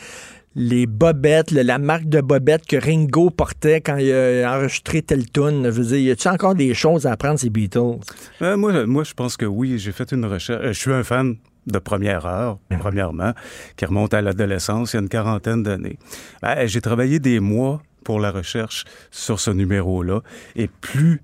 les 0.59 0.87
bobettes, 0.87 1.51
la 1.51 1.79
marque 1.79 2.07
de 2.07 2.23
bobettes 2.23 2.65
que 2.67 2.77
Ringo 2.77 3.29
portait 3.29 3.83
quand 3.83 3.99
il 3.99 4.11
a 4.11 4.57
enregistré 4.57 5.03
tel 5.03 5.31
tune. 5.31 5.65
Je 5.65 5.69
veux 5.71 5.85
dire, 5.85 5.99
y 5.99 6.11
a-tu 6.11 6.29
encore 6.29 6.55
des 6.55 6.73
choses 6.73 7.07
à 7.07 7.13
apprendre, 7.13 7.39
ces 7.39 7.51
Beatles? 7.51 7.99
Euh, 8.41 8.57
moi, 8.57 8.87
moi, 8.87 9.05
je 9.05 9.13
pense 9.13 9.37
que 9.37 9.45
oui. 9.45 9.79
J'ai 9.79 9.93
fait 9.93 10.11
une 10.13 10.25
recherche. 10.25 10.65
euh, 10.65 10.73
je 10.73 10.79
suis 10.79 10.93
un 10.93 11.05
fan 11.05 11.37
de 11.67 11.79
première 11.79 12.25
heure, 12.25 12.59
premièrement, 12.79 13.33
qui 13.77 13.85
remonte 13.85 14.15
à 14.15 14.23
l'adolescence, 14.23 14.93
il 14.93 14.97
y 14.97 14.99
a 14.99 15.03
une 15.03 15.09
quarantaine 15.09 15.63
d'années. 15.63 15.99
Euh, 16.45 16.67
J'ai 16.67 16.81
travaillé 16.81 17.19
des 17.19 17.41
mois 17.41 17.83
pour 18.05 18.21
la 18.21 18.31
recherche 18.31 18.85
sur 19.11 19.41
ce 19.41 19.51
numéro-là. 19.51 20.21
Et 20.55 20.69
plus, 20.69 21.21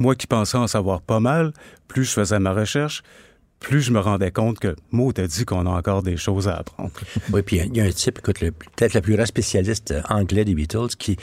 moi 0.00 0.16
qui 0.16 0.26
pensais 0.26 0.58
en 0.58 0.66
savoir 0.66 1.02
pas 1.02 1.20
mal, 1.20 1.52
plus 1.86 2.04
je 2.04 2.10
faisais 2.10 2.40
ma 2.40 2.52
recherche, 2.52 3.02
plus 3.60 3.82
je 3.82 3.92
me 3.92 4.00
rendais 4.00 4.30
compte 4.30 4.58
que 4.58 4.74
Mo 4.90 5.12
t'a 5.12 5.26
dit 5.26 5.44
qu'on 5.44 5.66
a 5.66 5.70
encore 5.70 6.02
des 6.02 6.16
choses 6.16 6.48
à 6.48 6.56
apprendre. 6.56 6.90
Oui, 7.32 7.42
puis 7.42 7.58
il 7.58 7.76
y 7.76 7.80
a 7.80 7.84
un 7.84 7.90
type, 7.90 8.20
peut-être 8.22 8.94
le 8.94 9.00
plus 9.02 9.14
grand 9.14 9.26
spécialiste 9.26 9.92
euh, 9.92 10.00
anglais 10.08 10.44
des 10.44 10.54
Beatles, 10.54 10.96
qui 10.98 11.16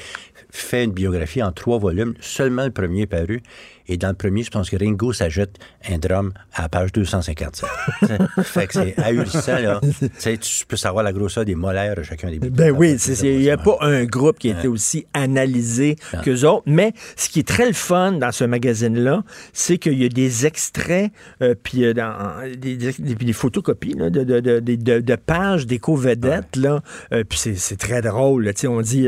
fait 0.51 0.83
une 0.83 0.91
biographie 0.91 1.41
en 1.43 1.51
trois 1.51 1.79
volumes, 1.79 2.13
seulement 2.21 2.63
le 2.63 2.71
premier 2.71 3.07
paru. 3.07 3.41
Et 3.87 3.97
dans 3.97 4.09
le 4.09 4.13
premier, 4.15 4.43
je 4.43 4.51
pense 4.51 4.69
que 4.69 4.75
Ringo 4.75 5.13
s'ajoute 5.13 5.51
un 5.89 5.97
drum 5.97 6.33
à 6.53 6.63
la 6.63 6.69
page 6.69 6.91
257. 6.91 7.61
fait 8.43 8.67
que 8.67 8.73
c'est 8.73 8.99
ahurissant, 8.99 9.59
là. 9.59 9.81
Tu 10.19 10.65
peux 10.67 10.75
savoir 10.75 11.03
la 11.03 11.13
grosseur 11.13 11.45
des 11.45 11.55
molaires 11.55 11.95
de 11.95 12.03
chacun 12.03 12.29
des. 12.29 12.39
Ben 12.39 12.71
oui, 12.71 12.97
il 13.23 13.39
n'y 13.39 13.49
a 13.49 13.57
pas 13.57 13.77
un 13.81 14.03
groupe 14.05 14.39
qui 14.39 14.51
a 14.51 14.57
été 14.59 14.67
aussi 14.67 15.05
analysé 15.13 15.95
Non. 16.13 16.21
qu'eux 16.21 16.43
autres. 16.45 16.63
Mais 16.65 16.93
ce 17.15 17.29
qui 17.29 17.39
est 17.39 17.47
très 17.47 17.65
le 17.67 17.73
fun 17.73 18.13
dans 18.13 18.31
ce 18.31 18.43
magazine-là, 18.43 19.23
c'est 19.53 19.77
qu'il 19.77 20.01
y 20.01 20.05
a 20.05 20.09
des 20.09 20.45
extraits, 20.45 21.11
euh, 21.41 21.55
puis 21.61 21.85
euh, 21.85 21.93
dans, 21.93 22.13
des, 22.57 22.75
des- 22.75 22.93
des 23.15 23.33
photocopies 23.33 23.93
là, 23.97 24.09
de, 24.09 24.23
de, 24.23 24.59
de, 24.99 25.15
pages 25.15 25.65
d'éco-vedettes. 25.65 26.55
là. 26.55 26.81
Euh, 27.13 27.23
puis 27.27 27.37
c'est- 27.39 27.77
très 27.77 28.01
drôle. 28.01 28.45
là. 28.45 28.53
Tu 28.53 28.61
sais, 28.61 28.67
On 28.67 28.81
dit, 28.81 29.07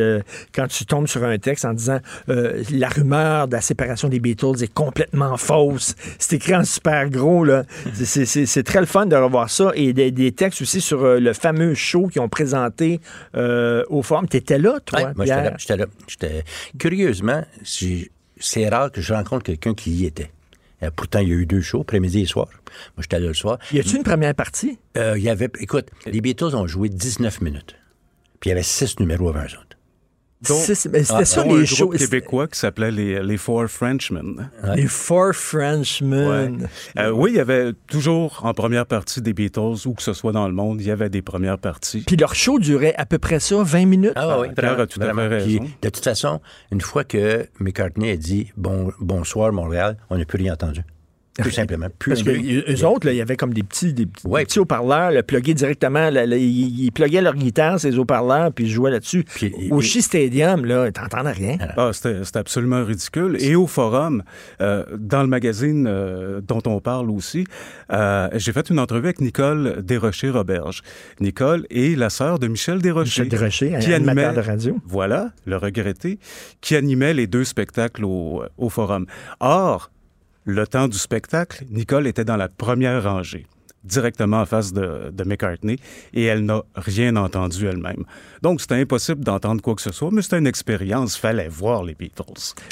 quand 0.54 0.68
tu 0.68 0.86
tombes 0.86 1.08
sur 1.08 1.24
un 1.24 1.38
texte 1.38 1.66
en 1.66 1.74
disant 1.74 2.00
la 2.28 2.88
rumeur 2.90 3.48
de 3.48 3.54
la 3.54 3.62
séparation 3.62 4.08
des 4.10 4.20
Beatles 4.20 4.62
est 4.64 4.69
complètement 4.74 5.38
fausse. 5.38 5.96
C'est 6.18 6.36
écrit 6.38 6.56
en 6.56 6.64
super 6.64 7.10
gros. 7.10 7.44
là. 7.44 7.64
C'est- 7.94 8.64
très 8.64 8.80
le 8.80 8.86
fun 8.86 9.06
de 9.06 9.16
revoir 9.16 9.50
ça. 9.50 9.72
Et 9.76 9.94
des, 9.94 10.12
des 10.12 10.32
textes 10.32 10.62
aussi 10.62 10.82
sur 10.82 11.04
euh, 11.04 11.20
le 11.20 11.34
fameux 11.34 11.74
show 11.74 12.08
qu'ils 12.08 12.22
ont 12.22 12.30
présenté 12.30 13.00
euh, 13.36 13.84
au 13.90 14.02
forum. 14.04 14.28
T'étais 14.28 14.58
là, 14.60 14.80
toi, 14.86 15.00
Ouais, 15.00 15.06
moi, 15.16 15.26
j'étais 15.26 15.78
là. 15.78 15.86
J'étais 16.08 16.44
Curieusement, 16.78 17.44
c'est 17.64 18.70
rare 18.70 18.92
que 18.92 19.02
je 19.02 19.14
rencontre 19.14 19.44
quelqu'un 19.44 19.74
qui 19.74 19.92
y 19.92 20.06
était. 20.06 20.32
Euh, 20.82 20.92
pourtant, 20.96 21.20
il 21.20 21.28
y 21.28 21.32
a 21.32 21.36
eu 21.36 21.46
deux 21.46 21.62
shows, 21.62 21.82
après-midi 21.82 22.22
et 22.22 22.26
soir. 22.26 22.48
Moi, 22.96 23.02
j'étais 23.02 23.20
là 23.20 23.28
le 23.28 23.34
soir. 23.34 23.58
Y 23.74 23.80
a-tu 23.80 23.98
une 23.98 24.04
première 24.04 24.34
partie? 24.34 24.80
Euh, 24.98 25.16
il 25.18 25.24
y 25.24 25.30
avait, 25.30 25.50
écoute, 25.60 25.88
les 26.06 26.22
Beatles 26.22 26.56
ont 26.56 26.68
joué 26.68 26.88
19 26.90 27.42
minutes. 27.42 27.76
Puis 28.40 28.50
il 28.50 28.52
y 28.52 28.54
avait 28.54 28.64
six 28.64 28.98
numéros 29.00 29.28
avant 29.30 29.42
eux 29.42 29.44
autres. 29.44 29.56
dont- 29.56 29.66
C'est- 29.66 29.66
c'est- 29.66 29.68
mais 29.68 30.29
c'était 30.42 31.04
ça, 31.04 31.44
dont 31.44 31.56
les 31.56 31.62
un 31.64 31.66
shows- 31.66 31.88
groupe 31.88 31.98
québécois 31.98 32.48
qui 32.48 32.58
s'appelait 32.58 32.92
les, 32.92 33.22
les 33.22 33.38
Four 33.38 33.68
Frenchmen. 33.68 34.50
Les 34.76 34.88
Four 34.88 35.34
Frenchmen. 35.34 36.62
Ouais. 36.62 37.02
Euh, 37.04 37.12
oui, 37.12 37.32
il 37.34 37.36
y 37.38 37.40
avait 37.40 37.74
toujours 37.90 38.40
en 38.44 38.54
première 38.54 38.86
partie 38.86 39.22
des 39.22 39.34
Beatles, 39.34 39.86
où 39.86 39.94
que 39.94 40.02
ce 40.02 40.14
soit 40.14 40.32
dans 40.32 40.48
le 40.48 40.54
monde, 40.54 40.80
il 40.82 40.88
y 40.88 40.92
avait 40.92 41.10
des 41.10 41.22
premières 41.22 41.58
parties. 41.60 42.04
Puis 42.08 42.16
leur 42.16 42.36
show 42.36 42.60
durait 42.60 42.94
à 42.98 43.06
peu 43.06 43.18
près 43.20 43.40
ça, 43.40 43.62
20 43.62 43.86
minutes. 43.86 44.14
Ah 44.16 44.40
oui, 44.40 44.48
Pierre 44.56 44.70
vraiment, 44.76 44.84
a 44.84 44.88
tout 44.88 45.02
à 45.02 45.14
fait 45.14 45.28
raison. 45.28 45.46
Puis, 45.60 45.74
de 45.82 45.90
toute 45.90 46.04
façon, 46.04 46.40
une 46.72 46.82
fois 46.82 47.04
que 47.04 47.48
McCartney 47.60 48.12
a 48.12 48.18
dit 48.18 48.52
bon, 48.56 48.92
bonsoir 49.00 49.52
Montréal, 49.52 49.98
on 50.10 50.18
n'a 50.18 50.26
plus 50.26 50.38
rien 50.38 50.54
entendu. 50.54 50.82
Tout 51.44 51.52
simplement. 51.52 51.88
Plus 51.98 52.12
Parce 52.12 52.24
que 52.24 52.32
eux 52.72 52.86
autres, 52.86 53.08
là, 53.08 53.14
il 53.14 53.18
y 53.18 53.22
avait 53.22 53.38
comme 53.38 53.54
des 53.54 53.64
petits, 53.64 53.94
des 53.94 54.06
petits, 54.06 54.28
des 54.28 54.46
petits 54.46 54.60
haut-parleurs, 54.60 55.12
là, 55.12 55.24
plugués 55.24 55.54
directement. 55.54 56.10
là, 56.10 56.26
là, 56.26 56.36
ils, 56.36 56.86
ils 56.86 56.92
pluguaient 56.92 57.22
leur 57.22 57.36
guitare, 57.36 57.80
ces 57.80 57.98
haut-parleurs, 57.98 58.52
puis 58.52 58.66
ils 58.66 58.70
jouaient 58.70 58.92
là-dessus. 58.92 59.26
Au 59.72 59.82
Shea 59.82 60.02
Stadium, 60.02 60.66
là, 60.66 60.92
t'entendais 60.92 61.32
rien. 61.32 61.58
Ah, 61.78 61.92
c'était 61.94 62.38
absolument 62.38 62.84
ridicule. 62.84 63.38
Et 63.40 63.56
au 63.56 63.68
forum, 63.68 64.24
euh, 64.62 64.84
dans 64.98 65.22
le 65.22 65.28
magazine 65.28 65.86
euh, 65.88 66.42
dont 66.42 66.62
on 66.66 66.80
parle 66.80 67.10
aussi, 67.10 67.46
euh, 67.92 68.28
j'ai 68.36 68.52
fait 68.52 68.70
une 68.70 68.80
entrevue 68.80 69.06
avec 69.06 69.22
Nicole 69.22 69.82
Desrochers-Roberge. 69.84 70.82
Nicole 71.20 71.66
est 71.70 71.98
la 71.98 72.10
sœur 72.10 72.40
de 72.40 72.48
Michel 72.48 72.82
Desrochers. 72.82 73.24
Michel 73.24 73.30
Desrochers, 73.30 73.94
animateur 73.94 74.34
de 74.34 74.42
radio. 74.42 74.78
Voilà, 74.86 75.32
le 75.46 75.58
regretté, 75.58 76.20
qui 76.62 76.76
animait 76.76 77.14
les 77.14 77.28
deux 77.28 77.44
spectacles 77.44 78.06
au, 78.06 78.44
au 78.58 78.70
forum. 78.70 79.06
Or, 79.40 79.92
le 80.50 80.68
temps 80.68 80.88
du 80.88 80.98
spectacle, 80.98 81.64
Nicole 81.70 82.08
était 82.08 82.26
dans 82.26 82.38
la 82.38 82.50
première 82.50 83.04
rangée 83.04 83.46
directement 83.86 84.42
en 84.42 84.46
face 84.46 84.74
de, 84.74 85.10
de 85.10 85.24
McCartney 85.24 85.78
et 86.14 86.26
elle 86.26 86.44
n'a 86.44 86.62
rien 86.76 87.16
entendu 87.16 87.66
elle-même. 87.66 88.04
Donc, 88.42 88.60
c'était 88.60 88.76
impossible 88.76 89.24
d'entendre 89.24 89.62
quoi 89.62 89.74
que 89.74 89.82
ce 89.82 89.94
soit, 89.94 90.10
mais 90.12 90.22
c'était 90.22 90.38
une 90.38 90.48
expérience. 90.48 91.16
fallait 91.16 91.48
voir 91.48 91.84
les 91.86 91.96
Beatles. 91.96 92.24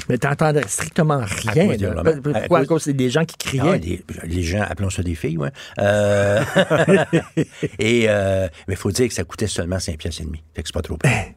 Mais 0.09 0.17
t'entendais 0.17 0.67
strictement 0.67 1.21
rien. 1.23 1.67
cause 1.69 1.77
de- 1.77 1.87
là. 1.87 2.01
à 2.05 2.13
Pourquoi? 2.41 2.59
À 2.59 2.65
cause- 2.65 2.83
c'est 2.83 2.93
des 2.93 3.09
gens 3.09 3.23
qui 3.23 3.37
criaient? 3.37 4.03
Ah 4.19 4.25
les 4.25 4.43
gens, 4.43 4.63
appelons 4.67 4.89
ça 4.89 5.01
des 5.01 5.15
filles, 5.15 5.37
ouais. 5.37 5.51
Euh, 5.79 6.43
et, 7.79 8.05
euh, 8.09 8.47
mais 8.67 8.73
il 8.73 8.77
faut 8.77 8.91
dire 8.91 9.07
que 9.07 9.13
ça 9.13 9.23
coûtait 9.23 9.47
seulement 9.47 9.79
5 9.79 9.97
piastres 9.97 10.21
et 10.21 10.25
demi. 10.25 10.43
Fait 10.55 10.61
que 10.61 10.67
c'est 10.67 10.73
pas 10.73 10.81
trop. 10.81 10.97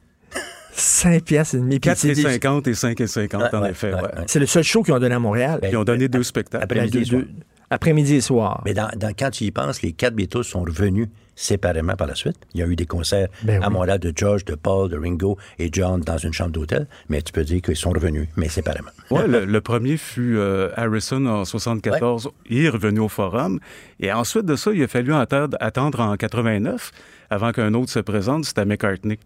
5 0.73 1.23
piastres 1.25 1.55
et 1.57 1.59
demi. 1.59 1.71
Puis 1.81 1.81
4 1.81 1.99
c'est 1.99 2.09
et 2.09 2.15
des- 2.15 2.23
50 2.23 2.67
et 2.69 2.75
5 2.75 3.01
et 3.01 3.07
50, 3.07 3.55
en 3.55 3.63
Ouais, 3.63 3.71
effet. 3.71 3.89
ouais, 3.89 3.95
ouais. 3.95 4.03
ouais. 4.03 4.25
C'est 4.27 4.39
le 4.41 4.47
seul 4.47 4.63
show 4.65 4.83
qu'ils 4.83 4.95
ont 4.95 4.99
donné 4.99 5.15
à 5.15 5.19
Montréal. 5.19 5.61
Ils 5.63 5.77
ont 5.77 5.85
donné 5.85 6.09
deux 6.09 6.23
spectacles. 6.23 6.65
Après-midi 6.65 6.99
et 6.99 7.01
Ben, 7.03 7.07
deux- 7.07 7.19
soir. 7.25 7.35
Après-midi 7.73 8.15
et 8.17 8.21
soir. 8.21 8.63
Mais 8.65 8.75
dans, 8.75 8.89
dans- 8.97 9.13
quand 9.17 9.31
tu 9.31 9.45
y 9.45 9.51
penses, 9.53 9.81
les 9.83 9.93
quatre 9.93 10.15
Beatles 10.15 10.43
sont 10.43 10.63
revenus 10.63 11.07
séparément 11.37 11.95
par 11.95 12.09
la 12.09 12.15
suite. 12.17 12.37
Il 12.53 12.61
y 12.61 12.63
a 12.65 12.67
eu 12.67 12.75
des 12.75 12.85
concerts 12.85 13.29
Ben 13.45 13.63
à 13.63 13.69
oui. 13.69 13.73
Montréal 13.73 13.99
de 14.01 14.13
George, 14.15 14.45
de 14.45 14.57
Paul, 14.57 14.91
de 14.91 14.99
Ringo 14.99 15.39
et 15.59 15.71
John 15.73 16.01
dans 16.01 16.19
une 16.19 16.33
chambre 16.33 16.51
d'hôtel, 16.51 16.87
mais 17.09 17.23
tu 17.23 17.33
peux 17.33 17.45
dire 17.45 17.63
qu'ils 17.63 17.77
sont 17.77 17.91
revenus, 17.91 18.29
mais 18.37 18.49
séparément. 18.49 18.91
Ouais, 19.11 19.27
le, 19.29 19.45
le 19.45 19.61
premier 19.61 19.97
fut 19.97 20.37
euh, 20.37 20.71
Harrison 20.77 21.25
en 21.27 21.45
74. 21.45 22.29
Il 22.51 22.65
est 22.65 22.69
revenu 22.69 22.99
au 23.01 23.09
Forum. 23.09 23.61
Et 24.01 24.13
ensuite 24.13 24.45
de 24.47 24.57
ça, 24.57 24.73
il 24.73 24.83
a 24.83 24.89
fallu 24.89 25.15
attendre, 25.15 25.57
attendre 25.61 26.01
en 26.01 26.17
89 26.17 26.91
avant 27.31 27.53
qu'un 27.53 27.73
autre 27.75 27.91
se 27.93 28.01
présente. 28.01 28.45
C'était 28.47 28.65
McCartney. 28.67 29.19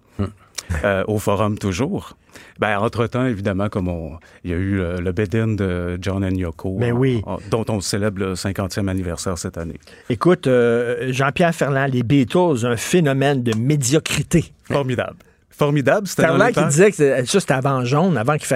Euh, 0.84 1.04
au 1.06 1.18
Forum 1.18 1.56
toujours. 1.58 2.16
Ben, 2.58 2.78
entre-temps, 2.78 3.24
évidemment, 3.26 3.68
comme 3.68 3.88
on, 3.88 4.18
il 4.44 4.50
y 4.50 4.54
a 4.54 4.56
eu 4.56 4.80
euh, 4.80 4.98
le 4.98 5.12
bed-in 5.12 5.48
de 5.48 5.98
John 6.00 6.24
and 6.24 6.34
Yoko, 6.34 6.78
Ben 6.78 6.92
oui. 6.92 7.22
en- 7.26 7.34
en- 7.34 7.38
dont 7.50 7.64
on 7.68 7.80
célèbre 7.80 8.18
le 8.20 8.34
50e 8.34 8.88
anniversaire 8.88 9.38
cette 9.38 9.56
année. 9.56 9.78
Écoute, 10.10 10.46
euh, 10.46 11.12
Jean-Pierre 11.12 11.54
Ferland, 11.54 11.86
les 11.90 12.02
Beatles, 12.02 12.64
un 12.66 12.76
phénomène 12.76 13.42
de 13.42 13.56
médiocrité. 13.56 14.52
Formidable. 14.64 15.16
Formidable, 15.50 16.08
c'était 16.08 16.26
les 16.36 16.52
qui 16.52 16.64
disait 16.64 16.90
que 16.90 17.24
ça, 17.26 17.40
c'était 17.40 17.52
avant 17.54 17.84
Jaune, 17.84 18.18
avant 18.18 18.36
qu'il 18.36 18.46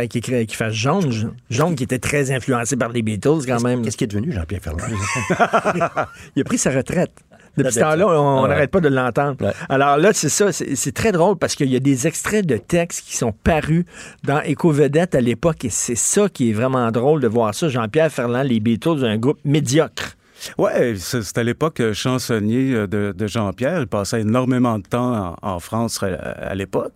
fasse 0.49 0.73
Jaune. 0.75 1.33
Jaune 1.49 1.77
qui 1.77 1.85
était 1.85 2.01
très 2.01 2.33
influencé 2.33 2.77
par 2.77 2.89
les 2.89 3.03
Beatles 3.03 3.47
quand 3.47 3.63
même. 3.63 3.83
Qu'est-ce 3.83 3.97
qui 3.97 4.03
est 4.05 4.09
devenu 4.09 4.33
Jean-Pierre 4.33 4.61
Ferland? 4.63 4.83
Il 6.37 6.41
a 6.43 6.45
pris 6.45 6.59
sa 6.59 6.71
retraite. 6.73 7.13
Depuis 7.59 7.75
ce 7.75 7.81
temps-là, 7.81 8.07
on 8.09 8.39
Ah 8.39 8.43
ouais. 8.43 8.49
n'arrête 8.49 8.71
pas 8.71 8.81
de 8.81 8.89
l'entendre. 8.89 9.37
Ouais. 9.45 9.53
Alors 9.69 9.97
là, 9.99 10.11
c'est 10.13 10.29
ça, 10.29 10.53
c'est 10.53 10.93
très 10.95 11.13
drôle 11.13 11.37
parce 11.37 11.55
qu'il 11.55 11.71
y 11.71 11.77
a 11.77 11.81
des 11.81 12.07
extraits 12.07 12.47
de 12.47 12.57
textes 12.57 13.05
qui 13.07 13.17
sont 13.17 13.33
parus 13.33 13.85
dans 14.25 14.41
Éco-Vedette 14.41 15.15
à 15.15 15.21
l'époque 15.21 15.65
et 15.65 15.71
c'est 15.71 15.95
ça 15.97 16.29
qui 16.29 16.51
est 16.51 16.53
vraiment 16.53 16.91
drôle 16.91 17.21
de 17.21 17.29
voir 17.29 17.55
ça. 17.55 17.69
Jean-Pierre 17.69 18.11
Ferland, 18.11 18.43
les 18.45 18.61
Beatles, 18.61 19.05
un 19.05 19.19
groupe 19.19 19.39
médiocre. 19.45 20.15
Ouais, 20.57 20.95
c'est- 20.97 21.23
c'était 21.23 21.41
à 21.41 21.45
l'époque 21.45 21.81
euh, 21.81 21.93
chansonnier 21.93 22.73
euh, 22.73 22.87
de, 22.87 23.13
de 23.17 23.27
Jean-Pierre. 23.27 23.81
Il 23.81 23.87
passait 23.89 24.21
énormément 24.21 24.79
de 24.79 24.85
temps 24.87 25.35
en, 25.43 25.55
en 25.55 25.59
France 25.59 26.01
à, 26.03 26.07
à 26.07 26.55
l'époque. 26.55 26.95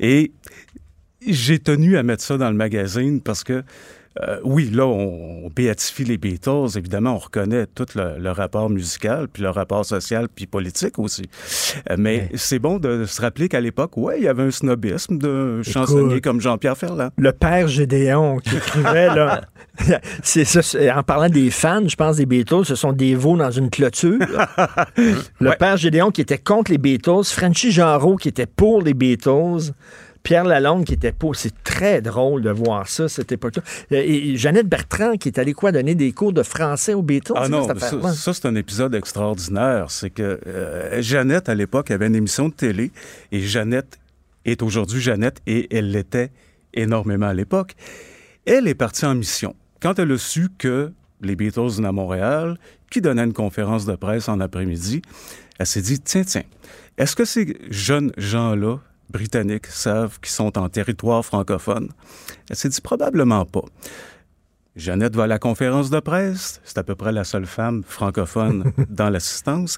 Et 0.00 0.32
j'ai 1.24 1.60
tenu 1.60 1.96
à 1.96 2.02
mettre 2.02 2.24
ça 2.24 2.36
dans 2.36 2.50
le 2.50 2.56
magazine 2.56 3.20
parce 3.20 3.44
que, 3.44 3.62
euh, 4.20 4.38
oui, 4.44 4.70
là, 4.70 4.86
on, 4.86 5.46
on 5.46 5.48
béatifie 5.48 6.04
les 6.04 6.18
Beatles. 6.18 6.76
Évidemment, 6.76 7.14
on 7.14 7.18
reconnaît 7.18 7.66
tout 7.66 7.86
le, 7.94 8.18
le 8.18 8.30
rapport 8.30 8.68
musical, 8.68 9.26
puis 9.32 9.42
le 9.42 9.50
rapport 9.50 9.84
social, 9.86 10.28
puis 10.34 10.46
politique 10.46 10.98
aussi. 10.98 11.22
Euh, 11.90 11.96
mais 11.98 12.28
c'est 12.34 12.58
bon 12.58 12.78
de 12.78 13.06
se 13.06 13.20
rappeler 13.22 13.48
qu'à 13.48 13.60
l'époque, 13.60 13.96
ouais, 13.96 14.18
il 14.18 14.24
y 14.24 14.28
avait 14.28 14.42
un 14.42 14.50
snobisme 14.50 15.16
de 15.18 15.62
chansonnier 15.62 16.20
comme 16.20 16.40
Jean-Pierre 16.40 16.76
Ferland. 16.76 17.10
Le 17.16 17.32
père 17.32 17.68
Gédéon 17.68 18.38
qui 18.38 18.56
écrivait, 18.56 19.06
là. 19.14 19.42
c'est 20.22 20.44
ça, 20.44 20.60
c'est- 20.60 20.90
en 20.90 21.02
parlant 21.02 21.30
des 21.30 21.50
fans, 21.50 21.88
je 21.88 21.96
pense 21.96 22.16
des 22.16 22.26
Beatles, 22.26 22.64
ce 22.64 22.74
sont 22.74 22.92
des 22.92 23.14
veaux 23.14 23.36
dans 23.38 23.50
une 23.50 23.70
clôture. 23.70 24.18
Le 25.40 25.56
père 25.58 25.76
Gédéon 25.76 26.10
qui 26.10 26.20
était 26.20 26.38
contre 26.38 26.70
les 26.70 26.78
Beatles, 26.78 27.24
Franchi 27.24 27.72
Genreau 27.72 28.16
qui 28.16 28.28
était 28.28 28.46
pour 28.46 28.82
les 28.82 28.94
Beatles. 28.94 29.72
Pierre 30.22 30.44
Lalonde 30.44 30.84
qui 30.84 30.94
était 30.94 31.12
pour. 31.12 31.36
C'est 31.36 31.62
très 31.64 32.00
drôle 32.00 32.42
de 32.42 32.50
voir 32.50 32.88
ça, 32.88 33.08
cette 33.08 33.32
époque-là. 33.32 33.62
Et 33.90 34.32
et 34.32 34.36
Jeannette 34.36 34.68
Bertrand 34.68 35.16
qui 35.16 35.28
est 35.28 35.38
allée 35.38 35.52
quoi 35.52 35.72
donner 35.72 35.94
des 35.94 36.12
cours 36.12 36.32
de 36.32 36.42
français 36.42 36.94
aux 36.94 37.02
Beatles? 37.02 37.32
Ah 37.36 37.48
non, 37.48 37.66
ça, 37.66 38.12
ça, 38.12 38.34
c'est 38.34 38.46
un 38.46 38.54
épisode 38.54 38.94
extraordinaire. 38.94 39.90
C'est 39.90 40.10
que 40.10 40.40
euh, 40.46 41.02
Jeannette, 41.02 41.48
à 41.48 41.54
l'époque, 41.54 41.90
avait 41.90 42.06
une 42.06 42.16
émission 42.16 42.48
de 42.48 42.54
télé 42.54 42.92
et 43.32 43.40
Jeannette 43.40 43.98
est 44.44 44.62
aujourd'hui 44.62 45.00
Jeannette 45.00 45.40
et 45.46 45.74
elle 45.76 45.90
l'était 45.90 46.30
énormément 46.74 47.26
à 47.26 47.34
l'époque. 47.34 47.74
Elle 48.46 48.66
est 48.68 48.74
partie 48.74 49.04
en 49.04 49.14
mission. 49.14 49.54
Quand 49.80 49.98
elle 49.98 50.12
a 50.12 50.18
su 50.18 50.48
que 50.58 50.92
les 51.20 51.36
Beatles 51.36 51.68
venaient 51.68 51.88
à 51.88 51.92
Montréal, 51.92 52.58
qui 52.90 53.00
donnait 53.00 53.24
une 53.24 53.32
conférence 53.32 53.86
de 53.86 53.94
presse 53.94 54.28
en 54.28 54.40
après-midi, 54.40 55.02
elle 55.58 55.66
s'est 55.66 55.82
dit, 55.82 56.00
tiens, 56.00 56.24
tiens, 56.24 56.42
est-ce 56.98 57.16
que 57.16 57.24
ces 57.24 57.56
jeunes 57.70 58.12
gens-là, 58.16 58.78
britanniques, 59.10 59.66
savent 59.66 60.18
qu'ils 60.20 60.32
sont 60.32 60.58
en 60.58 60.68
territoire 60.68 61.24
francophone? 61.24 61.88
Elle 62.48 62.56
s'est 62.56 62.68
dit, 62.68 62.80
probablement 62.80 63.44
pas. 63.44 63.64
Jeannette 64.74 65.14
va 65.14 65.24
à 65.24 65.26
la 65.26 65.38
conférence 65.38 65.90
de 65.90 66.00
presse. 66.00 66.60
C'est 66.64 66.78
à 66.78 66.82
peu 66.82 66.94
près 66.94 67.12
la 67.12 67.24
seule 67.24 67.46
femme 67.46 67.82
francophone 67.84 68.72
dans 68.88 69.10
l'assistance. 69.10 69.76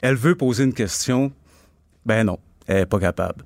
Elle 0.00 0.16
veut 0.16 0.34
poser 0.34 0.64
une 0.64 0.72
question. 0.72 1.32
Ben 2.06 2.24
non, 2.24 2.38
elle 2.66 2.78
n'est 2.78 2.86
pas 2.86 2.98
capable. 2.98 3.44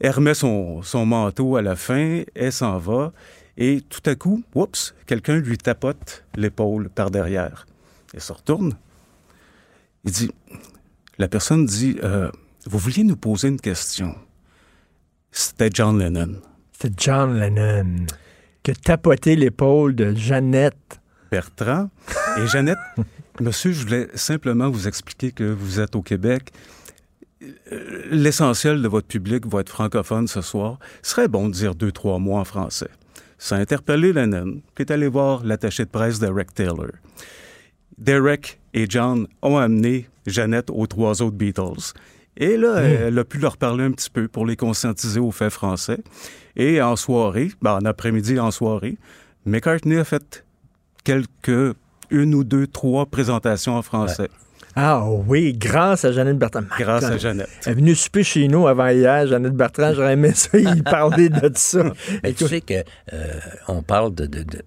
Elle 0.00 0.10
remet 0.12 0.34
son, 0.34 0.82
son 0.82 1.06
manteau 1.06 1.56
à 1.56 1.62
la 1.62 1.76
fin, 1.76 2.22
elle 2.34 2.52
s'en 2.52 2.78
va, 2.78 3.12
et 3.56 3.80
tout 3.80 4.02
à 4.06 4.14
coup, 4.14 4.42
oups, 4.54 4.94
quelqu'un 5.06 5.36
lui 5.36 5.58
tapote 5.58 6.24
l'épaule 6.36 6.88
par 6.88 7.10
derrière. 7.10 7.66
Elle 8.14 8.20
se 8.20 8.32
retourne. 8.32 8.74
Il 10.04 10.12
dit, 10.12 10.30
la 11.18 11.26
personne 11.26 11.66
dit, 11.66 11.96
Euh, 12.02 12.30
vous 12.66 12.78
vouliez 12.78 13.02
nous 13.02 13.16
poser 13.16 13.48
une 13.48 13.60
question. 13.60 14.14
C'était 15.30 15.70
John 15.72 15.98
Lennon. 15.98 16.40
C'était 16.72 16.94
John 16.96 17.38
Lennon 17.38 18.06
qui 18.62 18.70
a 18.70 18.74
tapoté 18.74 19.36
l'épaule 19.36 19.94
de 19.94 20.14
Jeannette. 20.14 21.00
Bertrand. 21.30 21.90
Et 22.38 22.46
Jeannette, 22.46 22.78
monsieur, 23.40 23.72
je 23.72 23.84
voulais 23.84 24.08
simplement 24.14 24.70
vous 24.70 24.88
expliquer 24.88 25.32
que 25.32 25.44
vous 25.44 25.80
êtes 25.80 25.94
au 25.96 26.02
Québec. 26.02 26.50
Euh, 27.42 28.02
L'essentiel 28.10 28.82
de 28.82 28.88
votre 28.88 29.06
public 29.06 29.46
va 29.46 29.60
être 29.60 29.68
francophone 29.68 30.26
ce 30.28 30.40
soir. 30.40 30.78
Ce 31.02 31.12
serait 31.12 31.28
bon 31.28 31.48
de 31.48 31.54
dire 31.54 31.74
deux, 31.74 31.92
trois 31.92 32.18
mots 32.18 32.36
en 32.36 32.44
français. 32.44 32.90
Ça 33.38 33.56
a 33.56 33.58
interpellé 33.60 34.12
Lennon, 34.12 34.60
qui 34.74 34.82
est 34.82 34.90
allé 34.90 35.06
voir 35.06 35.44
l'attaché 35.44 35.84
de 35.84 35.90
presse 35.90 36.18
Derek 36.18 36.52
Taylor. 36.54 36.90
Derek 37.96 38.58
et 38.74 38.86
John 38.88 39.26
ont 39.42 39.58
amené 39.58 40.08
Jeannette 40.26 40.70
aux 40.70 40.86
trois 40.86 41.22
autres 41.22 41.36
Beatles. 41.36 41.92
Et 42.40 42.56
là, 42.56 42.76
elle 42.80 43.18
a 43.18 43.24
pu 43.24 43.38
leur 43.38 43.56
parler 43.56 43.82
un 43.84 43.90
petit 43.90 44.10
peu 44.10 44.28
pour 44.28 44.46
les 44.46 44.54
conscientiser 44.56 45.18
aux 45.18 45.32
faits 45.32 45.52
français. 45.52 45.98
Et 46.56 46.80
en 46.80 46.94
soirée, 46.96 47.50
ben, 47.60 47.78
en 47.82 47.84
après-midi 47.84 48.34
et 48.36 48.40
en 48.40 48.52
soirée, 48.52 48.96
McCartney 49.44 49.96
a 49.98 50.04
fait 50.04 50.44
quelques, 51.04 51.74
une 52.10 52.34
ou 52.34 52.44
deux, 52.44 52.66
trois 52.68 53.06
présentations 53.06 53.74
en 53.76 53.82
français. 53.82 54.28
Ah 54.76 55.04
oui, 55.26 55.54
grâce 55.54 56.04
à 56.04 56.12
Jeannette 56.12 56.38
Bertrand. 56.38 56.62
Grâce 56.78 57.02
à 57.04 57.18
Jeannette. 57.18 57.48
Elle 57.66 57.72
est 57.72 57.74
venue 57.74 57.94
souper 57.96 58.22
chez 58.22 58.46
nous 58.46 58.68
avant 58.68 58.86
hier, 58.88 59.26
Jeannette 59.26 59.54
Bertrand. 59.54 59.92
J'aurais 59.92 60.12
aimé 60.12 60.32
ça, 60.34 60.56
il 60.56 60.84
parlait 60.84 61.30
de 61.30 61.50
ça. 61.56 61.92
Mais 62.22 62.32
tu 62.32 62.46
sais 62.46 62.60
que 62.60 62.84
euh, 63.12 63.32
on 63.66 63.82
parle 63.82 64.14
de, 64.14 64.26
de- 64.26 64.44
de- 64.44 64.62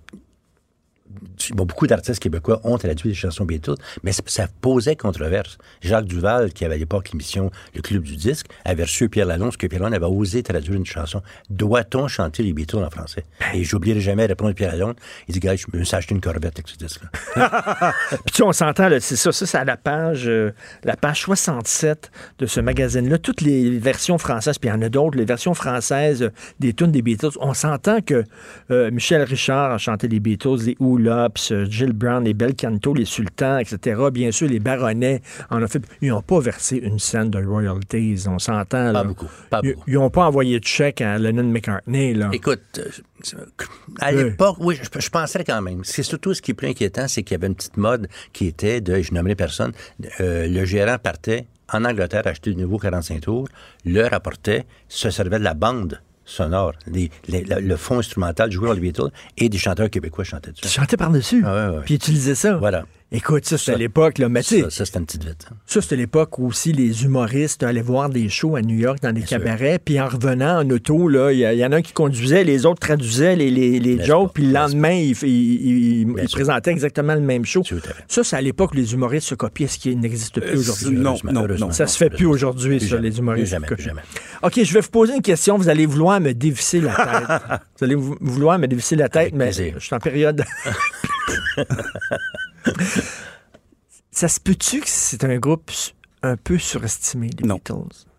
bon, 1.52 1.66
beaucoup 1.66 1.88
d'artistes 1.88 2.22
québécois 2.22 2.60
ont 2.64 2.78
traduit 2.78 3.10
des 3.10 3.16
chansons 3.16 3.46
Beatles, 3.46 3.76
mais 4.04 4.12
ça, 4.12 4.48
posait 4.62 4.96
controverse. 4.96 5.58
Jacques 5.82 6.06
Duval, 6.06 6.54
qui 6.54 6.66
avait 6.66 6.76
à 6.76 6.78
l'époque 6.78 7.12
l'émission 7.12 7.52
Le 7.76 7.82
Club 7.82 8.04
du 8.04 8.16
Disque, 8.16 8.48
avait 8.66 8.84
reçu 8.84 9.10
Pierre 9.10 9.26
Lalonde, 9.26 9.50
parce 9.50 9.58
que 9.58 9.68
Pierre 9.68 9.82
Lalonde 9.82 9.96
avait 9.96 10.14
osé 10.14 10.44
traduire 10.44 10.76
une 10.76 10.86
chanson. 10.86 11.22
Doit-on 11.50 12.08
chanter 12.08 12.44
les 12.44 12.54
Beatles 12.54 12.78
en 12.78 12.90
français? 12.90 13.26
Et 13.54 13.64
j'oublierai 13.64 14.00
jamais 14.00 14.24
de 14.24 14.30
répondre 14.30 14.52
à 14.52 14.54
Pierre 14.54 14.72
Lalonde. 14.72 14.96
Il 15.28 15.34
dit, 15.34 15.40
gars, 15.40 15.56
je 15.56 15.66
me 15.74 15.84
suis 15.84 15.96
acheté 15.96 16.14
une 16.14 16.22
corvette 16.22 16.60
avec 16.60 16.68
ce 16.68 16.78
disque-là. 16.78 17.10
Puis 18.10 18.20
tu 18.26 18.38
sais, 18.38 18.44
on 18.44 18.52
s'entend, 18.52 18.90
c'est 19.00 19.16
ça, 19.16 19.32
ça 19.32 19.46
c'est 19.46 19.58
à 19.58 19.66
la 19.66 19.78
page, 19.78 20.28
euh, 20.28 20.52
la 20.84 20.96
page 20.96 21.22
67 21.22 22.12
de 22.40 22.46
ce 22.46 22.60
magazine-là. 22.60 23.18
Toutes 23.18 23.42
les 23.42 23.78
versions 23.78 24.18
françaises, 24.18 24.58
puis 24.58 24.70
il 24.70 24.74
y 24.74 24.76
en 24.76 24.82
a 24.82 24.90
d'autres, 24.90 25.18
les 25.18 25.26
versions 25.26 25.54
françaises 25.54 26.24
euh, 26.24 26.30
des 26.60 26.74
tunes 26.74 26.92
des 26.92 27.02
Beatles. 27.02 27.38
On 27.40 27.54
s'entend 27.54 28.02
que 28.02 28.24
euh, 28.70 28.92
Michel 28.92 29.24
Richard 29.24 29.72
a 29.72 29.78
chanté 29.78 30.08
les 30.08 30.20
Beatles, 30.20 30.58
les 30.66 30.78
Hoolops, 30.80 31.01
euh, 31.10 31.66
Jill 31.70 31.94
Brown, 31.94 32.24
les 32.24 32.34
Bel 32.34 32.56
Canto, 32.56 32.94
les 32.94 33.06
Sultans, 33.06 33.58
etc. 33.60 34.02
Bien 34.12 34.32
sûr, 34.32 34.48
les 34.48 34.60
Baronnets 34.60 35.22
en 35.50 35.62
ont 35.62 35.68
fait. 35.68 35.82
Ils 36.02 36.10
n'ont 36.10 36.22
pas 36.22 36.40
versé 36.40 36.78
une 36.78 37.00
scène 37.00 37.30
de 37.30 37.44
royalties, 37.44 38.24
on 38.28 38.40
s'entend. 38.40 38.94
Pas 38.94 39.04
beaucoup. 39.04 39.28
Pas 39.50 39.62
ils 39.64 39.94
n'ont 39.94 40.10
pas 40.10 40.26
envoyé 40.26 40.60
de 40.60 40.66
chèque 40.66 41.02
à 41.02 41.18
Lennon 41.18 41.44
McCartney. 41.44 42.14
Là. 42.14 42.30
Écoute, 42.34 42.62
euh, 42.80 43.46
à 44.00 44.12
l'époque, 44.12 44.58
oui, 44.60 44.78
je, 44.82 45.00
je 45.00 45.10
penserais 45.10 45.44
quand 45.44 45.62
même. 45.62 45.84
C'est 45.84 46.04
surtout 46.04 46.34
ce 46.34 46.42
qui 46.42 46.52
est 46.52 46.56
plus 46.56 46.68
inquiétant, 46.68 47.08
c'est 47.08 47.24
qu'il 47.24 47.36
y 47.36 47.40
avait 47.40 47.48
une 47.48 47.56
petite 47.56 47.78
mode 47.78 48.08
qui 48.34 48.48
était 48.48 48.82
de, 48.82 49.02
je 49.02 49.14
nommerai 49.14 49.36
personne, 49.36 49.72
euh, 50.20 50.48
le 50.48 50.66
gérant 50.66 50.98
partait 50.98 51.48
en 51.74 51.86
Angleterre 51.86 52.28
acheter 52.28 52.54
de 52.54 52.60
nouveau 52.60 52.78
45 52.78 53.22
tours, 53.22 53.48
le 53.86 54.06
rapportait, 54.08 54.66
se 54.88 55.10
servait 55.10 55.40
de 55.40 55.44
la 55.44 55.54
bande 55.54 56.02
sonore, 56.32 56.74
les- 56.88 57.10
les- 57.28 57.44
le, 57.44 57.60
le 57.60 57.76
fond 57.76 58.00
instrumental 58.00 58.52
joué 58.52 58.66
par 58.66 58.74
les 58.76 58.82
Beatles 58.82 59.12
et 59.38 59.50
des 59.50 59.58
chanteurs 59.58 59.90
québécois 59.90 60.24
chantaient 60.24 60.52
dessus. 60.52 60.66
Ils 60.66 60.70
chantaient 60.70 60.98
par-dessus. 60.98 61.44
Ah 61.46 61.54
ouais, 61.70 61.76
ouais. 61.78 61.84
Puis 61.86 61.96
utilisaient 61.96 62.36
ça. 62.36 62.56
Voilà. 62.58 62.86
Écoute, 63.14 63.46
ça, 63.46 63.58
c'était 63.58 63.78
l'époque, 63.78 64.20
là. 64.20 64.30
Mais 64.30 64.42
Ça, 64.42 64.70
ça 64.70 64.86
c'était 64.86 65.00
une 65.00 65.06
petite 65.06 65.26
vite. 65.26 65.46
Ça, 65.66 65.82
c'était 65.82 65.98
l'époque 65.98 66.40
où 66.40 66.48
aussi 66.48 66.72
les 66.72 67.04
humoristes 67.04 67.62
allaient 67.62 67.82
voir 67.82 68.10
des 68.10 68.30
shows 68.30 68.56
à 68.56 68.62
New 68.62 68.78
York 68.78 69.00
dans 69.02 69.12
des 69.12 69.22
cabarets, 69.24 69.80
puis 69.84 70.00
en 70.00 70.08
revenant 70.08 70.62
en 70.62 70.70
auto, 70.70 71.10
là, 71.10 71.32
il 71.34 71.40
y, 71.40 71.66
en 71.66 71.72
a 71.74 71.76
un 71.76 71.82
qui 71.82 71.92
conduisait, 71.92 72.46
les 72.46 72.66
autres 72.66 72.80
traduisaient 72.80 73.36
les, 73.36 73.52
les, 73.52 73.80
les 73.82 74.02
jokes, 74.06 74.32
puis 74.34 74.46
le 74.48 74.54
lendemain, 74.54 74.94
ils 74.94 75.12
il, 75.24 75.28
il- 75.28 76.08
il 76.22 76.30
présentaient 76.32 76.72
exactement 76.72 77.14
le 77.14 77.20
même 77.20 77.44
show. 77.44 77.64
Ça, 78.08 78.24
c'est 78.24 78.36
à 78.38 78.42
l'époque 78.42 78.72
où 78.72 78.76
les 78.78 78.94
humoristes 78.94 79.28
se 79.28 79.36
copiaient, 79.36 79.68
ce 79.68 79.78
qui 79.78 79.94
n'existe 79.94 80.40
plus 80.40 80.56
Euh, 80.56 80.60
aujourd'hui. 80.60 80.98
non, 80.98 81.16
non, 81.26 81.48
non. 81.60 81.72
Ça 81.72 81.88
se 81.88 81.98
fait 81.98 82.10
plus 82.10 82.26
aujourd'hui, 82.28 82.80
ça, 82.80 82.86
jamais. 82.88 83.10
les 83.10 83.18
humoristes. 83.20 83.58
Plus 83.66 83.84
jamais, 83.84 84.02
plus. 84.02 84.22
OK, 84.42 84.64
je 84.64 84.74
vais 84.74 84.80
vous 84.82 84.90
poser 84.90 85.16
une 85.16 85.22
question. 85.22 85.58
Vous 85.58 85.68
allez 85.68 85.86
vouloir 85.86 86.22
me 86.22 86.34
dévisser 86.34 86.80
la 86.80 86.94
tête. 86.96 87.60
vous 87.78 87.84
allez 87.84 87.96
vou- 87.96 88.18
vouloir 88.22 88.58
me 88.58 88.68
dévisser 88.68 88.96
la 88.96 89.10
tête, 89.10 89.34
mais 89.34 89.48
plaisir. 89.52 89.74
je 89.80 89.86
suis 89.86 89.96
en 89.96 90.00
période... 90.00 90.46
Ça 94.12 94.28
se 94.28 94.40
peut-tu 94.40 94.82
que 94.82 94.90
c'est 94.90 95.24
un 95.24 95.38
groupe 95.38 95.72
un 96.22 96.36
peu 96.36 96.58
surestimé, 96.58 97.30
les 97.40 97.48
Beatles? 97.48 97.74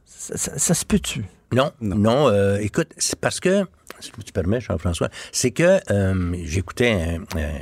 Ça, 0.06 0.36
ça- 0.36 0.58
ça 0.58 0.74
se 0.74 0.84
peut-tu? 0.84 1.24
Non, 1.52 1.70
non. 1.82 2.28
euh, 2.28 2.56
écoute, 2.60 2.88
c'est 2.96 3.18
parce 3.20 3.40
que, 3.40 3.64
si 4.00 4.10
tu 4.24 4.32
permets, 4.32 4.60
Jean-François, 4.60 5.10
c'est 5.32 5.50
que 5.50 5.78
euh, 5.92 6.34
j'écoutais 6.44 6.92
un, 6.92 7.38
un 7.38 7.52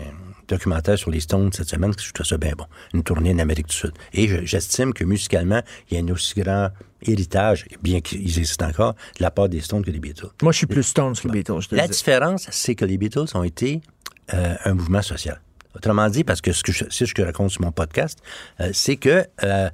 documentaire 0.47 0.97
sur 0.97 1.11
les 1.11 1.19
Stones 1.21 1.53
cette 1.53 1.69
semaine, 1.69 1.93
que 1.95 2.01
je 2.03 2.13
trouve 2.13 2.25
ça 2.27 2.39
bien 2.39 2.53
bon, 2.57 2.67
une 2.95 3.03
tournée 3.03 3.33
en 3.33 3.39
Amérique 3.41 3.67
du 3.69 3.75
Sud. 3.75 3.93
Et 4.13 4.29
je- 4.29 4.45
j'estime 4.45 4.93
que 4.93 5.03
musicalement, 5.05 5.63
il 5.91 5.97
y 5.99 6.01
a 6.01 6.05
un 6.05 6.13
aussi 6.15 6.41
grand 6.41 6.71
héritage, 7.03 7.67
bien 7.83 8.01
qu'ils 8.01 8.21
existent 8.39 8.69
encore, 8.69 8.95
de 9.19 9.23
la 9.25 9.33
part 9.33 9.49
des 9.49 9.61
Stones 9.61 9.85
que 9.85 9.91
des 9.91 9.99
Beatles. 10.01 10.29
Moi, 10.43 10.53
je 10.53 10.59
suis 10.59 10.67
plus 10.69 10.85
Stones 10.85 11.17
que 11.17 11.27
Beatles, 11.29 11.61
je 11.63 11.69
te 11.69 11.75
La 11.75 11.89
dis. 11.89 11.97
différence, 11.97 12.47
c'est 12.53 12.77
que 12.77 12.85
les 12.85 12.97
Beatles 12.97 13.27
ont 13.35 13.43
été 13.43 13.81
euh, 14.35 14.55
un 14.65 14.75
mouvement 14.75 15.03
social. 15.03 15.41
Autrement 15.77 16.09
dit, 16.09 16.25
parce 16.25 16.41
que 16.41 16.53
ce 16.53 16.63
que 16.63 16.73
je, 16.73 16.85
c'est 16.91 17.07
ce 17.07 17.15
que 17.15 17.23
je 17.23 17.27
raconte 17.27 17.51
sur 17.51 17.63
mon 17.63 17.73
podcast, 17.73 18.19
euh, 18.61 18.71
c'est 18.73 18.97
que 18.97 19.25
euh, 19.45 19.71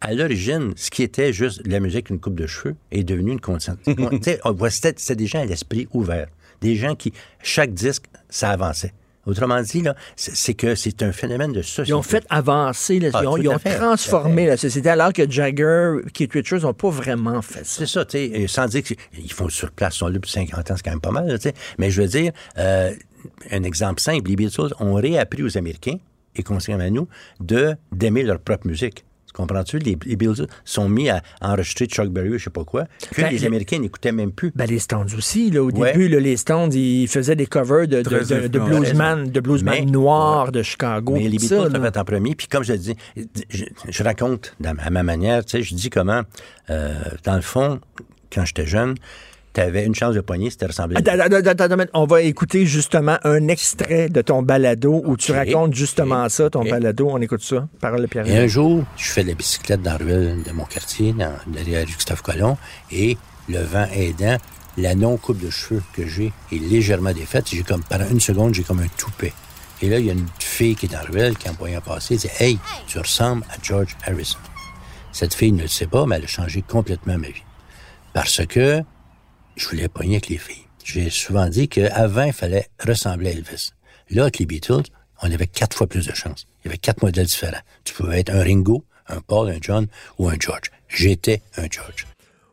à 0.00 0.14
l'origine, 0.14 0.72
ce 0.76 0.90
qui 0.90 1.02
était 1.02 1.32
juste 1.32 1.64
de 1.64 1.70
la 1.70 1.80
musique, 1.80 2.10
une 2.10 2.20
coupe 2.20 2.34
de 2.38 2.46
cheveux, 2.46 2.76
est 2.90 3.04
devenu 3.04 3.32
une 3.32 3.40
voit, 4.56 4.70
C'était 4.70 4.94
c'était 4.96 5.16
des 5.16 5.26
gens 5.26 5.40
à 5.40 5.44
l'esprit 5.44 5.88
ouvert. 5.92 6.26
Des 6.60 6.76
gens 6.76 6.94
qui, 6.94 7.12
chaque 7.42 7.72
disque, 7.72 8.04
ça 8.28 8.50
avançait. 8.50 8.92
Autrement 9.26 9.60
dit, 9.62 9.80
là, 9.80 9.94
c'est 10.16 10.36
c'est 10.36 10.52
que 10.52 10.74
c'est 10.74 11.02
un 11.02 11.12
phénomène 11.12 11.52
de 11.52 11.62
société. 11.62 11.88
Ils 11.90 11.94
ont 11.94 12.02
fait 12.02 12.26
avancer, 12.28 13.00
là, 13.00 13.08
Ah, 13.14 13.20
ils 13.22 13.26
ont, 13.26 13.36
tout 13.36 13.42
ils 13.42 13.48
à 13.48 13.54
ont 13.54 13.58
fait, 13.58 13.76
transformé 13.76 14.46
la 14.46 14.58
société, 14.58 14.90
alors 14.90 15.14
que 15.14 15.30
Jagger, 15.30 15.96
Keith 16.12 16.32
Richards 16.32 16.60
n'ont 16.60 16.74
pas 16.74 16.90
vraiment 16.90 17.40
fait 17.40 17.64
ça. 17.64 17.78
C'est 17.78 17.86
ça, 17.86 18.04
tu 18.04 18.18
sais, 18.18 18.46
sans 18.48 18.66
dire 18.66 18.82
qu'ils 18.82 19.32
font 19.32 19.48
sur 19.48 19.70
place, 19.70 19.94
ils 19.94 19.98
sont 19.98 20.06
là 20.08 20.12
depuis 20.12 20.30
50 20.30 20.70
ans, 20.70 20.74
c'est 20.76 20.82
quand 20.84 20.90
même 20.90 21.00
pas 21.00 21.10
mal, 21.10 21.26
tu 21.38 21.48
sais. 21.48 21.54
Mais 21.78 21.90
je 21.90 22.02
veux 22.02 22.08
dire, 22.08 22.32
euh, 22.58 22.92
un 23.50 23.62
exemple 23.62 24.00
simple, 24.00 24.28
les 24.30 24.36
Beatles 24.36 24.72
ont 24.80 24.94
réappris 24.94 25.42
aux 25.42 25.56
Américains, 25.58 25.96
et 26.36 26.42
conséquemment 26.42 26.84
à 26.84 26.90
nous, 26.90 27.08
de 27.40 27.74
d'aimer 27.92 28.22
leur 28.22 28.40
propre 28.40 28.66
musique. 28.66 29.04
Tu 29.26 29.32
comprends-tu? 29.32 29.78
Les, 29.78 29.96
les 30.04 30.14
Beatles 30.16 30.46
sont 30.64 30.88
mis 30.88 31.08
à 31.10 31.20
enregistrer 31.40 31.86
Chuck 31.86 32.08
Berry, 32.08 32.38
je 32.38 32.44
sais 32.44 32.50
pas 32.50 32.62
quoi, 32.64 32.84
que 33.10 33.20
Ben, 33.22 33.30
les 33.32 33.44
Américains 33.44 33.78
n'écoutaient 33.80 34.12
même 34.12 34.30
plus. 34.30 34.52
Ben, 34.54 34.64
les 34.66 34.78
Stones 34.78 35.08
aussi, 35.16 35.50
là, 35.50 35.62
au 35.62 35.70
Ouais. 35.72 35.92
début, 35.92 36.08
là, 36.08 36.20
les 36.20 36.36
Stones, 36.36 36.72
ils 36.72 37.08
faisaient 37.08 37.34
des 37.34 37.46
covers 37.46 37.88
de, 37.88 38.02
de, 38.02 38.58
bluesman, 38.60 39.28
de 39.30 39.40
bluesman 39.40 39.74
Mais- 39.84 39.90
noirs 39.90 40.52
de 40.52 40.62
Chicago. 40.62 41.14
Mais 41.14 41.28
les 41.28 41.38
Beatles 41.38 41.68
l'ont 41.72 41.82
fait 41.82 41.96
en 41.96 42.04
premier. 42.04 42.34
Puis 42.36 42.46
comme 42.46 42.62
je 42.62 42.72
le 42.74 42.78
dis, 42.78 42.94
je, 43.50 43.64
je 43.88 44.02
raconte 44.04 44.56
à 44.64 44.90
ma 44.90 45.02
manière, 45.02 45.44
tu 45.44 45.56
sais, 45.58 45.62
je 45.64 45.74
dis 45.74 45.90
comment, 45.90 46.22
euh, 46.70 46.94
dans 47.24 47.34
le 47.36 47.42
fond, 47.42 47.80
quand 48.32 48.44
j'étais 48.44 48.66
jeune, 48.66 48.94
tu 49.54 49.60
avais 49.60 49.86
une 49.86 49.94
chance 49.94 50.14
de 50.14 50.20
poigner 50.20 50.50
si 50.50 50.56
tu 50.56 50.66
ressemblais 50.66 50.96
à 50.96 51.12
Attends, 51.12 51.36
attends, 51.36 51.64
attends, 51.64 51.84
on 51.94 52.06
va 52.06 52.22
écouter 52.22 52.66
justement 52.66 53.18
un 53.22 53.46
extrait 53.48 54.08
de 54.08 54.20
ton 54.20 54.42
balado 54.42 55.00
où 55.04 55.16
tu 55.16 55.32
racontes 55.32 55.74
justement 55.74 56.28
ça, 56.28 56.50
ton 56.50 56.64
balado. 56.64 57.08
On 57.08 57.20
écoute 57.20 57.42
ça. 57.42 57.68
Parole 57.80 58.02
de 58.02 58.06
Pierre. 58.06 58.26
Et 58.26 58.36
un 58.36 58.48
jour, 58.48 58.84
je 58.96 59.10
fais 59.10 59.22
de 59.22 59.28
la 59.28 59.34
bicyclette 59.34 59.80
dans 59.80 59.92
la 59.92 59.96
ruelle 59.98 60.42
de 60.42 60.52
mon 60.52 60.64
quartier, 60.64 61.12
dans, 61.12 61.32
derrière 61.46 61.86
Gustave 61.86 62.22
Colomb, 62.22 62.58
et 62.90 63.16
le 63.48 63.60
vent 63.60 63.86
aidant, 63.94 64.36
la 64.76 64.96
non-coupe 64.96 65.38
de 65.38 65.50
cheveux 65.50 65.82
que 65.92 66.04
j'ai 66.06 66.32
est 66.52 66.56
légèrement 66.56 67.12
défaite. 67.12 67.46
J'ai 67.48 67.62
comme, 67.62 67.84
pendant 67.84 68.08
une 68.08 68.20
seconde, 68.20 68.54
j'ai 68.54 68.64
comme 68.64 68.80
un 68.80 68.88
toupet. 68.96 69.32
Et 69.82 69.88
là, 69.88 70.00
il 70.00 70.06
y 70.06 70.10
a 70.10 70.14
une 70.14 70.26
fille 70.40 70.74
qui 70.74 70.86
est 70.86 70.88
dans 70.88 70.98
la 70.98 71.04
ruelle, 71.04 71.36
qui 71.36 71.48
en 71.48 71.52
voyant 71.52 71.80
passer, 71.80 72.16
dit 72.16 72.28
Hey, 72.40 72.58
tu 72.88 72.98
ressembles 72.98 73.44
à 73.50 73.54
George 73.62 73.96
Harrison. 74.04 74.38
Cette 75.12 75.34
fille 75.34 75.52
ne 75.52 75.62
le 75.62 75.68
sait 75.68 75.86
pas, 75.86 76.06
mais 76.06 76.16
elle 76.16 76.24
a 76.24 76.28
changé 76.28 76.62
complètement 76.62 77.18
ma 77.18 77.28
vie. 77.28 77.44
Parce 78.12 78.44
que 78.46 78.82
je 79.56 79.68
voulais 79.68 79.88
pogner 79.88 80.16
avec 80.16 80.28
les 80.28 80.38
filles. 80.38 80.66
J'ai 80.84 81.10
souvent 81.10 81.48
dit 81.48 81.68
qu'avant, 81.68 82.24
il 82.24 82.32
fallait 82.32 82.68
ressembler 82.78 83.30
à 83.30 83.32
Elvis. 83.32 83.70
Là, 84.10 84.22
avec 84.22 84.38
les 84.38 84.46
Beatles, 84.46 84.82
on 85.22 85.30
avait 85.30 85.46
quatre 85.46 85.76
fois 85.76 85.86
plus 85.86 86.06
de 86.06 86.14
chance. 86.14 86.46
Il 86.62 86.66
y 86.66 86.68
avait 86.68 86.78
quatre 86.78 87.02
modèles 87.02 87.26
différents. 87.26 87.62
Tu 87.84 87.94
pouvais 87.94 88.20
être 88.20 88.30
un 88.30 88.42
Ringo, 88.42 88.84
un 89.08 89.20
Paul, 89.20 89.50
un 89.50 89.58
John 89.60 89.86
ou 90.18 90.28
un 90.28 90.36
George. 90.38 90.70
J'étais 90.88 91.40
un 91.56 91.66
George. 91.70 92.06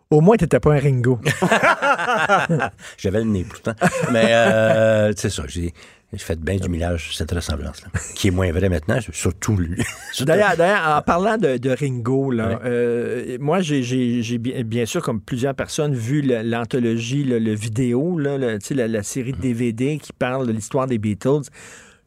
Au 0.10 0.22
moins, 0.22 0.38
t'étais 0.38 0.60
pas 0.60 0.74
un 0.74 0.80
Ringo. 0.80 1.20
J'avais 2.98 3.20
le 3.20 3.26
nez 3.26 3.44
pourtant. 3.44 3.74
Mais 4.12 4.34
euh, 4.34 5.14
c'est 5.16 5.30
ça, 5.30 5.44
j'ai 5.48 5.74
j'ai 6.14 6.20
fait 6.20 6.40
bien 6.40 6.58
du 6.58 6.68
millage 6.70 7.06
sur 7.06 7.14
cette 7.16 7.32
ressemblance-là, 7.32 7.88
qui 8.16 8.28
est 8.28 8.32
moins 8.32 8.52
vrai 8.52 8.68
maintenant, 8.70 9.00
surtout 9.12 9.56
lui. 9.56 9.82
D'ailleurs, 10.22 10.56
en 10.98 11.02
parlant 11.02 11.38
de, 11.38 11.58
de 11.58 11.70
Ringo, 11.70 12.32
là, 12.32 12.60
euh, 12.66 13.38
moi, 13.40 13.62
j'ai- 13.62 14.38
bien, 14.64 14.86
sûr, 14.86 15.02
comme 15.02 15.22
plusieurs 15.22 15.56
personnes, 15.56 15.94
vu 15.96 16.22
l'anthologie, 16.22 17.24
le, 17.24 17.40
le 17.40 17.54
vidéo, 17.54 18.18
là, 18.20 18.38
le- 18.38 18.58
la, 18.72 18.88
la 18.88 19.04
série 19.04 19.32
de 19.32 19.38
DVD 19.42 19.98
qui 20.02 20.12
parle 20.14 20.48
de 20.48 20.52
l'histoire 20.52 20.88
des 20.88 20.98
Beatles. 20.98 21.44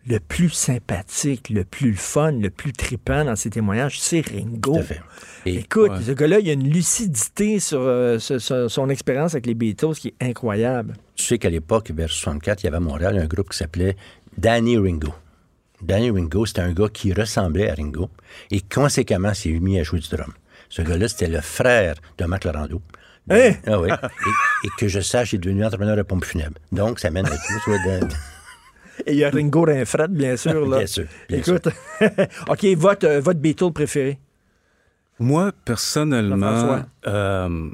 Le 0.06 0.18
plus 0.18 0.50
sympathique, 0.50 1.48
le 1.48 1.64
plus 1.64 1.94
fun, 1.94 2.32
le 2.32 2.50
plus 2.50 2.74
tripant 2.74 3.24
dans 3.24 3.36
ses 3.36 3.48
témoignages, 3.48 3.98
c'est 4.00 4.20
Ringo. 4.20 4.80
Écoute, 5.46 5.92
ouais. 5.92 6.02
ce 6.02 6.12
gars-là, 6.12 6.40
il 6.40 6.50
a 6.50 6.52
une 6.52 6.68
lucidité 6.68 7.58
sur, 7.58 7.80
euh, 7.80 8.18
son 8.18 8.90
expérience 8.90 9.32
avec 9.32 9.46
les 9.46 9.54
Beatles 9.54 9.94
qui 9.94 10.08
est 10.08 10.24
incroyable. 10.24 10.94
Tu 11.14 11.24
sais 11.24 11.38
qu'à 11.38 11.48
l'époque, 11.48 11.90
vers 11.90 12.10
64, 12.10 12.62
il 12.62 12.64
y 12.64 12.68
avait 12.68 12.76
à 12.76 12.80
Montréal 12.80 13.18
un 13.18 13.26
groupe 13.26 13.50
qui 13.50 13.56
s'appelait 13.56 13.96
Danny 14.36 14.76
Ringo. 14.76 15.14
Danny 15.80 16.10
Ringo, 16.10 16.44
c'était 16.44 16.60
un 16.60 16.72
gars 16.72 16.88
qui 16.92 17.14
ressemblait 17.14 17.70
à 17.70 17.74
Ringo 17.74 18.10
et 18.50 18.60
conséquemment 18.60 19.32
s'est 19.32 19.50
mis 19.52 19.78
à 19.80 19.84
jouer 19.84 20.00
du 20.00 20.08
drum. 20.08 20.32
Ce 20.68 20.82
gars-là, 20.82 21.08
c'était 21.08 21.28
le 21.28 21.40
frère 21.40 21.94
de 22.18 22.24
Marc 22.26 22.44
Laurando. 22.44 22.82
Hein? 23.30 23.52
Ah 23.66 23.80
oui. 23.80 23.88
Et, 23.90 24.66
et 24.66 24.70
que 24.78 24.86
je 24.86 25.00
sache, 25.00 25.32
il 25.32 25.36
est 25.36 25.38
devenu 25.38 25.64
entrepreneur 25.64 25.96
de 25.96 26.02
pompe 26.02 26.26
funèbre. 26.26 26.58
Donc, 26.72 27.00
ça 27.00 27.10
mène 27.10 27.26
à 27.26 27.30
tout. 27.30 28.08
Et 29.06 29.12
il 29.12 29.18
y 29.18 29.24
a 29.24 29.30
Ringo 29.30 29.62
Rinfred, 29.62 30.10
bien 30.10 30.36
sûr. 30.36 30.66
Là. 30.66 30.78
Bien 30.78 30.86
sûr, 30.86 31.04
bien 31.28 31.38
Écoute, 31.38 31.68
OK, 32.48 32.64
votre, 32.76 33.06
euh, 33.06 33.20
votre 33.20 33.40
Beatle 33.40 33.72
préféré? 33.72 34.18
Moi, 35.18 35.52
personnellement, 35.64 36.82
euh, 37.06 37.70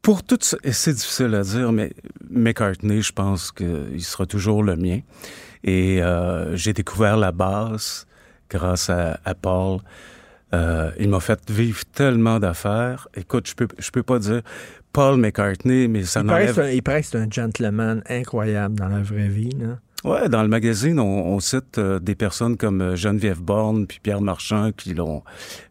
pour 0.00 0.24
tout 0.24 0.38
ça, 0.40 0.56
et 0.64 0.72
c'est 0.72 0.94
difficile 0.94 1.34
à 1.34 1.42
dire, 1.42 1.70
mais 1.70 1.92
McCartney, 2.28 3.02
je 3.02 3.12
pense 3.12 3.52
qu'il 3.52 4.02
sera 4.02 4.26
toujours 4.26 4.64
le 4.64 4.76
mien. 4.76 5.00
Et 5.62 6.02
euh, 6.02 6.56
j'ai 6.56 6.72
découvert 6.72 7.16
la 7.16 7.30
basse 7.30 8.06
grâce 8.50 8.90
à, 8.90 9.20
à 9.24 9.34
Paul. 9.34 9.78
Euh, 10.54 10.90
il 10.98 11.08
m'a 11.08 11.20
fait 11.20 11.48
vivre 11.50 11.84
tellement 11.92 12.38
d'affaires. 12.38 13.08
Écoute, 13.14 13.48
je 13.48 13.54
peux, 13.54 13.68
je 13.78 13.90
peux 13.90 14.02
pas 14.02 14.18
dire 14.18 14.42
Paul 14.92 15.18
McCartney, 15.18 15.88
mais 15.88 16.04
ça 16.04 16.22
n'enlève... 16.22 16.70
il 16.72 16.82
paraît 16.82 17.00
que 17.02 17.08
c'est 17.08 17.18
un 17.18 17.28
gentleman 17.30 18.02
incroyable 18.08 18.74
dans 18.74 18.88
la 18.88 19.02
vraie 19.02 19.28
vie. 19.28 19.50
là. 19.58 19.78
Ouais, 20.04 20.28
dans 20.28 20.42
le 20.42 20.48
magazine, 20.48 20.98
on, 20.98 21.04
on 21.26 21.38
cite 21.38 21.78
euh, 21.78 22.00
des 22.00 22.16
personnes 22.16 22.56
comme 22.56 22.80
euh, 22.82 22.96
Geneviève 22.96 23.40
Borne 23.40 23.86
puis 23.86 24.00
Pierre 24.02 24.20
Marchand 24.20 24.72
qui 24.76 24.94
l'ont 24.94 25.22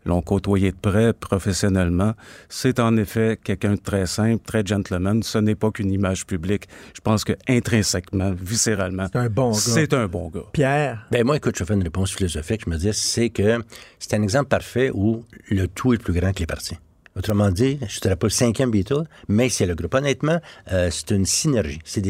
l'ont 0.05 0.21
côtoyé 0.21 0.71
de 0.71 0.77
près 0.77 1.11
professionnellement. 1.11 2.13
C'est 2.47 2.79
en 2.79 2.95
effet 2.95 3.37
quelqu'un 3.43 3.73
de 3.73 3.79
très 3.81 4.05
simple, 4.05 4.41
très 4.45 4.65
gentleman. 4.65 5.21
Ce 5.21 5.37
n'est 5.37 5.55
pas 5.55 5.69
qu'une 5.71 5.91
image 5.91 6.25
publique. 6.25 6.69
Je 6.95 7.01
pense 7.01 7.25
que 7.25 7.33
intrinsèquement, 7.49 8.31
viscéralement, 8.31 9.07
C'est 9.11 9.19
un 9.19 9.27
bon 9.29 9.51
gars. 9.51 9.57
c'est 9.57 9.93
un 9.93 10.07
bon 10.07 10.29
gars. 10.29 10.45
Pierre, 10.53 11.05
Ben 11.11 11.25
moi, 11.25 11.35
écoute, 11.35 11.57
je 11.57 11.65
fais 11.65 11.73
une 11.73 11.83
réponse 11.83 12.13
philosophique. 12.13 12.61
Je 12.65 12.69
me 12.69 12.77
dis, 12.77 12.93
c'est 12.93 13.31
que 13.31 13.59
c'est 13.99 14.13
un 14.13 14.21
exemple 14.23 14.47
parfait 14.47 14.91
où 14.93 15.25
le 15.49 15.67
tout 15.67 15.93
est 15.93 15.97
plus 16.01 16.13
grand 16.13 16.31
que 16.31 16.39
les 16.39 16.45
parties. 16.47 16.77
Autrement 17.17 17.51
dit, 17.51 17.77
je 17.87 17.97
ne 17.97 18.01
dirais 18.01 18.15
pas 18.15 18.27
le 18.27 18.31
cinquième 18.31 18.71
Beatle, 18.71 19.03
mais 19.27 19.49
c'est 19.49 19.65
le 19.65 19.75
groupe. 19.75 19.93
Honnêtement, 19.93 20.39
euh, 20.71 20.89
c'est 20.91 21.11
une 21.11 21.25
synergie. 21.25 21.79
C'est 21.83 22.01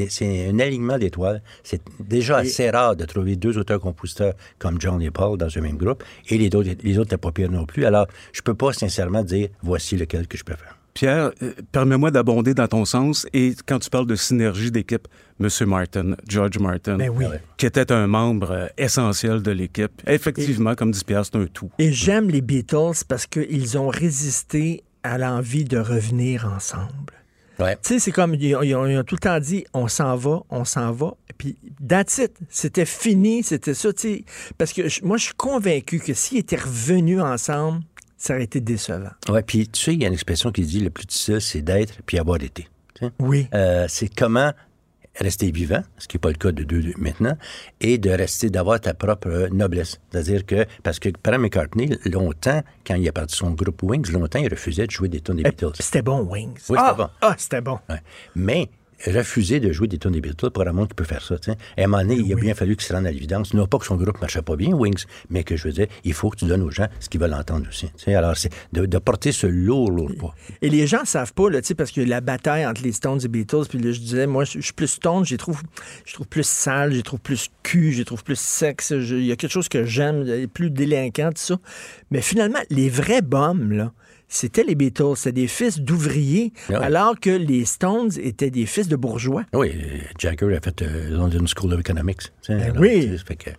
un 0.50 0.60
alignement 0.60 0.98
d'étoiles. 1.00 1.42
C'est 1.64 1.82
déjà 2.00 2.38
assez 2.38 2.70
rare 2.70 2.96
de 2.96 3.06
trouver 3.06 3.36
deux 3.36 3.58
auteurs-compositeurs 3.58 4.34
comme 4.60 4.80
John 4.80 5.02
et 5.02 5.10
Paul 5.10 5.38
dans 5.40 5.48
un 5.58 5.62
même 5.62 5.78
groupe, 5.78 6.04
et 6.30 6.38
les 6.38 6.56
autres 6.56 6.70
les 6.84 6.98
autres 7.00 7.08
n'étaient 7.08 7.18
pas 7.18 7.32
pires 7.32 7.50
non 7.52 7.66
plus. 7.66 7.86
Alors, 7.86 8.06
je 8.32 8.42
peux 8.42 8.54
pas 8.54 8.74
sincèrement 8.74 9.24
dire, 9.24 9.50
voici 9.64 9.98
lequel 9.98 10.28
que 10.28 10.38
je 10.38 10.44
préfère. 10.44 10.78
Pierre, 10.94 11.32
euh, 11.42 11.54
permets-moi 11.72 12.12
d'abonder 12.12 12.54
dans 12.54 12.68
ton 12.68 12.84
sens. 12.84 13.26
Et 13.34 13.54
quand 13.66 13.80
tu 13.80 13.90
parles 13.90 14.06
de 14.08 14.16
synergie 14.16 14.72
d'équipe, 14.72 15.08
M. 15.40 15.48
Martin, 15.66 16.16
George 16.28 16.60
Martin, 16.60 16.98
Ben 16.98 17.10
oui. 17.10 17.26
qui 17.58 17.66
était 17.66 17.92
un 17.94 18.08
membre 18.08 18.52
euh, 18.52 18.68
essentiel 18.78 19.42
de 19.42 19.52
l'équipe. 19.52 20.02
Effectivement, 20.06 20.76
comme 20.76 20.92
dit 20.92 21.04
Pierre, 21.06 21.26
c'est 21.26 21.38
un 21.38 21.46
tout. 21.48 21.72
et 21.80 21.92
j'aime 21.94 22.30
les 22.30 22.42
Beatles 22.42 23.04
parce 23.08 23.26
qu'ils 23.26 23.78
ont 23.78 23.88
résisté 23.88 24.84
à 25.04 25.18
l'envie 25.18 25.64
de 25.66 25.78
revenir 25.78 26.46
ensemble. 26.54 27.14
Ouais. 27.60 27.76
Tu 27.84 27.90
sais, 27.94 28.00
c'est 28.00 28.12
comme, 28.12 28.34
ils 28.36 28.56
ont, 28.56 28.64
ils 28.64 28.76
ont- 28.76 28.88
ils 28.88 28.98
ont 28.98 29.04
tout 29.04 29.16
le 29.16 29.20
temps 29.20 29.40
dit, 29.40 29.66
on 29.74 29.88
s'en 29.88 30.16
va, 30.16 30.42
on 30.50 30.66
s'en 30.66 30.92
va. 30.92 31.16
Et 31.30 31.34
puis, 31.34 31.58
that's 31.88 32.18
it. 32.18 32.32
C'était 32.50 32.86
fini, 32.86 33.44
c'était 33.44 33.74
ça, 33.76 33.94
tu 33.94 34.02
sais. 34.02 34.24
Parce 34.58 34.74
que 34.74 34.82
moi, 35.06 35.18
je 35.18 35.26
suis 35.26 35.34
convaincu 35.36 36.00
que 36.00 36.14
s'ils 36.14 36.40
étaient 36.40 36.56
revenus 36.56 37.20
ensemble, 37.22 37.82
ça 38.18 38.34
aurait 38.34 38.44
été 38.46 38.62
décevant. 38.62 39.12
Ouais, 39.30 39.44
puis 39.44 39.68
tu 39.68 39.80
sais, 39.82 39.94
il 39.94 40.02
y 40.02 40.06
a 40.06 40.08
une 40.08 40.14
expression 40.14 40.52
qui 40.52 40.62
dit 40.64 40.80
le 40.80 40.90
plus 40.90 41.06
difficile, 41.06 41.42
c'est 41.42 41.62
d'être 41.62 42.02
puis 42.06 42.18
avoir 42.18 42.42
été. 42.42 42.68
Tu 42.96 43.06
sais? 43.06 43.12
Oui. 43.20 43.48
Euh, 43.54 43.86
c'est 43.90 44.08
comment 44.14 44.54
rester 45.20 45.52
vivant, 45.52 45.84
ce 45.98 46.08
qui 46.08 46.18
n'est 46.18 46.22
pas 46.22 46.30
le 46.30 46.36
cas 46.36 46.52
de 46.52 46.64
deux 46.64 46.82
deux 46.82 46.94
maintenant, 46.98 47.38
et 47.80 47.98
de 47.98 48.10
rester, 48.10 48.50
d'avoir 48.50 48.80
ta 48.80 48.94
propre 48.94 49.28
euh, 49.28 49.50
noblesse. 49.50 50.00
C'est-à-dire 50.12 50.46
que, 50.46 50.66
parce 50.84 51.00
que 51.00 51.10
Paul 51.10 51.38
McCartney, 51.38 51.98
longtemps, 52.06 52.62
quand 52.86 52.96
il 52.96 53.08
a 53.08 53.12
parti 53.12 53.34
de 53.34 53.38
son 53.38 53.52
groupe 53.52 53.84
Wings, 53.84 54.12
longtemps, 54.12 54.40
il 54.40 54.50
refusait 54.50 54.88
de 54.88 54.92
jouer 54.92 55.10
des 55.10 55.22
tunes 55.22 55.36
des 55.36 55.44
Beatles. 55.44 55.74
C'était 55.80 56.02
bon, 56.02 56.22
Wings. 56.22 56.58
Oui, 56.70 56.78
ah, 56.80 56.88
c'était 56.90 57.04
bon. 57.04 57.10
Ah, 57.22 57.36
c'était 57.38 57.62
bon. 57.62 57.80
Ouais. 57.90 58.02
Mais 58.36 58.70
refuser 59.08 59.60
de 59.60 59.72
jouer 59.72 59.88
des 59.88 59.98
tunes 59.98 60.12
des 60.12 60.22
Beatles 60.22 60.52
pour 60.52 60.68
un 60.68 60.72
monde 60.72 60.90
qui 60.90 60.96
peut 60.96 61.04
faire 61.04 61.22
ça. 61.22 61.38
tu 61.38 61.52
sais. 61.52 61.58
À 61.78 61.84
un 61.84 61.88
moment 61.88 62.04
donné, 62.04 62.16
il 62.16 62.32
a 62.32 62.36
bien 62.36 62.54
fallu 62.54 62.76
qu'il 62.76 62.86
se 62.86 62.94
rende 62.94 63.08
à 63.08 63.12
l'évidence. 63.12 63.54
Non 63.54 63.68
pas 63.68 63.80
que 63.80 63.86
son 63.86 63.96
groupe 63.96 64.16
ne 64.16 64.22
marchait 64.22 64.42
pas 64.42 64.56
bien, 64.56 64.74
Wings, 64.74 65.06
mais 65.30 65.44
que 65.44 65.56
je 65.56 65.68
veux 65.68 65.74
dire, 65.74 65.88
il 66.04 66.14
faut 66.14 66.30
que 66.30 66.38
tu 66.38 66.46
donnes 66.46 66.62
aux 66.62 66.72
gens 66.72 66.88
ce 67.00 67.10
qu'ils 67.10 67.20
veulent 67.20 67.34
entendre 67.34 67.68
aussi. 67.70 67.90
Alors, 68.08 68.36
c'est 68.38 68.52
de, 68.74 68.86
de 68.86 68.98
porter 68.98 69.32
ce 69.32 69.48
lourd, 69.48 69.92
lourd 69.92 70.12
poids. 70.18 70.36
Et 70.62 70.70
les 70.70 70.88
gens 70.88 71.06
savent 71.06 71.34
pas, 71.34 71.50
là, 71.50 71.60
parce 71.78 71.92
que 71.92 72.02
la 72.02 72.22
bataille 72.22 72.66
entre 72.66 72.84
les 72.84 72.92
Stones 72.92 73.20
et 73.20 73.24
les 73.24 73.28
Beatles, 73.30 73.66
puis 73.70 73.80
là, 73.80 73.92
je 73.92 74.00
disais, 74.00 74.28
moi, 74.28 74.44
je 74.44 74.60
suis 74.60 74.74
plus 74.74 74.88
Stones, 74.88 75.26
je 75.26 75.32
les 75.32 75.38
trouve, 75.38 75.62
je 76.06 76.14
trouve 76.14 76.28
plus 76.28 76.46
sales, 76.46 76.92
je 76.92 76.98
les 76.98 77.04
trouve 77.04 77.20
plus 77.20 77.50
cul, 77.64 77.94
je 77.94 78.00
les 78.00 78.06
trouve 78.06 78.24
plus 78.24 78.40
sexe. 78.40 78.92
Il 78.92 79.26
y 79.26 79.32
a 79.32 79.36
quelque 79.36 79.52
chose 79.52 79.70
que 79.70 79.86
j'aime, 79.86 80.48
plus 80.48 80.70
délinquant, 80.70 81.30
tout 81.30 81.42
ça. 81.42 81.58
Mais 82.12 82.22
finalement, 82.22 82.60
les 82.70 82.90
vrais 82.90 83.22
bombes, 83.22 83.72
là, 83.72 83.92
c'était 84.34 84.64
les 84.64 84.76
Beatles. 84.76 85.16
C'était 85.18 85.34
des 85.42 85.48
fils 85.48 85.80
d'ouvriers, 85.80 86.54
Ah 86.70 86.80
alors 86.80 87.20
que 87.20 87.30
les 87.30 87.66
Stones 87.66 88.10
étaient 88.22 88.50
des 88.50 88.66
fils 88.66 88.88
de 88.88 88.96
bourgeois. 88.96 89.44
Oui, 89.54 89.74
Jagger 90.18 90.56
a 90.56 90.62
fait 90.62 90.82
euh, 90.82 91.10
London 91.10 91.46
School 91.48 91.74
of 91.74 91.80
Economics. 91.82 92.22
Ben 92.48 92.74
oui. 92.80 93.02
tu 93.02 93.12
sais, 93.12 93.18
ça 93.18 93.24
fait 93.26 93.36
que 93.36 93.50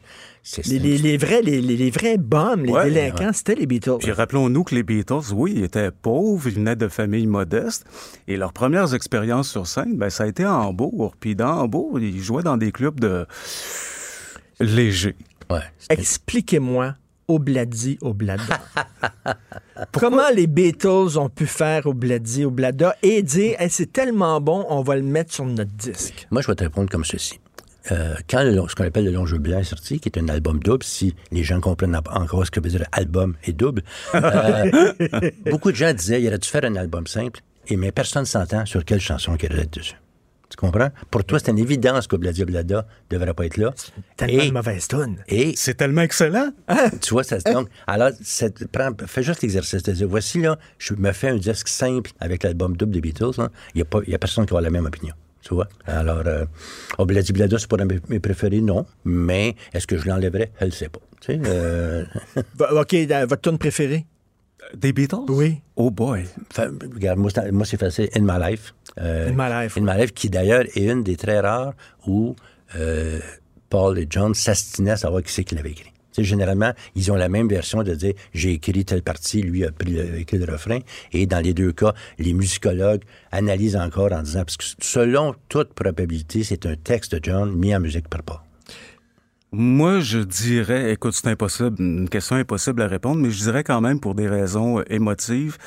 c'est- 0.43 0.67
Les, 0.67 0.79
c'est- 0.79 0.79
les- 0.79 0.99
les 0.99 1.17
vrais, 1.19 1.43
les, 1.43 1.61
les- 1.61 1.77
les 1.77 1.91
vrais 1.91 2.17
bombes, 2.17 2.65
les 2.65 2.73
Ouais, 2.73 2.91
délinquants, 2.91 3.27
ouais. 3.27 3.33
c'était 3.35 3.55
les 3.55 3.67
Beatles. 3.67 3.99
Puis 4.01 4.13
rappelons-nous 4.13 4.65
que 4.65 4.75
les 4.75 4.83
Beatles, 4.83 5.33
oui, 5.35 5.53
ils 5.57 5.65
étaient 5.65 5.91
pauvres, 5.91 6.49
ils 6.49 6.55
venaient 6.55 6.75
de 6.77 6.89
familles 6.89 7.27
modestes, 7.27 7.85
et 8.27 8.37
leurs 8.39 8.53
premières 8.55 8.95
expériences 8.95 9.51
sur 9.51 9.67
scène, 9.67 9.97
ben, 9.99 10.09
ça 10.11 10.25
a 10.25 10.27
été 10.27 10.43
à 10.45 10.57
Hambourg. 10.57 11.15
Puis 11.21 11.37
dans 11.37 11.53
Hambourg, 11.61 12.01
ils 12.01 12.21
jouaient 12.23 12.43
dans 12.43 12.57
des 12.57 12.73
clubs 12.73 12.99
de 12.99 13.27
légers. 14.61 15.17
Ouais. 15.51 15.61
Expliquez-moi 15.91 16.95
Obladi 17.29 17.99
Oblada. 18.01 18.61
Comment 19.93 20.31
les 20.35 20.47
Beatles 20.47 21.19
ont 21.19 21.29
pu 21.29 21.47
faire 21.47 21.87
Obladi 21.87 22.45
Oblada 22.45 22.97
et 23.03 23.23
dire 23.23 23.57
Hey, 23.61 23.71
c'est 23.71 23.93
tellement 23.93 24.41
bon, 24.41 24.67
on 24.69 24.83
va 24.83 24.97
le 24.97 25.03
mettre 25.03 25.33
sur 25.33 25.45
notre 25.45 25.73
disque? 25.73 26.27
Moi, 26.31 26.43
je 26.43 26.49
vais 26.49 26.55
te 26.55 26.65
répondre 26.65 26.91
comme 26.91 27.05
ceci. 27.05 27.39
Euh, 27.91 28.15
quand 28.31 28.45
le 28.45 28.53
ce 28.69 28.77
qu'on 28.77 28.85
appelle 28.85 29.05
le 29.05 29.11
long 29.11 29.27
jeu 29.27 29.39
blanc 29.39 29.59
est 29.59 29.65
sorti, 29.65 29.99
qui 29.99 30.09
est 30.09 30.19
un 30.19 30.29
album 30.29 30.61
double, 30.61 30.85
si 30.85 31.17
les 31.33 31.43
gens 31.43 31.61
comprennent 31.61 31.99
encore 32.11 32.47
ce 32.47 32.51
que 32.51 32.61
veut 32.61 32.69
dire 32.69 32.85
album 32.93 33.35
et 33.45 33.53
double, 33.53 33.83
euh, 34.15 34.93
beaucoup 35.51 35.73
de 35.73 35.77
gens 35.77 35.93
disaient 35.93 36.23
il 36.23 36.29
aurait 36.29 36.39
dû 36.39 36.49
faire 36.49 36.65
un 36.65 36.77
album 36.77 37.07
simple, 37.09 37.41
et 37.67 37.77
mais 37.77 37.91
personne 37.91 38.25
s'entend 38.25 38.67
sur 38.67 38.85
quelle 38.85 39.01
chanson 39.01 39.37
qu'il 39.37 39.53
aurait 39.53 39.63
être 39.63 39.79
dessus. 39.79 39.97
Tu 40.53 40.57
comprends? 40.59 40.91
Pour 41.11 41.25
toi, 41.25 41.39
c'est 41.39 41.51
une 41.51 41.59
évidence 41.59 42.07
qu'Obladi 42.07 42.43
Oblada 42.43 42.87
ne 43.11 43.17
devrait 43.17 43.33
pas 43.33 43.47
être 43.47 43.57
là. 43.57 43.73
Tellement 44.19 44.43
Et- 44.43 44.49
de 44.49 44.53
mauvaise 44.53 44.87
tune. 44.87 45.17
Et 45.27 45.55
C'est 45.57 45.73
tellement 45.75 46.03
excellent. 46.03 46.51
tu 47.01 47.15
vois, 47.15 47.25
ça 47.25 47.41
se 47.41 47.51
donc. 47.51 47.69
Alors, 47.87 48.11
c'est- 48.23 48.67
prends- 48.69 48.91
fais 49.07 49.23
juste 49.23 49.41
l'exercice 49.41 49.83
de 49.83 49.93
dire 49.93 50.07
voici, 50.09 50.43
là, 50.43 50.59
je 50.77 50.93
me 50.93 51.11
fais 51.13 51.31
un 51.31 51.37
disque 51.39 51.69
simple 51.69 52.11
avec 52.21 52.43
l'album 52.43 52.77
double 52.77 52.93
des 52.93 53.01
Beatles. 53.01 53.31
hein. 53.39 53.49
Il 53.75 53.79
n'y 53.79 53.83
a, 53.83 53.87
pas- 53.87 54.01
il 54.07 54.11
y 54.13 54.15
a 54.15 54.19
personne 54.19 54.45
qui 54.45 54.51
va 54.53 54.59
avoir 54.59 54.63
la 54.71 54.71
même 54.79 54.85
opinion. 54.85 55.15
Tu 55.41 55.55
vois? 55.55 55.69
Alors, 55.87 56.23
euh, 56.27 56.45
Obladi 56.99 57.33
Blada, 57.33 57.59
c'est 57.59 57.67
pas 57.67 57.77
un 57.81 57.87
de 57.87 58.01
mes- 58.09 58.21
préférés, 58.21 58.61
non. 58.61 58.85
Mais 59.07 59.57
est-ce 59.73 59.87
que 59.87 59.97
je 59.97 60.07
l'enlèverais? 60.07 60.53
Je 60.61 60.67
ne 60.67 60.71
sais 60.71 60.89
pas. 60.91 61.01
Tu 61.21 61.33
sais, 61.33 61.41
euh, 61.47 62.05
OK, 62.73 62.95
euh, 62.95 63.27
votre 63.27 63.41
tune 63.43 63.59
préférée? 63.59 64.05
Des 64.75 64.93
Beatles? 64.93 65.27
Oui. 65.29 65.61
Oh 65.77 65.91
boy. 65.91 66.25
Enfin, 66.51 66.71
regarde, 66.95 67.19
moi, 67.19 67.31
c'est- 67.35 67.53
moi, 67.53 67.65
c'est 67.67 67.77
facile. 67.79 68.09
In 68.15 68.21
My 68.23 68.51
Life. 68.51 68.75
Euh, 69.01 69.29
In 69.31 69.33
My 69.33 69.65
Life. 69.65 69.77
In 69.79 69.83
My 69.83 70.01
Life, 70.01 70.13
qui 70.13 70.31
d'ailleurs 70.31 70.65
est 70.75 70.85
une 70.85 71.03
des 71.03 71.17
très 71.17 71.41
rares 71.41 71.75
où 72.07 72.35
euh, 72.77 73.21
Paul 73.69 73.99
et 73.99 74.07
John 74.09 74.35
s'astinaient 74.35 74.93
à 74.93 74.97
savoir 74.97 75.23
qui 75.23 75.33
c'est 75.33 75.45
qui 75.45 75.55
l'avait 75.55 75.71
écrit. 75.73 75.89
Généralement, 76.19 76.73
ils 76.95 77.11
ont 77.11 77.15
la 77.17 77.31
même 77.31 77.49
version 77.49 77.83
de 77.83 77.95
dire 77.95 78.13
j'ai 78.35 78.53
écrit 78.53 78.85
telle 78.85 79.03
partie, 79.03 79.41
lui 79.41 79.65
a 79.65 79.73
pris 79.73 79.93
le, 79.93 80.19
écrit 80.19 80.37
le 80.37 80.45
refrain. 80.51 80.79
Et 81.13 81.25
dans 81.27 81.41
les 81.41 81.55
deux 81.55 81.73
cas, 81.73 81.95
les 82.19 82.35
musicologues 82.35 83.03
analysent 83.31 83.77
encore 83.77 84.13
en 84.13 84.23
disant 84.23 84.41
parce 84.45 84.59
que 84.59 84.65
selon 84.81 85.35
toute 85.49 85.73
probabilité, 85.73 86.45
c'est 86.45 86.67
un 86.67 86.77
texte 86.77 87.15
de 87.15 87.21
John 87.23 87.55
mis 87.57 87.75
en 87.75 87.81
musique 87.81 88.09
par 88.09 88.23
Paul. 88.23 88.37
Moi, 89.53 90.01
je 90.01 90.19
dirais, 90.19 90.93
écoute, 90.93 91.13
c'est 91.15 91.29
impossible, 91.29 91.77
une 91.83 92.09
question 92.09 92.37
impossible 92.37 92.81
à 92.83 92.87
répondre, 92.89 93.21
mais 93.21 93.31
je 93.31 93.43
dirais 93.43 93.65
quand 93.65 93.81
même 93.83 94.01
pour 94.01 94.15
des 94.15 94.27
raisons 94.29 94.79
euh, 94.81 94.85
émotives. 94.89 95.59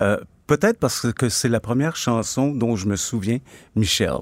euh, 0.00 0.16
Peut-être 0.46 0.78
parce 0.78 1.12
que 1.12 1.28
c'est 1.28 1.48
la 1.48 1.60
première 1.60 1.96
chanson 1.96 2.52
dont 2.54 2.76
je 2.76 2.86
me 2.86 2.96
souviens, 2.96 3.38
Michel. 3.74 4.12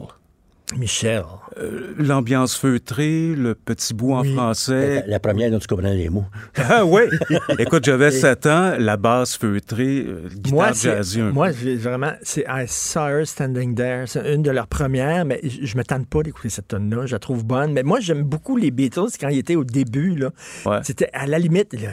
Michel. 0.77 1.25
Euh, 1.59 1.95
L'ambiance 1.99 2.57
feutrée, 2.57 3.35
le 3.35 3.55
petit 3.55 3.93
bout 3.93 4.15
en 4.15 4.23
français. 4.25 5.05
la 5.07 5.19
première 5.19 5.51
dont 5.51 5.59
tu 5.59 5.67
comprenais 5.67 5.97
les 5.97 6.09
mots. 6.09 6.25
Ah 6.57 6.85
oui! 6.85 7.03
Écoute, 7.59 7.85
j'avais 7.85 8.11
7 8.11 8.47
ans, 8.47 8.75
la 8.79 8.97
basse 8.97 9.37
feutrée, 9.37 10.05
euh, 10.07 10.29
guitare 10.33 10.75
jazzy 10.75 11.21
moi 11.21 11.51
vraiment, 11.51 12.13
c'est 12.23 12.45
I 12.49 12.65
Saw 12.67 13.09
Her 13.09 13.27
Standing 13.27 13.75
There. 13.75 14.05
C'est 14.07 14.33
une 14.35 14.43
de 14.43 14.51
leurs 14.51 14.69
premières, 14.69 15.25
mais 15.25 15.41
je, 15.43 15.67
je 15.67 15.77
me 15.77 15.85
tente 15.85 16.07
pas 16.07 16.23
d'écouter 16.23 16.49
cette 16.49 16.69
tonne-là. 16.69 17.07
Je 17.07 17.13
la 17.13 17.19
trouve 17.19 17.45
bonne. 17.45 17.73
Mais 17.73 17.83
moi, 17.83 18.01
j'aime 18.01 18.23
beaucoup 18.23 18.57
les 18.57 18.71
Beatles 18.71 19.11
quand 19.21 19.29
ils 19.29 19.39
étaient 19.39 19.57
au 19.57 19.65
début. 19.65 20.15
Là. 20.17 20.31
Ouais. 20.67 20.79
C'était 20.83 21.09
à 21.13 21.27
la 21.27 21.39
limite, 21.39 21.73
là, 21.75 21.91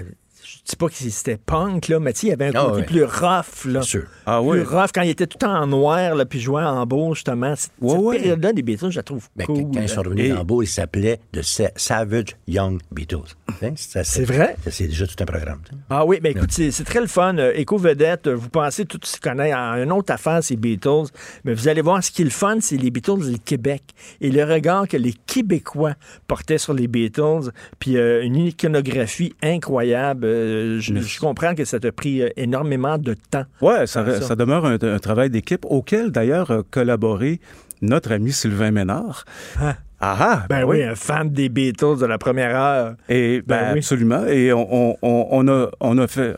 je 0.49 0.64
dis 0.69 0.76
pas 0.78 0.88
que 0.88 0.94
c'était 0.95 1.38
punk, 1.38 1.88
là, 1.90 1.99
mais 1.99 2.14
tu 2.14 2.19
sais, 2.22 2.28
il 2.28 2.30
y 2.30 2.34
avait 2.34 2.48
un 2.48 2.52
Ah, 2.56 2.65
côté 2.69 2.84
plus 2.84 3.03
rough. 3.03 3.65
Là. 3.65 3.72
Bien 3.74 3.82
sûr. 3.82 4.03
Ah 4.26 4.40
Plus 4.41 4.49
oui? 4.49 4.64
rough 4.64 4.90
quand 4.94 5.02
ils 5.02 5.10
étaient 5.10 5.28
tout 5.28 5.44
en 5.45 5.68
noir, 5.68 6.15
là, 6.15 6.26
puis 6.26 6.40
jouaient 6.40 6.64
en 6.64 6.86
beau, 6.86 7.14
justement. 7.14 7.53
Cette, 7.56 7.72
ouais. 7.82 8.18
période-là 8.18 8.53
des 8.53 8.61
Beatles, 8.61 8.90
je 8.91 8.95
la 8.98 9.03
trouve 9.03 9.28
Ben, 9.36 9.45
cool. 9.45 9.64
Quand 9.74 9.82
ils 9.82 9.90
sont 9.90 10.02
revenus 10.02 10.34
dans 10.34 10.44
Beau, 10.45 10.61
ils 10.61 10.68
s'appelaient 10.68 11.19
The 11.34 11.41
Sa- 11.41 11.72
Savage 11.76 12.36
Young 12.48 12.80
Beatles. 12.91 13.36
Hein? 13.61 13.72
C'est 13.76 14.24
vrai? 14.26 14.56
C'est 14.69 14.88
déjà 14.88 15.06
tout 15.07 15.15
un 15.19 15.26
programme. 15.26 15.60
Ah 15.90 16.06
oui, 16.06 16.19
mais 16.22 16.32
écoute, 16.32 16.52
c'est 16.52 16.84
très 16.84 17.02
le 17.02 17.07
fun. 17.07 17.38
Euh, 17.38 17.52
Éco-vedette, 17.56 18.28
euh, 18.28 18.34
vous 18.36 18.49
pensez 18.49 18.86
tout 18.86 18.99
se 19.03 19.19
connaître 19.19 19.57
en 19.57 19.76
une 19.82 19.91
autre 19.91 20.14
affaire, 20.14 20.40
c'est 20.44 20.56
Beatles. 20.56 21.06
Mais 21.44 21.53
vous 21.53 21.68
allez 21.68 21.82
voir, 21.82 22.03
ce 22.03 22.11
qui 22.11 22.22
est 22.22 22.26
le 22.26 22.32
fun, 22.32 22.57
c'est 22.61 22.78
les 22.78 22.91
Beatles 22.91 23.28
et 23.28 23.32
le 23.32 23.38
Québec. 23.38 23.82
Et 24.22 24.30
le 24.32 24.44
regard 24.44 24.88
que 24.88 24.98
les 24.98 25.14
Québécois 25.14 25.94
portaient 26.28 26.57
sur 26.60 26.74
les 26.74 26.88
Beatles. 26.88 27.52
Puis 27.80 27.98
euh, 27.98 28.22
une 28.24 28.36
iconographie 28.36 29.34
incroyable. 29.41 30.26
Euh, 30.38 30.80
je, 30.80 30.96
je 30.96 31.20
comprends 31.20 31.56
que 31.56 31.66
ça 31.66 31.80
t'a 31.80 31.92
pris 31.92 32.22
euh, 32.22 32.30
énormément 32.38 32.98
de 32.98 33.16
temps. 33.32 33.46
Ouais, 33.62 33.88
ça, 33.88 34.04
demeure 34.36 34.66
un, 34.66 34.78
un 34.82 35.00
travail 35.00 35.30
d'équipe 35.30 35.66
auquel 35.66 36.12
d'ailleurs 36.12 36.52
a 36.52 36.64
collaboré 36.64 37.40
notre 37.82 38.12
ami 38.12 38.32
Sylvain 38.32 38.72
Ménard. 38.72 39.26
Ah. 39.60 39.76
Ah 40.00 40.16
ah! 40.20 40.46
Ben 40.48 40.64
oui, 40.64 40.84
un 40.84 40.94
fan 40.94 41.28
des 41.32 41.50
Beatles 41.50 41.98
de 42.00 42.06
la 42.06 42.20
première 42.20 42.56
heure. 42.56 42.94
Et 43.10 43.42
ben, 43.42 43.58
Ben 43.62 43.72
oui. 43.74 43.80
absolument. 43.80 44.26
Et 44.28 44.54
on, 44.54 44.92
on- 44.92 44.98
on- 45.02 45.28
on 45.32 45.48
a 45.48 45.70
on 45.80 45.98
a 45.98 46.08
fait 46.08 46.36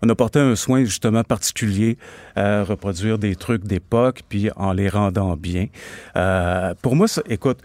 on 0.00 0.08
a 0.08 0.14
porté 0.14 0.38
un 0.38 0.56
soin 0.56 0.82
justement 0.84 1.22
particulier 1.22 1.98
à 2.36 2.64
reproduire 2.64 3.18
des 3.18 3.36
trucs 3.36 3.64
d'époque 3.64 4.22
puis 4.30 4.48
en 4.56 4.72
les 4.72 4.88
rendant 4.88 5.36
bien. 5.36 5.66
Euh, 6.16 6.72
pour 6.80 6.96
moi, 6.96 7.06
ça- 7.06 7.20
écoute. 7.28 7.58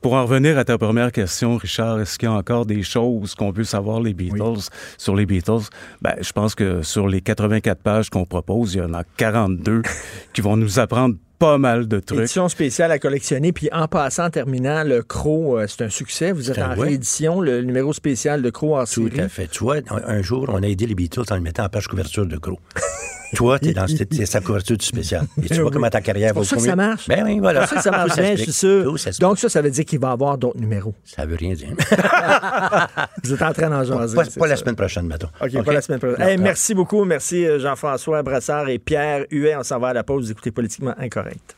Pour 0.00 0.14
en 0.14 0.22
revenir 0.24 0.56
à 0.58 0.64
ta 0.64 0.78
première 0.78 1.10
question, 1.10 1.56
Richard, 1.56 2.00
est-ce 2.00 2.18
qu'il 2.18 2.28
y 2.28 2.32
a 2.32 2.34
encore 2.34 2.66
des 2.66 2.82
choses 2.84 3.34
qu'on 3.34 3.50
veut 3.50 3.64
savoir 3.64 4.00
les 4.00 4.14
Beatles? 4.14 4.68
Sur 4.96 5.16
les 5.16 5.26
Beatles? 5.26 5.68
Ben, 6.02 6.14
je 6.20 6.32
pense 6.32 6.54
que 6.54 6.82
sur 6.82 7.08
les 7.08 7.20
84 7.20 7.80
pages 7.82 8.08
qu'on 8.10 8.24
propose, 8.24 8.74
il 8.74 8.78
y 8.78 8.82
en 8.82 8.94
a 8.94 9.02
42 9.16 9.82
qui 10.32 10.40
vont 10.40 10.56
nous 10.56 10.78
apprendre 10.78 11.16
pas 11.40 11.58
mal 11.58 11.86
de 11.88 12.00
trucs. 12.00 12.18
Édition 12.20 12.48
spéciale 12.48 12.90
à 12.92 12.98
collectionner. 12.98 13.52
Puis 13.52 13.68
en 13.72 13.86
passant, 13.88 14.26
en 14.26 14.30
terminant, 14.30 14.82
le 14.84 15.02
Croc, 15.02 15.56
euh, 15.58 15.66
c'est 15.68 15.82
un 15.84 15.88
succès. 15.88 16.32
Vous 16.32 16.50
êtes 16.50 16.58
un- 16.58 16.72
en 16.74 16.76
ouais. 16.78 16.88
réédition, 16.88 17.40
le 17.40 17.62
numéro 17.62 17.92
spécial 17.92 18.42
de 18.42 18.50
Croc 18.50 18.74
en 18.76 18.84
Tout 18.84 19.08
série. 19.08 19.20
à 19.20 19.28
fait. 19.28 19.46
Tu 19.48 19.62
vois, 19.64 19.76
un, 19.90 20.22
jour, 20.22 20.46
on 20.48 20.62
a 20.62 20.66
aidé 20.66 20.86
les 20.86 20.94
Beatles 20.94 21.22
en 21.30 21.34
le 21.36 21.40
mettant 21.40 21.64
en 21.64 21.68
page 21.68 21.86
couverture 21.88 22.26
de 22.26 22.36
gros. 22.36 22.58
Toi, 23.34 23.58
t'es 23.58 23.72
dans 23.72 23.86
cette- 23.86 24.14
c'est 24.14 24.26
sa 24.26 24.40
couverture 24.40 24.76
du 24.76 24.84
spécial. 24.86 25.26
Et 25.42 25.48
tu 25.48 25.54
vois 25.56 25.64
Oui. 25.64 25.70
comment 25.72 25.90
ta 25.90 26.00
carrière 26.00 26.28
C'est 26.30 26.34
va 26.34 26.40
pour 26.40 26.44
ça 26.46 26.56
que 26.56 26.62
ça 26.62 26.76
marche. 26.76 27.08
Ben 27.08 27.24
oui, 27.24 27.38
voilà. 27.38 27.66
C'est 27.66 27.74
pour 27.74 27.82
ça 27.82 27.90
que 27.90 27.96
ça 27.96 28.06
marche 28.06 28.16
bien, 28.18 28.36
je 28.36 28.42
suis 28.42 28.52
sûr. 28.52 28.96
Donc 29.20 29.38
ça, 29.38 29.48
ça 29.48 29.60
veut 29.62 29.70
dire 29.70 29.84
qu'il 29.84 29.98
va 30.00 30.08
y 30.08 30.12
avoir 30.12 30.38
d'autres 30.38 30.58
numéros. 30.58 30.94
Ça 31.04 31.26
veut 31.26 31.36
rien 31.36 31.52
dire. 31.54 31.68
Vous 33.24 33.32
êtes 33.34 33.42
en 33.42 33.52
train 33.52 33.68
d'en 33.70 33.84
jaser. 33.84 34.16
Pas, 34.16 34.24
c'est 34.24 34.38
pas 34.38 34.46
la 34.46 34.56
semaine 34.56 34.76
prochaine, 34.76 35.06
mettons. 35.06 35.28
OK, 35.40 35.62
pas 35.64 35.72
la 35.72 35.82
semaine 35.82 35.98
prochaine. 36.00 36.18
Non, 36.20 36.26
Hey, 36.26 36.36
non. 36.36 36.42
merci 36.44 36.74
beaucoup. 36.74 37.04
Merci 37.04 37.44
euh, 37.46 37.58
Jean-François 37.58 38.22
Brassard 38.22 38.68
et 38.68 38.78
Pierre 38.78 39.24
Huet. 39.30 39.56
On 39.56 39.62
s'en 39.62 39.78
va 39.78 39.88
à 39.88 39.92
la 39.92 40.04
pause. 40.04 40.24
Vous 40.26 40.30
écoutez 40.32 40.50
Politiquement 40.50 40.94
Incorrect. 40.98 41.54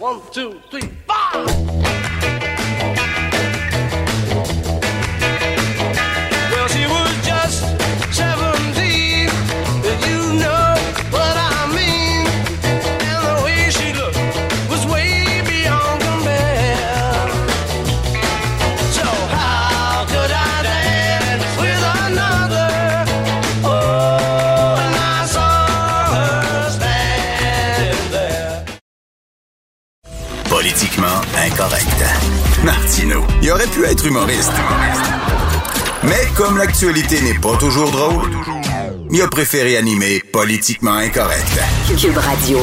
One, 0.00 0.16
two, 0.32 0.54
three, 0.70 0.88
four. 1.06 2.19
Incorrect. 31.40 32.04
Martino, 32.64 33.22
il 33.42 33.50
aurait 33.50 33.66
pu 33.66 33.84
être 33.84 34.06
humoriste. 34.06 34.52
Mais 36.02 36.28
comme 36.36 36.58
l'actualité 36.58 37.20
n'est 37.22 37.38
pas 37.38 37.56
toujours 37.56 37.90
drôle, 37.90 38.30
il 39.10 39.22
a 39.22 39.28
préféré 39.28 39.76
animer 39.78 40.20
Politiquement 40.32 40.94
incorrect. 40.94 41.58
Cube 41.98 42.16
Radio. 42.18 42.58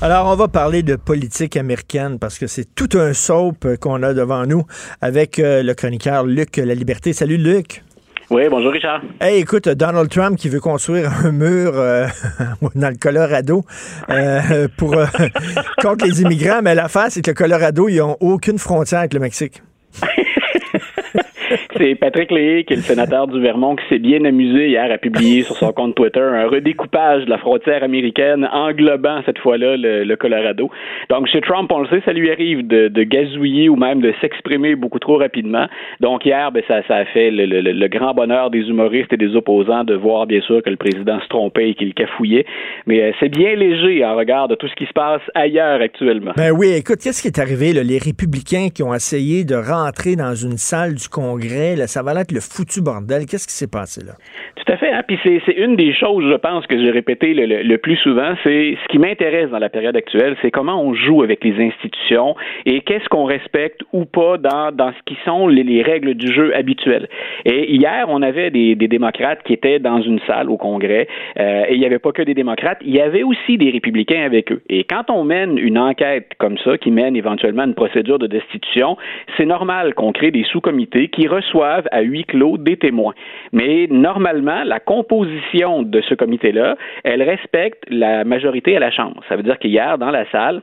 Alors, 0.00 0.26
on 0.26 0.36
va 0.36 0.46
parler 0.46 0.82
de 0.82 0.94
politique 0.96 1.56
américaine 1.56 2.18
parce 2.20 2.38
que 2.38 2.46
c'est 2.46 2.74
tout 2.74 2.90
un 2.96 3.12
soap 3.12 3.76
qu'on 3.80 4.02
a 4.02 4.14
devant 4.14 4.46
nous 4.46 4.64
avec 5.00 5.38
euh, 5.38 5.62
le 5.62 5.74
chroniqueur 5.74 6.24
Luc 6.24 6.58
La 6.58 6.74
Liberté. 6.74 7.12
Salut 7.12 7.38
Luc. 7.38 7.82
Oui, 8.30 8.48
bonjour 8.48 8.72
Richard. 8.72 9.02
Hey, 9.20 9.40
écoute, 9.40 9.68
Donald 9.68 10.08
Trump 10.08 10.38
qui 10.38 10.48
veut 10.48 10.60
construire 10.60 11.12
un 11.24 11.30
mur 11.30 11.72
euh, 11.74 12.06
dans 12.74 12.88
le 12.88 12.96
Colorado 12.96 13.64
euh, 14.08 14.66
pour 14.76 14.94
euh, 14.94 15.06
contre 15.82 16.06
les 16.06 16.22
immigrants, 16.22 16.60
mais 16.62 16.74
l'affaire 16.74 17.06
c'est 17.10 17.20
que 17.20 17.30
le 17.30 17.34
Colorado, 17.34 17.88
ils 17.88 18.00
ont 18.00 18.16
aucune 18.20 18.58
frontière 18.58 19.00
avec 19.00 19.12
le 19.12 19.20
Mexique. 19.20 19.62
C'est 21.76 21.96
Patrick 21.96 22.30
Léhy, 22.30 22.64
qui 22.64 22.74
est 22.74 22.76
le 22.76 22.82
sénateur 22.82 23.26
du 23.26 23.40
Vermont, 23.40 23.74
qui 23.74 23.84
s'est 23.88 23.98
bien 23.98 24.24
amusé 24.24 24.68
hier 24.68 24.88
à 24.92 24.96
publier 24.96 25.42
sur 25.42 25.56
son 25.56 25.72
compte 25.72 25.96
Twitter 25.96 26.20
un 26.20 26.46
redécoupage 26.46 27.24
de 27.24 27.30
la 27.30 27.38
frontière 27.38 27.82
américaine 27.82 28.48
englobant 28.52 29.22
cette 29.26 29.38
fois-là 29.38 29.76
le, 29.76 30.14
Colorado. 30.14 30.70
Donc 31.10 31.26
chez 31.26 31.40
Trump, 31.40 31.70
on 31.72 31.80
le 31.80 31.88
sait, 31.88 32.00
ça 32.04 32.12
lui 32.12 32.30
arrive 32.30 32.64
de, 32.66 33.02
gazouiller 33.02 33.68
ou 33.68 33.74
même 33.74 34.00
de 34.00 34.14
s'exprimer 34.20 34.76
beaucoup 34.76 35.00
trop 35.00 35.16
rapidement. 35.16 35.66
Donc 36.00 36.24
hier, 36.24 36.52
ben, 36.52 36.62
ça, 36.68 36.76
a 36.88 37.04
fait 37.06 37.30
le, 37.32 37.88
grand 37.88 38.14
bonheur 38.14 38.50
des 38.50 38.60
humoristes 38.60 39.12
et 39.12 39.16
des 39.16 39.34
opposants 39.34 39.82
de 39.82 39.94
voir 39.94 40.26
bien 40.26 40.40
sûr 40.42 40.62
que 40.62 40.70
le 40.70 40.76
président 40.76 41.20
se 41.20 41.28
trompait 41.28 41.70
et 41.70 41.74
qu'il 41.74 41.92
cafouillait. 41.92 42.46
Mais 42.86 43.02
euh, 43.02 43.12
c'est 43.18 43.28
bien 43.28 43.54
léger 43.56 44.04
en 44.04 44.14
regard 44.14 44.46
de 44.46 44.54
tout 44.54 44.68
ce 44.68 44.74
qui 44.74 44.86
se 44.86 44.92
passe 44.92 45.22
ailleurs 45.34 45.80
actuellement. 45.80 46.32
Ben 46.36 46.52
oui, 46.52 46.68
écoute, 46.76 47.00
qu'est-ce 47.02 47.20
qui 47.20 47.28
est 47.28 47.40
arrivé? 47.40 47.72
Les 47.72 47.98
républicains 47.98 48.68
qui 48.72 48.82
ont 48.82 48.94
essayé 48.94 49.44
de 49.44 49.56
rentrer 49.56 50.14
dans 50.16 50.34
une 50.34 50.56
salle 50.56 50.94
du 50.94 51.08
Congrès, 51.08 51.63
ça 51.86 52.02
va 52.02 52.20
être 52.20 52.32
le 52.32 52.40
foutu 52.40 52.80
bordel. 52.82 53.26
Qu'est-ce 53.26 53.46
qui 53.46 53.54
s'est 53.54 53.70
passé 53.70 54.02
là? 54.04 54.14
Tout 54.56 54.72
à 54.72 54.76
fait. 54.76 54.92
Hein? 54.92 55.02
Puis 55.06 55.18
c'est, 55.22 55.52
une 55.52 55.76
des 55.76 55.92
choses, 55.92 56.24
je 56.30 56.36
pense, 56.36 56.66
que 56.66 56.78
j'ai 56.78 56.90
répété 56.90 57.34
le, 57.34 57.76
plus 57.76 57.96
souvent. 57.96 58.34
C'est 58.42 58.76
ce 58.82 58.88
qui 58.88 58.98
m'intéresse 58.98 59.50
dans 59.50 59.58
la 59.58 59.68
période 59.68 59.96
actuelle, 59.96 60.36
c'est 60.42 60.50
comment 60.50 60.82
on 60.82 60.94
joue 60.94 61.22
avec 61.22 61.44
les 61.44 61.54
institutions 61.62 62.34
et 62.64 62.80
qu'est-ce 62.80 63.08
qu'on 63.08 63.24
respecte 63.24 63.82
ou 63.92 64.04
pas 64.04 64.38
dans, 64.38 64.72
dans 64.72 64.92
ce 64.92 65.02
qui 65.06 65.16
sont 65.24 65.48
les, 65.48 65.62
les 65.62 65.82
règles 65.82 66.14
du 66.14 66.32
jeu 66.32 66.54
habituelles. 66.54 67.08
Et 67.44 67.74
hier, 67.74 68.06
on 68.08 68.22
avait 68.22 68.50
des, 68.50 68.74
des 68.74 68.88
démocrates 68.88 69.42
qui 69.44 69.52
étaient 69.52 69.78
dans 69.78 70.00
une 70.00 70.20
salle 70.26 70.50
au 70.50 70.56
Congrès 70.56 71.08
euh, 71.38 71.64
et 71.68 71.74
il 71.74 71.80
n'y 71.80 71.86
avait 71.86 71.98
pas 71.98 72.12
que 72.12 72.22
des 72.22 72.34
démocrates, 72.34 72.78
il 72.82 72.94
y 72.94 73.00
avait 73.00 73.22
aussi 73.22 73.58
des 73.58 73.70
républicains 73.70 74.22
avec 74.24 74.52
eux. 74.52 74.62
Et 74.68 74.84
quand 74.84 75.10
on 75.10 75.24
mène 75.24 75.58
une 75.58 75.78
enquête 75.78 76.32
comme 76.38 76.58
ça, 76.58 76.78
qui 76.78 76.90
mène 76.90 77.16
éventuellement 77.16 77.64
une 77.64 77.74
procédure 77.74 78.18
de 78.18 78.26
destitution, 78.26 78.96
c'est 79.36 79.46
normal 79.46 79.94
qu'on 79.94 80.12
crée 80.12 80.30
des 80.30 80.44
sous-comités 80.44 81.08
qui 81.08 81.26
reçoivent 81.26 81.53
à 81.62 82.00
huis 82.00 82.24
clos 82.24 82.58
des 82.58 82.76
témoins. 82.76 83.14
Mais 83.52 83.86
normalement, 83.90 84.64
la 84.64 84.80
composition 84.80 85.82
de 85.82 86.00
ce 86.00 86.14
comité-là, 86.14 86.76
elle 87.04 87.22
respecte 87.22 87.84
la 87.88 88.24
majorité 88.24 88.76
à 88.76 88.80
la 88.80 88.90
Chambre. 88.90 89.22
Ça 89.28 89.36
veut 89.36 89.42
dire 89.42 89.58
qu'hier, 89.58 89.98
dans 89.98 90.10
la 90.10 90.28
salle, 90.30 90.62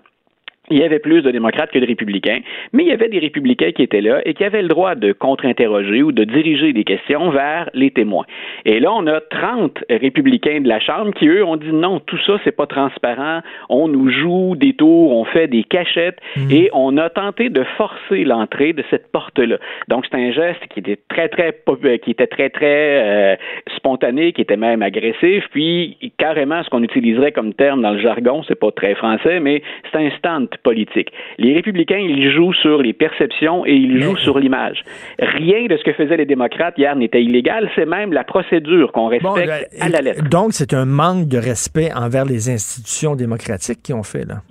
il 0.72 0.80
y 0.80 0.84
avait 0.84 1.00
plus 1.00 1.22
de 1.22 1.32
démocrates 1.32 1.72
que 1.72 1.80
de 1.80 1.86
républicains, 1.86 2.40
mais 2.74 2.84
il 2.84 2.90
y 2.90 2.92
avait 2.92 3.10
des 3.10 3.20
républicains 3.20 3.72
qui 3.72 3.84
étaient 3.84 4.02
là 4.02 4.22
et 4.26 4.34
qui 4.34 4.44
avaient 4.44 4.62
le 4.62 4.68
droit 4.68 4.96
de 4.96 5.12
contre-interroger 5.12 6.04
ou 6.04 6.12
de 6.12 6.24
diriger 6.24 6.74
des 6.74 6.84
questions 6.84 7.30
vers 7.30 7.70
les 7.74 7.92
témoins. 7.92 8.26
Et 8.66 8.80
là, 8.80 8.92
on 8.94 9.06
a 9.08 9.20
30 9.22 9.84
républicains 9.90 10.62
de 10.62 10.68
la 10.68 10.80
Chambre 10.80 11.12
qui, 11.14 11.28
eux, 11.28 11.44
ont 11.44 11.58
dit 11.58 11.72
non, 11.72 12.00
tout 12.00 12.18
ça, 12.26 12.40
c'est 12.44 12.56
pas 12.56 12.68
transparent, 12.68 13.42
on 13.70 13.88
nous 13.88 14.10
joue 14.10 14.56
des 14.56 14.74
tours, 14.74 15.12
on 15.16 15.26
fait 15.26 15.48
des 15.48 15.64
cachettes 15.64 16.20
et 16.50 16.70
on 16.74 16.98
a 16.98 17.10
tenté 17.10 17.50
de 17.50 17.64
forcer 17.78 18.24
l'entrée 18.24 18.74
de 18.74 18.84
cette 18.90 19.12
porte-là. 19.12 19.58
Donc, 19.88 20.06
c'est 20.10 20.18
un 20.18 20.32
geste 20.32 20.66
qui 20.70 20.80
était 20.80 21.00
très, 21.10 21.30
très, 21.30 21.56
euh, 21.68 21.98
qui 21.98 22.12
était 22.12 22.28
très, 22.28 22.50
très 22.50 22.64
euh, 22.64 23.36
spontané, 23.76 24.34
qui 24.34 24.42
était 24.42 24.58
même 24.58 24.82
agressif, 24.82 25.44
puis 25.52 25.98
carrément 26.18 26.64
ce 26.64 26.70
qu'on 26.70 26.84
utiliserait 26.84 27.32
comme 27.32 27.54
terme 27.54 27.82
dans 27.82 27.92
le 27.92 28.00
jargon, 28.00 28.44
c'est 28.48 28.60
pas 28.60 28.72
très 28.72 28.96
français, 28.96 29.40
mais 29.40 29.62
c'est 29.92 29.98
un 29.98 30.10
stunt 30.12 30.48
politique. 30.64 31.12
Les 31.38 31.54
républicains, 31.54 31.98
ils 31.98 32.32
jouent 32.32 32.54
sur 32.54 32.82
les 32.82 32.94
perceptions 32.94 33.66
et 33.66 33.74
ils 33.74 34.02
jouent 34.02 34.18
sur 34.18 34.40
l'image. 34.40 34.84
Rien 35.20 35.66
de 35.68 35.78
ce 35.78 35.84
que 35.84 35.94
faisaient 35.94 36.18
les 36.18 36.26
démocrates 36.26 36.78
hier 36.78 36.96
n'était 36.96 37.24
illégal, 37.24 37.70
c'est 37.76 37.86
même 37.86 38.14
la 38.14 38.24
procédure 38.24 38.92
qu'on 38.92 39.08
respecte 39.08 39.34
Bon, 39.34 39.46
là, 39.46 39.60
à 39.80 39.90
la 39.90 40.02
lettre. 40.02 40.28
Donc, 40.30 40.54
c'est 40.54 40.74
un 40.74 40.86
manque 40.86 41.28
de 41.28 41.38
respect 41.38 41.92
envers 41.94 42.26
les 42.26 42.50
institutions 42.50 43.16
démocratiques 43.16 43.82
qui 43.84 43.94
ont 43.94 44.04
fait 44.04 44.26
là. 44.26 44.42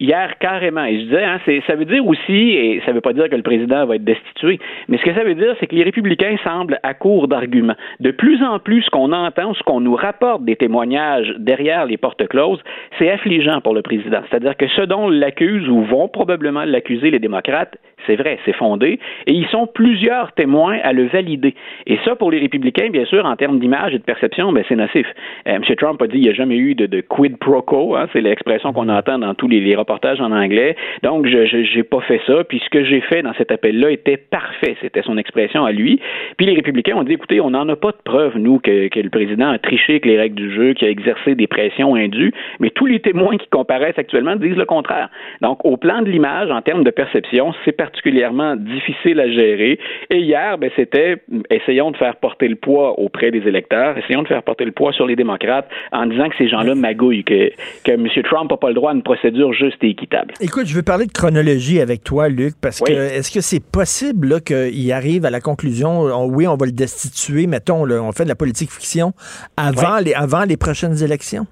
Hier, 0.00 0.38
carrément. 0.38 0.84
Et 0.86 0.98
je 0.98 1.04
disais, 1.04 1.24
hein, 1.24 1.38
ça 1.66 1.74
veut 1.74 1.84
dire 1.84 2.06
aussi, 2.06 2.32
et 2.32 2.82
ça 2.86 2.92
veut 2.92 3.02
pas 3.02 3.12
dire 3.12 3.28
que 3.28 3.36
le 3.36 3.42
président 3.42 3.84
va 3.84 3.96
être 3.96 4.04
destitué, 4.04 4.58
mais 4.88 4.96
ce 4.96 5.02
que 5.02 5.12
ça 5.12 5.24
veut 5.24 5.34
dire, 5.34 5.54
c'est 5.60 5.66
que 5.66 5.74
les 5.76 5.82
républicains 5.82 6.36
semblent 6.42 6.80
à 6.82 6.94
court 6.94 7.28
d'arguments. 7.28 7.76
De 8.00 8.10
plus 8.10 8.42
en 8.42 8.58
plus, 8.58 8.82
ce 8.82 8.90
qu'on 8.90 9.12
entend, 9.12 9.52
ce 9.52 9.62
qu'on 9.62 9.80
nous 9.80 9.94
rapporte 9.94 10.42
des 10.44 10.56
témoignages 10.56 11.34
derrière 11.38 11.84
les 11.84 11.98
portes 11.98 12.26
closes, 12.28 12.62
c'est 12.98 13.10
affligeant 13.10 13.60
pour 13.60 13.74
le 13.74 13.82
président. 13.82 14.22
C'est-à-dire 14.30 14.56
que 14.56 14.68
ce 14.68 14.82
dont 14.82 15.10
l'accuse 15.10 15.68
ou 15.68 15.82
vont 15.82 16.08
probablement 16.08 16.64
l'accuser 16.64 17.10
les 17.10 17.18
démocrates, 17.18 17.76
c'est 18.06 18.16
vrai, 18.16 18.38
c'est 18.44 18.54
fondé, 18.54 18.98
et 19.26 19.32
ils 19.32 19.46
sont 19.48 19.66
plusieurs 19.66 20.32
témoins 20.32 20.78
à 20.82 20.92
le 20.92 21.06
valider. 21.06 21.54
Et 21.86 21.98
ça, 22.04 22.16
pour 22.16 22.30
les 22.30 22.38
républicains, 22.38 22.90
bien 22.90 23.04
sûr, 23.04 23.24
en 23.24 23.36
termes 23.36 23.58
d'image 23.58 23.94
et 23.94 23.98
de 23.98 24.04
perception, 24.04 24.52
ben, 24.52 24.64
c'est 24.68 24.76
nocif. 24.76 25.06
Euh, 25.46 25.56
M. 25.56 25.62
Trump 25.76 26.00
a 26.02 26.06
dit 26.06 26.12
qu'il 26.12 26.22
n'y 26.22 26.28
a 26.28 26.34
jamais 26.34 26.56
eu 26.56 26.74
de, 26.74 26.86
de 26.86 27.00
quid 27.00 27.36
pro 27.38 27.62
quo, 27.62 27.96
hein, 27.96 28.06
c'est 28.12 28.20
l'expression 28.20 28.72
qu'on 28.72 28.88
entend 28.88 29.18
dans 29.18 29.34
tous 29.34 29.48
les, 29.48 29.60
les 29.60 29.76
reportages 29.76 30.20
en 30.20 30.32
anglais. 30.32 30.76
Donc, 31.02 31.26
je 31.26 31.76
n'ai 31.76 31.82
pas 31.82 32.00
fait 32.00 32.20
ça, 32.26 32.44
puis 32.44 32.60
ce 32.64 32.70
que 32.70 32.84
j'ai 32.84 33.00
fait 33.00 33.22
dans 33.22 33.34
cet 33.34 33.50
appel-là 33.50 33.90
était 33.90 34.16
parfait, 34.16 34.76
c'était 34.80 35.02
son 35.02 35.16
expression 35.18 35.64
à 35.64 35.72
lui. 35.72 36.00
Puis 36.36 36.46
les 36.46 36.54
républicains 36.54 36.96
ont 36.96 37.02
dit, 37.02 37.12
écoutez, 37.12 37.40
on 37.40 37.50
n'en 37.50 37.68
a 37.68 37.76
pas 37.76 37.90
de 37.90 38.02
preuve, 38.04 38.36
nous, 38.36 38.58
que, 38.58 38.88
que 38.88 39.00
le 39.00 39.10
président 39.10 39.50
a 39.50 39.58
triché 39.58 39.94
avec 39.94 40.06
les 40.06 40.18
règles 40.18 40.36
du 40.36 40.52
jeu, 40.52 40.74
qu'il 40.74 40.88
a 40.88 40.90
exercé 40.90 41.34
des 41.34 41.46
pressions 41.46 41.94
indues, 41.94 42.32
mais 42.58 42.70
tous 42.70 42.86
les 42.86 43.00
témoins 43.00 43.36
qui 43.36 43.48
comparaissent 43.48 43.98
actuellement 43.98 44.36
disent 44.36 44.56
le 44.56 44.64
contraire. 44.64 45.08
Donc, 45.40 45.64
au 45.64 45.76
plan 45.76 46.02
de 46.02 46.10
l'image, 46.10 46.50
en 46.50 46.62
termes 46.62 46.84
de 46.84 46.90
perception, 46.90 47.52
c'est 47.64 47.72
particulièrement 47.90 48.56
difficile 48.56 49.20
à 49.20 49.28
gérer. 49.28 49.78
Et 50.10 50.18
hier, 50.18 50.58
ben, 50.58 50.70
c'était 50.76 51.16
essayons 51.50 51.90
de 51.90 51.96
faire 51.96 52.16
porter 52.16 52.48
le 52.48 52.56
poids 52.56 52.98
auprès 52.98 53.30
des 53.30 53.38
électeurs, 53.46 53.98
essayons 53.98 54.22
de 54.22 54.28
faire 54.28 54.42
porter 54.42 54.64
le 54.64 54.72
poids 54.72 54.92
sur 54.92 55.06
les 55.06 55.16
démocrates 55.16 55.68
en 55.92 56.06
disant 56.06 56.28
que 56.28 56.36
ces 56.38 56.48
gens-là 56.48 56.74
magouillent, 56.74 57.24
que, 57.24 57.50
que 57.84 57.92
M. 57.92 58.06
Trump 58.24 58.50
n'a 58.50 58.56
pas 58.56 58.68
le 58.68 58.74
droit 58.74 58.92
à 58.92 58.94
une 58.94 59.02
procédure 59.02 59.52
juste 59.52 59.82
et 59.82 59.88
équitable. 59.90 60.34
Écoute, 60.40 60.66
je 60.66 60.74
veux 60.74 60.82
parler 60.82 61.06
de 61.06 61.12
chronologie 61.12 61.80
avec 61.80 62.04
toi, 62.04 62.28
Luc, 62.28 62.54
parce 62.60 62.80
que 62.80 62.92
est-ce 62.92 63.30
que 63.32 63.40
c'est 63.40 63.64
possible 63.64 64.40
qu'il 64.42 64.92
arrive 64.92 65.24
à 65.24 65.30
la 65.30 65.40
conclusion, 65.40 66.00
on- 66.02 66.26
oui, 66.30 66.46
on 66.46 66.56
va 66.56 66.66
le 66.66 66.72
destituer, 66.72 67.46
mettons, 67.46 67.84
là, 67.84 68.02
on 68.02 68.12
fait 68.12 68.24
de 68.24 68.28
la 68.28 68.34
politique 68.36 68.70
fiction, 68.70 69.12
avant, 69.56 69.98
les, 70.04 70.14
avant 70.14 70.44
les 70.44 70.56
prochaines 70.56 71.02
élections? 71.02 71.46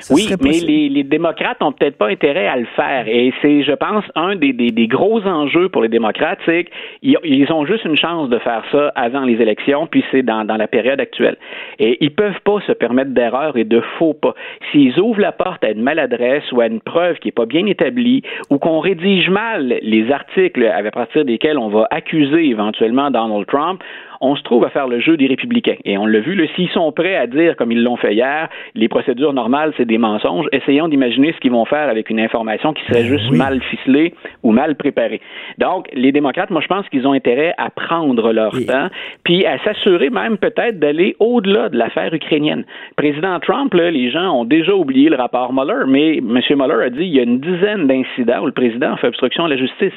Ça 0.00 0.14
oui, 0.14 0.28
mais 0.42 0.60
les, 0.60 0.88
les 0.88 1.02
démocrates 1.02 1.62
ont 1.62 1.72
peut-être 1.72 1.96
pas 1.96 2.08
intérêt 2.08 2.46
à 2.46 2.56
le 2.56 2.66
faire. 2.76 3.04
Et 3.08 3.32
c'est, 3.40 3.62
je 3.62 3.72
pense, 3.72 4.04
un 4.14 4.36
des, 4.36 4.52
des, 4.52 4.70
des 4.70 4.86
gros 4.86 5.20
enjeux 5.26 5.68
pour 5.68 5.82
les 5.82 5.88
démocrates, 5.88 6.38
c'est 6.44 6.64
qu'ils 7.02 7.18
ils 7.24 7.52
ont 7.52 7.64
juste 7.66 7.84
une 7.84 7.96
chance 7.96 8.28
de 8.28 8.38
faire 8.38 8.62
ça 8.70 8.92
avant 8.94 9.24
les 9.24 9.40
élections, 9.40 9.86
puis 9.86 10.04
c'est 10.10 10.22
dans, 10.22 10.44
dans 10.44 10.56
la 10.56 10.68
période 10.68 11.00
actuelle. 11.00 11.36
Et 11.78 11.98
ils 12.04 12.14
peuvent 12.14 12.40
pas 12.44 12.60
se 12.66 12.72
permettre 12.72 13.10
d'erreurs 13.10 13.56
et 13.56 13.64
de 13.64 13.80
faux 13.98 14.14
pas. 14.14 14.34
S'ils 14.70 14.98
ouvrent 15.00 15.20
la 15.20 15.32
porte 15.32 15.64
à 15.64 15.70
une 15.70 15.82
maladresse 15.82 16.50
ou 16.52 16.60
à 16.60 16.66
une 16.66 16.80
preuve 16.80 17.18
qui 17.18 17.28
est 17.28 17.32
pas 17.32 17.46
bien 17.46 17.66
établie, 17.66 18.22
ou 18.50 18.58
qu'on 18.58 18.80
rédige 18.80 19.30
mal 19.30 19.78
les 19.82 20.10
articles 20.10 20.64
à 20.66 20.82
partir 20.90 21.24
desquels 21.24 21.58
on 21.58 21.68
va 21.68 21.86
accuser 21.90 22.48
éventuellement 22.48 23.10
Donald 23.10 23.46
Trump, 23.46 23.82
on 24.24 24.36
se 24.36 24.42
trouve 24.42 24.64
à 24.64 24.70
faire 24.70 24.88
le 24.88 25.00
jeu 25.00 25.16
des 25.16 25.26
républicains. 25.26 25.76
Et 25.84 25.98
on 25.98 26.06
l'a 26.06 26.20
vu, 26.20 26.34
s'ils 26.56 26.70
sont 26.70 26.90
prêts 26.92 27.14
à 27.14 27.26
dire, 27.26 27.56
comme 27.56 27.70
ils 27.72 27.82
l'ont 27.82 27.96
fait 27.96 28.14
hier, 28.14 28.48
les 28.74 28.88
procédures 28.88 29.34
normales, 29.34 29.72
c'est 29.76 29.84
des 29.84 29.98
mensonges, 29.98 30.46
essayons 30.52 30.88
d'imaginer 30.88 31.32
ce 31.32 31.38
qu'ils 31.40 31.52
vont 31.52 31.66
faire 31.66 31.88
avec 31.88 32.08
une 32.08 32.20
information 32.20 32.72
qui 32.72 32.82
serait 32.86 33.04
juste 33.04 33.30
mal 33.30 33.60
ficelée 33.60 34.14
ou 34.42 34.52
mal 34.52 34.76
préparée. 34.76 35.20
Donc, 35.58 35.88
les 35.92 36.10
démocrates, 36.10 36.50
moi, 36.50 36.62
je 36.62 36.68
pense 36.68 36.88
qu'ils 36.88 37.06
ont 37.06 37.12
intérêt 37.12 37.54
à 37.58 37.68
prendre 37.70 38.32
leur 38.32 38.52
temps, 38.52 38.88
puis 39.24 39.44
à 39.44 39.58
s'assurer 39.58 40.08
même 40.08 40.38
peut-être 40.38 40.78
d'aller 40.78 41.16
au-delà 41.20 41.68
de 41.68 41.76
l'affaire 41.76 42.14
ukrainienne. 42.14 42.64
Président 42.96 43.38
Trump, 43.40 43.74
là, 43.74 43.90
les 43.90 44.10
gens 44.10 44.40
ont 44.40 44.44
déjà 44.44 44.74
oublié 44.74 45.10
le 45.10 45.16
rapport 45.16 45.52
Mueller, 45.52 45.84
mais 45.86 46.18
M. 46.18 46.40
Mueller 46.56 46.84
a 46.86 46.90
dit 46.90 47.04
il 47.04 47.14
y 47.14 47.20
a 47.20 47.24
une 47.24 47.40
dizaine 47.40 47.86
d'incidents 47.86 48.42
où 48.42 48.46
le 48.46 48.52
président 48.52 48.96
fait 48.96 49.08
obstruction 49.08 49.44
à 49.44 49.48
la 49.48 49.56
justice. 49.56 49.92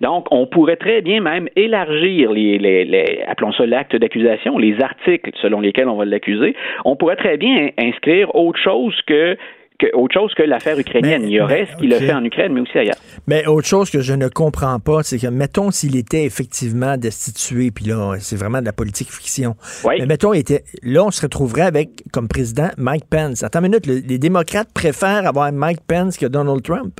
Donc, 0.00 0.26
on 0.30 0.46
pourrait 0.46 0.76
très 0.76 1.02
bien 1.02 1.20
même 1.20 1.48
élargir 1.56 2.30
les, 2.30 2.58
les, 2.58 2.84
les 2.84 3.24
appelons 3.26 3.52
ça 3.52 3.66
l'acte 3.72 3.96
d'accusation, 3.96 4.58
les 4.58 4.80
articles 4.80 5.30
selon 5.40 5.60
lesquels 5.60 5.88
on 5.88 5.96
va 5.96 6.04
l'accuser. 6.04 6.54
On 6.84 6.94
pourrait 6.96 7.16
très 7.16 7.36
bien 7.36 7.70
inscrire 7.78 8.34
autre 8.34 8.60
chose 8.62 8.94
que 9.06 9.36
que, 9.78 9.86
autre 9.96 10.14
chose 10.14 10.32
que 10.34 10.44
l'affaire 10.44 10.78
ukrainienne. 10.78 11.24
Il 11.24 11.30
y 11.32 11.40
aurait 11.40 11.66
ce 11.66 11.74
qu'il 11.76 11.92
a 11.92 11.98
fait 11.98 12.12
en 12.12 12.24
Ukraine, 12.24 12.52
mais 12.52 12.60
aussi 12.60 12.78
ailleurs. 12.78 12.94
Mais 13.26 13.46
autre 13.46 13.66
chose 13.66 13.90
que 13.90 14.00
je 14.00 14.12
ne 14.12 14.28
comprends 14.28 14.78
pas, 14.78 15.02
c'est 15.02 15.18
que, 15.18 15.26
mettons, 15.26 15.72
s'il 15.72 15.96
était 15.96 16.24
effectivement 16.24 16.96
destitué, 16.96 17.72
puis 17.72 17.86
là, 17.86 18.14
c'est 18.20 18.36
vraiment 18.36 18.60
de 18.60 18.66
la 18.66 18.72
politique 18.72 19.10
fiction. 19.10 19.56
Oui. 19.84 19.94
Mais 19.98 20.06
mettons, 20.06 20.34
il 20.34 20.40
était, 20.40 20.62
là, 20.84 21.02
on 21.04 21.10
se 21.10 21.22
retrouverait 21.22 21.62
avec, 21.62 21.88
comme 22.12 22.28
président, 22.28 22.68
Mike 22.78 23.06
Pence. 23.10 23.42
Attends 23.42 23.58
une 23.60 23.70
minute, 23.70 23.86
le- 23.88 24.02
les 24.06 24.18
démocrates 24.18 24.68
préfèrent 24.72 25.26
avoir 25.26 25.50
Mike 25.50 25.80
Pence 25.88 26.16
que 26.16 26.26
Donald 26.26 26.62
Trump? 26.62 26.94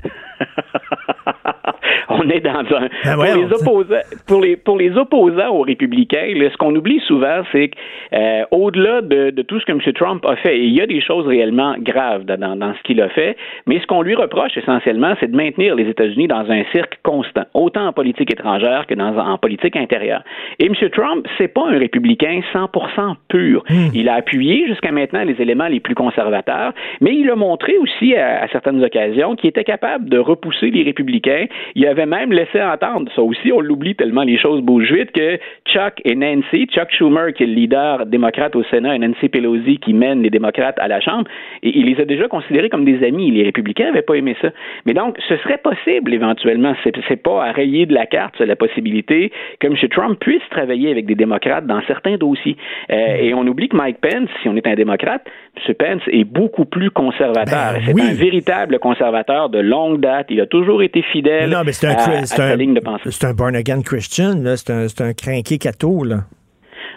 on 2.21 2.29
est 2.29 2.41
dans 2.41 2.61
un 2.77 2.89
Ben 3.05 3.15
pour, 3.15 3.25
les 3.25 3.53
opposants, 3.53 3.95
pour 4.27 4.41
les 4.41 4.57
pour 4.57 4.79
les 4.79 4.97
opposants 4.97 5.49
aux 5.51 5.63
républicains, 5.63 6.33
là, 6.35 6.51
ce 6.51 6.57
qu'on 6.57 6.75
oublie 6.75 7.01
souvent, 7.07 7.43
c'est 7.53 7.71
qu'au-delà 7.71 9.03
de, 9.03 9.31
de 9.31 9.43
tout 9.43 9.59
ce 9.61 9.65
que 9.65 9.73
M. 9.73 9.81
Trump 9.95 10.25
a 10.27 10.37
fait, 10.37 10.59
il 10.59 10.73
y 10.73 10.81
a 10.81 10.87
des 10.87 11.01
choses 11.01 11.27
réellement 11.27 11.75
graves 11.79 12.25
dans, 12.25 12.75
ce 12.75 12.83
qu'il 12.83 13.01
a 13.01 13.09
fait, 13.09 13.37
mais 13.67 13.81
ce 13.81 13.87
qu'on 13.87 14.03
lui 14.03 14.15
reproche 14.15 14.57
essentiellement, 14.57 15.15
c'est 15.21 15.31
de 15.31 15.37
maintenir 15.37 15.75
les 15.75 15.89
États-Unis 15.89 16.29
dans 16.29 16.51
un 16.51 16.65
cirque 16.73 16.99
constant, 17.03 17.45
autant 17.55 17.87
en 17.87 17.93
politique 17.93 18.33
étrangère 18.33 18.87
que 18.87 18.95
dans 18.95 19.17
en 19.17 19.39
politique 19.39 19.77
intérieure. 19.77 20.23
Et 20.59 20.67
M. 20.67 20.75
Trump, 20.91 21.27
c'est 21.39 21.49
pas 21.49 21.67
un 21.69 21.79
républicain 21.79 22.41
100% 22.53 23.15
pur. 23.29 23.65
Il 23.95 24.09
a 24.09 24.15
appuyé 24.15 24.67
jusqu'à 24.67 24.93
maintenant 24.93 25.25
les 25.25 25.41
éléments 25.41 25.69
les 25.69 25.81
plus 25.81 25.95
conservateurs, 25.95 26.73
mais 27.01 27.15
il 27.15 27.31
a 27.31 27.37
montré 27.37 27.77
aussi 27.79 28.15
à, 28.15 28.43
à 28.43 28.49
certaines 28.49 28.83
occasions 28.83 29.37
qu'il 29.37 29.51
était 29.51 29.65
capable 29.65 30.09
de 30.09 30.19
repousser 30.19 30.71
les 30.71 30.83
républicains. 30.83 31.47
Il 31.75 31.87
avait 31.87 32.02
même 32.07 32.33
laissé 32.33 32.61
entendre, 32.63 33.11
ça 33.15 33.23
aussi 33.23 33.53
on 33.53 33.61
l'oublie 33.61 33.95
tellement 33.95 34.23
les 34.23 34.39
choses 34.39 34.61
bougent 34.61 34.93
vite, 34.93 35.13
que 35.13 35.39
Chuck 35.67 36.01
et 36.05 36.15
Nancy, 36.15 36.67
Chuck 36.67 36.91
Schumer 36.91 37.33
qui 37.35 37.45
est 37.45 37.47
le 37.47 37.55
leader 37.55 38.07
démocrate 38.07 38.55
au 38.57 38.63
Sénat 38.65 38.97
et 38.97 38.99
Nancy 38.99 39.29
Pelosi 39.29 39.79
qui 39.79 39.93
mène 39.93 40.23
les 40.23 40.31
démocrates 40.31 40.79
à 40.79 40.89
la 40.89 41.01
Chambre, 41.01 41.29
et 41.63 41.77
il 41.77 41.87
les 41.87 42.01
a 42.01 42.05
déjà 42.05 42.29
considérés 42.29 42.69
comme 42.69 42.85
des 42.85 43.05
amis. 43.07 43.31
Les 43.31 43.45
républicains 43.45 43.87
n'avaient 43.87 44.03
pas 44.03 44.15
aimé 44.15 44.37
ça. 44.41 44.51
Mais 44.87 44.95
donc, 44.95 45.17
ce 45.29 45.37
serait 45.39 45.59
possible 45.59 46.13
éventuellement, 46.13 46.75
c'est, 46.83 47.23
pas 47.23 47.45
à 47.45 47.53
rayer 47.53 47.87
de 47.87 47.95
la 47.95 48.07
carte 48.07 48.41
la 48.41 48.57
possibilité 48.57 49.31
que 49.61 49.67
M. 49.67 49.77
Trump 49.91 50.19
puisse 50.19 50.43
travailler 50.51 50.91
avec 50.91 51.07
des 51.07 51.15
démocrates 51.15 51.67
dans 51.67 51.81
certains 51.87 52.17
dossiers. 52.17 52.57
Euh, 52.91 53.17
et 53.17 53.35
on 53.35 53.47
oublie 53.47 53.69
que 53.69 53.77
Mike 53.77 53.99
Pence, 54.01 54.29
si 54.43 54.49
on 54.49 54.57
est 54.57 54.67
un 54.67 54.75
démocrate, 54.75 55.23
M. 55.57 55.75
Pence 55.75 56.03
est 56.11 56.25
beaucoup 56.25 56.65
plus 56.65 56.91
conservateur. 56.91 57.75
c'est 57.85 58.01
un 58.01 58.15
véritable 58.15 58.79
conservateur 58.79 59.49
de 59.51 59.59
longue 59.59 60.01
date. 60.01 60.27
Il 60.31 60.41
a 60.41 60.47
toujours 60.47 60.83
été 60.83 61.03
fidèle 61.13 61.51
Non, 61.51 61.63
mais 61.65 61.73
un, 61.87 61.91
à, 61.91 62.19
à 62.21 62.27
sa 62.27 62.45
un- 62.45 62.57
ligne 62.57 62.75
de 62.75 62.81
pensée. 62.81 63.11
c'est 63.11 63.27
un 63.27 63.35
born 63.35 63.55
again 63.55 63.83
Christian. 63.83 64.43
C'est 64.57 64.71
un, 64.71 64.87
un 65.01 65.13
crinqué 65.13 65.59
catho, 65.59 66.05
là. 66.05 66.25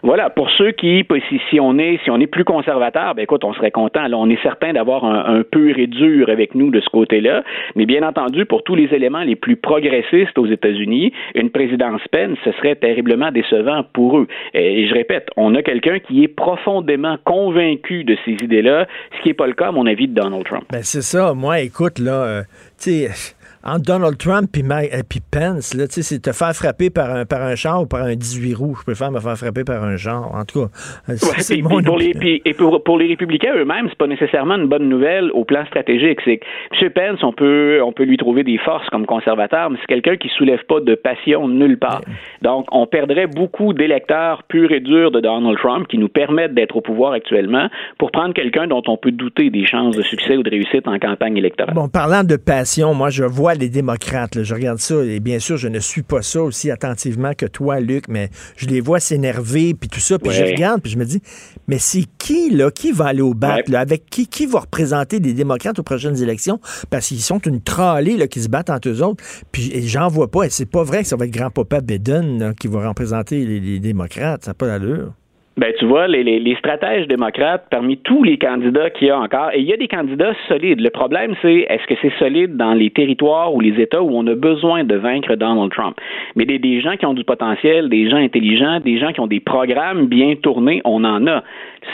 Voilà, 0.05 0.29
pour 0.29 0.51
ceux 0.51 0.71
qui, 0.71 1.03
si, 1.49 1.59
on 1.59 1.79
est 1.79 1.99
si 2.03 2.11
on 2.11 2.19
est 2.19 2.27
plus 2.27 2.43
conservateur, 2.43 3.15
ben 3.15 3.23
écoute, 3.23 3.43
on 3.43 3.55
serait 3.55 3.71
content. 3.71 4.07
Là, 4.07 4.15
on 4.19 4.29
est 4.29 4.39
certain 4.43 4.71
d'avoir 4.71 5.03
un, 5.03 5.41
pur 5.41 5.79
et 5.79 5.87
dur 5.87 6.29
avec 6.29 6.53
nous 6.53 6.69
de 6.69 6.79
ce 6.79 6.89
côté-là. 6.89 7.43
Mais 7.75 7.87
bien 7.87 8.07
entendu, 8.07 8.45
pour 8.45 8.63
tous 8.63 8.75
les 8.75 8.93
éléments 8.93 9.23
les 9.23 9.35
plus 9.35 9.55
progressistes 9.55 10.37
aux 10.37 10.45
États-Unis, 10.45 11.11
une 11.33 11.49
présidence 11.49 12.01
Pence, 12.11 12.37
ce 12.45 12.51
serait 12.51 12.75
terriblement 12.75 13.31
décevant 13.31 13.81
pour 13.93 14.19
eux. 14.19 14.27
Et 14.53 14.87
je 14.87 14.93
répète, 14.93 15.27
on 15.37 15.55
a 15.55 15.63
quelqu'un 15.63 15.97
qui 15.97 16.23
est 16.23 16.27
profondément 16.27 17.17
convaincu 17.23 18.03
de 18.03 18.15
ces 18.25 18.33
idées-là, 18.43 18.85
ce 19.17 19.23
qui 19.23 19.29
n'est 19.29 19.33
pas 19.33 19.47
le 19.47 19.53
cas, 19.53 19.69
à 19.69 19.71
mon 19.71 19.87
avis, 19.87 20.07
de 20.07 20.13
Donald 20.13 20.45
Trump. 20.45 20.65
Ben, 20.71 20.83
c'est 20.83 21.01
ça. 21.01 21.33
Moi, 21.33 21.61
écoute, 21.61 21.97
là, 21.97 22.25
euh, 22.25 22.41
tu 22.79 22.91
sais, 22.91 23.34
entre 23.65 23.81
Donald 23.83 24.17
Trump 24.17 24.49
puis 24.51 24.63
Ma- 24.63 24.81
euh, 24.83 25.01
puis 25.07 25.19
Pence, 25.31 25.73
là, 25.73 25.87
tu 25.87 25.95
sais, 25.95 26.01
c'est 26.03 26.19
te 26.19 26.31
faire 26.31 26.53
frapper 26.53 26.89
par 26.89 27.09
un, 27.13 27.25
par 27.25 27.41
un 27.41 27.55
char 27.55 27.81
ou 27.81 27.85
par 27.85 28.03
un 28.03 28.15
18 28.15 28.53
roues. 28.53 28.75
Je 28.79 28.83
préfère 28.83 29.11
me 29.11 29.19
faire 29.19 29.37
frapper 29.37 29.63
par 29.63 29.83
un 29.83 29.95
genre. 29.97 30.31
En 30.35 30.45
tout 30.45 30.61
cas, 30.65 30.67
euh, 31.09 31.13
Ouais, 31.13 31.39
c'est 31.39 31.61
mon 31.61 31.81
pour 31.81 31.97
les, 31.97 32.13
puis- 32.13 32.41
et 32.45 32.53
pour, 32.53 32.83
pour 32.83 32.97
les 32.97 33.07
républicains 33.07 33.53
eux-mêmes, 33.55 33.87
c'est 33.89 33.97
pas 33.97 34.07
nécessairement 34.07 34.55
une 34.55 34.67
bonne 34.67 34.87
nouvelle 34.87 35.31
au 35.31 35.43
plan 35.45 35.65
stratégique. 35.65 36.19
C'est 36.25 36.37
que 36.37 36.45
M. 36.85 36.91
Pence, 36.91 37.23
on 37.23 37.33
peut, 37.33 37.81
on 37.83 37.91
peut 37.91 38.03
lui 38.03 38.17
trouver 38.17 38.43
des 38.43 38.57
forces 38.59 38.87
comme 38.89 39.05
conservateur, 39.05 39.69
mais 39.69 39.77
c'est 39.81 39.87
quelqu'un 39.87 40.17
qui 40.17 40.29
soulève 40.37 40.63
pas 40.67 40.79
de 40.79 40.93
passion 40.95 41.47
nulle 41.47 41.79
part. 41.79 42.01
Donc, 42.41 42.67
on 42.71 42.85
perdrait 42.85 43.27
beaucoup 43.27 43.73
d'électeurs 43.73 44.43
purs 44.43 44.71
et 44.71 44.79
durs 44.79 45.09
de 45.11 45.19
Donald 45.19 45.57
Trump 45.57 45.87
qui 45.87 45.97
nous 45.97 46.09
permettent 46.09 46.53
d'être 46.53 46.75
au 46.75 46.81
pouvoir 46.81 47.13
actuellement 47.13 47.67
pour 47.97 48.11
prendre 48.11 48.33
quelqu'un 48.33 48.67
dont 48.67 48.83
on 48.87 48.97
peut 48.97 49.11
douter 49.11 49.49
des 49.49 49.65
chances 49.65 49.95
de 49.97 50.03
succès 50.03 50.37
ou 50.37 50.43
de 50.43 50.49
réussite 50.49 50.87
en 50.87 50.99
campagne 50.99 51.37
électorale. 51.37 51.73
Bon, 51.73 51.87
parlant 51.89 52.23
de 52.23 52.35
passion, 52.35 52.93
moi, 52.93 53.09
je 53.09 53.23
vois 53.23 53.54
les 53.57 53.69
démocrates. 53.69 54.35
là, 54.35 54.43
je 54.43 54.53
regarde 54.53 54.79
ça 54.79 54.95
et 55.03 55.19
bien 55.19 55.39
sûr, 55.39 55.57
je 55.57 55.67
ne 55.67 55.79
suis 55.79 56.03
pas 56.03 56.21
ça 56.21 56.41
aussi 56.41 56.71
attentivement 56.71 57.33
que 57.33 57.45
toi, 57.45 57.79
Luc, 57.79 58.05
mais 58.07 58.29
je 58.57 58.67
les 58.67 58.81
vois 58.81 58.99
s'énerver 58.99 59.73
puis 59.73 59.89
tout 59.89 59.99
ça. 59.99 60.19
Puis 60.19 60.31
je 60.31 60.43
regarde 60.43 60.81
puis 60.81 60.91
je 60.91 60.97
me 60.97 61.05
dis, 61.05 61.21
mais 61.67 61.79
c'est 61.79 62.05
qui, 62.17 62.49
là, 62.51 62.71
qui 62.71 62.91
va 62.91 63.07
aller 63.07 63.21
au 63.21 63.33
bat, 63.33 63.57
là, 63.67 63.79
avec 63.79 64.09
qui, 64.09 64.27
qui 64.27 64.45
va 64.45 64.59
représenter 64.59 65.19
les 65.19 65.33
démocrates 65.33 65.79
aux 65.79 65.83
prochaines 65.83 66.21
élections? 66.21 66.59
Parce 66.89 67.07
qu'ils 67.07 67.21
sont 67.21 67.39
une 67.39 67.61
tralée, 67.61 68.17
là, 68.17 68.27
qui 68.27 68.41
se 68.41 68.47
battent 68.47 68.69
entre 68.69 68.89
eux 68.89 69.01
autres. 69.01 69.23
Puis 69.51 69.71
et 69.73 69.81
j'en 69.81 70.07
vois 70.07 70.29
pas. 70.29 70.43
Et 70.43 70.49
c'est 70.49 70.65
pas 70.65 70.83
vrai 70.83 71.03
que 71.03 71.07
ça 71.07 71.15
va 71.15 71.25
être 71.25 71.31
grand-papa 71.31 71.81
Biden, 71.81 72.39
là, 72.39 72.53
qui 72.53 72.67
va 72.67 72.87
représenter 72.87 73.45
les, 73.45 73.59
les 73.59 73.79
démocrates. 73.79 74.45
Ça 74.45 74.51
n'a 74.51 74.55
pas 74.55 74.67
d'allure. 74.67 75.13
Ben, 75.57 75.71
tu 75.79 75.85
vois, 75.85 76.09
les, 76.09 76.21
les, 76.21 76.39
les 76.39 76.55
stratèges 76.55 77.07
démocrates, 77.07 77.67
parmi 77.71 77.95
tous 77.97 78.23
les 78.23 78.37
candidats 78.37 78.89
qu'il 78.89 79.07
y 79.07 79.09
a 79.09 79.17
encore, 79.17 79.51
et 79.53 79.59
il 79.59 79.65
y 79.65 79.71
a 79.71 79.77
des 79.77 79.87
candidats 79.87 80.33
solides. 80.49 80.81
Le 80.81 80.89
problème, 80.89 81.33
c'est 81.41 81.65
est-ce 81.69 81.87
que 81.87 81.93
c'est 82.01 82.11
solide 82.19 82.57
dans 82.57 82.73
les 82.73 82.89
territoires 82.89 83.53
ou 83.53 83.61
les 83.61 83.81
États 83.81 84.03
où 84.03 84.09
on 84.11 84.27
a 84.27 84.35
besoin 84.35 84.83
de 84.83 84.95
vaincre 84.95 85.35
Donald 85.35 85.71
Trump? 85.71 85.95
Mais 86.35 86.43
des, 86.43 86.59
des 86.59 86.81
gens 86.81 86.97
qui 86.97 87.05
ont 87.05 87.13
du 87.13 87.23
potentiel, 87.23 87.87
des 87.87 88.09
gens 88.09 88.17
intelligents, 88.17 88.81
des 88.81 88.99
gens 88.99 89.13
qui 89.13 89.21
ont 89.21 89.27
des 89.27 89.39
programmes 89.39 90.07
bien 90.07 90.35
tournés, 90.35 90.81
on 90.83 91.05
en 91.05 91.25
a. 91.25 91.41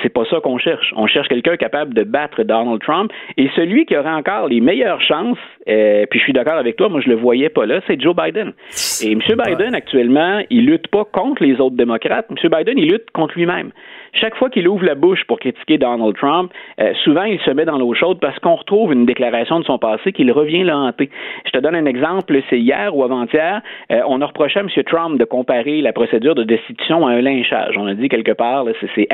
C'est 0.01 0.13
pas 0.13 0.25
ça 0.29 0.39
qu'on 0.39 0.57
cherche. 0.57 0.93
On 0.95 1.07
cherche 1.07 1.27
quelqu'un 1.27 1.57
capable 1.57 1.93
de 1.93 2.03
battre 2.03 2.43
Donald 2.43 2.81
Trump. 2.81 3.11
Et 3.37 3.49
celui 3.55 3.85
qui 3.85 3.97
aurait 3.97 4.11
encore 4.11 4.47
les 4.47 4.61
meilleures 4.61 5.01
chances, 5.01 5.37
euh, 5.67 6.05
puis 6.09 6.19
je 6.19 6.23
suis 6.23 6.33
d'accord 6.33 6.57
avec 6.57 6.75
toi, 6.75 6.89
moi 6.89 7.01
je 7.01 7.09
le 7.09 7.15
voyais 7.15 7.49
pas 7.49 7.65
là, 7.65 7.81
c'est 7.87 7.99
Joe 7.99 8.15
Biden. 8.15 8.53
Et 9.03 9.11
M. 9.11 9.19
Biden, 9.19 9.75
actuellement, 9.75 10.41
il 10.49 10.65
lutte 10.65 10.87
pas 10.87 11.05
contre 11.05 11.43
les 11.43 11.59
autres 11.59 11.75
démocrates. 11.75 12.27
M. 12.29 12.49
Biden, 12.49 12.77
il 12.77 12.91
lutte 12.91 13.11
contre 13.11 13.37
lui-même. 13.37 13.71
Chaque 14.13 14.35
fois 14.35 14.49
qu'il 14.49 14.67
ouvre 14.67 14.83
la 14.83 14.95
bouche 14.95 15.23
pour 15.25 15.39
critiquer 15.39 15.77
Donald 15.77 16.15
Trump, 16.17 16.51
euh, 16.79 16.93
souvent 17.03 17.23
il 17.23 17.39
se 17.39 17.51
met 17.51 17.63
dans 17.63 17.77
l'eau 17.77 17.93
chaude 17.93 18.19
parce 18.19 18.37
qu'on 18.39 18.55
retrouve 18.55 18.91
une 18.91 19.05
déclaration 19.05 19.59
de 19.59 19.65
son 19.65 19.77
passé 19.77 20.11
qui 20.11 20.25
le 20.25 20.33
revient 20.33 20.63
le 20.63 20.73
hanter. 20.73 21.09
Je 21.45 21.51
te 21.51 21.57
donne 21.59 21.75
un 21.75 21.85
exemple, 21.85 22.37
c'est 22.49 22.59
hier 22.59 22.95
ou 22.95 23.03
avant-hier, 23.03 23.61
euh, 23.91 24.01
on 24.07 24.21
a 24.21 24.25
reproché 24.25 24.59
à 24.59 24.63
M. 24.63 24.69
Trump 24.83 25.17
de 25.17 25.23
comparer 25.23 25.81
la 25.81 25.93
procédure 25.93 26.35
de 26.35 26.43
destitution 26.43 27.07
à 27.07 27.11
un 27.11 27.21
lynchage. 27.21 27.77
On 27.77 27.87
a 27.87 27.93
dit 27.93 28.09
quelque 28.09 28.33
part, 28.33 28.65
là, 28.65 28.73
c'est, 28.81 28.89
c'est 28.95 29.07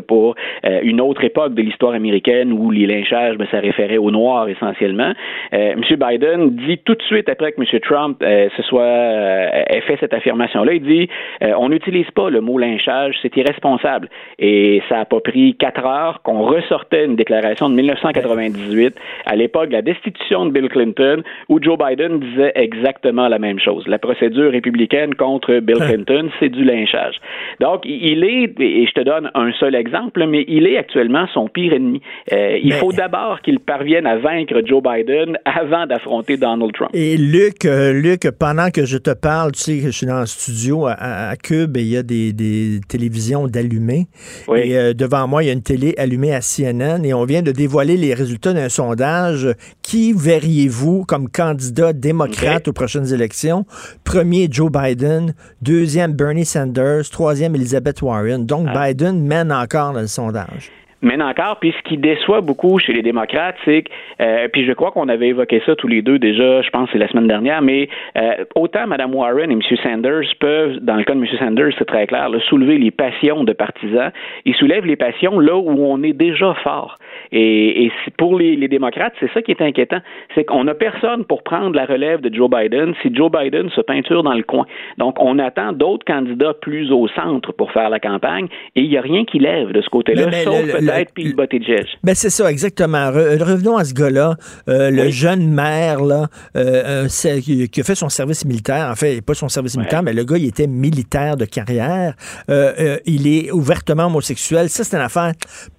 pour 0.00 0.36
euh, 0.64 0.80
une 0.82 1.00
autre 1.00 1.24
époque 1.24 1.54
de 1.54 1.62
l'histoire 1.62 1.92
américaine 1.92 2.52
où 2.52 2.70
les 2.70 2.86
lynchages, 2.86 3.36
ben, 3.36 3.46
ça 3.50 3.58
référait 3.58 3.98
aux 3.98 4.10
Noirs 4.10 4.48
essentiellement. 4.48 5.12
Euh, 5.52 5.72
M. 5.72 5.82
Biden 5.98 6.50
dit 6.50 6.78
tout 6.78 6.94
de 6.94 7.02
suite 7.02 7.28
après 7.28 7.52
que 7.52 7.60
M. 7.60 7.80
Trump 7.80 8.22
euh, 8.22 8.48
se 8.56 8.62
soit 8.62 8.84
ait 8.84 9.82
fait 9.86 9.96
cette 10.00 10.14
affirmation-là, 10.14 10.74
il 10.74 10.82
dit 10.82 11.08
on 11.56 11.68
n'utilise 11.68 12.10
pas 12.12 12.30
le 12.30 12.40
mot 12.40 12.58
lynchage, 12.58 13.16
c'est 13.22 13.36
irresponsable. 13.36 14.08
Et 14.38 14.82
ça 14.88 15.00
a 15.00 15.04
pas 15.04 15.20
pris 15.20 15.54
quatre 15.56 15.84
heures 15.84 16.22
qu'on 16.22 16.42
ressortait 16.42 17.04
une 17.04 17.16
déclaration 17.16 17.68
de 17.68 17.74
1998 17.74 18.94
à 19.26 19.36
l'époque 19.36 19.68
de 19.68 19.72
la 19.72 19.82
destitution 19.82 20.46
de 20.46 20.50
Bill 20.52 20.68
Clinton 20.68 21.22
où 21.48 21.60
Joe 21.62 21.78
Biden 21.78 22.20
disait 22.20 22.52
exactement 22.54 23.28
la 23.28 23.38
même 23.38 23.58
chose. 23.58 23.86
La 23.86 23.98
procédure 23.98 24.52
républicaine 24.52 25.14
contre 25.14 25.58
Bill 25.60 25.78
Clinton, 25.78 26.30
c'est 26.38 26.48
du 26.48 26.64
lynchage. 26.64 27.16
Donc, 27.60 27.82
il 27.84 28.24
est, 28.24 28.60
et 28.60 28.86
je 28.86 28.92
te 28.92 29.00
donne 29.00 29.30
un 29.34 29.52
seul 29.52 29.74
exemple, 29.80 30.24
mais 30.28 30.44
il 30.46 30.66
est 30.66 30.76
actuellement 30.76 31.26
son 31.34 31.48
pire 31.48 31.72
ennemi. 31.72 32.00
Euh, 32.32 32.58
il 32.62 32.68
Mais- 32.70 32.74
faut 32.76 32.92
d'abord 32.92 33.40
qu'il 33.42 33.58
parvienne 33.58 34.06
à 34.06 34.18
vaincre 34.18 34.54
Joe 34.64 34.82
Biden 34.82 35.36
avant 35.44 35.86
d'affronter 35.86 36.36
Donald 36.36 36.72
Trump. 36.72 36.90
Et 36.94 37.16
Luc, 37.16 37.64
euh, 37.64 37.92
Luc, 37.92 38.30
pendant 38.38 38.70
que 38.70 38.84
je 38.84 38.98
te 38.98 39.10
parle, 39.10 39.52
tu 39.52 39.60
sais 39.60 39.76
que 39.78 39.86
je 39.86 39.90
suis 39.90 40.06
dans 40.06 40.20
le 40.20 40.26
studio 40.26 40.86
à, 40.86 40.92
à- 41.30 41.36
Cube 41.36 41.76
et 41.76 41.80
il 41.80 41.88
y 41.88 41.96
a 41.96 42.02
des, 42.02 42.32
des 42.32 42.80
télévisions 42.88 43.46
d'allumées. 43.46 44.06
Et 44.54 44.76
euh, 44.76 44.92
devant 44.92 45.26
moi, 45.26 45.42
il 45.42 45.46
y 45.46 45.50
a 45.50 45.52
une 45.54 45.62
télé 45.62 45.94
allumée 45.96 46.34
à 46.34 46.40
CNN 46.42 47.02
et 47.04 47.14
on 47.14 47.24
vient 47.24 47.42
de 47.42 47.50
dévoiler 47.52 47.96
les 47.96 48.12
résultats 48.14 48.52
d'un 48.52 48.68
sondage. 48.68 49.48
Qui 49.82 50.12
verriez-vous 50.12 51.04
comme 51.06 51.28
candidat 51.28 51.92
démocrate 51.92 52.68
aux 52.68 52.72
prochaines 52.72 53.12
élections? 53.14 53.64
Premier, 54.04 54.48
Joe 54.50 54.70
Biden. 54.70 55.34
Deuxième, 55.62 56.12
Bernie 56.12 56.44
Sanders. 56.44 57.08
Troisième, 57.10 57.54
Elizabeth 57.54 58.02
Warren. 58.02 58.44
Donc, 58.46 58.66
Ah. 58.68 58.88
Biden 58.88 59.22
mène 59.24 59.50
encore 59.60 59.92
le 59.92 60.06
sondage. 60.06 60.70
Mais 61.02 61.20
encore, 61.22 61.58
puis 61.60 61.72
ce 61.78 61.82
qui 61.88 61.96
déçoit 61.96 62.40
beaucoup 62.42 62.78
chez 62.78 62.92
les 62.92 63.00
démocrates, 63.02 63.56
c'est 63.64 63.82
que, 63.82 63.90
euh, 64.20 64.48
puis 64.52 64.66
je 64.66 64.72
crois 64.72 64.90
qu'on 64.90 65.08
avait 65.08 65.28
évoqué 65.28 65.62
ça 65.64 65.74
tous 65.74 65.88
les 65.88 66.02
deux 66.02 66.18
déjà, 66.18 66.60
je 66.60 66.68
pense 66.70 66.86
que 66.86 66.92
c'est 66.92 66.98
la 66.98 67.08
semaine 67.08 67.26
dernière, 67.26 67.62
mais 67.62 67.88
euh, 68.18 68.44
autant 68.54 68.86
Mme 68.86 69.14
Warren 69.14 69.50
et 69.50 69.54
M. 69.54 69.62
Sanders 69.82 70.24
peuvent, 70.38 70.76
dans 70.80 70.96
le 70.96 71.04
cas 71.04 71.14
de 71.14 71.20
M. 71.20 71.26
Sanders, 71.38 71.72
c'est 71.78 71.86
très 71.86 72.06
clair, 72.06 72.28
là, 72.28 72.38
soulever 72.48 72.76
les 72.76 72.90
passions 72.90 73.44
de 73.44 73.52
partisans, 73.54 74.10
ils 74.44 74.54
soulèvent 74.54 74.84
les 74.84 74.96
passions 74.96 75.38
là 75.40 75.56
où 75.56 75.84
on 75.86 76.02
est 76.02 76.12
déjà 76.12 76.54
fort. 76.62 76.98
Et, 77.32 77.84
et 77.86 77.92
pour 78.18 78.38
les, 78.38 78.56
les 78.56 78.68
démocrates, 78.68 79.14
c'est 79.20 79.30
ça 79.32 79.40
qui 79.40 79.52
est 79.52 79.62
inquiétant, 79.62 80.00
c'est 80.34 80.44
qu'on 80.44 80.64
n'a 80.64 80.74
personne 80.74 81.24
pour 81.24 81.42
prendre 81.42 81.74
la 81.76 81.86
relève 81.86 82.20
de 82.20 82.34
Joe 82.34 82.50
Biden 82.50 82.92
si 83.02 83.14
Joe 83.14 83.30
Biden 83.30 83.70
se 83.70 83.80
peinture 83.80 84.22
dans 84.22 84.34
le 84.34 84.42
coin. 84.42 84.66
Donc, 84.98 85.16
on 85.18 85.38
attend 85.38 85.72
d'autres 85.72 86.04
candidats 86.04 86.54
plus 86.60 86.90
au 86.92 87.08
centre 87.08 87.52
pour 87.52 87.72
faire 87.72 87.88
la 87.88 88.00
campagne, 88.00 88.48
et 88.76 88.82
il 88.82 88.90
n'y 88.90 88.98
a 88.98 89.00
rien 89.00 89.24
qui 89.24 89.38
lève 89.38 89.72
de 89.72 89.80
ce 89.80 89.88
côté-là, 89.88 90.24
sauf 90.44 90.54
le- 90.80 90.89
Buttigieg. 91.36 91.86
Ben 92.02 92.14
c'est 92.14 92.30
ça, 92.30 92.50
exactement. 92.50 93.10
Re- 93.10 93.42
revenons 93.42 93.76
à 93.76 93.84
ce 93.84 93.94
gars-là, 93.94 94.36
euh, 94.68 94.90
le 94.90 95.10
jeune 95.10 95.48
maire 95.52 96.02
là, 96.02 96.28
euh, 96.56 97.08
qui, 97.08 97.80
a 97.80 97.84
fait 97.84 97.94
son 97.94 98.08
service 98.08 98.44
militaire. 98.44 98.88
En 98.90 98.94
fait, 98.94 99.20
pas 99.22 99.34
son 99.34 99.48
service 99.48 99.76
militaire, 99.76 100.02
mais 100.02 100.12
le 100.12 100.24
gars, 100.24 100.36
il 100.36 100.46
était 100.46 100.66
militaire 100.66 101.36
de 101.36 101.44
carrière. 101.44 102.14
Euh, 102.50 102.98
il 103.06 103.26
est 103.26 103.50
ouvertement 103.50 104.06
homosexuel. 104.06 104.68
Ça, 104.68 104.84
c'est 104.84 104.96
une 104.96 105.02
affaire 105.02 105.32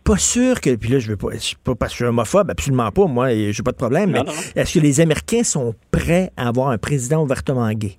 pas 0.04 0.18
sûr 0.18 0.60
que. 0.62 0.76
Puis 0.76 0.92
là, 0.92 1.00
je 1.00 1.10
veux 1.10 1.18
pas, 1.18 1.30
je 1.34 1.38
suis 1.40 1.56
pas 1.56 1.76
parce 1.76 1.92
que 1.92 2.00
je 2.00 2.04
suis 2.04 2.10
homophobe, 2.10 2.50
absolument 2.50 2.92
pas. 2.92 3.06
Moi, 3.06 3.34
et 3.34 3.54
j'ai 3.54 3.64
pas 3.64 3.72
de 3.72 3.78
problème. 3.78 4.12
Mais 4.12 4.20
Non, 4.20 4.32
est-ce 4.56 4.74
que 4.76 4.80
les 4.80 5.00
Américains 5.00 5.44
sont 5.44 5.74
prêts 5.92 6.32
à 6.38 6.48
avoir 6.48 6.70
un 6.70 6.78
président 6.78 7.22
ouvertement 7.24 7.70
gay? 7.72 7.98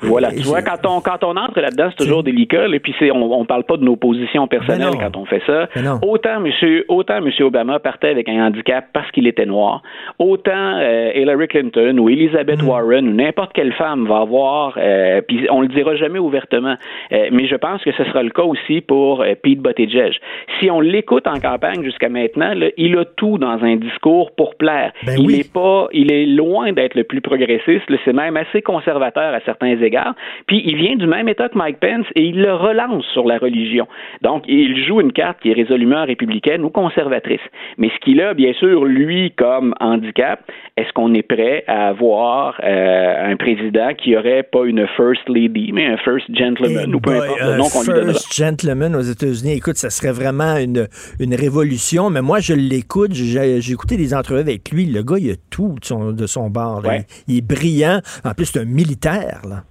Voilà, 0.00 0.30
tu 0.30 0.42
vois, 0.42 0.62
quand 0.62 0.86
on, 0.86 1.00
quand 1.00 1.22
on 1.24 1.36
entre 1.36 1.60
là-dedans, 1.60 1.88
c'est 1.90 2.04
toujours 2.04 2.22
délicat, 2.22 2.66
et 2.66 2.78
puis 2.80 2.94
on, 3.12 3.32
on 3.32 3.44
parle 3.44 3.64
pas 3.64 3.76
de 3.76 3.84
nos 3.84 3.96
positions 3.96 4.46
personnelles 4.46 4.96
quand 5.00 5.16
on 5.16 5.24
fait 5.24 5.42
ça. 5.46 5.68
Autant 6.02 6.40
monsieur, 6.40 6.84
autant 6.88 7.20
monsieur 7.20 7.46
Obama 7.46 7.78
partait 7.78 8.08
avec 8.08 8.28
un 8.28 8.46
handicap 8.46 8.86
parce 8.92 9.10
qu'il 9.10 9.26
était 9.26 9.46
noir, 9.46 9.82
autant 10.18 10.78
euh, 10.80 11.12
Hillary 11.14 11.48
Clinton 11.48 11.98
ou 11.98 12.08
Elizabeth 12.08 12.62
Mm. 12.62 12.68
Warren 12.68 13.08
ou 13.08 13.12
n'importe 13.12 13.52
quelle 13.52 13.72
femme 13.72 14.06
va 14.06 14.18
avoir, 14.18 14.74
euh, 14.78 15.20
puis 15.26 15.46
on 15.50 15.60
le 15.60 15.68
dira 15.68 15.96
jamais 15.96 16.18
ouvertement, 16.18 16.76
euh, 17.12 17.28
mais 17.32 17.46
je 17.46 17.56
pense 17.56 17.82
que 17.82 17.92
ce 17.92 18.04
sera 18.04 18.22
le 18.22 18.30
cas 18.30 18.42
aussi 18.42 18.80
pour 18.80 19.22
euh, 19.22 19.34
Pete 19.42 19.60
Buttigieg. 19.60 20.14
Si 20.60 20.70
on 20.70 20.80
l'écoute 20.80 21.26
en 21.26 21.40
campagne 21.40 21.82
jusqu'à 21.82 22.08
maintenant, 22.08 22.54
là, 22.54 22.66
il 22.76 22.96
a 22.96 23.04
tout 23.04 23.38
dans 23.38 23.62
un 23.62 23.76
discours 23.76 24.32
pour 24.32 24.54
plaire. 24.56 24.92
Ben 25.06 25.16
il 25.18 25.26
oui. 25.26 25.40
est 25.40 25.52
pas, 25.52 25.88
il 25.92 26.12
est 26.12 26.26
loin 26.26 26.72
d'être 26.72 26.94
le 26.94 27.04
plus 27.04 27.20
progressiste. 27.20 27.84
C'est 28.04 28.12
même 28.12 28.36
assez 28.36 28.62
conservateur 28.62 29.34
à 29.34 29.40
certains 29.40 29.76
égards. 29.84 30.14
Puis 30.46 30.62
il 30.64 30.76
vient 30.76 30.96
du 30.96 31.06
même 31.06 31.28
État 31.28 31.48
que 31.48 31.56
Mike 31.56 31.78
Pence 31.80 32.06
et 32.14 32.22
il 32.22 32.40
le 32.40 32.54
relance 32.54 33.04
sur 33.12 33.26
la 33.26 33.38
religion. 33.38 33.86
Donc 34.22 34.44
il 34.48 34.84
joue 34.86 35.00
une 35.00 35.12
carte 35.12 35.40
qui 35.40 35.50
est 35.50 35.54
résolument 35.54 36.04
républicaine 36.04 36.64
ou 36.64 36.70
conservatrice. 36.70 37.40
Mais 37.78 37.90
ce 37.94 37.98
qu'il 38.04 38.20
a, 38.20 38.34
bien 38.34 38.52
sûr, 38.54 38.84
lui 38.84 39.32
comme 39.36 39.74
handicap, 39.80 40.40
est-ce 40.76 40.92
qu'on 40.92 41.14
est 41.14 41.22
prêt 41.22 41.64
à 41.66 41.88
avoir 41.88 42.60
euh, 42.62 43.32
un 43.32 43.36
président 43.36 43.94
qui 43.96 44.16
aurait 44.16 44.42
pas 44.42 44.64
une 44.64 44.86
first 44.96 45.28
lady, 45.28 45.70
mais 45.72 45.86
un 45.86 45.96
first 45.98 46.26
gentleman 46.34 46.94
ou 46.94 47.00
peu 47.00 47.10
Boy, 47.10 47.18
importe 47.18 47.40
le 47.40 47.56
nom 47.56 47.64
qu'on 47.68 47.80
lui 47.82 47.88
donnera? 47.88 48.12
First 48.12 48.34
gentleman 48.34 48.96
aux 48.96 49.00
États-Unis. 49.00 49.52
Écoute, 49.52 49.76
ça 49.76 49.90
serait 49.90 50.12
vraiment 50.12 50.56
une, 50.56 50.88
une 51.20 51.34
révolution. 51.34 52.10
Mais 52.10 52.22
moi, 52.22 52.40
je 52.40 52.54
l'écoute. 52.54 53.12
J'ai 53.12 53.72
écouté 53.72 53.96
des 53.96 54.14
entrevues 54.14 54.40
avec 54.40 54.70
lui. 54.70 54.86
Le 54.86 55.02
gars, 55.02 55.16
il 55.18 55.30
a 55.30 55.36
tout 55.50 55.76
de 55.80 55.84
son, 55.84 56.12
de 56.12 56.26
son 56.26 56.50
bord. 56.50 56.82
Ouais. 56.84 57.06
Il, 57.28 57.34
il 57.34 57.38
est 57.38 57.46
brillant. 57.46 58.00
En 58.24 58.32
plus, 58.34 58.46
c'est 58.46 58.60
un 58.60 58.64
militaire. 58.64 59.42
Là. 59.48 59.62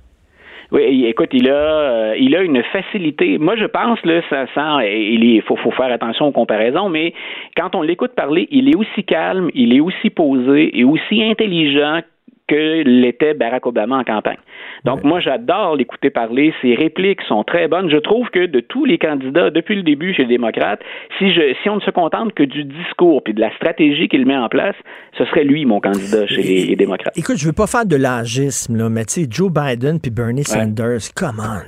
Oui, 0.73 1.05
écoute, 1.05 1.29
il 1.33 1.51
a, 1.51 1.53
euh, 1.53 2.15
il 2.19 2.35
a 2.35 2.41
une 2.41 2.63
facilité. 2.63 3.37
Moi, 3.37 3.55
je 3.57 3.65
pense 3.65 4.03
là, 4.05 4.21
ça 4.27 4.47
sent. 4.55 4.89
Il 4.91 5.23
est, 5.23 5.41
faut, 5.41 5.55
faut 5.55 5.69
faire 5.69 5.91
attention 5.91 6.25
aux 6.25 6.31
comparaisons, 6.31 6.89
mais 6.89 7.13
quand 7.55 7.75
on 7.75 7.83
l'écoute 7.83 8.15
parler, 8.15 8.47
il 8.49 8.67
est 8.69 8.75
aussi 8.75 9.03
calme, 9.03 9.51
il 9.53 9.75
est 9.75 9.79
aussi 9.79 10.09
posé 10.09 10.75
et 10.75 10.83
aussi 10.83 11.23
intelligent 11.23 12.01
que 12.47 12.83
l'était 12.83 13.33
Barack 13.33 13.65
Obama 13.65 13.97
en 13.97 14.03
campagne. 14.03 14.37
Donc, 14.83 15.03
moi, 15.03 15.19
j'adore 15.19 15.75
l'écouter 15.75 16.09
parler. 16.09 16.53
Ses 16.61 16.75
répliques 16.75 17.21
sont 17.27 17.43
très 17.43 17.67
bonnes. 17.67 17.89
Je 17.89 17.97
trouve 17.97 18.29
que 18.29 18.45
de 18.45 18.59
tous 18.59 18.85
les 18.85 18.97
candidats, 18.97 19.49
depuis 19.49 19.75
le 19.75 19.83
début 19.83 20.13
chez 20.13 20.23
les 20.23 20.29
démocrates, 20.29 20.81
si, 21.17 21.33
je, 21.33 21.55
si 21.61 21.69
on 21.69 21.77
ne 21.77 21.81
se 21.81 21.91
contente 21.91 22.33
que 22.33 22.43
du 22.43 22.63
discours 22.65 23.23
puis 23.23 23.33
de 23.33 23.39
la 23.39 23.53
stratégie 23.55 24.07
qu'il 24.07 24.25
met 24.25 24.37
en 24.37 24.49
place, 24.49 24.75
ce 25.17 25.25
serait 25.25 25.43
lui, 25.43 25.65
mon 25.65 25.79
candidat 25.79 26.27
chez 26.27 26.41
les, 26.41 26.65
les 26.65 26.75
démocrates. 26.75 27.17
Écoute, 27.17 27.37
je 27.37 27.45
veux 27.45 27.53
pas 27.53 27.67
faire 27.67 27.85
de 27.85 27.95
l'âgisme, 27.95 28.77
là, 28.77 28.89
mais 28.89 29.05
tu 29.05 29.21
sais, 29.21 29.27
Joe 29.29 29.51
Biden 29.51 29.99
puis 29.99 30.11
Bernie 30.11 30.43
Sanders, 30.43 31.13
come 31.15 31.39
on. 31.39 31.63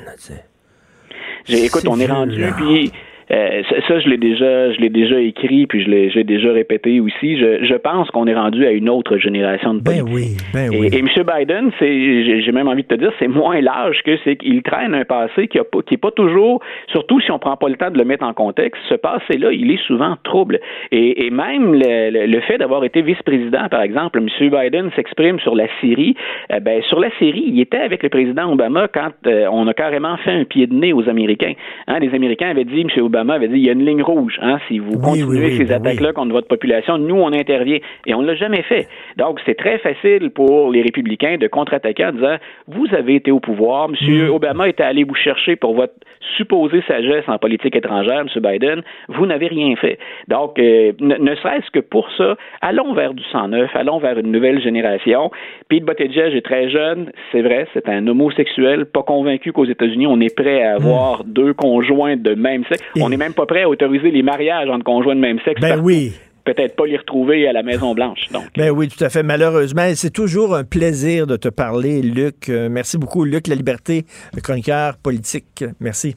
là, 1.51 1.57
écoute, 1.57 1.83
on 1.87 1.99
est 1.99 2.07
rendu, 2.07 2.43
puis 2.57 2.91
euh, 3.31 3.63
ça, 3.69 3.75
ça, 3.87 3.99
je 3.99 4.07
l'ai 4.09 4.17
déjà, 4.17 4.71
je 4.71 4.79
l'ai 4.79 4.89
déjà 4.89 5.19
écrit, 5.19 5.65
puis 5.67 5.83
je 5.83 5.89
l'ai, 5.89 6.09
je 6.09 6.15
l'ai 6.17 6.23
déjà 6.23 6.51
répété 6.51 6.99
aussi. 6.99 7.37
Je, 7.37 7.63
je 7.65 7.73
pense 7.75 8.09
qu'on 8.11 8.27
est 8.27 8.35
rendu 8.35 8.65
à 8.65 8.71
une 8.71 8.89
autre 8.89 9.17
génération 9.17 9.73
de 9.73 9.79
Ben 9.81 10.03
politiques. 10.03 10.13
oui, 10.13 10.37
ben 10.53 10.69
oui. 10.71 10.89
et 10.91 10.99
M. 10.99 11.07
Biden, 11.37 11.71
c'est, 11.79 12.41
j'ai 12.41 12.51
même 12.51 12.67
envie 12.67 12.83
de 12.83 12.87
te 12.87 12.95
dire, 12.95 13.11
c'est 13.19 13.27
moins 13.27 13.59
large 13.61 14.01
que 14.03 14.17
c'est 14.23 14.35
qu'il 14.35 14.61
traîne 14.63 14.93
un 14.93 15.05
passé 15.05 15.47
qui 15.47 15.57
a 15.59 15.63
pas, 15.63 15.79
qui 15.85 15.95
est 15.95 15.97
pas 15.97 16.11
toujours, 16.11 16.61
surtout 16.91 17.19
si 17.21 17.31
on 17.31 17.39
prend 17.39 17.57
pas 17.57 17.69
le 17.69 17.75
temps 17.75 17.89
de 17.91 17.97
le 17.97 18.05
mettre 18.05 18.23
en 18.23 18.33
contexte, 18.33 18.81
ce 18.89 18.95
passé-là, 18.95 19.51
il 19.51 19.71
est 19.71 19.81
souvent 19.87 20.15
trouble. 20.23 20.59
Et, 20.91 21.25
et 21.25 21.29
même 21.31 21.73
le, 21.73 22.09
le- 22.11 22.25
le 22.25 22.39
fait 22.41 22.57
d'avoir 22.57 22.83
été 22.83 23.01
vice-président, 23.01 23.67
par 23.69 23.81
exemple, 23.81 24.19
M. 24.19 24.49
Biden 24.49 24.91
s'exprime 24.95 25.39
sur 25.39 25.55
la 25.55 25.65
Syrie. 25.79 26.15
Euh, 26.51 26.59
ben, 26.59 26.81
sur 26.83 26.99
la 26.99 27.09
Syrie, 27.17 27.43
il 27.47 27.59
était 27.59 27.77
avec 27.77 28.03
le 28.03 28.09
président 28.09 28.51
Obama 28.51 28.87
quand 28.87 29.09
euh, 29.27 29.47
on 29.51 29.67
a 29.67 29.73
carrément 29.73 30.17
fait 30.17 30.31
un 30.31 30.43
pied 30.43 30.67
de 30.67 30.73
nez 30.73 30.93
aux 30.93 31.07
Américains. 31.09 31.53
Hein, 31.87 31.99
les 31.99 32.13
Américains 32.13 32.49
avaient 32.49 32.65
dit, 32.65 32.81
M. 32.81 32.87
Obama 33.15 33.35
avait 33.35 33.47
dit, 33.47 33.55
il 33.55 33.65
y 33.65 33.69
a 33.69 33.73
une 33.73 33.85
ligne 33.85 34.03
rouge. 34.03 34.37
Hein, 34.41 34.57
si 34.67 34.79
vous 34.79 34.99
continuez 34.99 35.39
oui, 35.39 35.45
oui, 35.51 35.57
ces 35.57 35.65
ben 35.65 35.75
attaques-là 35.75 36.11
contre 36.11 36.33
votre 36.33 36.47
population, 36.47 36.97
nous, 36.97 37.15
on 37.15 37.31
intervient. 37.31 37.79
Et 38.05 38.13
on 38.13 38.21
ne 38.21 38.27
l'a 38.27 38.35
jamais 38.35 38.61
fait. 38.63 38.87
Donc, 39.17 39.39
c'est 39.45 39.55
très 39.55 39.77
facile 39.79 40.31
pour 40.31 40.71
les 40.71 40.81
républicains 40.81 41.37
de 41.37 41.47
contre-attaquer 41.47 42.05
en 42.05 42.11
disant, 42.11 42.35
vous 42.67 42.87
avez 42.93 43.15
été 43.15 43.31
au 43.31 43.39
pouvoir, 43.39 43.89
M. 43.89 43.95
Mm. 44.01 44.29
Obama 44.31 44.67
est 44.67 44.81
allé 44.81 45.03
vous 45.05 45.15
chercher 45.15 45.55
pour 45.55 45.75
votre 45.75 45.93
supposée 46.37 46.81
sagesse 46.87 47.23
en 47.27 47.37
politique 47.37 47.75
étrangère, 47.75 48.21
M. 48.21 48.27
Biden, 48.41 48.81
vous 49.09 49.25
n'avez 49.25 49.47
rien 49.47 49.75
fait. 49.75 49.99
Donc, 50.27 50.59
euh, 50.59 50.91
ne, 50.99 51.15
ne 51.15 51.35
serait-ce 51.35 51.69
que 51.71 51.79
pour 51.79 52.09
ça, 52.17 52.35
allons 52.61 52.93
vers 52.93 53.13
du 53.13 53.23
109, 53.31 53.69
allons 53.75 53.99
vers 53.99 54.17
une 54.17 54.31
nouvelle 54.31 54.61
génération. 54.61 55.31
Pete 55.69 55.85
Buttigieg 55.85 56.35
est 56.35 56.45
très 56.45 56.69
jeune, 56.69 57.11
c'est 57.31 57.41
vrai, 57.41 57.67
c'est 57.73 57.87
un 57.89 58.05
homosexuel, 58.07 58.85
pas 58.85 59.03
convaincu 59.03 59.51
qu'aux 59.51 59.65
États-Unis, 59.65 60.07
on 60.07 60.19
est 60.19 60.35
prêt 60.35 60.63
à 60.63 60.75
avoir 60.75 61.23
deux 61.23 61.53
conjoints 61.53 62.17
de 62.17 62.33
même 62.33 62.63
sexe. 62.65 62.83
On 63.05 63.09
n'est 63.09 63.17
même 63.17 63.33
pas 63.33 63.45
prêt 63.45 63.63
à 63.63 63.69
autoriser 63.69 64.09
les 64.11 64.23
mariages 64.23 64.69
entre 64.69 64.83
conjoints 64.83 65.15
de 65.15 65.19
même 65.19 65.39
sexe. 65.45 65.61
Ben 65.61 65.79
oui. 65.79 66.13
Peut-être 66.43 66.75
pas 66.75 66.85
les 66.85 66.97
retrouver 66.97 67.47
à 67.47 67.53
la 67.53 67.63
Maison-Blanche. 67.63 68.29
Donc, 68.31 68.43
Ben 68.55 68.69
oui, 68.69 68.87
tout 68.87 69.03
à 69.03 69.09
fait. 69.09 69.23
Malheureusement, 69.23 69.87
c'est 69.95 70.11
toujours 70.11 70.55
un 70.55 70.63
plaisir 70.63 71.25
de 71.25 71.37
te 71.37 71.47
parler, 71.49 72.01
Luc. 72.03 72.49
Euh, 72.49 72.67
merci 72.69 72.97
beaucoup, 72.99 73.23
Luc 73.25 73.47
La 73.47 73.55
Liberté, 73.55 74.05
le 74.33 74.41
chroniqueur 74.41 74.97
politique. 74.97 75.63
Merci. 75.79 76.15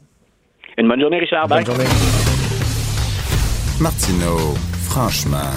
une 0.76 0.88
bonne 0.88 1.00
journée, 1.00 1.18
Richard. 1.18 1.48
Bye. 1.48 1.64
Bonne 1.64 1.74
journée. 1.74 1.90
Martineau, 3.80 4.54
franchement, 4.88 5.52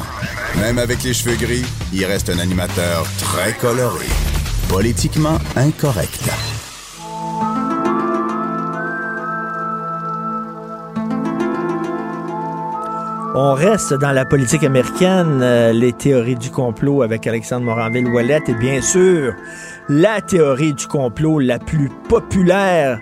même 0.61 0.77
avec 0.77 1.03
les 1.03 1.13
cheveux 1.13 1.35
gris, 1.35 1.65
il 1.93 2.05
reste 2.05 2.29
un 2.29 2.39
animateur 2.39 3.03
très 3.19 3.53
coloré, 3.59 4.05
politiquement 4.69 5.37
incorrect. 5.57 6.60
On 13.33 13.53
reste 13.53 13.93
dans 13.93 14.11
la 14.11 14.25
politique 14.25 14.65
américaine, 14.65 15.39
euh, 15.41 15.71
les 15.71 15.93
théories 15.93 16.35
du 16.35 16.51
complot 16.51 17.01
avec 17.01 17.25
Alexandre 17.25 17.65
Moranville-Ouellette 17.65 18.49
et 18.49 18.53
bien 18.53 18.81
sûr, 18.81 19.33
la 19.87 20.19
théorie 20.19 20.73
du 20.73 20.85
complot 20.85 21.39
la 21.39 21.57
plus 21.57 21.89
populaire. 22.09 22.99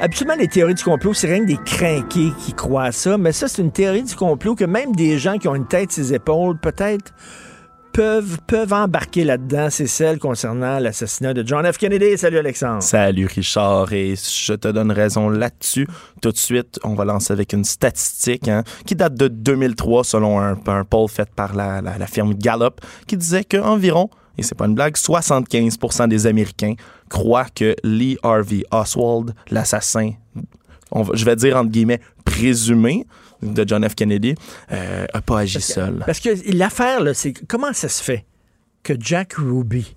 Absolument, 0.00 0.36
les 0.38 0.48
théories 0.48 0.72
du 0.72 0.82
complot, 0.82 1.12
c'est 1.12 1.26
rien 1.26 1.40
que 1.40 1.48
des 1.48 1.58
crinqués 1.62 2.32
qui 2.38 2.54
croient 2.54 2.92
ça, 2.92 3.18
mais 3.18 3.32
ça, 3.32 3.46
c'est 3.46 3.60
une 3.60 3.70
théorie 3.70 4.04
du 4.04 4.16
complot 4.16 4.54
que 4.54 4.64
même 4.64 4.96
des 4.96 5.18
gens 5.18 5.36
qui 5.36 5.48
ont 5.48 5.54
une 5.54 5.66
tête 5.66 5.92
sur 5.92 6.02
les 6.02 6.14
épaules, 6.14 6.56
peut-être 6.56 7.12
peuvent, 7.92 8.72
embarquer 8.72 9.24
là-dedans, 9.24 9.68
c'est 9.70 9.86
celle 9.86 10.18
concernant 10.18 10.78
l'assassinat 10.78 11.34
de 11.34 11.46
John 11.46 11.70
F. 11.70 11.78
Kennedy. 11.78 12.16
Salut 12.16 12.38
Alexandre. 12.38 12.82
Salut 12.82 13.26
Richard, 13.26 13.92
et 13.92 14.14
je 14.16 14.52
te 14.54 14.68
donne 14.68 14.92
raison 14.92 15.28
là-dessus. 15.28 15.86
Tout 16.22 16.32
de 16.32 16.36
suite, 16.36 16.78
on 16.84 16.94
va 16.94 17.04
lancer 17.04 17.32
avec 17.32 17.52
une 17.52 17.64
statistique 17.64 18.48
hein, 18.48 18.62
qui 18.86 18.94
date 18.94 19.14
de 19.14 19.28
2003 19.28 20.04
selon 20.04 20.40
un, 20.40 20.58
un 20.66 20.84
poll 20.84 21.08
fait 21.08 21.28
par 21.34 21.54
la, 21.54 21.80
la, 21.80 22.06
firme 22.06 22.34
Gallup 22.34 22.80
qui 23.06 23.16
disait 23.16 23.44
qu'environ, 23.44 24.10
et 24.36 24.42
c'est 24.42 24.56
pas 24.56 24.66
une 24.66 24.74
blague, 24.74 24.94
75% 24.94 26.08
des 26.08 26.26
Américains 26.26 26.74
croient 27.08 27.46
que 27.54 27.74
Lee 27.82 28.18
Harvey 28.22 28.62
Oswald, 28.70 29.34
l'assassin, 29.50 30.12
je 31.12 31.24
vais 31.24 31.36
dire 31.36 31.56
entre 31.56 31.70
guillemets 31.70 32.00
présumé 32.24 33.06
de 33.42 33.64
John 33.66 33.88
F. 33.88 33.94
Kennedy, 33.94 34.34
euh, 34.72 35.06
a 35.12 35.20
pas 35.22 35.40
agi 35.40 35.60
seul. 35.60 36.02
Parce 36.06 36.20
que 36.20 36.30
l'affaire, 36.56 37.02
c'est 37.14 37.32
comment 37.46 37.72
ça 37.72 37.88
se 37.88 38.02
fait 38.02 38.24
que 38.82 38.94
Jack 38.98 39.34
Ruby, 39.34 39.94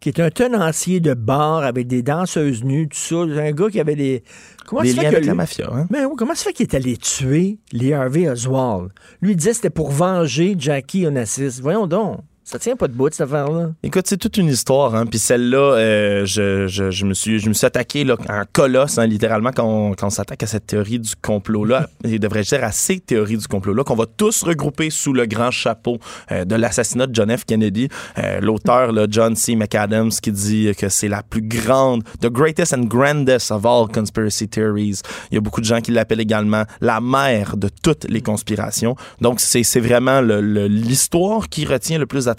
qui 0.00 0.10
est 0.10 0.20
un 0.20 0.30
tenancier 0.30 1.00
de 1.00 1.14
bar 1.14 1.64
avec 1.64 1.88
des 1.88 2.02
danseuses 2.02 2.62
nues, 2.62 2.88
tout 2.88 2.96
ça, 2.98 3.16
un 3.16 3.52
gars 3.52 3.68
qui 3.68 3.80
avait 3.80 3.96
des. 3.96 4.22
Comment 4.66 4.82
Des 4.82 4.92
liens 4.92 5.02
que 5.02 5.06
avec 5.08 5.24
la 5.24 5.32
lui- 5.32 5.36
mafia, 5.36 5.68
hein? 5.72 5.86
Mais 5.90 6.04
oui, 6.04 6.12
comment 6.16 6.34
ça 6.34 6.44
fait 6.44 6.52
qu'il 6.52 6.66
est 6.66 6.74
allé 6.74 6.96
tuer 6.98 7.58
Lee 7.72 7.92
Harvey 7.94 8.28
Oswald? 8.28 8.90
Lui, 9.22 9.32
il 9.32 9.36
disait 9.36 9.50
que 9.50 9.56
c'était 9.56 9.70
pour 9.70 9.90
venger 9.90 10.54
Jackie 10.58 11.06
Onassis. 11.06 11.58
Voyons 11.62 11.86
donc. 11.86 12.20
Ça 12.50 12.58
tient 12.58 12.76
pas 12.76 12.88
de 12.88 12.94
bout, 12.94 13.10
cette 13.12 13.20
affaire-là. 13.28 13.72
Écoute, 13.82 14.06
c'est 14.06 14.16
toute 14.16 14.38
une 14.38 14.48
histoire, 14.48 14.94
hein. 14.94 15.04
Puis 15.04 15.18
celle-là, 15.18 15.74
euh, 15.74 16.24
je, 16.24 16.66
je, 16.66 16.90
je 16.90 17.04
me 17.04 17.12
suis, 17.12 17.40
je 17.40 17.48
me 17.50 17.52
suis 17.52 17.66
attaqué 17.66 18.04
là, 18.04 18.16
en 18.26 18.44
colosse, 18.50 18.96
hein, 18.96 19.06
littéralement, 19.06 19.50
quand 19.54 19.66
on, 19.66 19.94
on 20.00 20.08
s'attaque 20.08 20.42
à 20.44 20.46
cette 20.46 20.66
théorie 20.66 20.98
du 20.98 21.12
complot-là, 21.20 21.90
et 22.04 22.18
devrais-je 22.18 22.56
dire 22.56 22.64
à 22.64 22.72
ces 22.72 23.00
théories 23.00 23.36
du 23.36 23.46
complot-là, 23.46 23.84
qu'on 23.84 23.96
va 23.96 24.06
tous 24.06 24.44
regrouper 24.44 24.88
sous 24.88 25.12
le 25.12 25.26
grand 25.26 25.50
chapeau 25.50 25.98
euh, 26.32 26.46
de 26.46 26.54
l'assassinat 26.54 27.06
de 27.06 27.14
John 27.14 27.36
F. 27.36 27.44
Kennedy. 27.44 27.90
Euh, 28.16 28.40
L'auteur, 28.40 28.94
John 29.10 29.36
C. 29.36 29.54
McAdams, 29.54 30.12
qui 30.12 30.32
dit 30.32 30.72
que 30.74 30.88
c'est 30.88 31.08
la 31.08 31.22
plus 31.22 31.42
grande, 31.42 32.02
the 32.22 32.30
greatest 32.30 32.72
and 32.72 32.84
grandest 32.84 33.50
of 33.50 33.66
all 33.66 33.88
conspiracy 33.92 34.48
theories. 34.48 35.02
Il 35.30 35.34
y 35.34 35.36
a 35.36 35.42
beaucoup 35.42 35.60
de 35.60 35.66
gens 35.66 35.82
qui 35.82 35.90
l'appellent 35.90 36.18
également 36.18 36.64
la 36.80 37.02
mère 37.02 37.58
de 37.58 37.68
toutes 37.82 38.06
les 38.08 38.22
conspirations. 38.22 38.96
Donc, 39.20 39.38
c'est 39.38 39.80
vraiment 39.80 40.22
l'histoire 40.22 41.50
qui 41.50 41.66
retient 41.66 41.98
le 41.98 42.06
plus 42.06 42.24
d'attention, 42.24 42.37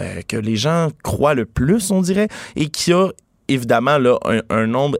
euh, 0.00 0.22
que 0.26 0.36
les 0.36 0.56
gens 0.56 0.88
croient 1.02 1.34
le 1.34 1.46
plus, 1.46 1.90
on 1.90 2.00
dirait, 2.00 2.28
et 2.56 2.68
qui 2.68 2.92
a 2.92 3.08
évidemment 3.48 3.98
là, 3.98 4.18
un, 4.24 4.40
un 4.50 4.66
nombre 4.66 4.98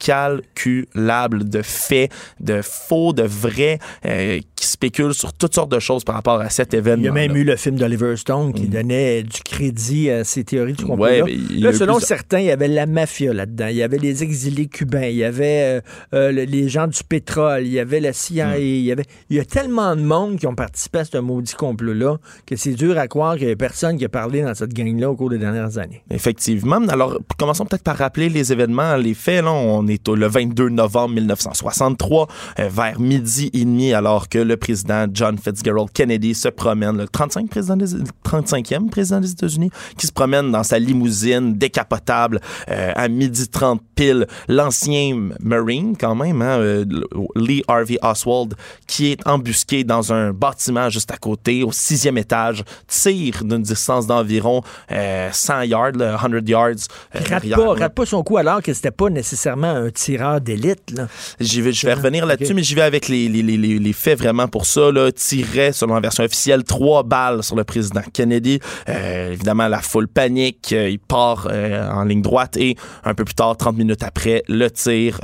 incalculable 0.00 1.48
de 1.48 1.62
faits, 1.62 2.10
de 2.40 2.60
faux, 2.62 3.12
de 3.12 3.22
vrais, 3.22 3.78
euh, 4.04 4.40
qui 4.54 4.66
spéculent 4.66 5.14
sur 5.14 5.32
toutes 5.32 5.54
sortes 5.54 5.70
de 5.70 5.78
choses 5.78 6.04
par 6.04 6.14
rapport 6.14 6.40
à 6.40 6.50
cet 6.50 6.74
événement. 6.74 7.02
Il 7.02 7.06
y 7.06 7.08
a 7.08 7.12
même 7.12 7.36
eu 7.36 7.44
le 7.44 7.56
film 7.56 7.76
d'Oliver 7.76 8.16
Stone 8.16 8.52
qui 8.52 8.68
donnait 8.68 9.22
du 9.22 9.40
crédit 9.44 10.10
à 10.10 10.24
ces 10.24 10.44
théories 10.44 10.72
du 10.74 10.84
complot. 10.84 11.06
Mm. 11.06 11.22
Ouais, 11.22 11.36
là, 11.58 11.72
selon 11.72 11.98
certains, 12.00 12.40
il 12.40 12.46
y 12.46 12.50
avait 12.50 12.68
la 12.68 12.86
mafia 12.86 13.32
là-dedans, 13.32 13.66
il 13.68 13.76
y 13.76 13.82
avait 13.82 13.98
les 13.98 14.22
exilés 14.22 14.66
cubains, 14.66 15.06
il 15.06 15.16
y 15.16 15.24
avait 15.24 15.62
euh, 15.62 15.80
euh, 16.14 16.32
le- 16.32 16.44
les 16.44 16.68
gens 16.68 16.86
du 16.86 17.02
pétrole, 17.04 17.62
il 17.66 17.72
y 17.72 17.80
avait 17.80 18.00
la 18.00 18.12
CIA, 18.12 18.56
Mm. 18.56 18.60
il 18.60 18.80
y 18.80 18.92
avait 18.92 19.04
il 19.30 19.36
y 19.36 19.40
a 19.40 19.44
tellement 19.44 19.94
de 19.96 20.02
monde 20.02 20.38
qui 20.38 20.46
ont 20.46 20.54
participé 20.54 21.00
à 21.00 21.04
ce 21.04 21.18
maudit 21.18 21.54
complot-là 21.54 22.16
que 22.46 22.56
c'est 22.56 22.74
dur 22.74 22.98
à 22.98 23.08
croire 23.08 23.36
qu'il 23.36 23.48
y 23.48 23.50
a 23.50 23.56
personne 23.56 23.98
qui 23.98 24.04
a 24.04 24.08
parlé 24.08 24.42
dans 24.42 24.54
cette 24.54 24.72
gang-là 24.72 25.10
au 25.10 25.16
cours 25.16 25.30
des 25.30 25.38
dernières 25.38 25.78
années. 25.78 26.02
Effectivement. 26.10 26.80
Alors, 26.88 27.18
commençons 27.38 27.64
peut-être 27.66 27.82
par 27.82 27.96
rappeler 27.96 28.28
les 28.28 28.52
événements, 28.52 28.96
les 28.96 29.14
faits. 29.14 29.44
Là, 29.44 29.52
on 29.52 29.85
est 29.88 30.08
au, 30.08 30.16
le 30.16 30.26
22 30.26 30.68
novembre 30.68 31.14
1963, 31.14 32.28
euh, 32.58 32.68
vers 32.68 33.00
midi 33.00 33.50
et 33.52 33.64
demi, 33.64 33.92
alors 33.92 34.28
que 34.28 34.38
le 34.38 34.56
président 34.56 35.06
John 35.12 35.38
Fitzgerald 35.38 35.90
Kennedy 35.92 36.34
se 36.34 36.48
promène, 36.48 36.98
le 36.98 37.08
35 37.08 37.48
président 37.48 37.76
des, 37.76 37.86
35e 38.24 38.90
président 38.90 39.20
des 39.20 39.30
États-Unis, 39.30 39.70
qui 39.96 40.06
se 40.06 40.12
promène 40.12 40.50
dans 40.50 40.62
sa 40.62 40.78
limousine 40.78 41.54
décapotable 41.54 42.40
euh, 42.68 42.92
à 42.94 43.08
midi 43.08 43.48
30 43.48 43.80
pile. 43.94 44.26
L'ancien 44.48 45.30
Marine, 45.40 45.96
quand 45.98 46.14
même, 46.14 46.42
hein, 46.42 46.58
euh, 46.58 46.84
Lee 47.34 47.62
Harvey 47.68 47.98
Oswald, 48.02 48.54
qui 48.86 49.12
est 49.12 49.26
embusqué 49.26 49.84
dans 49.84 50.12
un 50.12 50.32
bâtiment 50.32 50.88
juste 50.90 51.10
à 51.10 51.16
côté, 51.16 51.62
au 51.62 51.72
sixième 51.72 52.18
étage, 52.18 52.62
tire 52.86 53.44
d'une 53.44 53.62
distance 53.62 54.06
d'environ 54.06 54.62
euh, 54.92 55.28
100 55.32 55.62
yards, 55.62 55.92
là, 55.92 56.18
100 56.20 56.46
yards. 56.46 56.70
Rate 57.12 57.48
pas, 57.50 57.74
rate 57.74 57.94
pas 57.94 58.06
son 58.06 58.22
coup 58.22 58.36
alors 58.36 58.62
que 58.62 58.72
c'était 58.72 58.90
pas 58.90 59.10
nécessairement 59.10 59.74
un 59.76 59.90
tireur 59.90 60.40
d'élite. 60.40 60.94
vais, 61.62 61.72
je 61.72 61.86
vais 61.86 61.94
revenir 61.94 62.26
là-dessus, 62.26 62.54
mais 62.54 62.62
j'y 62.62 62.74
vais 62.74 62.82
avec 62.82 63.08
les, 63.08 63.28
les, 63.28 63.42
les, 63.42 63.56
les- 63.56 63.92
faits 63.92 64.18
vraiment 64.18 64.48
pour 64.48 64.66
ça. 64.66 64.90
Là, 64.92 65.10
tirait, 65.12 65.72
selon 65.72 65.94
la 65.94 66.00
version 66.00 66.24
officielle, 66.24 66.64
trois 66.64 67.02
balles 67.02 67.42
sur 67.42 67.56
le 67.56 67.64
président 67.64 68.02
Kennedy. 68.12 68.58
Euh, 68.88 69.32
évidemment, 69.32 69.68
la 69.68 69.80
foule 69.80 70.08
panique. 70.08 70.72
Euh, 70.72 70.88
il 70.90 70.98
part 70.98 71.48
euh, 71.50 71.88
en 71.90 72.04
ligne 72.04 72.22
droite 72.22 72.56
et 72.56 72.76
un 73.04 73.14
peu 73.14 73.24
plus 73.24 73.34
tard, 73.34 73.56
30 73.56 73.76
minutes 73.76 74.02
après, 74.02 74.42
le 74.48 74.70
tir, 74.70 75.18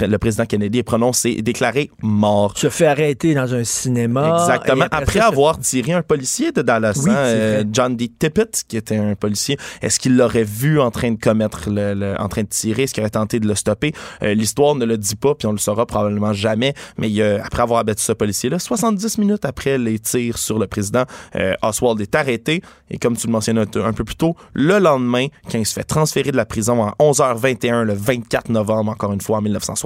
le 0.00 0.18
président 0.18 0.46
Kennedy 0.46 0.78
est 0.78 0.82
prononcé 0.82 1.30
et 1.38 1.42
déclaré 1.42 1.90
mort. 2.02 2.56
Se 2.56 2.68
fait 2.70 2.86
arrêter 2.86 3.34
dans 3.34 3.54
un 3.54 3.64
cinéma. 3.64 4.38
Exactement. 4.40 4.86
Après, 4.90 5.20
ça, 5.20 5.26
avoir 5.28 5.58
tiré 5.58 5.92
un 5.92 6.02
policier 6.02 6.52
de 6.52 6.62
Dallas, 6.62 7.00
Oui, 7.04 7.10
hein, 7.10 7.14
euh. 7.16 7.64
John 7.72 7.96
D. 7.96 8.08
Tippett, 8.18 8.62
qui 8.66 8.76
était 8.76 8.96
un 8.96 9.14
policier, 9.14 9.56
est-ce 9.80 10.00
qu'il 10.00 10.16
l'aurait 10.16 10.44
vu 10.44 10.80
en 10.80 10.90
train 10.90 11.10
de 11.12 11.18
commettre, 11.18 11.68
le, 11.70 11.94
le- 11.94 12.20
en 12.20 12.28
train 12.28 12.42
de 12.42 12.48
tirer? 12.48 12.84
Est-ce 12.84 12.94
qu'il 12.94 13.02
aurait 13.02 13.10
tenté 13.10 13.38
de 13.40 13.46
le 13.46 13.54
stopper? 13.54 13.92
Euh, 14.22 14.34
L'histoire 14.34 14.74
ne 14.74 14.84
le 14.84 14.96
dit 14.98 15.16
pas, 15.16 15.34
puis 15.34 15.46
on 15.46 15.52
le 15.52 15.58
saura 15.58 15.86
probablement 15.86 16.32
jamais. 16.32 16.74
Mais 16.98 17.10
il 17.10 17.22
a- 17.22 17.44
après 17.44 17.62
avoir 17.62 17.80
abattu 17.80 18.02
ce 18.02 18.12
policier-là, 18.12 18.58
70 18.58 19.18
minutes 19.18 19.44
après 19.44 19.78
les 19.78 19.98
tirs 19.98 20.38
sur 20.38 20.58
le 20.58 20.66
président, 20.66 21.04
euh, 21.36 21.54
Oswald 21.62 22.00
est 22.00 22.14
arrêté. 22.14 22.62
Et 22.90 22.98
comme 22.98 23.16
tu 23.16 23.26
le 23.26 23.32
mentionnais 23.32 23.60
un, 23.60 23.84
un 23.84 23.92
peu 23.92 24.04
plus 24.04 24.16
tôt, 24.16 24.36
le 24.54 24.78
lendemain, 24.78 25.26
quand 25.50 25.58
il 25.58 25.66
se 25.66 25.74
fait 25.74 25.84
transférer 25.84 26.30
de 26.32 26.36
la 26.36 26.46
prison 26.46 26.82
à 26.84 26.94
11h21, 26.98 27.82
le 27.82 27.94
24 27.94 28.48
novembre, 28.50 28.90
encore 28.92 29.12
une 29.12 29.20
fois, 29.20 29.38
en 29.38 29.40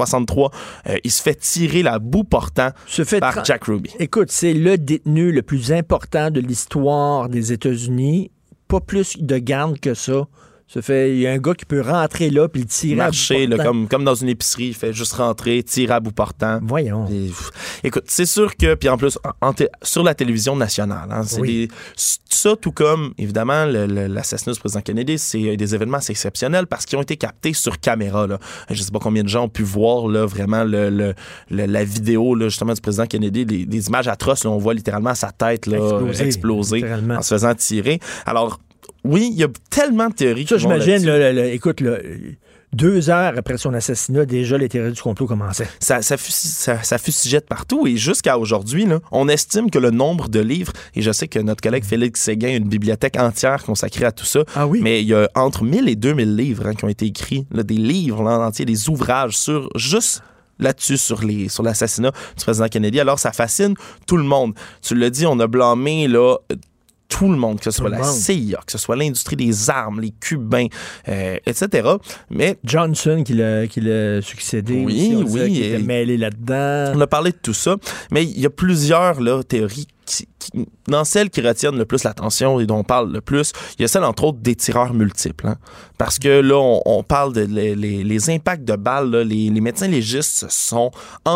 1963, 0.05 0.51
euh, 0.89 0.97
il 1.05 1.11
se 1.11 1.23
fait 1.23 1.35
tirer 1.37 1.83
la 1.83 1.99
boue 1.99 2.25
portant 2.25 2.71
par 3.21 3.37
tra- 3.37 3.45
Jack 3.47 3.65
Ruby. 3.65 3.91
Écoute, 3.99 4.31
c'est 4.31 4.53
le 4.55 4.77
détenu 4.79 5.33
le 5.33 5.43
plus 5.43 5.73
important 5.73 6.31
de 6.31 6.41
l'histoire 6.41 7.29
des 7.29 7.53
États-Unis. 7.53 8.31
Pas 8.69 8.81
plus 8.81 9.17
de 9.21 9.39
garde 9.39 9.79
que 9.81 9.95
ça. 9.95 10.27
Fait, 10.69 11.11
il 11.13 11.19
y 11.21 11.27
a 11.27 11.33
un 11.33 11.39
gars 11.39 11.55
qui 11.55 11.65
peut 11.65 11.81
rentrer 11.81 12.29
là 12.29 12.49
puis 12.49 12.61
le 12.63 12.67
tirer. 12.67 12.95
à 13.01 13.05
bout 13.07 13.13
marcher, 13.13 13.47
là, 13.47 13.57
portant. 13.57 13.71
comme, 13.73 13.89
comme 13.89 14.05
dans 14.05 14.15
une 14.15 14.29
épicerie, 14.29 14.67
il 14.69 14.75
fait 14.75 14.93
juste 14.93 15.15
rentrer, 15.15 15.63
tirer 15.63 15.95
à 15.95 16.01
bout 16.01 16.11
portant. 16.11 16.59
Voyons. 16.63 17.07
Et, 17.07 17.29
pff, 17.29 17.51
écoute, 17.85 18.05
c'est 18.09 18.27
sûr 18.27 18.55
que, 18.57 18.75
puis 18.75 18.89
en 18.91 18.99
plus, 18.99 19.19
en- 19.25 19.49
en 19.49 19.53
té- 19.55 19.69
sur 19.83 20.03
la 20.03 20.15
télévision 20.15 20.55
nationale, 20.57 21.09
hein, 21.11 21.23
c'est 21.25 21.41
Oui. 21.41 21.69
des- 21.69 21.75
c- 21.97 22.19
ça, 22.29 22.57
tout 22.57 22.73
comme, 22.73 23.15
évidemment, 23.17 23.65
l'assassinat 23.65 24.53
du 24.53 24.61
président 24.61 24.83
Kennedy, 24.83 25.19
c'est 25.19 25.57
des 25.57 25.75
événements 25.75 25.99
assez 25.99 26.11
exceptionnels 26.11 26.67
parce 26.67 26.85
qu'ils 26.85 26.99
ont 26.99 27.03
été 27.03 27.17
captés 27.17 27.55
sur 27.55 27.81
caméra. 27.81 28.27
Là. 28.27 28.39
Je 28.69 28.83
sais 28.83 28.91
pas 28.91 28.99
combien 28.99 29.23
de 29.23 29.29
gens 29.29 29.45
ont 29.45 29.49
pu 29.49 29.63
voir 29.63 30.09
là, 30.09 30.27
vraiment 30.27 30.65
le, 30.65 30.91
le- 30.91 31.15
le- 31.51 31.67
la 31.67 31.85
vidéo 31.85 32.35
là, 32.35 32.49
justement 32.49 32.75
du 32.75 32.81
président 32.83 33.07
Kennedy, 33.07 33.47
des, 33.47 33.65
des 33.65 33.87
images 33.89 34.09
atroces. 34.09 34.45
Là, 34.45 34.51
on 34.51 34.59
voit 34.59 34.75
littéralement 34.75 35.15
sa 35.15 35.31
tête 35.33 35.67
là, 35.67 35.79
Exploser, 35.79 36.25
exploser 36.27 36.85
en 37.17 37.23
se 37.23 37.35
faisant 37.35 37.55
tirer. 37.55 38.01
Alors, 38.27 38.61
oui, 39.07 39.31
il 39.33 39.39
y 39.39 39.45
a 39.45 39.49
tellement 39.71 40.09
de 40.09 40.15
théories. 40.15 40.47
Ça, 40.47 40.59
j'imagine, 40.59 41.09
écoute, 41.53 41.81
là, 41.81 41.99
deux 42.73 43.09
heures 43.11 43.35
après 43.37 43.57
son 43.57 43.73
assassinat, 43.75 44.27
déjà 44.27 44.59
les 44.59 44.69
théories 44.69 44.93
du 44.93 45.01
complot 45.01 45.27
commençaient. 45.27 45.69
ça, 45.81 46.03
ça, 46.03 46.17
ça, 46.19 46.99
partout. 47.49 47.87
Et 47.87 47.97
jusqu'à 47.97 48.39
aujourd'hui, 48.39 48.87
on 49.13 49.29
estime 49.29 49.71
que 49.71 49.79
le 49.79 49.91
nombre 49.91 50.29
de 50.29 50.41
livres, 50.41 50.73
et 50.95 51.03
je 51.03 51.11
sais 51.13 51.29
que 51.29 51.39
notre 51.39 51.63
collègue 51.63 51.85
Félix 51.85 52.21
Séguin 52.21 52.49
a 52.49 52.57
une 52.57 52.69
bibliothèque 52.69 53.17
entière 53.19 53.63
consacrée 53.65 54.05
à 54.05 54.13
tout 54.13 54.27
ça, 54.27 54.41
Ah 54.55 54.67
oui? 54.67 54.81
mais 54.83 55.01
il 55.03 55.09
y 55.09 55.15
a 55.15 55.29
entre 55.35 55.63
1000 55.65 55.89
et 55.89 55.97
2000 55.97 56.37
livres 56.37 56.67
hein, 56.67 56.75
qui 56.75 56.85
ont 56.85 56.89
été 56.89 57.07
écrits, 57.07 57.47
là, 57.51 57.63
des 57.63 57.75
livres 57.75 58.23
là, 58.23 58.39
en 58.39 58.45
entier, 58.47 58.65
des 58.65 58.89
ouvrages 58.89 59.37
sur 59.39 59.71
juste 59.77 60.23
là-dessus 60.59 60.97
sur 60.97 61.23
les 61.23 61.49
sur 61.51 61.63
l'assassinat 61.63 62.13
du 62.37 62.43
président 62.45 62.69
Kennedy. 62.69 62.99
Alors 62.99 63.19
ça 63.19 63.33
fascine 63.33 63.75
tout 64.07 64.17
le 64.17 64.23
monde. 64.23 64.55
Tu 64.81 64.95
l'as 64.95 65.11
dit, 65.11 65.27
on 65.27 65.39
a 65.39 65.47
blâmé 65.47 66.09
là 66.09 66.37
tout 67.09 67.29
le 67.29 67.37
monde, 67.37 67.59
que 67.59 67.65
ce 67.65 67.71
soit 67.71 67.89
la 67.89 67.99
monde. 67.99 68.15
CIA, 68.15 68.61
que 68.67 68.73
ce 68.73 68.79
soit 68.79 68.97
l'industrie 68.97 69.37
des 69.37 69.71
armes, 69.71 70.01
les 70.01 70.11
Cubains, 70.11 70.67
euh, 71.09 71.39
etc. 71.47 71.89
Mais 72.31 72.59
Johnson 72.65 73.23
qui 73.25 73.35
l'a, 73.35 73.67
qui 73.67 73.81
l'a 73.81 74.21
succédé. 74.23 74.83
Oui, 74.85 74.95
aussi, 74.95 75.17
on 75.17 75.23
disait 75.23 75.43
oui, 75.45 75.53
qu'il 75.53 75.65
était 75.65 75.79
mêlé 75.83 76.17
là-dedans. 76.17 76.93
on 76.97 77.01
a 77.01 77.07
parlé 77.07 77.33
de 77.33 77.39
tout 77.41 77.55
ça, 77.55 77.77
mais 78.11 78.25
il 78.25 78.41
y 78.41 78.47
a 78.47 78.51
plusieurs 78.51 79.21
là, 79.21 79.43
théories 79.43 79.89
qui, 80.07 80.29
qui- 80.39 80.67
dans 80.89 81.05
celles 81.05 81.29
qui 81.31 81.41
retiennent 81.41 81.77
le 81.77 81.85
plus 81.85 82.05
l'attention 82.05 82.61
et 82.61 82.67
dont 82.67 82.79
on 82.79 82.85
parle 82.85 83.13
le 83.13 83.21
plus, 83.21 83.53
il 83.79 83.83
y 83.83 83.85
a 83.85 83.89
celle 83.89 84.05
entre 84.05 84.25
autres 84.25 84.39
des 84.41 84.55
tireurs 84.55 84.95
multiples. 84.95 85.49
hein. 85.49 85.57
Parce 85.99 86.19
que 86.19 86.29
là, 86.41 86.57
on, 86.57 86.81
on 86.87 87.03
parle 87.03 87.33
de 87.33 87.41
les, 87.43 88.31
impacts 88.31 88.65
de 88.65 88.77
balles. 88.77 89.11
là, 89.11 89.25
les, 89.25 89.51
les 89.51 89.61
médecins 89.61 89.89
légistes 89.89 90.41
se 90.41 90.49
sont 90.49 90.91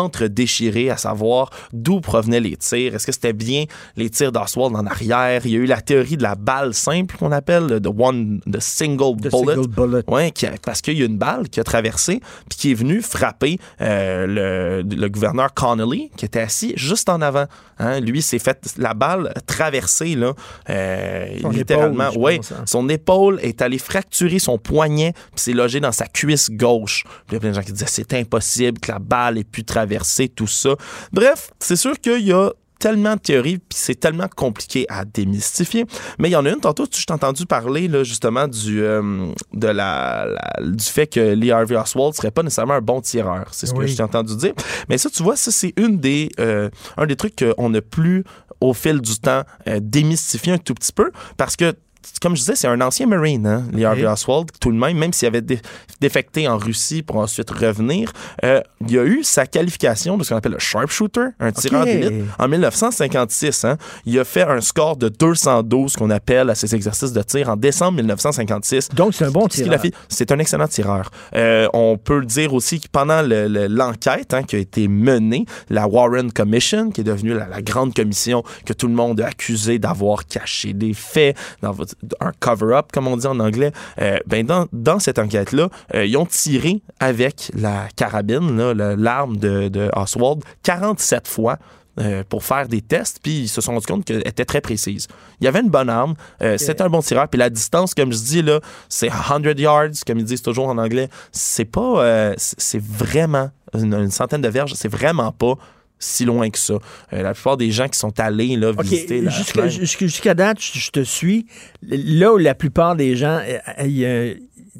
entre-déchirés 0.05 0.89
à 0.89 0.97
savoir 0.97 1.49
d'où 1.73 2.01
provenaient 2.01 2.39
les 2.39 2.57
tirs. 2.57 2.95
Est-ce 2.95 3.05
que 3.05 3.11
c'était 3.11 3.33
bien 3.33 3.65
les 3.95 4.09
tirs 4.09 4.31
d'Oswald 4.31 4.75
en 4.75 4.85
arrière? 4.85 5.41
Il 5.45 5.51
y 5.51 5.55
a 5.55 5.59
eu 5.59 5.65
la 5.65 5.81
théorie 5.81 6.17
de 6.17 6.23
la 6.23 6.35
balle 6.35 6.73
simple 6.73 7.17
qu'on 7.17 7.31
appelle, 7.31 7.67
le- 7.67 7.81
the 7.81 7.87
one, 7.87 8.39
the 8.51 8.59
single 8.59 9.17
The 9.17 9.29
bullet. 9.31 9.55
single 9.55 9.67
bullet. 9.67 10.03
Ouais, 10.07 10.31
qui 10.31 10.45
a- 10.45 10.53
parce 10.63 10.81
qu'il 10.81 10.97
y 10.97 11.01
a 11.01 11.05
une 11.05 11.17
balle 11.17 11.49
qui 11.49 11.59
a 11.59 11.63
traversé 11.63 12.19
puis 12.49 12.57
qui 12.57 12.71
est 12.71 12.75
venue 12.75 13.01
frapper 13.01 13.57
euh, 13.81 14.81
le, 14.83 14.95
le 14.95 15.09
gouverneur 15.09 15.53
Connolly 15.53 16.11
qui 16.17 16.25
était 16.25 16.39
assis 16.41 16.73
juste 16.75 17.09
en 17.09 17.21
avant. 17.21 17.45
Hein, 17.79 17.99
lui 17.99 18.21
s'est 18.21 18.39
fait 18.39 18.60
la 18.77 18.93
balle 18.93 19.11
balle 19.11 19.31
a 19.35 19.41
traversé, 19.41 20.15
là, 20.15 20.33
euh, 20.69 21.27
Son 21.41 21.49
littéralement. 21.49 22.09
épaule, 22.09 22.21
ouais, 22.23 22.37
pense, 22.37 22.51
hein. 22.51 22.63
son 22.65 22.89
épaule 22.89 23.39
est 23.41 23.61
allée 23.61 23.77
fracturer 23.77 24.39
son 24.39 24.57
poignet, 24.57 25.13
puis 25.13 25.35
c'est 25.35 25.53
logé 25.53 25.79
dans 25.79 25.91
sa 25.91 26.07
cuisse 26.07 26.49
gauche. 26.51 27.03
Puis 27.03 27.13
il 27.31 27.33
y 27.33 27.37
a 27.37 27.39
plein 27.39 27.49
de 27.49 27.55
gens 27.55 27.61
qui 27.61 27.71
disaient 27.71 27.85
c'est 27.87 28.13
impossible 28.13 28.79
que 28.79 28.91
la 28.91 28.99
balle 28.99 29.37
ait 29.37 29.43
pu 29.43 29.63
traverser 29.63 30.29
tout 30.29 30.47
ça. 30.47 30.75
Bref, 31.11 31.51
c'est 31.59 31.75
sûr 31.75 31.99
qu'il 31.99 32.21
y 32.21 32.33
a 32.33 32.51
tellement 32.81 33.15
de 33.15 33.19
théories, 33.21 33.59
puis 33.59 33.77
c'est 33.77 33.95
tellement 33.99 34.27
compliqué 34.35 34.85
à 34.89 35.05
démystifier. 35.05 35.85
Mais 36.19 36.29
il 36.29 36.31
y 36.31 36.35
en 36.35 36.45
a 36.45 36.49
une, 36.49 36.59
tantôt, 36.59 36.87
tu 36.87 37.05
t'ai 37.05 37.13
entendu 37.13 37.45
parler 37.45 37.87
là, 37.87 38.03
justement 38.03 38.47
du, 38.47 38.81
euh, 38.83 39.27
de 39.53 39.67
la, 39.67 40.25
la- 40.27 40.65
du 40.67 40.83
fait 40.83 41.07
que 41.07 41.33
Lee 41.33 41.51
Harvey 41.51 41.75
Oswald 41.77 42.13
serait 42.15 42.31
pas 42.31 42.43
nécessairement 42.43 42.73
un 42.73 42.81
bon 42.81 42.99
tireur. 43.01 43.45
C'est 43.51 43.67
ce 43.67 43.73
que 43.73 43.85
je 43.87 43.95
t'ai 43.95 44.03
entendu 44.03 44.35
dire. 44.35 44.53
Mais 44.89 44.97
ça, 44.97 45.09
tu 45.09 45.23
vois, 45.23 45.35
ça, 45.35 45.51
c'est 45.51 45.73
une 45.77 45.97
des, 45.99 46.29
euh, 46.39 46.69
un 46.97 47.05
des 47.05 47.15
trucs 47.15 47.35
qu'on 47.37 47.73
a 47.73 47.81
plus, 47.81 48.23
au 48.59 48.73
fil 48.73 48.99
du 48.99 49.15
temps, 49.19 49.43
euh, 49.67 49.79
démystifié 49.81 50.53
un 50.53 50.57
tout 50.57 50.73
petit 50.73 50.91
peu, 50.93 51.11
parce 51.37 51.55
que 51.55 51.73
comme 52.21 52.35
je 52.35 52.41
disais, 52.41 52.55
c'est 52.55 52.67
un 52.67 52.81
ancien 52.81 53.07
Marine, 53.07 53.45
hein, 53.47 53.63
Lee 53.73 53.85
Harvey 53.85 54.05
Oswald, 54.05 54.49
tout 54.59 54.71
de 54.71 54.77
même, 54.77 54.97
même 54.97 55.13
s'il 55.13 55.27
avait 55.27 55.41
dé- 55.41 55.59
défecté 55.99 56.47
en 56.47 56.57
Russie 56.57 57.01
pour 57.03 57.17
ensuite 57.17 57.49
revenir, 57.51 58.11
euh, 58.43 58.61
il 58.87 58.97
a 58.99 59.03
eu 59.03 59.23
sa 59.23 59.45
qualification 59.45 60.17
de 60.17 60.23
ce 60.23 60.29
qu'on 60.29 60.37
appelle 60.37 60.51
le 60.53 60.59
sharpshooter, 60.59 61.27
un 61.39 61.51
tireur 61.51 61.81
Ok. 61.81 61.87
d'élite, 61.87 62.25
en 62.39 62.47
1956. 62.47 63.65
Hein. 63.65 63.77
Il 64.05 64.19
a 64.19 64.23
fait 64.23 64.43
un 64.43 64.61
score 64.61 64.97
de 64.97 65.09
212 65.09 65.95
qu'on 65.95 66.09
appelle 66.09 66.49
à 66.49 66.55
ses 66.55 66.73
exercices 66.75 67.13
de 67.13 67.21
tir 67.21 67.49
en 67.49 67.55
décembre 67.55 67.97
1956. 67.97 68.89
Donc, 68.89 69.13
c'est 69.13 69.25
un 69.25 69.31
bon 69.31 69.47
tireur. 69.47 69.79
c'est 70.09 70.31
un 70.31 70.39
excellent 70.39 70.67
tireur. 70.67 71.09
Euh, 71.35 71.67
on 71.73 71.97
peut 71.97 72.25
dire 72.25 72.53
aussi 72.53 72.79
que 72.79 72.87
pendant 72.91 73.21
le- 73.21 73.47
le- 73.47 73.67
l'enquête 73.67 74.33
hein, 74.33 74.43
qui 74.43 74.55
a 74.55 74.59
été 74.59 74.87
menée, 74.87 75.45
la 75.69 75.87
Warren 75.87 76.31
Commission, 76.31 76.89
qui 76.91 77.01
est 77.01 77.03
devenue 77.05 77.33
la, 77.33 77.47
la 77.47 77.61
grande 77.61 77.93
commission 77.93 78.43
que 78.65 78.73
tout 78.73 78.87
le 78.87 78.93
monde 78.93 79.21
a 79.21 79.27
accusé 79.27 79.79
d'avoir 79.79 80.25
caché 80.25 80.73
des 80.73 80.93
faits, 80.93 81.37
d'avoir- 81.61 81.87
un 82.19 82.31
cover-up, 82.39 82.91
comme 82.93 83.07
on 83.07 83.17
dit 83.17 83.27
en 83.27 83.39
anglais, 83.39 83.71
euh, 84.01 84.17
ben 84.27 84.45
dans, 84.45 84.67
dans 84.73 84.99
cette 84.99 85.19
enquête-là, 85.19 85.69
euh, 85.95 86.05
ils 86.05 86.17
ont 86.17 86.25
tiré 86.25 86.81
avec 86.99 87.51
la 87.55 87.87
carabine, 87.95 88.71
l'arme 88.71 89.37
de, 89.37 89.67
de 89.69 89.89
Oswald, 89.95 90.43
47 90.63 91.27
fois. 91.27 91.57
euh, 91.99 92.23
pour 92.27 92.41
faire 92.45 92.69
des 92.69 92.81
tests, 92.81 93.19
puis 93.21 93.41
ils 93.41 93.47
se 93.49 93.59
sont 93.59 93.73
rendus 93.73 93.85
compte 93.85 94.05
qu'elle 94.05 94.25
était 94.25 94.45
très 94.45 94.61
précise. 94.61 95.07
Il 95.41 95.43
y 95.43 95.47
avait 95.49 95.59
une 95.59 95.69
bonne 95.69 95.89
arme, 95.89 96.13
euh, 96.41 96.57
c'était 96.57 96.81
un 96.83 96.89
bon 96.89 97.01
tireur, 97.01 97.27
puis 97.27 97.37
la 97.37 97.49
distance, 97.49 97.93
comme 97.93 98.13
je 98.13 98.17
dis, 98.19 98.41
là, 98.41 98.61
c'est 98.87 99.09
100 99.09 99.41
yards, 99.59 99.89
comme 100.07 100.17
ils 100.17 100.23
disent 100.23 100.41
toujours 100.41 100.69
en 100.69 100.77
anglais. 100.77 101.09
C'est 101.33 101.65
pas. 101.65 102.01
euh, 102.01 102.33
c'est 102.37 102.59
c'est 102.61 102.81
vraiment 102.81 103.49
une, 103.73 103.93
une 103.93 104.09
centaine 104.09 104.41
de 104.41 104.47
verges, 104.47 104.73
c'est 104.73 104.87
vraiment 104.91 105.33
pas 105.33 105.55
si 106.01 106.25
loin 106.25 106.49
que 106.49 106.59
ça. 106.59 106.73
Euh, 107.13 107.21
la 107.21 107.33
plupart 107.33 107.55
des 107.55 107.71
gens 107.71 107.87
qui 107.87 107.97
sont 107.97 108.19
allés 108.19 108.57
là, 108.57 108.71
OK, 108.71 108.81
visiter 108.81 109.21
la 109.21 109.31
jusqu'à 109.69 110.33
date, 110.33 110.57
je, 110.59 110.79
je 110.79 110.91
te 110.91 110.99
suis. 111.01 111.45
Là 111.81 112.33
où 112.33 112.37
la 112.37 112.55
plupart 112.55 112.97
des 112.97 113.15
gens, 113.15 113.39
euh, 113.47 113.57
euh, 113.79 114.33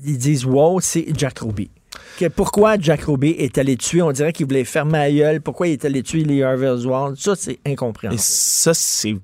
ils 0.04 0.18
disent 0.18 0.46
«wow», 0.46 0.80
c'est 0.82 1.06
Jack 1.18 1.40
Ruby. 1.40 1.70
Que 2.18 2.28
pourquoi 2.28 2.78
Jack 2.80 3.04
Ruby 3.04 3.30
est 3.30 3.58
allé 3.58 3.78
tuer? 3.78 4.02
On 4.02 4.12
dirait 4.12 4.34
qu'il 4.34 4.46
voulait 4.46 4.64
fermer 4.64 4.98
la 4.98 5.12
gueule. 5.12 5.42
Pourquoi 5.42 5.68
il 5.68 5.74
est 5.74 5.86
allé 5.86 6.04
tuer 6.04 6.24
Lee 6.24 6.44
Harvey 6.44 6.68
Oswald? 6.68 7.18
Ça, 7.18 7.36
c'est 7.36 7.60
Et 7.66 7.72
incompréhensible. 7.72 8.22
ça, 8.22 8.74
c'est. 8.74 9.16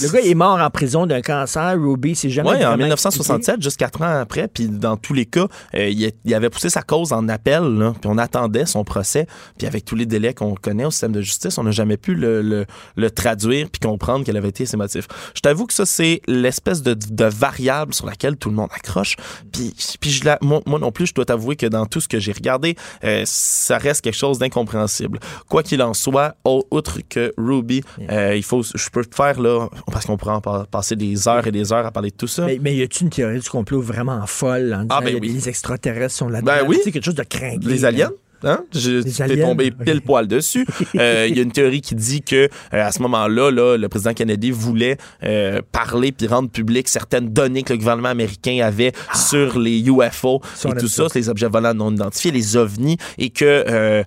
Le 0.00 0.08
gars 0.10 0.20
est 0.20 0.34
mort 0.34 0.58
en 0.60 0.70
prison 0.70 1.06
d'un 1.06 1.20
cancer. 1.22 1.76
Ruby, 1.78 2.14
c'est 2.14 2.30
jamais 2.30 2.50
Oui, 2.50 2.56
en 2.56 2.60
vraiment 2.70 2.76
1967, 2.84 3.62
juste 3.62 3.76
quatre 3.76 4.00
ans 4.02 4.20
après, 4.20 4.48
puis 4.48 4.68
dans 4.68 4.96
tous 4.96 5.12
les 5.14 5.26
cas, 5.26 5.46
euh, 5.74 5.88
il, 5.88 6.06
a- 6.06 6.10
il 6.24 6.34
avait 6.34 6.50
poussé 6.50 6.70
sa 6.70 6.82
cause 6.82 7.12
en 7.12 7.28
appel, 7.28 7.62
là, 7.62 7.92
puis 8.00 8.10
on 8.10 8.18
attendait 8.18 8.66
son 8.66 8.84
procès, 8.84 9.26
puis 9.58 9.66
avec 9.66 9.84
tous 9.84 9.96
les 9.96 10.06
délais 10.06 10.32
qu'on 10.34 10.54
connaît 10.54 10.84
au 10.84 10.90
système 10.90 11.12
de 11.12 11.20
justice, 11.20 11.58
on 11.58 11.64
n'a 11.64 11.70
jamais 11.70 11.96
pu 11.96 12.14
le, 12.14 12.40
le- 12.42 12.66
le 12.96 13.10
traduire 13.10 13.68
puis 13.70 13.80
comprendre 13.80 14.24
quels 14.24 14.36
avaient 14.36 14.48
été 14.48 14.64
ses 14.66 14.76
motifs. 14.76 15.06
Je 15.34 15.40
t'avoue 15.40 15.66
que 15.66 15.74
ça, 15.74 15.84
c'est 15.86 16.20
l'espèce 16.26 16.82
de, 16.82 16.94
de 16.94 17.24
variable 17.24 17.92
sur 17.94 18.06
laquelle 18.06 18.36
tout 18.36 18.48
le 18.50 18.56
monde 18.56 18.70
accroche, 18.74 19.16
puis, 19.52 19.74
puis 20.00 20.10
je 20.10 20.24
la- 20.24 20.38
moi, 20.40 20.60
moi 20.66 20.78
non 20.78 20.92
plus, 20.92 21.06
je 21.06 21.14
dois 21.14 21.24
t'avouer 21.24 21.56
que 21.56 21.66
dans 21.66 21.86
tout 21.86 22.00
ce 22.00 22.08
que 22.08 22.18
j'ai 22.18 22.32
regardé, 22.32 22.76
euh, 23.04 23.22
ça 23.26 23.78
reste 23.78 24.00
quelque 24.02 24.16
chose 24.16 24.38
d'incompréhensible. 24.38 25.18
Quoi 25.48 25.62
qu'il 25.62 25.82
en 25.82 25.92
soit, 25.94 26.36
au- 26.44 26.64
outre 26.70 26.98
que 27.08 27.32
Ruby, 27.36 27.82
euh, 28.10 28.34
il 28.36 28.42
faut, 28.42 28.62
je 28.62 28.88
peux 28.90 29.04
te 29.04 29.14
faire 29.14 29.40
là, 29.40 29.57
parce 29.90 30.06
qu'on 30.06 30.16
pourrait 30.16 30.34
en 30.34 30.40
pa- 30.40 30.66
passer 30.70 30.96
des 30.96 31.28
heures 31.28 31.46
et 31.46 31.52
des 31.52 31.72
heures 31.72 31.86
à 31.86 31.90
parler 31.90 32.10
de 32.10 32.16
tout 32.16 32.26
ça. 32.26 32.46
Mais, 32.46 32.58
mais 32.60 32.74
y 32.76 32.82
a-tu 32.82 33.04
une 33.04 33.10
théorie 33.10 33.40
du 33.40 33.48
complot 33.48 33.80
vraiment 33.80 34.24
folle 34.26 34.72
en 34.74 34.82
disant 34.82 34.94
Ah, 34.98 35.00
ben 35.04 35.18
oui. 35.20 35.28
les 35.32 35.48
extraterrestres 35.48 36.14
sont 36.14 36.28
là-dedans? 36.28 36.52
Ben 36.52 36.64
oui. 36.66 36.78
C'est 36.84 36.92
quelque 36.92 37.04
chose 37.04 37.14
de 37.14 37.22
craqué. 37.24 37.58
Les 37.62 37.84
aliens? 37.84 38.10
Hein? 38.44 38.60
Je 38.72 39.00
t'es 39.02 39.40
tombé 39.40 39.72
pile 39.72 40.00
poil 40.00 40.28
dessus. 40.28 40.64
Euh, 40.94 41.26
Il 41.28 41.36
y 41.36 41.40
a 41.40 41.42
une 41.42 41.50
théorie 41.50 41.80
qui 41.80 41.96
dit 41.96 42.22
que 42.22 42.44
euh, 42.46 42.48
à 42.72 42.92
ce 42.92 43.02
moment-là, 43.02 43.50
là, 43.50 43.76
le 43.76 43.88
président 43.88 44.14
Kennedy 44.14 44.52
voulait 44.52 44.96
euh, 45.24 45.60
parler 45.72 46.12
puis 46.12 46.28
rendre 46.28 46.48
public 46.48 46.86
certaines 46.86 47.30
données 47.30 47.64
que 47.64 47.72
le 47.72 47.80
gouvernement 47.80 48.10
américain 48.10 48.60
avait 48.64 48.92
sur 49.12 49.58
les 49.58 49.80
UFO 49.80 50.40
on 50.64 50.70
et 50.72 50.76
tout 50.78 50.86
ça, 50.86 51.08
ça. 51.08 51.18
les 51.18 51.28
objets 51.28 51.48
volants 51.48 51.74
non 51.74 51.90
identifiés, 51.92 52.30
les 52.30 52.56
ovnis, 52.56 52.96
et 53.18 53.30
que 53.30 53.44
euh, 53.44 54.04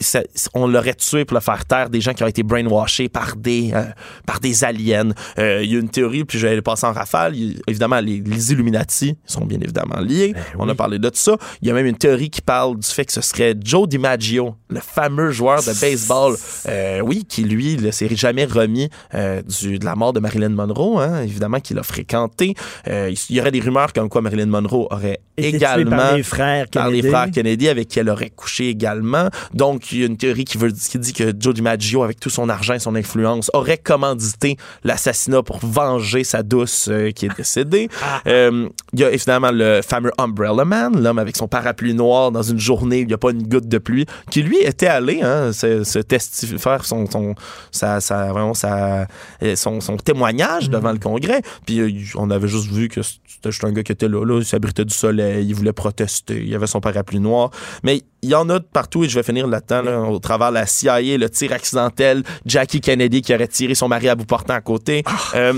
ça- 0.00 0.22
on 0.54 0.66
l'aurait 0.66 0.94
tué 0.94 1.24
pour 1.24 1.34
le 1.36 1.40
faire 1.40 1.64
taire 1.64 1.90
des 1.90 2.00
gens 2.00 2.12
qui 2.14 2.22
auraient 2.22 2.30
été 2.30 2.42
brainwashés 2.42 3.08
par 3.08 3.36
des 3.36 3.70
euh, 3.74 3.84
par 4.26 4.40
des 4.40 4.64
aliens. 4.64 5.10
Euh, 5.38 5.62
Il 5.62 5.70
y 5.72 5.76
a 5.76 5.78
une 5.80 5.88
théorie, 5.90 6.24
puis 6.24 6.38
je 6.38 6.46
vais 6.46 6.62
passer 6.62 6.86
en 6.86 6.92
rafale. 6.92 7.36
Y 7.36 7.60
évidemment, 7.66 8.00
les, 8.00 8.20
les 8.20 8.52
Illuminati 8.52 9.16
sont 9.26 9.44
bien 9.44 9.58
évidemment 9.60 10.00
liés. 10.00 10.34
on 10.58 10.68
a 10.68 10.74
parlé 10.74 10.98
de 10.98 11.10
ça. 11.14 11.36
Il 11.62 11.68
y 11.68 11.70
a 11.70 11.74
même 11.74 11.86
une 11.86 11.96
théorie 11.98 12.30
qui 12.30 12.40
parle 12.40 12.78
du 12.78 12.86
fait 12.88 13.04
que 13.04 13.12
ce 13.12 13.20
serait 13.20 13.54
Joe 13.62 13.88
DiMaggio, 13.88 14.54
le 14.68 14.80
fameux 14.80 15.30
joueur 15.30 15.60
de 15.62 15.78
baseball, 15.80 16.36
euh, 16.68 17.00
oui, 17.00 17.24
qui 17.28 17.44
lui 17.44 17.76
ne 17.76 17.90
s'est 17.90 18.14
jamais 18.16 18.44
remis 18.44 18.88
du, 19.14 19.78
de 19.78 19.84
la 19.84 19.94
mort 19.96 20.12
de 20.12 20.20
Marilyn 20.20 20.48
Monroe, 20.50 21.00
hein, 21.00 21.22
évidemment 21.22 21.60
qu'il 21.60 21.78
a 21.78 21.82
fréquenté. 21.82 22.54
Il 22.86 23.14
y 23.30 23.40
aurait 23.40 23.50
des 23.50 23.60
rumeurs 23.60 23.92
comme 23.92 24.08
quoi 24.08 24.20
Marilyn 24.22 24.46
Monroe 24.46 24.86
aurait 24.90 25.20
tué 25.36 25.48
également 25.48 25.96
par 25.96 26.16
les 26.16 26.22
frères 26.22 26.66
par 26.68 26.88
les 26.88 26.96
Kennedy. 27.00 27.08
frères 27.14 27.30
Kennedy 27.30 27.68
avec 27.68 27.88
qui 27.88 27.98
elle 27.98 28.08
aurait 28.08 28.30
couché 28.30 28.68
également. 28.68 29.28
Donc, 29.54 29.89
il 29.92 30.00
y 30.00 30.02
a 30.02 30.06
une 30.06 30.16
théorie 30.16 30.44
qui, 30.44 30.58
veut, 30.58 30.70
qui 30.70 30.98
dit 30.98 31.12
que 31.12 31.32
Joe 31.38 31.54
DiMaggio, 31.54 32.02
avec 32.02 32.20
tout 32.20 32.30
son 32.30 32.48
argent 32.48 32.74
et 32.74 32.78
son 32.78 32.94
influence, 32.94 33.50
aurait 33.54 33.78
commandité 33.78 34.56
l'assassinat 34.84 35.42
pour 35.42 35.58
venger 35.62 36.24
sa 36.24 36.42
douce 36.42 36.88
euh, 36.90 37.10
qui 37.10 37.26
est 37.26 37.36
décédée. 37.36 37.88
Euh, 38.26 38.68
il 38.92 39.00
y 39.00 39.04
a 39.04 39.10
évidemment 39.10 39.50
le 39.52 39.80
fameux 39.82 40.10
Umbrella 40.18 40.64
Man, 40.64 41.02
l'homme 41.02 41.18
avec 41.18 41.36
son 41.36 41.48
parapluie 41.48 41.94
noir 41.94 42.30
dans 42.32 42.42
une 42.42 42.58
journée 42.58 42.98
où 42.98 43.02
il 43.02 43.06
n'y 43.06 43.14
a 43.14 43.18
pas 43.18 43.30
une 43.30 43.46
goutte 43.46 43.66
de 43.66 43.78
pluie, 43.78 44.04
qui 44.30 44.42
lui 44.42 44.58
était 44.58 44.86
allé 44.88 45.20
hein, 45.22 45.52
se, 45.52 45.84
se 45.84 45.98
testi- 46.00 46.58
faire 46.58 46.84
son, 46.84 47.06
son, 47.10 47.34
sa, 47.70 48.00
sa- 48.00 48.30
vraiment 48.32 48.52
sa- 48.54 49.06
euh, 49.42 49.56
son, 49.56 49.80
son 49.80 49.96
témoignage 49.96 50.68
devant 50.70 50.92
le 50.92 50.98
Congrès. 50.98 51.40
Puis 51.66 52.10
on 52.16 52.30
avait 52.30 52.48
juste 52.48 52.70
vu 52.70 52.88
que 52.88 53.00
c'était 53.02 53.50
juste 53.50 53.64
un 53.64 53.72
gars 53.72 53.82
qui 53.82 53.92
était 53.92 54.08
là, 54.08 54.24
là 54.24 54.38
il 54.40 54.44
s'abritait 54.44 54.84
du 54.84 54.94
soleil, 54.94 55.46
il 55.48 55.54
voulait 55.54 55.72
protester, 55.72 56.42
il 56.44 56.54
avait 56.54 56.66
son 56.66 56.80
parapluie 56.80 57.20
noir. 57.20 57.50
Mais 57.82 58.02
il 58.22 58.28
y 58.28 58.34
en 58.34 58.48
a 58.50 58.58
de 58.58 58.64
partout, 58.64 59.02
et 59.04 59.08
je 59.08 59.14
vais 59.14 59.22
finir 59.22 59.46
là-dedans, 59.46 59.79
là, 59.82 60.00
au 60.00 60.18
travers 60.18 60.50
de 60.50 60.54
la 60.54 60.66
CIA, 60.66 61.00
le 61.16 61.28
tir 61.28 61.52
accidentel, 61.52 62.22
Jackie 62.46 62.80
Kennedy 62.80 63.22
qui 63.22 63.34
aurait 63.34 63.48
tiré 63.48 63.74
son 63.74 63.88
mari 63.88 64.08
à 64.08 64.14
bout 64.14 64.24
portant 64.24 64.54
à 64.54 64.60
côté. 64.60 65.02
Euh, 65.34 65.54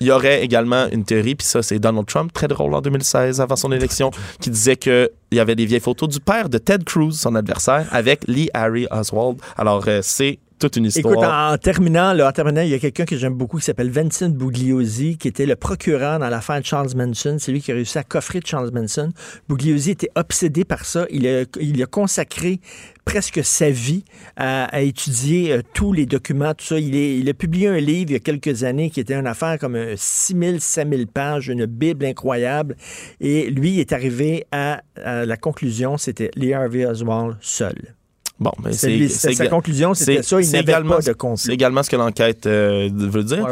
il 0.00 0.08
y 0.08 0.10
aurait 0.10 0.42
également 0.42 0.88
une 0.90 1.04
théorie, 1.04 1.36
puis 1.36 1.46
ça, 1.46 1.62
c'est 1.62 1.78
Donald 1.78 2.06
Trump, 2.06 2.32
très 2.32 2.48
drôle 2.48 2.74
en 2.74 2.80
2016, 2.80 3.40
avant 3.40 3.54
son 3.54 3.70
élection, 3.70 4.10
qui 4.40 4.50
disait 4.50 4.74
qu'il 4.74 5.08
y 5.30 5.38
avait 5.38 5.54
des 5.54 5.64
vieilles 5.64 5.80
photos 5.80 6.08
du 6.08 6.18
père 6.18 6.48
de 6.48 6.58
Ted 6.58 6.82
Cruz, 6.84 7.12
son 7.12 7.36
adversaire, 7.36 7.86
avec 7.92 8.26
Lee 8.26 8.50
Harry 8.52 8.88
Oswald. 8.90 9.38
Alors, 9.56 9.84
euh, 9.86 10.00
c'est 10.02 10.40
toute 10.62 10.76
une 10.76 10.86
histoire. 10.86 11.14
Écoute, 11.14 11.24
en, 11.24 11.52
en 11.52 11.58
terminant, 11.58 12.12
là, 12.12 12.28
en 12.28 12.32
terminant, 12.32 12.62
il 12.62 12.70
y 12.70 12.74
a 12.74 12.78
quelqu'un 12.78 13.04
que 13.04 13.16
j'aime 13.16 13.34
beaucoup 13.34 13.58
qui 13.58 13.64
s'appelle 13.64 13.90
Vincent 13.90 14.28
Bugliosi, 14.28 15.18
qui 15.18 15.28
était 15.28 15.46
le 15.46 15.56
procureur 15.56 16.18
dans 16.18 16.28
l'affaire 16.28 16.60
de 16.60 16.66
Charles 16.66 16.90
Manson. 16.96 17.36
C'est 17.38 17.52
lui 17.52 17.60
qui 17.60 17.72
a 17.72 17.74
réussi 17.74 17.98
à 17.98 18.04
coffrer 18.04 18.40
Charles 18.44 18.70
Manson. 18.72 19.12
Bugliosi 19.48 19.90
était 19.92 20.10
obsédé 20.14 20.64
par 20.64 20.84
ça. 20.84 21.06
Il 21.10 21.26
a, 21.26 21.44
il 21.60 21.82
a 21.82 21.86
consacré 21.86 22.60
presque 23.04 23.44
sa 23.44 23.70
vie 23.70 24.04
à, 24.36 24.82
étudier 24.82 25.52
euh, 25.52 25.62
tous 25.74 25.92
les 25.92 26.06
documents, 26.06 26.54
tout 26.54 26.64
ça. 26.64 26.78
Il, 26.78 27.28
a 27.28 27.34
publié 27.34 27.68
un 27.68 27.78
livre 27.78 28.10
il 28.10 28.14
y 28.14 28.16
a 28.16 28.20
quelques 28.20 28.64
années 28.64 28.90
qui 28.90 29.00
était 29.00 29.14
une 29.14 29.26
affaire 29.26 29.58
comme 29.58 29.78
6 29.96 30.36
000, 30.38 30.58
7 30.58 30.88
000 30.88 31.02
pages, 31.12 31.48
une 31.48 31.66
Bible 31.66 32.04
incroyable. 32.04 32.76
Et 33.20 33.50
lui 33.50 33.80
est 33.80 33.92
arrivé 33.92 34.46
à, 34.52 34.82
à 34.96 35.24
la 35.24 35.36
conclusion, 35.36 35.98
c'était 35.98 36.30
Lee 36.36 36.54
Harvey 36.54 36.86
Oswald 36.86 37.36
seul. 37.40 37.94
Bon, 38.42 38.50
mais 38.64 38.72
C'est 38.72 39.08
sa- 39.08 39.32
sa 39.32 39.46
conclusion, 39.46 39.94
c'était 39.94 40.16
c'est- 40.16 40.22
ça, 40.22 40.40
il 40.40 40.44
c'est 40.44 40.56
n'avait 40.56 40.72
également- 40.72 40.96
pas 40.96 41.02
de 41.02 41.12
complot. 41.12 41.36
C'est 41.36 41.52
également 41.52 41.82
ce 41.84 41.90
que 41.90 41.94
l'enquête 41.96 42.44
euh, 42.46 42.88
veut 42.92 43.22
dire, 43.22 43.46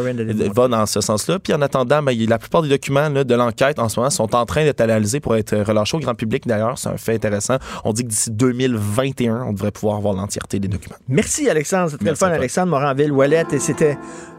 va 0.53 0.67
dans 0.69 0.85
ce 0.87 1.01
sens-là. 1.01 1.39
Puis 1.39 1.55
en 1.55 1.63
attendant, 1.63 2.03
ben, 2.03 2.17
la 2.29 2.39
plupart 2.39 2.63
des 2.63 2.69
documents 2.69 3.09
là, 3.09 3.23
de 3.23 3.35
l'enquête 3.37 3.79
en 3.79 3.89
ce 3.89 4.01
moment 4.01 4.11
sont 4.11 4.35
en 4.35 4.45
train 4.47 4.65
d'être 4.65 4.81
analysés 4.81 5.21
pour 5.21 5.37
être 5.37 5.57
relâchés 5.57 5.97
au 5.97 6.01
grand 6.01 6.15
public. 6.17 6.47
D'ailleurs, 6.47 6.77
c'est 6.77 6.89
un 6.89 6.97
fait 6.97 7.15
intéressant. 7.15 7.57
On 7.85 7.93
dit 7.93 8.03
que 8.03 8.09
d'ici 8.09 8.31
2021, 8.33 9.45
on 9.47 9.53
devrait 9.53 9.71
pouvoir 9.71 9.97
avoir 9.99 10.15
l'entièreté 10.15 10.59
des 10.59 10.69
documents. 10.69 10.97
Merci 11.09 11.49
Alexandre, 11.49 11.91
c'était 11.93 12.05
le 12.11 12.15
fun. 12.17 12.27
Alexandre 12.29 12.71
Moranville, 12.71 13.13
Wallet, 13.13 13.45
et 13.53 13.59
c'était 13.61 13.97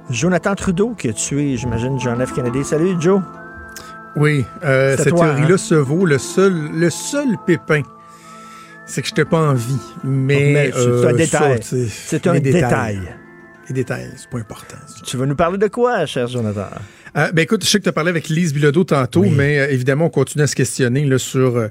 Jonathan 0.10 0.56
Trudeau 0.56 0.96
qui 0.98 1.08
a 1.10 1.14
tué, 1.14 1.56
j'imagine, 1.56 1.98
John 2.00 2.26
F. 2.26 2.34
Kennedy. 2.34 2.64
Salut 2.66 2.96
Joe. 3.00 3.22
Oui, 4.18 4.44
euh, 4.66 4.98
cette 4.98 5.08
toi, 5.10 5.28
théorie-là 5.28 5.54
hein? 5.54 5.58
se 5.58 5.76
vaut. 5.76 6.06
Le 6.06 6.18
seul, 6.18 6.54
le 6.74 6.90
seul 6.90 7.38
pépin, 7.46 7.82
c'est 8.86 9.02
que 9.02 9.08
je 9.08 9.14
n'étais 9.14 9.26
pas 9.26 9.40
en 9.40 9.54
vie. 9.54 9.80
Mais, 10.04 10.52
Mais 10.54 10.72
c'est 10.72 10.80
euh, 10.80 11.10
un 11.10 11.14
détail. 11.14 11.60
C'est 11.62 12.28
un 12.28 12.34
les 12.34 12.40
détail. 12.40 13.00
Les 13.68 13.74
détails, 13.74 14.12
c'est 14.16 14.30
pas 14.30 14.40
important. 14.40 14.78
Tu 15.06 15.18
vas 15.18 15.26
nous 15.26 15.36
parler 15.36 15.58
de 15.58 15.68
quoi, 15.68 16.06
cher 16.06 16.28
Jonathan? 16.28 16.68
Euh, 17.18 17.30
ben 17.34 17.42
écoute, 17.42 17.64
je 17.66 17.70
sais 17.70 17.78
que 17.78 17.84
tu 17.84 17.90
as 17.90 17.94
parlé 17.94 18.10
avec 18.10 18.30
Lise 18.30 18.54
Bilodeau 18.54 18.86
tantôt, 18.86 19.26
mais 19.26 19.60
euh, 19.60 19.70
évidemment, 19.70 20.06
on 20.06 20.10
continue 20.10 20.44
à 20.46 20.48
se 20.48 20.56
questionner 20.56 21.04
là, 21.06 21.18
sur 21.18 21.58
euh, 21.58 21.68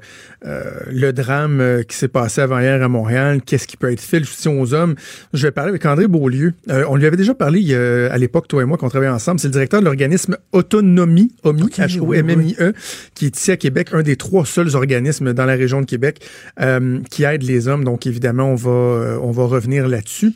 le 0.90 1.12
drame 1.12 1.60
euh, 1.62 1.82
qui 1.82 1.96
s'est 1.96 2.08
passé 2.08 2.42
avant-hier 2.42 2.82
à 2.82 2.88
Montréal. 2.88 3.40
Qu'est-ce 3.44 3.66
qui 3.66 3.78
peut 3.78 3.90
être 3.90 4.02
fait, 4.02 4.18
justice 4.18 4.46
aux 4.46 4.74
hommes? 4.74 4.96
Je 5.32 5.46
vais 5.46 5.50
parler 5.50 5.70
avec 5.70 5.86
André 5.86 6.08
Beaulieu. 6.08 6.52
Euh, 6.68 6.84
on 6.88 6.96
lui 6.96 7.06
avait 7.06 7.16
déjà 7.16 7.32
parlé 7.32 7.74
à 7.74 8.18
l'époque, 8.18 8.48
toi 8.48 8.62
et 8.62 8.66
moi, 8.66 8.76
qu'on 8.76 8.90
travaillait 8.90 9.12
ensemble. 9.12 9.40
C'est 9.40 9.48
le 9.48 9.52
directeur 9.52 9.80
de 9.80 9.86
l'organisme 9.86 10.36
Autonomie, 10.52 11.32
OMI, 11.42 11.68
H-O-M-M-I-E, 11.68 12.72
qui 13.14 13.26
est 13.26 13.36
ici 13.36 13.50
à 13.50 13.56
Québec, 13.56 13.88
un 13.92 14.02
des 14.02 14.16
trois 14.16 14.44
seuls 14.44 14.76
organismes 14.76 15.32
dans 15.32 15.46
la 15.46 15.54
région 15.54 15.80
de 15.80 15.86
Québec 15.86 16.20
euh, 16.60 16.98
qui 17.10 17.24
aide 17.24 17.42
les 17.44 17.66
hommes. 17.66 17.84
Donc, 17.84 18.06
évidemment, 18.06 18.50
on 18.50 18.56
va, 18.56 18.70
euh, 18.70 19.18
on 19.22 19.30
va 19.30 19.44
revenir 19.44 19.88
là-dessus. 19.88 20.32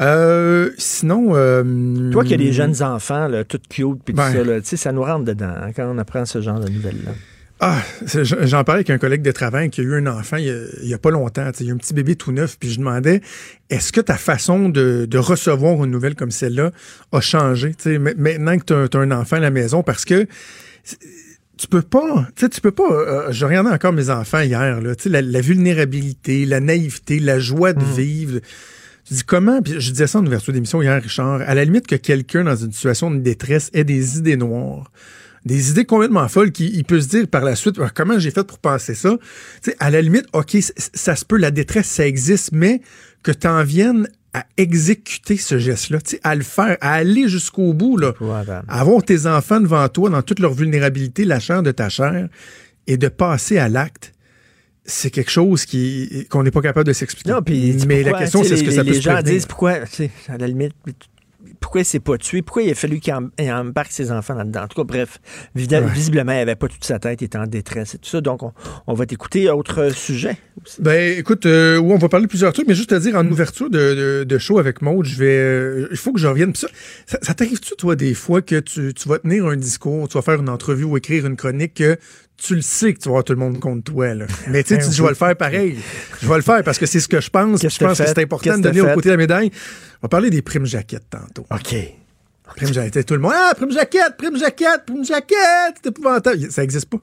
Euh, 0.00 0.70
sinon... 0.78 1.36
euh, 1.36 2.10
Toi 2.10 2.24
qui 2.24 2.34
as 2.34 2.38
des 2.38 2.52
jeunes 2.52 2.82
enfants, 2.82 3.28
là, 3.28 3.44
tout 3.44 3.60
cute, 3.68 3.98
puis 4.04 4.16
ça, 4.16 4.47
là, 4.48 4.60
tu 4.60 4.68
sais, 4.68 4.76
ça 4.76 4.92
nous 4.92 5.02
rentre 5.02 5.24
dedans 5.24 5.52
hein, 5.60 5.72
quand 5.74 5.88
on 5.92 5.98
apprend 5.98 6.24
ce 6.24 6.40
genre 6.40 6.60
de 6.60 6.68
nouvelles-là. 6.68 7.12
Ah, 7.60 7.82
j'en 8.22 8.62
parlais 8.62 8.78
avec 8.78 8.90
un 8.90 8.98
collègue 8.98 9.22
de 9.22 9.32
travail 9.32 9.68
qui 9.68 9.80
a 9.80 9.84
eu 9.84 9.94
un 9.94 10.06
enfant 10.06 10.36
il 10.36 10.46
y 10.82 10.94
a, 10.94 10.98
pas 10.98 11.10
longtemps. 11.10 11.50
Il 11.58 11.66
y 11.66 11.70
a 11.70 11.74
un 11.74 11.76
petit 11.76 11.92
bébé 11.92 12.14
tout 12.14 12.30
neuf, 12.30 12.56
puis 12.56 12.70
je 12.70 12.78
demandais 12.78 13.20
est-ce 13.68 13.90
que 13.90 14.00
ta 14.00 14.16
façon 14.16 14.68
de, 14.68 15.06
de 15.10 15.18
recevoir 15.18 15.84
une 15.84 15.90
nouvelle 15.90 16.14
comme 16.14 16.30
celle-là 16.30 16.70
a 17.10 17.20
changé 17.20 17.74
tu 17.74 17.94
sais, 17.94 17.98
ma- 17.98 18.14
maintenant 18.14 18.56
que 18.58 18.86
tu 18.86 18.96
as, 18.96 19.00
un 19.00 19.10
enfant 19.10 19.36
à 19.36 19.40
la 19.40 19.50
maison? 19.50 19.82
Parce 19.82 20.04
que 20.04 20.26
tu 21.56 21.66
peux 21.66 21.82
pas, 21.82 22.28
tu 22.36 22.44
sais, 22.44 22.48
tu 22.48 22.60
peux 22.60 22.70
pas. 22.70 22.88
euh, 22.92 23.32
je 23.32 23.44
regardais 23.44 23.70
encore 23.70 23.92
mes 23.92 24.08
enfants 24.08 24.40
hier, 24.40 24.80
là, 24.80 24.94
tu 24.94 25.04
sais, 25.04 25.08
la, 25.08 25.20
la 25.20 25.40
vulnérabilité, 25.40 26.46
la 26.46 26.60
naïveté, 26.60 27.18
la 27.18 27.40
joie 27.40 27.72
de 27.72 27.84
vivre. 27.84 28.38
Tu 29.08 29.14
dis 29.14 29.24
comment, 29.24 29.62
puis 29.62 29.80
je 29.80 29.90
disais 29.90 30.06
ça 30.06 30.18
en 30.18 30.26
ouverture 30.26 30.52
d'émission 30.52 30.82
hier, 30.82 31.02
Richard, 31.02 31.40
à 31.40 31.54
la 31.54 31.64
limite 31.64 31.86
que 31.86 31.96
quelqu'un 31.96 32.44
dans 32.44 32.56
une 32.56 32.72
situation 32.72 33.10
de 33.10 33.16
détresse 33.20 33.70
ait 33.72 33.84
des 33.84 34.18
idées 34.18 34.36
noires, 34.36 34.92
des 35.46 35.70
idées 35.70 35.86
complètement 35.86 36.28
folles 36.28 36.52
qui 36.52 36.70
il 36.74 36.84
peut 36.84 37.00
se 37.00 37.08
dire 37.08 37.26
par 37.26 37.42
la 37.42 37.56
suite 37.56 37.76
Ah, 37.82 37.88
comment 37.94 38.18
j'ai 38.18 38.30
fait 38.30 38.44
pour 38.44 38.58
penser 38.58 38.94
ça? 38.94 39.16
Tu 39.62 39.70
sais, 39.70 39.76
à 39.80 39.88
la 39.88 40.02
limite, 40.02 40.26
OK, 40.34 40.58
ça 40.92 41.16
se 41.16 41.24
peut, 41.24 41.38
la 41.38 41.50
détresse, 41.50 41.86
ça 41.86 42.06
existe, 42.06 42.52
mais 42.52 42.82
que 43.22 43.32
tu 43.32 43.46
en 43.46 43.64
viennes 43.64 44.08
à 44.34 44.44
exécuter 44.58 45.38
ce 45.38 45.58
geste-là, 45.58 46.02
tu 46.02 46.10
sais, 46.10 46.20
à 46.22 46.34
le 46.34 46.42
faire, 46.42 46.76
à 46.82 46.92
aller 46.92 47.28
jusqu'au 47.28 47.72
bout, 47.72 47.96
là, 47.96 48.12
à 48.68 48.80
avoir 48.80 49.02
tes 49.02 49.26
enfants 49.26 49.58
devant 49.58 49.88
toi 49.88 50.10
dans 50.10 50.20
toute 50.20 50.40
leur 50.40 50.52
vulnérabilité, 50.52 51.24
la 51.24 51.40
chair 51.40 51.62
de 51.62 51.70
ta 51.70 51.88
chair, 51.88 52.28
et 52.86 52.98
de 52.98 53.08
passer 53.08 53.56
à 53.56 53.70
l'acte. 53.70 54.12
C'est 54.90 55.10
quelque 55.10 55.30
chose 55.30 55.66
qui 55.66 56.26
qu'on 56.30 56.42
n'est 56.42 56.50
pas 56.50 56.62
capable 56.62 56.86
de 56.86 56.94
s'expliquer. 56.94 57.30
Non, 57.30 57.42
puis 57.42 57.74
mais 57.86 57.96
pourquoi, 58.02 58.12
la 58.12 58.18
question, 58.18 58.42
c'est 58.42 58.54
est-ce 58.54 58.62
que 58.64 58.70
les- 58.70 58.76
ça 58.76 58.82
peut 58.84 58.88
les 58.90 58.94
se 58.96 59.00
gens 59.02 59.12
prévenir? 59.12 59.32
disent 59.34 59.46
pourquoi, 59.46 59.80
tu 59.80 59.86
sais, 59.92 60.10
à 60.28 60.38
la 60.38 60.46
limite, 60.46 60.72
pourquoi 61.60 61.80
il 61.82 61.84
s'est 61.84 62.00
pas 62.00 62.16
tué, 62.18 62.42
pourquoi 62.42 62.62
il 62.62 62.70
a 62.70 62.74
fallu 62.74 63.00
qu'il 63.00 63.12
em- 63.12 63.30
il 63.38 63.50
embarque 63.52 63.92
ses 63.92 64.10
enfants 64.12 64.34
là-dedans. 64.34 64.62
En 64.62 64.68
tout 64.68 64.76
cas, 64.82 64.84
bref, 64.84 65.18
visiblement, 65.54 66.32
il 66.32 66.38
avait 66.38 66.56
pas 66.56 66.68
toute 66.68 66.84
sa 66.84 66.98
tête, 66.98 67.20
il 67.20 67.24
était 67.24 67.38
en 67.38 67.46
détresse 67.46 67.94
et 67.94 67.98
tout 67.98 68.08
ça. 68.08 68.20
Donc, 68.20 68.42
on, 68.42 68.52
on 68.86 68.94
va 68.94 69.06
t'écouter. 69.06 69.48
Autre 69.50 69.90
sujet. 69.94 70.36
Ben, 70.78 71.18
écoute, 71.18 71.46
euh, 71.46 71.76
oui, 71.78 71.92
on 71.92 71.98
va 71.98 72.08
parler 72.08 72.26
de 72.26 72.28
plusieurs 72.30 72.52
trucs, 72.52 72.66
mais 72.68 72.74
juste 72.74 72.90
te 72.90 72.94
dire, 72.96 73.16
en 73.16 73.26
ouverture 73.26 73.70
de, 73.70 73.78
de, 73.78 74.24
de 74.24 74.38
show 74.38 74.58
avec 74.58 74.82
Maud, 74.82 75.04
je 75.04 75.16
vais, 75.18 75.26
euh, 75.38 75.88
il 75.90 75.96
faut 75.96 76.12
que 76.12 76.20
je 76.20 76.26
revienne. 76.26 76.54
Ça, 76.54 76.68
ça, 77.06 77.18
ça 77.22 77.34
t'arrive-tu, 77.34 77.74
toi, 77.76 77.96
des 77.96 78.14
fois, 78.14 78.42
que 78.42 78.60
tu, 78.60 78.92
tu 78.94 79.08
vas 79.08 79.18
tenir 79.18 79.46
un 79.46 79.56
discours, 79.56 80.08
tu 80.08 80.16
vas 80.18 80.22
faire 80.22 80.40
une 80.40 80.48
entrevue 80.48 80.84
ou 80.84 80.96
écrire 80.96 81.26
une 81.26 81.36
chronique, 81.36 81.74
que 81.74 81.96
tu 82.36 82.54
le 82.54 82.62
sais 82.62 82.94
que 82.94 82.98
tu 83.00 83.04
vas 83.08 83.10
avoir 83.14 83.24
tout 83.24 83.32
le 83.32 83.38
monde 83.40 83.58
contre 83.58 83.82
toi, 83.92 84.14
là? 84.14 84.26
Mais 84.48 84.62
tu 84.62 84.74
sais, 84.74 84.80
tu 84.80 84.88
dis, 84.90 84.94
je 84.96 85.02
vais 85.02 85.08
le 85.08 85.14
faire 85.16 85.36
pareil. 85.36 85.76
Je 86.22 86.28
vais 86.28 86.36
le 86.36 86.42
faire 86.42 86.62
parce 86.62 86.78
que 86.78 86.86
c'est 86.86 87.00
ce 87.00 87.08
que 87.08 87.20
je 87.20 87.30
pense. 87.30 87.60
Je 87.62 87.66
pense 87.84 87.98
que 87.98 88.06
c'est 88.06 88.18
important 88.22 88.56
de 88.58 88.62
donner 88.62 88.80
au 88.80 88.94
côté 88.94 89.08
de 89.08 89.14
la 89.14 89.16
médaille. 89.16 89.50
On 90.00 90.06
va 90.06 90.08
parler 90.08 90.30
des 90.30 90.42
primes 90.42 90.66
jaquettes 90.66 91.10
tantôt. 91.10 91.46
OK. 91.50 91.74
Prime 92.56 92.72
jaquette, 92.72 93.06
tout 93.06 93.14
le 93.14 93.20
monde. 93.20 93.32
Ah, 93.34 93.52
prime 93.54 93.72
jaquette, 93.72 94.16
prime 94.16 94.36
jaquette, 94.36 94.84
prime 94.86 95.04
jaquette, 95.04 95.76
c'est 95.82 95.88
épouvantable. 95.88 96.50
Ça 96.50 96.62
existe 96.62 96.86
pas. 96.86 96.98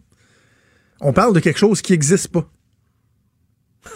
On 1.02 1.14
parle 1.14 1.34
de 1.34 1.40
quelque 1.40 1.60
chose 1.60 1.82
qui 1.82 1.94
existe 1.94 2.30
pas. 2.30 2.50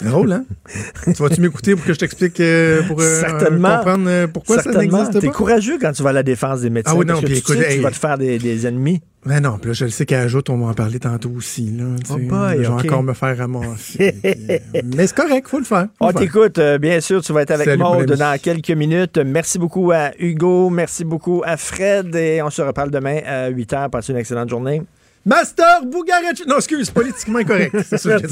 Drôle, 0.01 0.31
hein? 0.31 0.45
tu 1.05 1.11
vas-tu 1.21 1.41
m'écouter 1.41 1.75
pour 1.75 1.83
que 1.85 1.93
je 1.93 1.99
t'explique 1.99 2.39
euh, 2.39 2.83
pour 2.83 3.01
euh, 3.01 3.21
comprendre 3.23 4.05
euh, 4.07 4.27
pourquoi 4.27 4.61
ça 4.61 4.71
n'existe 4.71 5.19
T'es 5.19 5.27
pas? 5.27 5.33
courageux 5.33 5.77
quand 5.79 5.91
tu 5.91 6.03
vas 6.03 6.11
à 6.11 6.13
la 6.13 6.23
défense 6.23 6.61
des 6.61 6.69
médecins. 6.69 6.93
Ah 6.95 6.97
oui, 6.97 7.05
non, 7.05 7.15
parce 7.15 7.25
que 7.25 7.27
tu 7.31 7.37
écoute, 7.37 7.57
sais 7.57 7.63
que 7.63 7.69
hey. 7.69 7.77
tu 7.77 7.83
vas 7.83 7.91
te 7.91 7.97
faire 7.97 8.17
des, 8.17 8.39
des 8.39 8.65
ennemis. 8.65 9.01
Mais 9.25 9.41
non, 9.41 9.57
puis 9.57 9.69
là, 9.69 9.73
je 9.73 9.83
le 9.85 9.91
sais 9.91 10.05
qu'à 10.05 10.21
Ajoute, 10.21 10.49
on 10.49 10.57
va 10.59 10.67
en 10.67 10.73
parler 10.73 10.99
tantôt 10.99 11.31
aussi. 11.35 11.71
Là, 11.71 11.83
Oh 12.09 12.17
boy, 12.17 12.55
je 12.57 12.61
vais 12.61 12.67
encore 12.67 13.03
me 13.03 13.13
faire 13.13 13.37
ramasser. 13.37 14.15
Mais 14.95 15.07
c'est 15.07 15.15
correct, 15.15 15.47
faut 15.49 15.59
le 15.59 15.65
faire. 15.65 15.87
faut 15.97 16.05
On 16.05 16.11
faire. 16.11 16.21
t'écoute, 16.21 16.57
euh, 16.59 16.77
bien 16.77 17.01
sûr, 17.01 17.21
tu 17.21 17.33
vas 17.33 17.41
être 17.41 17.51
avec 17.51 17.65
Salut, 17.65 17.83
Maude 17.83 18.13
dans 18.13 18.39
quelques 18.39 18.71
minutes. 18.71 19.17
Merci 19.17 19.59
beaucoup 19.59 19.91
à 19.91 20.11
Hugo, 20.19 20.69
merci 20.69 21.03
beaucoup 21.03 21.43
à 21.45 21.57
Fred 21.57 22.15
et 22.15 22.41
on 22.41 22.49
se 22.49 22.61
reparle 22.61 22.91
demain 22.91 23.19
à 23.25 23.49
8 23.49 23.73
h. 23.73 23.89
Passez 23.89 24.13
une 24.13 24.19
excellente 24.19 24.49
journée. 24.49 24.81
Master 25.25 25.85
Bougaretti. 25.85 26.43
Non, 26.47 26.55
excuse, 26.57 26.89
politiquement 26.89 27.39
incorrect. 27.39 27.75
C'est 27.97 28.31